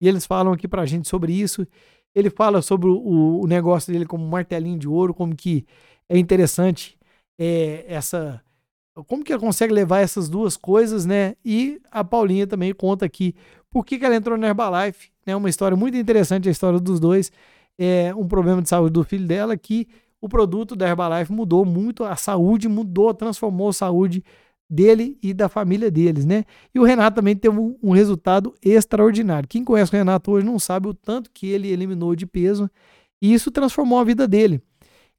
E 0.00 0.08
eles 0.08 0.26
falam 0.26 0.52
aqui 0.52 0.66
para 0.66 0.82
a 0.82 0.86
gente 0.86 1.08
sobre 1.08 1.32
isso. 1.32 1.66
Ele 2.14 2.30
fala 2.30 2.62
sobre 2.62 2.88
o, 2.88 3.40
o, 3.40 3.46
negócio 3.46 3.92
dele 3.92 4.06
como 4.06 4.26
martelinho 4.26 4.78
de 4.78 4.88
ouro, 4.88 5.14
como 5.14 5.34
que 5.36 5.66
é 6.08 6.18
interessante 6.18 6.98
é, 7.38 7.84
essa 7.88 8.42
como 9.06 9.24
que 9.24 9.32
ela 9.32 9.40
consegue 9.40 9.72
levar 9.72 10.00
essas 10.00 10.28
duas 10.28 10.56
coisas, 10.56 11.06
né? 11.06 11.34
E 11.44 11.80
a 11.90 12.02
Paulinha 12.04 12.46
também 12.46 12.74
conta 12.74 13.06
aqui 13.06 13.34
por 13.70 13.84
que, 13.84 13.98
que 13.98 14.04
ela 14.04 14.16
entrou 14.16 14.36
na 14.36 14.48
Herbalife, 14.48 15.10
né? 15.24 15.34
Uma 15.36 15.48
história 15.48 15.76
muito 15.76 15.96
interessante, 15.96 16.48
a 16.48 16.52
história 16.52 16.78
dos 16.80 16.98
dois. 16.98 17.30
É 17.78 18.14
um 18.14 18.26
problema 18.26 18.60
de 18.60 18.68
saúde 18.68 18.92
do 18.92 19.04
filho 19.04 19.26
dela 19.26 19.56
que 19.56 19.88
o 20.20 20.28
produto 20.28 20.76
da 20.76 20.86
Herbalife 20.88 21.32
mudou 21.32 21.64
muito 21.64 22.04
a 22.04 22.16
saúde, 22.16 22.68
mudou, 22.68 23.14
transformou 23.14 23.70
a 23.70 23.72
saúde 23.72 24.22
dele 24.70 25.18
e 25.22 25.34
da 25.34 25.48
família 25.48 25.90
deles, 25.90 26.24
né? 26.24 26.44
E 26.74 26.78
o 26.78 26.84
Renato 26.84 27.16
também 27.16 27.34
teve 27.34 27.58
um, 27.58 27.76
um 27.82 27.90
resultado 27.90 28.54
extraordinário. 28.62 29.48
Quem 29.48 29.64
conhece 29.64 29.92
o 29.92 29.96
Renato 29.96 30.30
hoje 30.30 30.46
não 30.46 30.58
sabe 30.58 30.88
o 30.88 30.94
tanto 30.94 31.30
que 31.32 31.48
ele 31.48 31.68
eliminou 31.68 32.14
de 32.14 32.26
peso 32.26 32.70
e 33.20 33.34
isso 33.34 33.50
transformou 33.50 33.98
a 33.98 34.04
vida 34.04 34.28
dele 34.28 34.62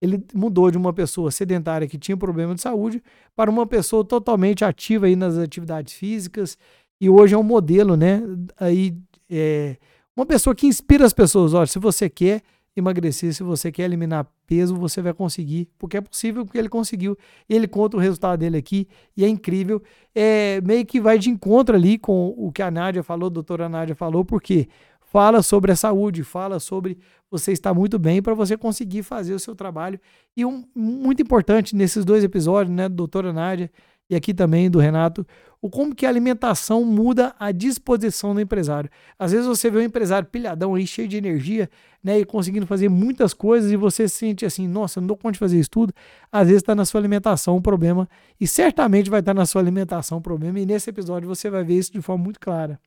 ele 0.02 0.24
mudou 0.34 0.72
de 0.72 0.78
uma 0.78 0.92
pessoa 0.92 1.30
sedentária 1.30 1.88
que 1.88 1.98
tinha 1.98 2.18
problema 2.18 2.56
de 2.56 2.62
saúde 2.62 3.04
para 3.36 3.52
uma 3.52 3.68
pessoa 3.68 4.04
totalmente 4.04 4.66
ativa 4.66 5.06
aí 5.06 5.16
nas 5.16 5.38
atividades 5.38 5.94
físicas 5.94 6.58
e 7.00 7.08
hoje 7.08 7.36
é 7.36 7.38
um 7.38 7.44
modelo, 7.44 7.96
né? 7.96 8.22
Aí 8.60 8.98
é 9.30 9.78
uma 10.16 10.26
pessoa 10.26 10.56
que 10.56 10.66
inspira 10.66 11.06
as 11.06 11.14
pessoas. 11.14 11.54
Olha, 11.54 11.68
se 11.68 11.78
você 11.78 12.10
quer 12.10 12.42
emagrecer, 12.76 13.34
se 13.34 13.44
você 13.44 13.72
quer 13.72 13.84
eliminar 13.84 14.28
peso, 14.52 14.76
você 14.76 15.02
vai 15.02 15.14
conseguir, 15.14 15.70
porque 15.80 15.96
é 15.96 16.02
possível, 16.02 16.44
porque 16.44 16.58
ele 16.58 16.68
conseguiu. 16.68 17.18
Ele 17.48 17.70
conta 17.70 17.96
o 17.96 18.00
resultado 18.02 18.38
dele 18.38 18.58
aqui 18.58 18.86
e 19.16 19.24
é 19.24 19.28
incrível. 19.30 19.82
É 20.14 20.60
meio 20.60 20.86
que 20.86 21.00
vai 21.00 21.18
de 21.18 21.30
encontro 21.30 21.74
ali 21.74 21.98
com 21.98 22.34
o 22.38 22.52
que 22.52 22.62
a 22.62 22.70
Nádia 22.70 23.02
falou, 23.02 23.28
a 23.28 23.30
doutora 23.30 23.70
Nádia 23.70 23.96
falou, 23.96 24.26
porque 24.26 24.68
fala 25.00 25.42
sobre 25.42 25.72
a 25.72 25.76
saúde, 25.78 26.22
fala 26.22 26.60
sobre 26.60 26.98
você 27.30 27.54
estar 27.54 27.74
muito 27.74 27.98
bem 27.98 28.22
para 28.22 28.34
você 28.34 28.58
conseguir 28.58 29.04
fazer 29.04 29.34
o 29.34 29.40
seu 29.40 29.56
trabalho. 29.56 29.98
E 30.36 30.44
um 30.44 30.66
muito 30.76 31.22
importante 31.22 31.74
nesses 31.74 32.04
dois 32.04 32.22
episódios, 32.22 32.76
né, 32.76 32.90
doutora 32.90 33.32
Nádia 33.32 33.72
e 34.10 34.16
aqui 34.16 34.34
também 34.34 34.70
do 34.70 34.80
Renato, 34.80 35.26
o 35.62 35.70
como 35.70 35.94
que 35.94 36.06
a 36.06 36.10
alimentação 36.10 36.84
muda 36.84 37.36
a 37.40 37.52
disposição 37.52 38.34
do 38.34 38.42
empresário. 38.42 38.90
Às 39.18 39.32
vezes 39.32 39.46
você 39.46 39.70
vê 39.70 39.78
um 39.78 39.84
empresário 39.84 40.28
pilhadão 40.28 40.74
aí, 40.74 40.88
cheio 40.88 41.08
de 41.08 41.18
energia, 41.18 41.70
né, 42.04 42.20
e 42.20 42.26
conseguindo 42.26 42.66
fazer 42.66 42.90
muitas 42.90 43.32
coisas 43.32 43.72
e 43.72 43.76
você 43.76 44.08
se 44.08 44.16
sente 44.16 44.44
assim, 44.44 44.68
nossa, 44.68 45.00
não 45.00 45.08
dou 45.08 45.16
conta 45.16 45.34
de 45.34 45.40
fazer 45.40 45.60
isso 45.60 45.70
tudo. 45.70 45.94
Às 46.32 46.48
vezes 46.48 46.64
está 46.64 46.74
na 46.74 46.84
sua 46.84 47.00
alimentação 47.00 47.58
um 47.58 47.62
problema 47.62 48.10
e 48.40 48.48
certamente 48.48 49.10
vai 49.10 49.20
estar 49.20 49.36
tá 49.36 49.40
na 49.40 49.46
sua 49.46 49.62
alimentação 49.62 50.18
um 50.18 50.22
problema 50.22 50.60
e 50.60 50.66
nesse 50.66 50.90
episódio 50.90 51.30
você 51.30 51.48
vai 51.48 51.64
ver 51.64 51.78
isso 51.78 51.92
de 51.92 52.02
forma 52.02 52.24
muito 52.24 52.40
clara. 52.40 52.80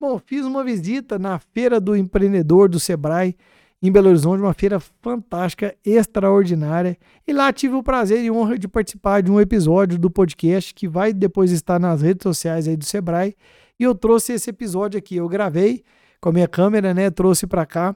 Bom, 0.00 0.18
fiz 0.18 0.44
uma 0.44 0.64
visita 0.64 1.18
na 1.18 1.38
Feira 1.38 1.80
do 1.80 1.96
Empreendedor 1.96 2.68
do 2.68 2.80
Sebrae, 2.80 3.36
em 3.86 3.92
Belo 3.92 4.08
Horizonte, 4.08 4.40
uma 4.40 4.54
feira 4.54 4.80
fantástica, 4.80 5.76
extraordinária. 5.84 6.96
E 7.26 7.34
lá 7.34 7.52
tive 7.52 7.74
o 7.74 7.82
prazer 7.82 8.24
e 8.24 8.30
honra 8.30 8.58
de 8.58 8.66
participar 8.66 9.22
de 9.22 9.30
um 9.30 9.38
episódio 9.38 9.98
do 9.98 10.10
podcast 10.10 10.72
que 10.72 10.88
vai 10.88 11.12
depois 11.12 11.52
estar 11.52 11.78
nas 11.78 12.00
redes 12.00 12.22
sociais 12.22 12.66
aí 12.66 12.78
do 12.78 12.84
Sebrae. 12.86 13.36
E 13.78 13.82
eu 13.82 13.94
trouxe 13.94 14.32
esse 14.32 14.48
episódio 14.48 14.96
aqui. 14.96 15.16
Eu 15.16 15.28
gravei 15.28 15.84
com 16.18 16.30
a 16.30 16.32
minha 16.32 16.48
câmera, 16.48 16.94
né? 16.94 17.10
Trouxe 17.10 17.46
para 17.46 17.66
cá 17.66 17.94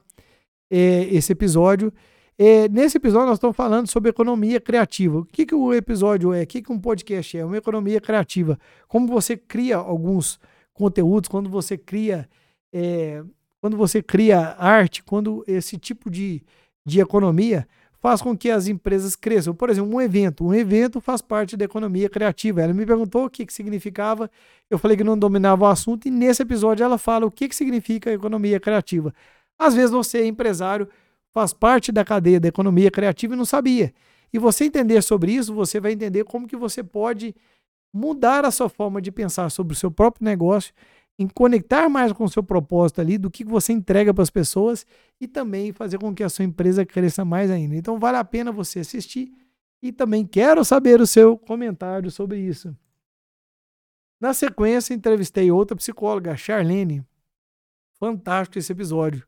é, 0.71 1.05
esse 1.05 1.33
episódio. 1.33 1.91
É, 2.37 2.69
nesse 2.69 2.99
episódio 2.99 3.29
nós 3.29 3.39
estamos 3.39 3.57
falando 3.57 3.87
sobre 3.87 4.11
economia 4.11 4.61
criativa. 4.61 5.21
O 5.21 5.25
que, 5.25 5.47
que 5.47 5.55
o 5.55 5.73
episódio 5.73 6.35
é? 6.35 6.43
O 6.43 6.47
que, 6.47 6.61
que 6.61 6.71
um 6.71 6.79
podcast 6.79 7.39
é? 7.39 7.43
Uma 7.43 7.57
economia 7.57 7.99
criativa. 7.99 8.59
Como 8.87 9.07
você 9.07 9.39
cria 9.39 9.77
alguns 9.77 10.39
conteúdos, 10.75 11.31
quando 11.31 11.49
você 11.49 11.79
cria, 11.79 12.29
é, 12.75 13.25
quando 13.61 13.77
você 13.77 14.03
cria 14.03 14.57
arte, 14.59 15.03
quando 15.03 15.45
esse 15.47 15.77
tipo 15.77 16.11
de, 16.11 16.43
de 16.87 17.01
economia 17.01 17.67
faz 18.01 18.23
com 18.23 18.37
que 18.37 18.51
as 18.51 18.69
empresas 18.69 19.17
cresçam. 19.17 19.55
Por 19.55 19.71
exemplo, 19.71 19.93
um 19.93 20.01
evento. 20.01 20.45
Um 20.45 20.55
evento 20.55 21.01
faz 21.01 21.21
parte 21.21 21.57
da 21.57 21.65
economia 21.65 22.09
criativa. 22.09 22.63
Ela 22.63 22.73
me 22.73 22.87
perguntou 22.87 23.25
o 23.25 23.31
que, 23.31 23.45
que 23.45 23.53
significava, 23.53 24.31
eu 24.71 24.79
falei 24.79 24.97
que 24.97 25.05
não 25.05 25.19
dominava 25.19 25.65
o 25.65 25.67
assunto, 25.69 26.07
e 26.07 26.11
nesse 26.11 26.43
episódio 26.43 26.85
ela 26.85 26.99
fala 26.99 27.27
o 27.27 27.31
que, 27.31 27.49
que 27.49 27.57
significa 27.57 28.13
economia 28.13 28.61
criativa. 28.61 29.13
Às 29.59 29.75
vezes 29.75 29.91
você 29.91 30.19
é 30.19 30.27
empresário, 30.27 30.89
faz 31.35 31.53
parte 31.53 31.91
da 31.91 32.05
cadeia 32.05 32.39
da 32.39 32.49
economia 32.49 32.91
criativa 32.91 33.35
e 33.35 33.37
não 33.37 33.45
sabia. 33.45 33.93
E 34.33 34.39
você 34.39 34.65
entender 34.65 35.03
sobre 35.03 35.33
isso, 35.33 35.55
você 35.55 35.81
vai 35.81 35.93
entender 35.93 36.25
como 36.25 36.47
que 36.47 36.57
você 36.57 36.83
pode 36.83 37.35
mudar 37.93 38.45
a 38.45 38.51
sua 38.51 38.69
forma 38.69 39.01
de 39.01 39.11
pensar 39.11 39.51
sobre 39.51 39.73
o 39.73 39.77
seu 39.77 39.91
próprio 39.91 40.25
negócio, 40.25 40.73
em 41.19 41.27
conectar 41.27 41.89
mais 41.89 42.13
com 42.13 42.25
o 42.25 42.29
seu 42.29 42.43
propósito 42.43 43.01
ali, 43.01 43.19
do 43.19 43.31
que 43.31 43.45
você 43.45 43.73
entrega 43.73 44.15
para 44.15 44.23
as 44.23 44.31
pessoas 44.31 44.87
e 45.21 45.27
também 45.27 45.73
fazer 45.73 45.99
com 45.99 46.15
que 46.15 46.23
a 46.23 46.29
sua 46.29 46.45
empresa 46.45 46.87
cresça 46.87 47.25
mais 47.25 47.51
ainda. 47.51 47.75
Então 47.75 47.99
vale 47.99 48.19
a 48.19 48.25
pena 48.25 48.53
você 48.53 48.81
assistir 48.81 49.33
e 49.83 49.91
também 49.91 50.25
quero 50.25 50.65
saber 50.65 51.01
o 51.01 51.07
seu 51.07 51.37
comentário 51.37 52.11
sobre 52.11 52.39
isso. 52.39 52.77
Na 54.21 54.33
sequência, 54.33 54.95
entrevistei 54.95 55.51
outra 55.51 55.77
psicóloga, 55.77 56.37
Charlene. 56.37 57.05
Fantástico 57.99 58.59
esse 58.59 58.73
episódio. 58.73 59.27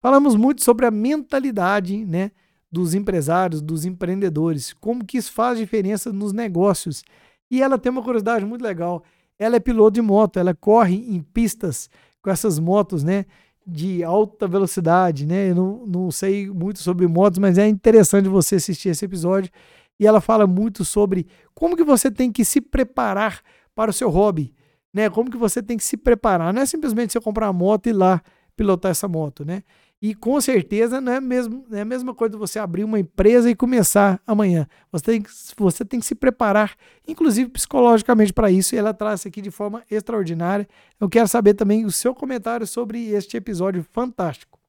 Falamos 0.00 0.36
muito 0.36 0.62
sobre 0.62 0.84
a 0.84 0.90
mentalidade, 0.90 2.04
né, 2.04 2.32
dos 2.70 2.92
empresários, 2.92 3.62
dos 3.62 3.84
empreendedores, 3.84 4.72
como 4.72 5.04
que 5.04 5.16
isso 5.16 5.32
faz 5.32 5.58
diferença 5.58 6.12
nos 6.12 6.32
negócios 6.32 7.04
e 7.50 7.62
ela 7.62 7.78
tem 7.78 7.90
uma 7.90 8.02
curiosidade 8.02 8.44
muito 8.44 8.62
legal. 8.62 9.04
Ela 9.38 9.56
é 9.56 9.60
piloto 9.60 9.92
de 9.92 10.02
moto, 10.02 10.38
ela 10.38 10.54
corre 10.54 10.94
em 10.94 11.20
pistas 11.20 11.90
com 12.22 12.30
essas 12.30 12.58
motos, 12.58 13.02
né? 13.02 13.26
De 13.66 14.04
alta 14.04 14.46
velocidade, 14.46 15.26
né? 15.26 15.50
Eu 15.50 15.54
não, 15.54 15.86
não 15.86 16.10
sei 16.10 16.48
muito 16.48 16.78
sobre 16.80 17.06
motos, 17.06 17.38
mas 17.38 17.58
é 17.58 17.66
interessante 17.66 18.28
você 18.28 18.56
assistir 18.56 18.90
esse 18.90 19.04
episódio. 19.04 19.50
E 19.98 20.06
ela 20.06 20.20
fala 20.20 20.46
muito 20.46 20.84
sobre 20.84 21.26
como 21.54 21.76
que 21.76 21.84
você 21.84 22.10
tem 22.10 22.30
que 22.30 22.44
se 22.44 22.60
preparar 22.60 23.42
para 23.74 23.90
o 23.90 23.94
seu 23.94 24.10
hobby, 24.10 24.54
né? 24.92 25.08
Como 25.10 25.30
que 25.30 25.36
você 25.36 25.62
tem 25.62 25.76
que 25.76 25.84
se 25.84 25.96
preparar. 25.96 26.52
Não 26.52 26.62
é 26.62 26.66
simplesmente 26.66 27.12
você 27.12 27.20
comprar 27.20 27.46
uma 27.46 27.52
moto 27.52 27.86
e 27.86 27.90
ir 27.90 27.94
lá 27.94 28.22
pilotar 28.56 28.90
essa 28.90 29.08
moto, 29.08 29.44
né? 29.44 29.62
E 30.06 30.14
com 30.14 30.38
certeza 30.38 31.00
não 31.00 31.12
é, 31.14 31.18
mesmo, 31.18 31.64
não 31.66 31.78
é 31.78 31.80
a 31.80 31.84
mesma 31.86 32.14
coisa 32.14 32.36
você 32.36 32.58
abrir 32.58 32.84
uma 32.84 32.98
empresa 32.98 33.48
e 33.48 33.54
começar 33.54 34.20
amanhã. 34.26 34.68
Você 34.92 35.02
tem, 35.02 35.24
você 35.56 35.82
tem 35.82 35.98
que 35.98 36.04
se 36.04 36.14
preparar, 36.14 36.76
inclusive 37.08 37.48
psicologicamente, 37.48 38.30
para 38.30 38.50
isso. 38.50 38.74
E 38.74 38.78
ela 38.78 38.92
traz 38.92 39.24
aqui 39.24 39.40
de 39.40 39.50
forma 39.50 39.82
extraordinária. 39.90 40.68
Eu 41.00 41.08
quero 41.08 41.26
saber 41.26 41.54
também 41.54 41.86
o 41.86 41.90
seu 41.90 42.14
comentário 42.14 42.66
sobre 42.66 43.12
este 43.12 43.38
episódio 43.38 43.82
fantástico. 43.92 44.60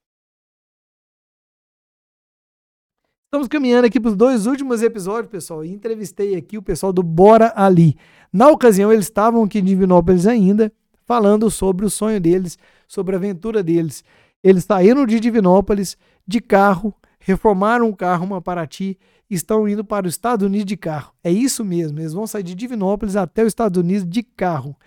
Estamos 3.26 3.50
caminhando 3.50 3.88
aqui 3.88 4.00
para 4.00 4.12
os 4.12 4.16
dois 4.16 4.46
últimos 4.46 4.82
episódios, 4.82 5.30
pessoal. 5.30 5.66
E 5.66 5.70
entrevistei 5.70 6.34
aqui 6.38 6.58
o 6.58 6.62
pessoal 6.62 6.94
do 6.94 7.04
Bora 7.04 7.52
Ali. 7.58 7.98
Na 8.32 8.48
ocasião, 8.48 8.90
eles 8.90 9.08
estavam 9.08 9.44
aqui 9.44 9.60
em 9.60 9.66
Divinópolis 9.66 10.28
ainda, 10.28 10.72
falando 11.04 11.52
sobre 11.52 11.86
o 11.86 11.90
sonho 11.90 12.22
deles, 12.22 12.58
sobre 12.88 13.16
a 13.16 13.18
aventura 13.18 13.62
deles. 13.62 14.02
Eles 14.46 14.64
saíram 14.64 15.08
de 15.08 15.20
Divinópolis 15.20 15.98
de 16.28 16.40
carro, 16.40 16.94
reformaram 17.18 17.88
um 17.88 17.92
carro, 17.92 18.24
uma 18.24 18.40
Paraty, 18.40 18.96
estão 19.28 19.68
indo 19.68 19.84
para 19.84 20.06
os 20.06 20.14
Estados 20.14 20.46
Unidos 20.46 20.68
de 20.68 20.78
carro. 20.78 21.12
É 21.24 21.32
isso 21.32 21.66
mesmo, 21.66 22.00
eles 22.00 22.14
vão 22.14 22.28
sair 22.28 22.44
de 22.44 22.54
Divinópolis 22.54 23.16
até 23.16 23.42
os 23.42 23.48
Estados 23.48 23.82
Unidos 23.82 24.08
de 24.08 24.22
carro. 24.22 24.78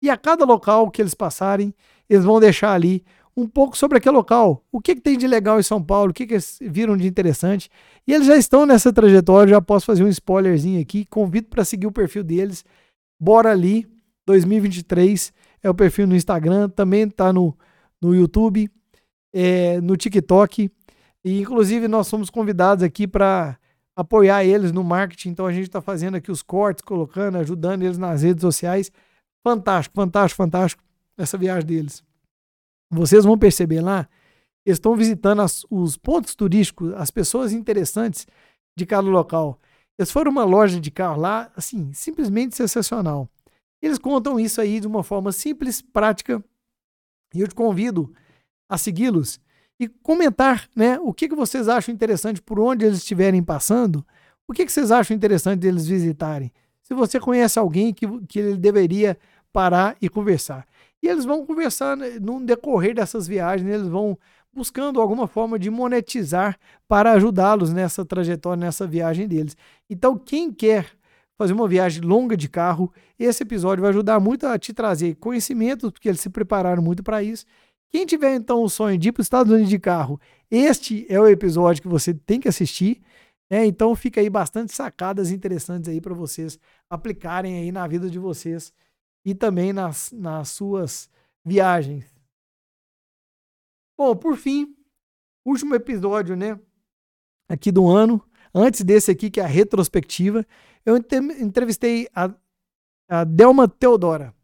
E 0.00 0.08
a 0.08 0.16
cada 0.16 0.44
local 0.44 0.88
que 0.88 1.02
eles 1.02 1.14
passarem, 1.14 1.74
eles 2.08 2.24
vão 2.24 2.38
deixar 2.38 2.72
ali 2.72 3.04
um 3.36 3.48
pouco 3.48 3.76
sobre 3.76 3.98
aquele 3.98 4.14
local. 4.14 4.64
O 4.70 4.80
que, 4.80 4.94
que 4.94 5.00
tem 5.00 5.18
de 5.18 5.26
legal 5.26 5.58
em 5.58 5.64
São 5.64 5.82
Paulo, 5.82 6.12
o 6.12 6.14
que, 6.14 6.24
que 6.24 6.34
eles 6.34 6.56
viram 6.60 6.96
de 6.96 7.08
interessante. 7.08 7.68
E 8.06 8.14
eles 8.14 8.28
já 8.28 8.36
estão 8.36 8.64
nessa 8.64 8.92
trajetória, 8.92 9.50
já 9.54 9.60
posso 9.60 9.84
fazer 9.84 10.04
um 10.04 10.08
spoilerzinho 10.08 10.80
aqui. 10.80 11.04
Convido 11.04 11.48
para 11.48 11.64
seguir 11.64 11.88
o 11.88 11.92
perfil 11.92 12.22
deles. 12.22 12.64
Bora 13.20 13.50
ali, 13.50 13.84
2023 14.28 15.32
é 15.60 15.68
o 15.68 15.74
perfil 15.74 16.06
no 16.06 16.14
Instagram, 16.14 16.68
também 16.68 17.02
está 17.02 17.32
no, 17.32 17.58
no 18.00 18.14
YouTube, 18.14 18.70
é, 19.38 19.80
no 19.80 19.96
TikTok. 19.96 20.68
E 21.24 21.40
inclusive 21.40 21.86
nós 21.86 22.08
somos 22.08 22.28
convidados 22.28 22.82
aqui 22.82 23.06
para 23.06 23.56
apoiar 23.94 24.44
eles 24.44 24.72
no 24.72 24.82
marketing. 24.82 25.28
Então 25.28 25.46
a 25.46 25.52
gente 25.52 25.68
está 25.68 25.80
fazendo 25.80 26.16
aqui 26.16 26.32
os 26.32 26.42
cortes, 26.42 26.82
colocando, 26.82 27.38
ajudando 27.38 27.84
eles 27.84 27.98
nas 27.98 28.22
redes 28.22 28.40
sociais. 28.40 28.90
Fantástico, 29.46 29.94
fantástico, 29.94 30.36
fantástico 30.36 30.82
essa 31.16 31.38
viagem 31.38 31.66
deles. 31.66 32.02
Vocês 32.90 33.24
vão 33.24 33.38
perceber 33.38 33.80
lá, 33.80 34.08
eles 34.64 34.76
estão 34.76 34.96
visitando 34.96 35.42
as, 35.42 35.64
os 35.70 35.96
pontos 35.96 36.34
turísticos, 36.34 36.92
as 36.94 37.10
pessoas 37.10 37.52
interessantes 37.52 38.26
de 38.76 38.86
cada 38.86 39.08
local. 39.08 39.58
Eles 39.98 40.10
foram 40.10 40.30
uma 40.30 40.44
loja 40.44 40.80
de 40.80 40.90
carro 40.90 41.20
lá, 41.20 41.50
assim, 41.56 41.92
simplesmente 41.92 42.56
sensacional. 42.56 43.28
Eles 43.82 43.98
contam 43.98 44.38
isso 44.38 44.60
aí 44.60 44.80
de 44.80 44.86
uma 44.86 45.02
forma 45.02 45.32
simples, 45.32 45.82
prática, 45.82 46.42
e 47.34 47.40
eu 47.40 47.48
te 47.48 47.54
convido 47.54 48.12
a 48.68 48.76
segui-los 48.76 49.40
e 49.80 49.88
comentar, 49.88 50.68
né, 50.74 50.98
o 51.00 51.12
que, 51.12 51.28
que 51.28 51.34
vocês 51.34 51.68
acham 51.68 51.94
interessante 51.94 52.42
por 52.42 52.58
onde 52.58 52.84
eles 52.84 52.98
estiverem 52.98 53.42
passando, 53.42 54.04
o 54.46 54.52
que, 54.52 54.66
que 54.66 54.72
vocês 54.72 54.90
acham 54.90 55.16
interessante 55.16 55.60
deles 55.60 55.86
visitarem. 55.86 56.52
Se 56.82 56.94
você 56.94 57.20
conhece 57.20 57.58
alguém 57.58 57.92
que, 57.92 58.06
que 58.26 58.38
ele 58.38 58.56
deveria 58.56 59.16
parar 59.52 59.96
e 60.00 60.08
conversar. 60.08 60.66
E 61.02 61.06
eles 61.06 61.24
vão 61.24 61.46
conversar 61.46 61.96
né, 61.96 62.18
no 62.20 62.44
decorrer 62.44 62.94
dessas 62.94 63.26
viagens, 63.26 63.68
eles 63.68 63.88
vão 63.88 64.18
buscando 64.52 65.00
alguma 65.00 65.28
forma 65.28 65.58
de 65.58 65.70
monetizar 65.70 66.58
para 66.88 67.12
ajudá-los 67.12 67.72
nessa 67.72 68.04
trajetória, 68.04 68.60
nessa 68.60 68.86
viagem 68.86 69.28
deles. 69.28 69.56
Então, 69.88 70.18
quem 70.18 70.52
quer 70.52 70.86
fazer 71.36 71.52
uma 71.52 71.68
viagem 71.68 72.02
longa 72.02 72.36
de 72.36 72.48
carro, 72.48 72.92
esse 73.16 73.44
episódio 73.44 73.82
vai 73.82 73.90
ajudar 73.90 74.18
muito 74.18 74.46
a 74.46 74.58
te 74.58 74.72
trazer 74.72 75.14
conhecimentos, 75.16 75.90
porque 75.92 76.08
eles 76.08 76.20
se 76.20 76.28
prepararam 76.28 76.82
muito 76.82 77.02
para 77.02 77.22
isso. 77.22 77.44
Quem 77.90 78.04
tiver 78.04 78.34
então 78.34 78.62
o 78.62 78.68
sonho 78.68 78.98
de 78.98 79.08
ir 79.08 79.12
para 79.12 79.22
os 79.22 79.26
Estados 79.26 79.50
Unidos 79.50 79.70
de 79.70 79.78
carro, 79.78 80.20
este 80.50 81.06
é 81.08 81.18
o 81.18 81.26
episódio 81.26 81.82
que 81.82 81.88
você 81.88 82.12
tem 82.12 82.38
que 82.38 82.48
assistir. 82.48 83.02
Né? 83.50 83.64
Então 83.66 83.94
fica 83.96 84.20
aí 84.20 84.28
bastante 84.28 84.74
sacadas 84.74 85.30
interessantes 85.30 85.88
aí 85.88 86.00
para 86.00 86.14
vocês 86.14 86.58
aplicarem 86.90 87.56
aí 87.56 87.72
na 87.72 87.86
vida 87.86 88.10
de 88.10 88.18
vocês 88.18 88.72
e 89.24 89.34
também 89.34 89.72
nas, 89.72 90.12
nas 90.12 90.50
suas 90.50 91.08
viagens. 91.44 92.04
Bom, 93.98 94.14
por 94.14 94.36
fim, 94.36 94.76
último 95.44 95.74
episódio, 95.74 96.36
né? 96.36 96.58
Aqui 97.48 97.72
do 97.72 97.88
ano. 97.88 98.22
Antes 98.54 98.82
desse 98.82 99.10
aqui, 99.10 99.30
que 99.30 99.40
é 99.40 99.44
a 99.44 99.46
retrospectiva, 99.46 100.46
eu 100.84 100.96
entrevistei 100.96 102.08
a, 102.14 102.32
a 103.08 103.24
Delma 103.24 103.66
Teodora. 103.66 104.34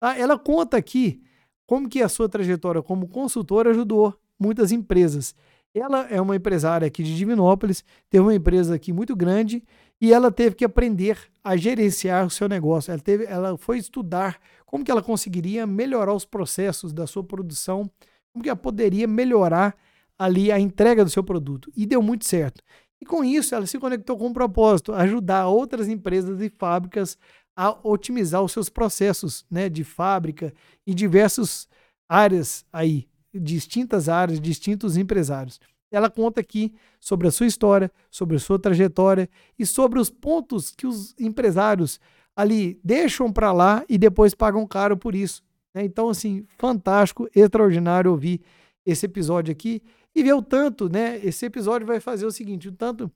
Tá? 0.00 0.16
Ela 0.16 0.38
conta 0.38 0.76
aqui 0.76 1.22
como 1.70 1.88
que 1.88 2.02
a 2.02 2.08
sua 2.08 2.28
trajetória 2.28 2.82
como 2.82 3.06
consultora 3.06 3.70
ajudou 3.70 4.12
muitas 4.36 4.72
empresas. 4.72 5.36
Ela 5.72 6.04
é 6.10 6.20
uma 6.20 6.34
empresária 6.34 6.84
aqui 6.84 7.00
de 7.00 7.16
Divinópolis, 7.16 7.84
teve 8.08 8.24
uma 8.24 8.34
empresa 8.34 8.74
aqui 8.74 8.92
muito 8.92 9.14
grande 9.14 9.62
e 10.00 10.12
ela 10.12 10.32
teve 10.32 10.56
que 10.56 10.64
aprender 10.64 11.16
a 11.44 11.56
gerenciar 11.56 12.26
o 12.26 12.30
seu 12.30 12.48
negócio. 12.48 12.90
Ela, 12.90 13.00
teve, 13.00 13.24
ela 13.24 13.56
foi 13.56 13.78
estudar 13.78 14.40
como 14.66 14.84
que 14.84 14.90
ela 14.90 15.00
conseguiria 15.00 15.64
melhorar 15.64 16.12
os 16.12 16.24
processos 16.24 16.92
da 16.92 17.06
sua 17.06 17.22
produção 17.22 17.88
como 18.32 18.42
que 18.42 18.48
ela 18.48 18.56
poderia 18.56 19.06
melhorar 19.06 19.76
ali 20.18 20.50
a 20.50 20.58
entrega 20.58 21.04
do 21.04 21.10
seu 21.10 21.22
produto. 21.22 21.70
E 21.76 21.86
deu 21.86 22.02
muito 22.02 22.24
certo. 22.24 22.64
E 23.00 23.06
com 23.06 23.22
isso, 23.22 23.54
ela 23.54 23.64
se 23.64 23.78
conectou 23.78 24.18
com 24.18 24.26
um 24.26 24.32
propósito, 24.32 24.92
ajudar 24.92 25.46
outras 25.46 25.88
empresas 25.88 26.40
e 26.42 26.50
fábricas 26.50 27.16
a 27.56 27.76
otimizar 27.82 28.42
os 28.42 28.52
seus 28.52 28.68
processos 28.68 29.44
né, 29.50 29.68
de 29.68 29.84
fábrica 29.84 30.52
em 30.86 30.94
diversas 30.94 31.68
áreas 32.08 32.64
aí, 32.72 33.08
distintas 33.34 34.08
áreas, 34.08 34.40
distintos 34.40 34.96
empresários. 34.96 35.60
Ela 35.90 36.08
conta 36.08 36.40
aqui 36.40 36.72
sobre 37.00 37.26
a 37.26 37.30
sua 37.30 37.46
história, 37.46 37.90
sobre 38.10 38.36
a 38.36 38.40
sua 38.40 38.58
trajetória 38.58 39.28
e 39.58 39.66
sobre 39.66 39.98
os 39.98 40.08
pontos 40.08 40.70
que 40.70 40.86
os 40.86 41.14
empresários 41.18 41.98
ali 42.36 42.80
deixam 42.82 43.32
para 43.32 43.52
lá 43.52 43.84
e 43.88 43.98
depois 43.98 44.34
pagam 44.34 44.66
caro 44.66 44.96
por 44.96 45.14
isso. 45.14 45.42
Né? 45.74 45.84
Então, 45.84 46.08
assim, 46.08 46.46
fantástico, 46.58 47.28
extraordinário 47.34 48.10
ouvir 48.10 48.40
esse 48.86 49.06
episódio 49.06 49.52
aqui 49.52 49.82
e 50.14 50.22
ver 50.22 50.32
o 50.32 50.42
tanto, 50.42 50.88
né? 50.88 51.18
Esse 51.24 51.46
episódio 51.46 51.86
vai 51.86 52.00
fazer 52.00 52.26
o 52.26 52.32
seguinte: 52.32 52.68
o 52.68 52.72
tanto, 52.72 53.10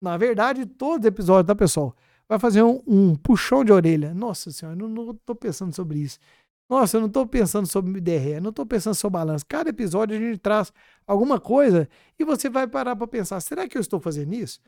na 0.00 0.16
verdade, 0.16 0.64
todo 0.66 1.06
episódio, 1.06 1.46
tá, 1.46 1.54
pessoal? 1.54 1.94
Vai 2.32 2.38
fazer 2.38 2.62
um, 2.62 2.80
um 2.86 3.14
puxão 3.14 3.62
de 3.62 3.70
orelha. 3.70 4.14
Nossa 4.14 4.50
senhora, 4.50 4.74
eu 4.80 4.88
não, 4.88 5.10
estou 5.10 5.36
pensando 5.36 5.74
sobre 5.76 5.98
isso. 5.98 6.18
Nossa, 6.66 6.96
eu 6.96 7.02
não 7.02 7.08
estou 7.08 7.26
pensando 7.26 7.66
sobre 7.66 8.00
DRE, 8.00 8.40
não 8.40 8.48
estou 8.48 8.64
pensando 8.64 8.94
sobre 8.94 9.18
balanço. 9.18 9.44
Cada 9.46 9.68
episódio 9.68 10.16
a 10.16 10.18
gente 10.18 10.38
traz 10.38 10.72
alguma 11.06 11.38
coisa 11.38 11.86
e 12.18 12.24
você 12.24 12.48
vai 12.48 12.66
parar 12.66 12.96
para 12.96 13.06
pensar: 13.06 13.38
será 13.40 13.68
que 13.68 13.76
eu 13.76 13.82
estou 13.82 14.00
fazendo 14.00 14.32
isso? 14.32 14.62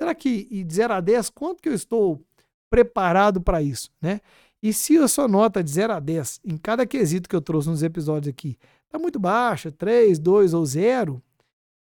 Será 0.00 0.14
que 0.14 0.44
de 0.62 0.72
0 0.72 0.94
a 0.94 1.00
10, 1.00 1.30
quanto 1.30 1.60
que 1.60 1.68
eu 1.68 1.74
estou 1.74 2.24
preparado 2.70 3.40
para 3.40 3.60
isso, 3.60 3.90
né? 4.00 4.20
E 4.62 4.72
se 4.72 4.96
a 4.96 5.08
sua 5.08 5.26
nota 5.26 5.64
de 5.64 5.70
0 5.72 5.94
a 5.94 5.98
10 5.98 6.42
em 6.44 6.56
cada 6.56 6.86
quesito 6.86 7.28
que 7.28 7.34
eu 7.34 7.42
trouxe 7.42 7.68
nos 7.68 7.82
episódios 7.82 8.32
aqui 8.32 8.56
está 8.84 9.00
muito 9.00 9.18
baixa, 9.18 9.72
3, 9.72 10.16
2 10.16 10.54
ou 10.54 10.64
0, 10.64 11.20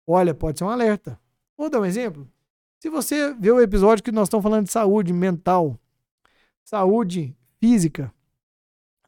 olha, 0.06 0.32
pode 0.32 0.58
ser 0.58 0.64
um 0.64 0.70
alerta. 0.70 1.20
Vou 1.54 1.68
dar 1.68 1.80
um 1.80 1.84
exemplo. 1.84 2.26
Se 2.80 2.88
você 2.88 3.34
vê 3.34 3.50
o 3.50 3.60
episódio 3.60 4.04
que 4.04 4.12
nós 4.12 4.28
estamos 4.28 4.42
falando 4.42 4.66
de 4.66 4.72
saúde 4.72 5.12
mental, 5.12 5.78
saúde 6.64 7.36
física, 7.58 8.12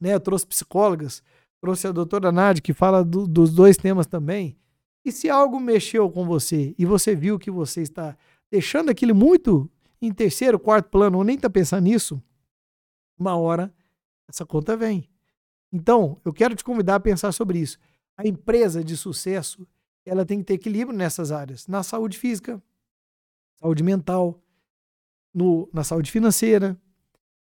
né? 0.01 0.15
Eu 0.15 0.21
trouxe 0.21 0.47
psicólogas, 0.47 1.23
trouxe 1.61 1.87
a 1.87 1.93
doutora 1.93 2.33
Nádia, 2.33 2.63
que 2.63 2.73
fala 2.73 3.05
do, 3.05 3.27
dos 3.27 3.53
dois 3.53 3.77
temas 3.77 4.07
também. 4.07 4.57
E 5.05 5.13
se 5.13 5.31
algo 5.31 5.61
mexeu 5.61 6.11
com 6.11 6.27
você 6.27 6.75
e 6.77 6.85
você 6.85 7.15
viu 7.15 7.39
que 7.39 7.51
você 7.51 7.83
está 7.83 8.17
deixando 8.51 8.91
aquilo 8.91 9.15
muito 9.15 9.71
em 10.03 10.13
terceiro, 10.13 10.59
quarto 10.59 10.89
plano, 10.89 11.19
ou 11.19 11.25
nem 11.25 11.37
está 11.37 11.49
pensando 11.49 11.85
nisso, 11.85 12.23
uma 13.19 13.37
hora 13.37 13.73
essa 14.29 14.45
conta 14.45 14.77
vem. 14.77 15.09
Então, 15.73 16.21
eu 16.25 16.33
quero 16.33 16.55
te 16.55 16.65
convidar 16.65 16.97
a 16.97 17.01
pensar 17.01 17.33
sobre 17.33 17.59
isso. 17.59 17.79
A 18.17 18.27
empresa 18.27 18.83
de 18.83 18.97
sucesso, 18.97 19.67
ela 20.05 20.25
tem 20.25 20.39
que 20.39 20.45
ter 20.45 20.55
equilíbrio 20.55 20.97
nessas 20.97 21.31
áreas, 21.31 21.67
na 21.67 21.83
saúde 21.83 22.19
física, 22.19 22.61
saúde 23.61 23.83
mental, 23.83 24.41
no, 25.33 25.69
na 25.73 25.85
saúde 25.85 26.11
financeira, 26.11 26.77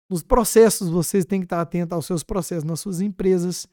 nos 0.09 0.23
processos, 0.23 0.89
vocês 0.89 1.25
têm 1.25 1.41
que 1.41 1.45
estar 1.45 1.61
atentos 1.61 1.93
aos 1.93 2.05
seus 2.05 2.23
processos 2.23 2.63
nas 2.63 2.79
suas 2.79 3.01
empresas, 3.01 3.67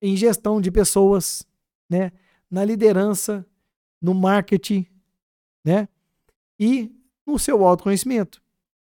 em 0.00 0.16
gestão 0.16 0.60
de 0.60 0.70
pessoas, 0.70 1.46
né? 1.90 2.12
na 2.50 2.64
liderança, 2.64 3.44
no 4.00 4.14
marketing, 4.14 4.86
né? 5.64 5.88
E 6.58 6.92
no 7.26 7.38
seu 7.38 7.64
autoconhecimento. 7.64 8.40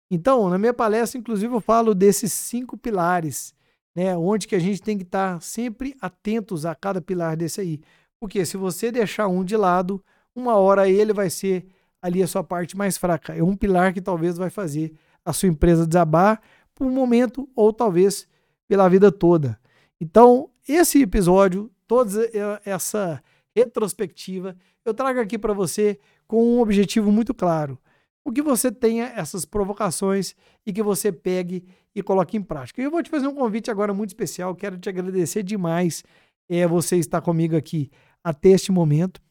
Então, 0.09 0.49
na 0.49 0.57
minha 0.57 0.73
palestra, 0.73 1.19
inclusive, 1.19 1.53
eu 1.53 1.61
falo 1.61 1.93
desses 1.93 2.33
cinco 2.33 2.75
pilares, 2.75 3.53
né? 3.93 4.17
Onde 4.17 4.47
que 4.47 4.55
a 4.55 4.59
gente 4.59 4.81
tem 4.81 4.97
que 4.97 5.03
estar 5.03 5.39
sempre 5.41 5.95
atentos 6.01 6.65
a 6.65 6.73
cada 6.73 6.99
pilar 6.99 7.37
desse 7.37 7.61
aí. 7.61 7.79
Porque 8.19 8.43
se 8.45 8.57
você 8.57 8.91
deixar 8.91 9.27
um 9.27 9.43
de 9.43 9.55
lado, 9.55 10.03
uma 10.35 10.55
hora 10.55 10.89
ele 10.89 11.13
vai 11.13 11.29
ser 11.29 11.67
ali 12.01 12.23
a 12.23 12.27
sua 12.27 12.43
parte 12.43 12.75
mais 12.75 12.97
fraca. 12.97 13.33
É 13.33 13.43
um 13.43 13.55
pilar 13.55 13.93
que 13.93 14.01
talvez 14.01 14.37
vai 14.37 14.49
fazer 14.49 14.93
a 15.23 15.31
sua 15.31 15.49
empresa 15.49 15.85
desabar 15.85 16.41
por 16.73 16.87
um 16.87 16.91
momento 16.91 17.47
ou 17.55 17.71
talvez 17.71 18.27
pela 18.67 18.89
vida 18.89 19.11
toda. 19.11 19.59
Então, 19.99 20.49
esse 20.67 21.01
episódio, 21.01 21.71
toda 21.87 22.29
essa 22.65 23.21
retrospectiva, 23.55 24.55
eu 24.83 24.93
trago 24.93 25.19
aqui 25.19 25.37
para 25.37 25.53
você 25.53 25.99
com 26.27 26.43
um 26.43 26.59
objetivo 26.61 27.11
muito 27.11 27.33
claro 27.33 27.77
o 28.23 28.31
que 28.31 28.41
você 28.41 28.71
tenha 28.71 29.11
essas 29.15 29.45
provocações 29.45 30.35
e 30.65 30.71
que 30.71 30.83
você 30.83 31.11
pegue 31.11 31.65
e 31.93 32.01
coloque 32.01 32.37
em 32.37 32.41
prática. 32.41 32.81
Eu 32.81 32.91
vou 32.91 33.01
te 33.01 33.09
fazer 33.09 33.27
um 33.27 33.35
convite 33.35 33.69
agora 33.71 33.93
muito 33.93 34.09
especial, 34.09 34.55
quero 34.55 34.77
te 34.77 34.89
agradecer 34.89 35.43
demais 35.43 36.03
é, 36.49 36.65
você 36.67 36.97
estar 36.97 37.21
comigo 37.21 37.55
aqui 37.55 37.89
até 38.23 38.49
este 38.49 38.71
momento. 38.71 39.21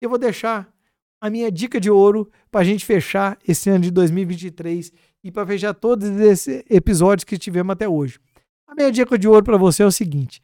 Eu 0.00 0.08
vou 0.08 0.18
deixar 0.18 0.72
a 1.20 1.28
minha 1.28 1.50
dica 1.50 1.78
de 1.78 1.90
ouro 1.90 2.30
para 2.50 2.62
a 2.62 2.64
gente 2.64 2.84
fechar 2.84 3.38
esse 3.46 3.68
ano 3.68 3.80
de 3.80 3.90
2023 3.90 4.92
e 5.22 5.30
para 5.30 5.46
fechar 5.46 5.74
todos 5.74 6.08
esses 6.08 6.64
episódios 6.70 7.24
que 7.24 7.36
tivemos 7.36 7.72
até 7.72 7.88
hoje. 7.88 8.18
A 8.66 8.74
minha 8.74 8.90
dica 8.90 9.18
de 9.18 9.28
ouro 9.28 9.44
para 9.44 9.58
você 9.58 9.82
é 9.82 9.86
o 9.86 9.92
seguinte: 9.92 10.42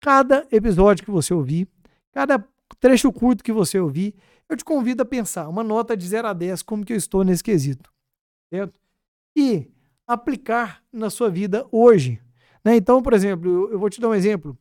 cada 0.00 0.46
episódio 0.50 1.04
que 1.04 1.10
você 1.10 1.32
ouvir, 1.32 1.68
cada 2.12 2.44
trecho 2.80 3.12
curto 3.12 3.44
que 3.44 3.52
você 3.52 3.78
ouvir, 3.78 4.14
eu 4.48 4.56
te 4.56 4.64
convido 4.64 5.02
a 5.02 5.06
pensar 5.06 5.48
uma 5.48 5.62
nota 5.62 5.96
de 5.96 6.06
0 6.06 6.28
a 6.28 6.32
10, 6.32 6.62
como 6.62 6.84
que 6.84 6.92
eu 6.92 6.96
estou 6.96 7.22
nesse 7.22 7.44
quesito. 7.44 7.90
Certo? 8.52 8.80
E 9.36 9.70
aplicar 10.06 10.82
na 10.92 11.10
sua 11.10 11.28
vida 11.28 11.66
hoje. 11.70 12.20
Né? 12.64 12.76
Então, 12.76 13.02
por 13.02 13.12
exemplo, 13.12 13.68
eu 13.70 13.78
vou 13.78 13.90
te 13.90 14.00
dar 14.00 14.08
um 14.08 14.14
exemplo. 14.14 14.58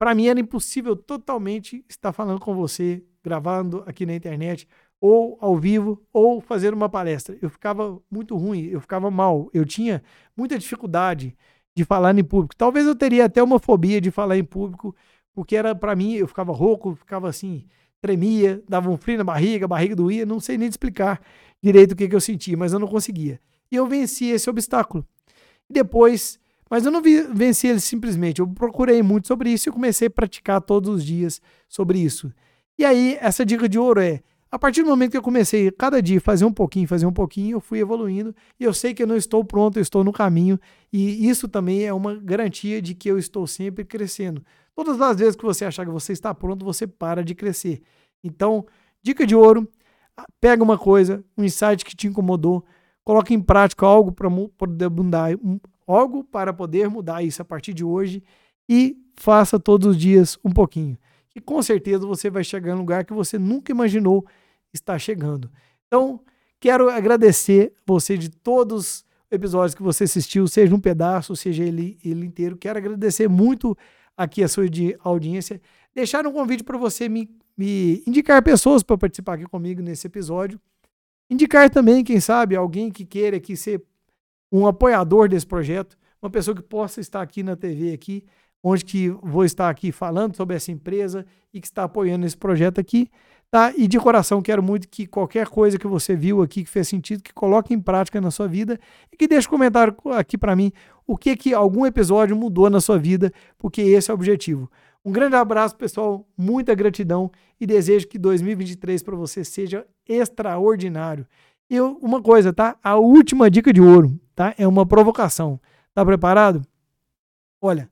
Para 0.00 0.14
mim 0.14 0.28
era 0.28 0.40
impossível 0.40 0.96
totalmente 0.96 1.84
estar 1.86 2.10
falando 2.10 2.40
com 2.40 2.54
você, 2.54 3.04
gravando 3.22 3.84
aqui 3.86 4.06
na 4.06 4.14
internet, 4.14 4.66
ou 4.98 5.36
ao 5.42 5.58
vivo, 5.58 6.02
ou 6.10 6.40
fazer 6.40 6.72
uma 6.72 6.88
palestra. 6.88 7.36
Eu 7.42 7.50
ficava 7.50 8.00
muito 8.10 8.34
ruim, 8.34 8.64
eu 8.64 8.80
ficava 8.80 9.10
mal, 9.10 9.50
eu 9.52 9.62
tinha 9.66 10.02
muita 10.34 10.58
dificuldade 10.58 11.36
de 11.76 11.84
falar 11.84 12.18
em 12.18 12.24
público. 12.24 12.56
Talvez 12.56 12.86
eu 12.86 12.96
teria 12.96 13.26
até 13.26 13.42
uma 13.42 13.58
fobia 13.58 14.00
de 14.00 14.10
falar 14.10 14.38
em 14.38 14.44
público, 14.44 14.96
porque 15.34 15.54
era 15.54 15.74
para 15.74 15.94
mim, 15.94 16.14
eu 16.14 16.26
ficava 16.26 16.50
rouco, 16.50 16.94
ficava 16.94 17.28
assim, 17.28 17.66
tremia, 18.00 18.64
dava 18.66 18.88
um 18.88 18.96
frio 18.96 19.18
na 19.18 19.24
barriga, 19.24 19.66
a 19.66 19.68
barriga 19.68 19.94
doía, 19.94 20.24
não 20.24 20.40
sei 20.40 20.56
nem 20.56 20.66
explicar 20.66 21.20
direito 21.62 21.92
o 21.92 21.96
que, 21.96 22.08
que 22.08 22.16
eu 22.16 22.22
sentia, 22.22 22.56
mas 22.56 22.72
eu 22.72 22.78
não 22.78 22.88
conseguia. 22.88 23.38
E 23.70 23.76
eu 23.76 23.86
venci 23.86 24.30
esse 24.30 24.48
obstáculo. 24.48 25.06
Depois, 25.68 26.39
mas 26.70 26.86
eu 26.86 26.92
não 26.92 27.02
vi, 27.02 27.22
venci 27.22 27.66
ele 27.66 27.80
simplesmente, 27.80 28.40
eu 28.40 28.46
procurei 28.46 29.02
muito 29.02 29.26
sobre 29.26 29.50
isso 29.50 29.68
e 29.68 29.72
comecei 29.72 30.06
a 30.06 30.10
praticar 30.10 30.60
todos 30.60 30.88
os 30.88 31.04
dias 31.04 31.42
sobre 31.68 31.98
isso. 31.98 32.32
E 32.78 32.84
aí, 32.84 33.18
essa 33.20 33.44
dica 33.44 33.68
de 33.68 33.78
ouro 33.78 34.00
é: 34.00 34.22
a 34.50 34.58
partir 34.58 34.82
do 34.82 34.88
momento 34.88 35.10
que 35.10 35.16
eu 35.16 35.22
comecei 35.22 35.70
cada 35.70 36.00
dia 36.00 36.20
fazer 36.20 36.44
um 36.44 36.52
pouquinho, 36.52 36.88
fazer 36.88 37.06
um 37.06 37.12
pouquinho, 37.12 37.56
eu 37.56 37.60
fui 37.60 37.80
evoluindo 37.80 38.34
e 38.58 38.64
eu 38.64 38.72
sei 38.72 38.94
que 38.94 39.02
eu 39.02 39.06
não 39.06 39.16
estou 39.16 39.44
pronto, 39.44 39.78
eu 39.78 39.82
estou 39.82 40.02
no 40.02 40.12
caminho 40.12 40.58
e 40.92 41.28
isso 41.28 41.46
também 41.46 41.84
é 41.84 41.92
uma 41.92 42.14
garantia 42.14 42.80
de 42.80 42.94
que 42.94 43.10
eu 43.10 43.18
estou 43.18 43.46
sempre 43.46 43.84
crescendo. 43.84 44.42
Todas 44.74 45.00
as 45.00 45.18
vezes 45.18 45.36
que 45.36 45.44
você 45.44 45.64
achar 45.64 45.84
que 45.84 45.92
você 45.92 46.12
está 46.12 46.34
pronto, 46.34 46.64
você 46.64 46.86
para 46.86 47.22
de 47.22 47.34
crescer. 47.34 47.82
Então, 48.24 48.64
dica 49.02 49.26
de 49.26 49.36
ouro: 49.36 49.68
pega 50.40 50.62
uma 50.62 50.78
coisa, 50.78 51.24
um 51.36 51.44
insight 51.44 51.84
que 51.84 51.94
te 51.94 52.06
incomodou, 52.06 52.64
coloque 53.04 53.34
em 53.34 53.40
prática 53.40 53.86
algo 53.86 54.10
para 54.10 54.28
poder 54.56 54.88
mudar, 54.90 55.30
algo 55.94 56.24
para 56.24 56.52
poder 56.52 56.88
mudar 56.88 57.22
isso 57.22 57.42
a 57.42 57.44
partir 57.44 57.74
de 57.74 57.84
hoje 57.84 58.22
e 58.68 58.96
faça 59.16 59.58
todos 59.58 59.88
os 59.88 59.96
dias 59.96 60.38
um 60.44 60.50
pouquinho 60.50 60.98
que 61.30 61.40
com 61.40 61.62
certeza 61.62 62.06
você 62.06 62.28
vai 62.28 62.44
chegar 62.44 62.72
em 62.72 62.74
um 62.74 62.80
lugar 62.80 63.04
que 63.04 63.12
você 63.12 63.38
nunca 63.38 63.72
imaginou 63.72 64.26
estar 64.74 64.98
chegando. 64.98 65.50
Então, 65.86 66.20
quero 66.58 66.90
agradecer 66.90 67.72
você 67.86 68.18
de 68.18 68.28
todos 68.28 68.86
os 68.86 69.04
episódios 69.30 69.74
que 69.74 69.82
você 69.82 70.04
assistiu, 70.04 70.46
seja 70.48 70.74
um 70.74 70.80
pedaço, 70.80 71.34
seja 71.36 71.64
ele, 71.64 71.98
ele 72.04 72.26
inteiro. 72.26 72.56
Quero 72.56 72.78
agradecer 72.78 73.28
muito 73.28 73.76
aqui 74.16 74.42
a 74.42 74.48
sua 74.48 74.64
audiência. 75.00 75.60
Deixar 75.94 76.26
um 76.26 76.32
convite 76.32 76.64
para 76.64 76.76
você 76.76 77.08
me, 77.08 77.30
me 77.56 78.02
indicar 78.06 78.42
pessoas 78.42 78.82
para 78.82 78.98
participar 78.98 79.34
aqui 79.34 79.46
comigo 79.46 79.80
nesse 79.80 80.06
episódio. 80.06 80.60
Indicar 81.28 81.70
também, 81.70 82.02
quem 82.02 82.18
sabe, 82.18 82.56
alguém 82.56 82.90
que 82.90 83.04
queira 83.04 83.36
aqui 83.36 83.56
ser 83.56 83.82
um 84.50 84.66
apoiador 84.66 85.28
desse 85.28 85.46
projeto, 85.46 85.96
uma 86.20 86.30
pessoa 86.30 86.54
que 86.54 86.62
possa 86.62 87.00
estar 87.00 87.22
aqui 87.22 87.42
na 87.42 87.56
TV 87.56 87.92
aqui 87.92 88.24
onde 88.62 88.84
que 88.84 89.08
vou 89.22 89.44
estar 89.44 89.68
aqui 89.68 89.90
falando 89.90 90.36
sobre 90.36 90.56
essa 90.56 90.70
empresa 90.70 91.24
e 91.52 91.60
que 91.60 91.66
está 91.66 91.84
apoiando 91.84 92.26
esse 92.26 92.36
projeto 92.36 92.80
aqui, 92.80 93.08
tá? 93.50 93.72
E 93.76 93.88
de 93.88 93.98
coração 93.98 94.42
quero 94.42 94.62
muito 94.62 94.88
que 94.88 95.06
qualquer 95.06 95.48
coisa 95.48 95.78
que 95.78 95.86
você 95.86 96.14
viu 96.14 96.42
aqui 96.42 96.64
que 96.64 96.70
fez 96.70 96.86
sentido, 96.88 97.22
que 97.22 97.32
coloque 97.32 97.74
em 97.74 97.80
prática 97.80 98.20
na 98.20 98.30
sua 98.30 98.46
vida 98.46 98.78
e 99.12 99.16
que 99.16 99.26
deixe 99.26 99.48
um 99.48 99.50
comentário 99.50 99.96
aqui 100.12 100.36
para 100.36 100.54
mim 100.54 100.72
o 101.06 101.16
que 101.16 101.36
que 101.36 101.54
algum 101.54 101.84
episódio 101.86 102.36
mudou 102.36 102.70
na 102.70 102.80
sua 102.80 102.98
vida, 102.98 103.32
porque 103.58 103.80
esse 103.80 104.10
é 104.10 104.14
o 104.14 104.16
objetivo. 104.16 104.70
Um 105.04 105.10
grande 105.10 105.34
abraço, 105.34 105.74
pessoal, 105.76 106.28
muita 106.36 106.74
gratidão 106.74 107.30
e 107.58 107.66
desejo 107.66 108.06
que 108.06 108.18
2023 108.18 109.02
para 109.02 109.16
você 109.16 109.42
seja 109.42 109.86
extraordinário. 110.06 111.26
E 111.70 111.80
uma 111.80 112.20
coisa, 112.20 112.52
tá? 112.52 112.76
A 112.82 112.96
última 112.96 113.48
dica 113.48 113.72
de 113.72 113.80
ouro, 113.80 114.20
tá? 114.34 114.54
É 114.58 114.66
uma 114.66 114.84
provocação. 114.84 115.60
Tá 115.94 116.04
preparado? 116.04 116.66
Olha, 117.62 117.90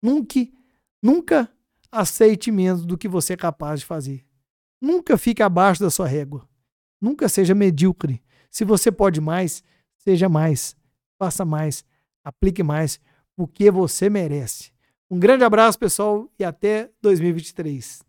Nunca, 0.00 0.40
nunca 1.02 1.50
aceite 1.90 2.50
menos 2.52 2.86
do 2.86 2.96
que 2.96 3.08
você 3.08 3.32
é 3.32 3.36
capaz 3.36 3.80
de 3.80 3.86
fazer. 3.86 4.24
Nunca 4.80 5.18
fique 5.18 5.42
abaixo 5.42 5.80
da 5.82 5.90
sua 5.90 6.06
régua. 6.06 6.48
Nunca 7.00 7.28
seja 7.28 7.54
medíocre. 7.54 8.22
Se 8.50 8.64
você 8.64 8.92
pode 8.92 9.20
mais, 9.20 9.62
seja 9.98 10.28
mais. 10.28 10.76
Faça 11.18 11.44
mais. 11.44 11.84
Aplique 12.22 12.62
mais, 12.62 13.00
porque 13.36 13.70
você 13.70 14.08
merece. 14.08 14.72
Um 15.10 15.18
grande 15.18 15.42
abraço, 15.42 15.78
pessoal, 15.78 16.30
e 16.38 16.44
até 16.44 16.90
2023. 17.02 18.07